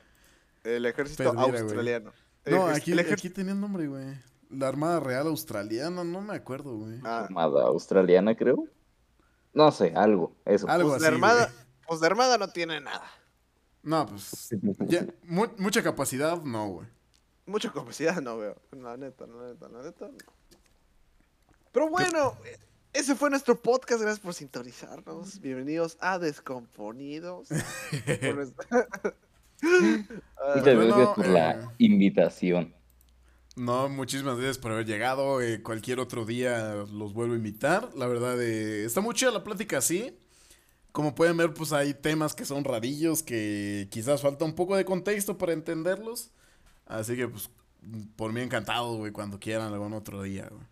El 0.64 0.85
ejército 0.85 1.23
Perdiera, 1.23 1.45
güey. 1.52 1.61
australiano. 1.61 2.11
No, 2.45 2.68
aquí, 2.68 2.91
ejército- 2.91 3.14
aquí 3.14 3.30
tenía 3.30 3.53
nombre, 3.56 3.88
güey. 3.88 4.06
La 4.49 4.68
Armada 4.68 4.99
Real 4.99 5.27
Australiana, 5.27 6.03
no 6.03 6.22
me 6.22 6.35
acuerdo, 6.35 6.76
güey. 6.77 6.99
Ah, 7.03 7.22
Armada 7.26 7.64
australiana, 7.64 8.35
creo. 8.35 8.65
No 9.53 9.72
sé, 9.72 9.93
algo, 9.95 10.35
eso. 10.45 10.68
Algo 10.69 10.89
pues 10.89 11.02
así, 11.02 11.10
de 11.10 11.15
armada, 11.15 11.45
güey. 11.45 11.57
pues 11.88 11.99
de 12.02 12.07
armada 12.07 12.38
no 12.38 12.49
tiene 12.49 12.80
nada. 12.81 13.06
No, 13.81 14.06
pues... 14.07 14.49
ya, 14.88 15.06
mu- 15.23 15.47
mucha 15.57 15.81
capacidad, 15.81 16.41
no, 16.43 16.68
güey. 16.68 16.88
Mucha 17.47 17.72
capacidad 17.72 18.19
no 18.22 18.39
veo. 18.39 18.55
La 18.72 18.97
neta, 18.97 19.27
la 19.27 19.49
neta, 19.49 19.69
la 19.69 19.84
neta. 19.84 20.07
no. 20.07 20.17
Pero 21.72 21.89
bueno, 21.89 22.35
ese 22.91 23.13
fue 23.13 23.30
nuestro 23.30 23.61
podcast. 23.61 24.01
Gracias 24.01 24.19
por 24.19 24.34
sintonizarnos. 24.34 25.39
Bienvenidos 25.39 25.95
a 25.99 26.17
Descomponidos. 26.17 27.49
Muchas 29.61 30.65
bueno, 30.65 30.88
gracias 30.88 31.09
por 31.15 31.26
eh, 31.26 31.30
la 31.30 31.72
invitación. 31.77 32.73
No, 33.55 33.89
muchísimas 33.89 34.38
gracias 34.38 34.57
por 34.57 34.72
haber 34.72 34.88
llegado. 34.88 35.39
eh, 35.39 35.61
cualquier 35.61 35.99
otro 35.99 36.26
día 36.26 36.73
los 36.91 37.13
vuelvo 37.13 37.35
a 37.35 37.38
invitar. 37.38 37.91
La 37.95 38.07
verdad, 38.07 38.41
eh, 38.41 38.85
está 38.85 39.01
muy 39.01 39.13
chida 39.13 39.30
la 39.30 39.43
plática 39.43 39.77
así. 39.77 40.17
Como 40.91 41.13
pueden 41.13 41.38
ver, 41.38 41.53
pues 41.53 41.73
hay 41.73 41.93
temas 41.93 42.34
que 42.34 42.45
son 42.45 42.63
rarillos, 42.63 43.22
que 43.22 43.88
quizás 43.91 44.23
falta 44.23 44.45
un 44.45 44.55
poco 44.55 44.76
de 44.76 44.84
contexto 44.84 45.38
para 45.38 45.53
entenderlos. 45.53 46.31
Así 46.86 47.16
que, 47.16 47.28
pues, 47.28 47.49
por 48.16 48.32
mí 48.34 48.41
encantado, 48.41 48.95
güey, 48.98 49.12
cuando 49.12 49.40
quieran 49.40 49.74
algún 49.74 49.94
otro 49.94 50.22
día, 50.24 50.48
güey. 50.52 50.66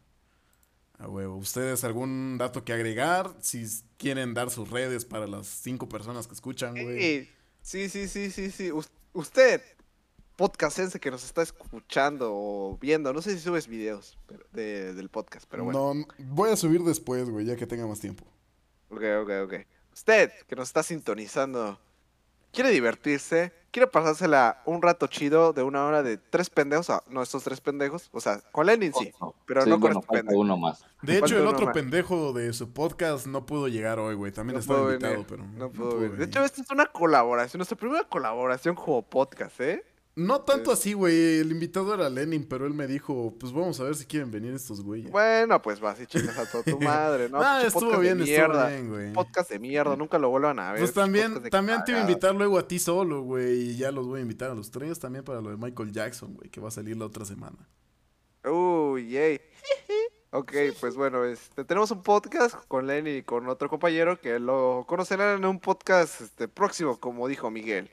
A 1.00 1.08
huevo. 1.08 1.36
¿Ustedes 1.38 1.84
algún 1.84 2.38
dato 2.38 2.64
que 2.64 2.72
agregar? 2.74 3.32
Si 3.42 3.66
quieren 3.98 4.34
dar 4.34 4.50
sus 4.52 4.70
redes 4.70 5.06
para 5.06 5.28
las 5.28 5.48
cinco 5.48 5.90
personas 5.90 6.28
que 6.28 6.34
escuchan, 6.34 6.74
güey. 6.82 7.30
Sí, 7.62 7.90
sí, 7.90 8.08
sí, 8.08 8.30
sí, 8.32 8.52
sí. 8.52 8.72
Us- 8.72 8.90
Usted, 9.14 9.62
podcastense 10.36 11.00
que 11.00 11.12
nos 11.12 11.24
está 11.24 11.42
escuchando 11.44 12.30
o 12.34 12.78
viendo, 12.80 13.12
no 13.14 13.22
sé 13.22 13.34
si 13.34 13.40
subes 13.40 13.68
videos 13.68 14.18
pero- 14.28 14.46
de- 14.52 14.94
del 14.94 15.10
podcast, 15.10 15.46
pero 15.50 15.64
bueno. 15.66 15.94
No, 15.94 16.08
voy 16.20 16.50
a 16.52 16.56
subir 16.56 16.82
después, 16.84 17.30
güey, 17.30 17.46
ya 17.46 17.56
que 17.56 17.68
tenga 17.68 17.86
más 17.86 18.00
tiempo. 18.00 18.26
Ok, 18.90 19.02
ok, 19.22 19.30
ok. 19.46 19.54
Usted 19.94 20.32
que 20.48 20.56
nos 20.56 20.70
está 20.70 20.82
sintonizando, 20.84 21.80
quiere 22.54 22.70
divertirse, 22.70 23.52
quiere 23.72 23.88
pasársela 23.88 24.62
un 24.66 24.82
rato 24.82 25.08
chido 25.08 25.52
de 25.52 25.64
una 25.64 25.86
hora 25.86 26.04
de 26.04 26.18
tres 26.18 26.50
pendejos, 26.50 26.90
ah, 26.92 27.04
no 27.10 27.22
estos 27.24 27.44
tres 27.44 27.60
pendejos, 27.60 28.10
o 28.14 28.22
sea, 28.22 28.40
con 28.52 28.68
Lenin 28.68 28.94
sí, 28.94 29.12
Ojo. 29.20 29.36
pero 29.46 29.64
Sí, 29.64 29.70
no 29.70 29.76
con 29.76 29.82
bueno, 29.82 30.00
este 30.02 30.14
pendejo. 30.18 30.40
uno 30.40 30.58
más. 30.58 30.86
De 31.02 31.18
hecho, 31.18 31.38
el 31.38 31.48
otro 31.48 31.66
más. 31.66 31.74
pendejo 31.74 32.32
de 32.32 32.54
su 32.54 32.72
podcast 32.72 33.26
no 33.26 33.46
pudo 33.46 33.68
llegar 33.68 34.00
hoy, 34.00 34.16
güey. 34.16 34.32
También 34.32 34.54
No 34.56 34.60
estaba 34.62 34.80
puedo 34.80 34.92
invitado, 34.94 35.14
venir, 35.14 35.28
pero 35.28 35.44
no 35.46 35.70
puedo 35.72 35.96
venir. 36.00 36.18
De 36.18 36.26
hecho, 36.26 36.44
esta 36.44 36.62
es 36.62 36.70
una 36.70 36.86
colaboración, 36.86 37.58
nuestra 37.60 37.76
primera 37.78 38.04
colaboración 38.06 38.76
como 38.76 39.02
podcast, 39.02 39.60
¿eh? 39.60 39.84
No 40.16 40.42
tanto 40.42 40.72
así, 40.72 40.94
güey. 40.94 41.40
El 41.40 41.52
invitado 41.52 41.94
era 41.94 42.08
Lenin, 42.10 42.46
pero 42.48 42.68
él 42.68 42.74
me 42.74 42.86
dijo, 42.86 43.34
pues 43.40 43.52
vamos 43.52 43.80
a 43.80 43.84
ver 43.84 43.96
si 43.96 44.06
quieren 44.06 44.30
venir 44.30 44.54
estos 44.54 44.82
güeyes. 44.82 45.12
Bueno, 45.12 45.60
pues 45.62 45.80
vas 45.80 46.00
y 46.00 46.06
chingas 46.06 46.38
a 46.38 46.46
toda 46.46 46.64
tu 46.64 46.80
madre, 46.82 47.30
¿no? 47.30 47.42
ah, 47.42 47.64
estuvo 47.66 47.92
de 47.94 47.98
bien, 48.00 48.22
estuvo 48.22 48.68
bien, 48.68 48.90
güey. 48.90 49.14
Podcast 49.14 49.50
de 49.50 49.58
mierda, 49.58 49.96
nunca 49.96 50.20
lo 50.20 50.30
vuelvan 50.30 50.60
a 50.60 50.72
ver. 50.74 50.82
Pues 50.82 50.94
también, 50.94 51.50
también 51.50 51.84
te 51.84 51.92
iba 51.94 52.00
a 52.00 52.04
invitar 52.04 52.36
luego 52.36 52.60
a 52.60 52.68
ti 52.68 52.78
solo, 52.78 53.24
güey. 53.24 53.72
Y 53.72 53.78
ya 53.78 53.92
los 53.92 54.06
voy 54.06 54.20
a 54.20 54.22
invitar 54.22 54.52
a 54.52 54.56
los 54.56 54.70
tres 54.70 55.00
también 55.00 55.24
para 55.24 55.42
lo 55.42 55.50
de 55.50 55.58
Michael 55.58 55.92
Jackson, 55.92 56.36
güey, 56.36 56.50
que 56.50 56.62
va 56.62 56.68
a 56.68 56.72
salir 56.72 56.96
la 56.96 57.06
otra 57.06 57.26
semana. 57.26 57.58
Uy, 58.46 59.10
yay. 59.10 59.42
Ok, 60.36 60.52
pues 60.80 60.96
bueno, 60.96 61.26
este, 61.26 61.64
tenemos 61.64 61.92
un 61.92 62.02
podcast 62.02 62.56
con 62.68 62.88
Lenny 62.88 63.18
y 63.18 63.22
con 63.22 63.48
otro 63.50 63.70
compañero 63.70 64.20
que 64.20 64.40
lo 64.40 64.84
conocerán 64.88 65.38
en 65.38 65.46
un 65.46 65.60
podcast 65.60 66.22
este, 66.22 66.48
próximo, 66.48 67.00
como 67.00 67.28
dijo 67.28 67.52
Miguel. 67.52 67.92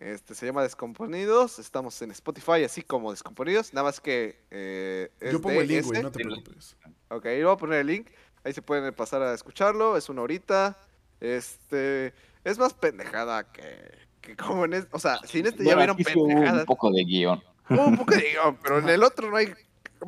Este 0.00 0.34
se 0.34 0.46
llama 0.46 0.62
Descomponidos, 0.62 1.58
estamos 1.58 2.00
en 2.00 2.10
Spotify, 2.10 2.64
así 2.64 2.80
como 2.80 3.10
Descomponidos, 3.10 3.74
nada 3.74 3.84
más 3.84 4.00
que 4.00 4.40
eh, 4.50 5.10
es 5.20 5.32
Yo 5.32 5.42
pongo 5.42 5.56
de 5.56 5.60
el 5.60 5.68
link, 5.68 5.84
güey, 5.84 5.98
ese. 5.98 6.02
no 6.02 6.10
te 6.10 6.24
preocupes. 6.24 6.76
Ok, 7.08 7.26
ahí 7.26 7.42
voy 7.42 7.52
a 7.52 7.56
poner 7.58 7.80
el 7.80 7.86
link, 7.86 8.08
ahí 8.42 8.54
se 8.54 8.62
pueden 8.62 8.94
pasar 8.94 9.20
a 9.20 9.34
escucharlo, 9.34 9.98
es 9.98 10.08
una 10.08 10.22
horita. 10.22 10.78
Este, 11.20 12.14
es 12.44 12.58
más 12.58 12.72
pendejada 12.72 13.52
que, 13.52 13.68
que 14.22 14.36
como 14.36 14.64
en 14.64 14.72
este, 14.72 14.88
o 14.92 14.98
sea, 14.98 15.18
si 15.26 15.40
en 15.40 15.48
este 15.48 15.64
ya 15.64 15.74
Bueno, 15.74 15.94
vieron 15.94 16.14
sí 16.14 16.18
hubo 16.18 16.28
pendejadas. 16.28 16.60
un 16.60 16.66
poco 16.66 16.90
de 16.90 17.04
guion. 17.04 17.42
Un 17.68 17.96
poco 17.98 18.14
de 18.14 18.22
guion, 18.22 18.56
pero 18.62 18.78
en 18.78 18.88
el 18.88 19.02
otro 19.02 19.30
no 19.30 19.36
hay. 19.36 19.52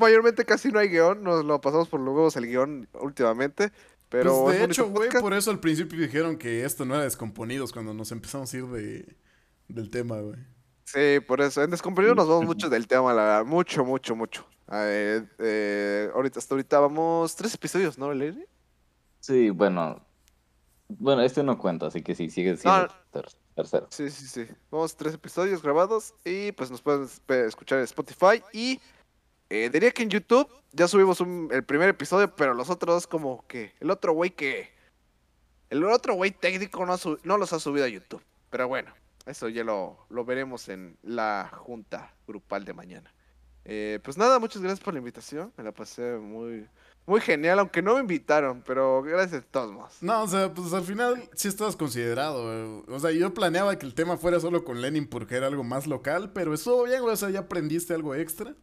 Mayormente 0.01 0.47
casi 0.47 0.73
no 0.73 0.79
hay 0.79 0.89
guion. 0.89 1.23
Nos 1.23 1.45
lo 1.45 1.61
pasamos 1.61 1.91
por 1.91 2.01
los 2.01 2.15
huevos 2.15 2.37
el 2.37 2.47
guion 2.47 2.89
últimamente. 2.95 3.71
Pero. 4.09 4.45
Pues, 4.45 4.55
es 4.55 4.61
de 4.61 4.73
hecho, 4.73 4.89
güey, 4.89 5.11
por 5.11 5.35
eso 5.35 5.51
al 5.51 5.61
principio 5.61 6.01
dijeron 6.01 6.39
que 6.39 6.65
esto 6.65 6.87
no 6.87 6.95
era 6.95 7.05
descomponidos 7.05 7.73
cuando 7.73 7.93
nos 7.93 8.11
empezamos 8.11 8.53
a 8.55 8.57
ir 8.57 8.67
de, 8.69 9.17
del 9.69 9.91
tema, 9.91 10.21
güey. 10.21 10.37
Sí, 10.85 11.21
por 11.27 11.41
eso. 11.41 11.63
En 11.63 11.71
Descomponido 11.71 12.15
nos 12.15 12.29
vamos 12.29 12.45
mucho 12.45 12.69
del 12.71 12.87
tema, 12.87 13.13
la 13.13 13.23
verdad. 13.23 13.45
Mucho, 13.45 13.85
mucho, 13.85 14.15
mucho. 14.17 14.47
Eh, 14.73 15.23
eh, 15.39 16.11
ahorita, 16.15 16.39
hasta 16.39 16.55
ahorita 16.55 16.81
vamos 16.81 17.35
tres 17.37 17.55
episodios, 17.55 17.99
¿no, 17.99 18.13
Lenny? 18.13 18.45
Sí, 19.21 19.51
bueno. 19.51 20.05
Bueno, 20.89 21.23
este 21.23 21.43
no 21.43 21.57
cuenta, 21.59 21.87
así 21.87 22.03
que 22.03 22.15
sí, 22.15 22.29
sigue 22.29 22.57
siendo 22.57 22.83
No. 22.83 22.89
ter- 23.11 23.29
tercero. 23.55 23.87
Sí, 23.91 24.11
sí, 24.11 24.27
sí. 24.27 24.47
Vamos 24.71 24.95
tres 24.95 25.15
episodios 25.15 25.63
grabados 25.63 26.15
y 26.25 26.53
pues 26.53 26.71
nos 26.71 26.83
pueden 26.83 27.09
escuchar 27.47 27.79
en 27.79 27.85
Spotify 27.85 28.43
y 28.53 28.79
eh, 29.49 29.71
diría 29.73 29.91
que 29.91 30.03
en 30.03 30.11
YouTube 30.11 30.47
ya 30.73 30.87
subimos 30.89 31.21
un- 31.21 31.49
el 31.51 31.65
primer 31.65 31.89
episodio, 31.89 32.35
pero 32.37 32.53
los 32.53 32.69
otros 32.69 33.07
como 33.07 33.47
que 33.47 33.73
el 33.81 33.91
otro 33.91 34.13
güey 34.13 34.31
que 34.31 34.71
el 35.71 35.83
otro 35.85 36.13
güey 36.15 36.31
técnico 36.31 36.85
no, 36.85 36.97
no 37.25 37.39
los 37.39 37.53
ha 37.55 37.59
subido 37.59 37.87
a 37.87 37.89
YouTube. 37.89 38.23
Pero 38.51 38.69
bueno, 38.69 38.93
eso 39.27 39.49
ya 39.49 39.65
lo, 39.65 39.99
lo 40.11 40.25
veremos 40.25 40.69
en 40.69 40.97
la 41.03 41.51
junta 41.53 42.15
grupal 42.27 42.65
de 42.65 42.73
mañana. 42.73 43.13
Eh, 43.65 44.01
pues 44.03 44.19
nada, 44.19 44.39
muchas 44.39 44.61
gracias 44.61 44.81
por 44.81 44.95
la 44.95 44.99
invitación. 44.99 45.53
Me 45.57 45.63
la 45.63 45.73
pasé 45.73 46.17
muy, 46.17 46.67
muy 47.07 47.21
genial, 47.21 47.61
aunque 47.61 47.81
no 47.81 47.95
me 47.95 48.01
invitaron, 48.01 48.63
pero 48.67 49.03
gracias 49.03 49.43
de 49.43 49.49
todos 49.49 49.73
modos. 49.73 49.99
No, 50.01 50.23
o 50.25 50.27
sea, 50.27 50.53
pues 50.53 50.73
al 50.73 50.83
final 50.83 51.29
sí 51.35 51.47
estabas 51.47 51.77
considerado, 51.77 52.43
güey. 52.45 52.97
O 52.97 52.99
sea, 52.99 53.13
yo 53.13 53.33
planeaba 53.33 53.79
que 53.79 53.87
el 53.87 53.95
tema 53.95 54.17
fuera 54.17 54.41
solo 54.41 54.65
con 54.65 54.81
Lenin 54.83 55.07
porque 55.07 55.37
era 55.37 55.47
algo 55.47 55.63
más 55.63 55.87
local, 55.87 56.33
pero 56.33 56.53
estuvo 56.55 56.83
bien, 56.85 57.03
güey. 57.03 57.15
O 57.15 57.17
sea, 57.17 57.31
ya 57.31 57.41
aprendiste 57.41 57.95
algo 57.95 58.15
extra. 58.17 58.55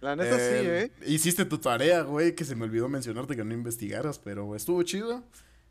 La 0.00 0.14
neta 0.14 0.36
sí, 0.36 0.42
Eh, 0.42 0.82
¿eh? 0.82 0.92
Hiciste 1.06 1.46
tu 1.46 1.56
tarea, 1.56 2.02
güey, 2.02 2.34
que 2.34 2.44
se 2.44 2.54
me 2.54 2.64
olvidó 2.64 2.90
mencionarte 2.90 3.34
que 3.36 3.44
no 3.44 3.54
investigaras, 3.54 4.18
pero 4.18 4.54
estuvo 4.54 4.82
chido. 4.82 5.24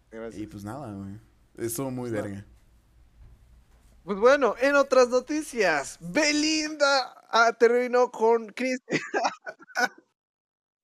Gracias. 0.10 0.42
Y 0.42 0.48
pues 0.48 0.64
nada, 0.64 0.92
güey. 0.92 1.20
Estuvo 1.58 1.92
muy 1.92 2.10
Pues 2.10 2.24
nada. 2.24 2.46
Pues 4.04 4.18
bueno, 4.18 4.56
en 4.60 4.76
otras 4.76 5.08
noticias, 5.08 5.98
Belinda 6.02 7.16
ah, 7.30 7.54
terminó 7.58 8.12
con 8.12 8.48
Chris. 8.48 8.80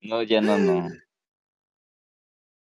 No, 0.02 0.24
ya 0.24 0.40
no, 0.40 0.58
no. 0.58 0.90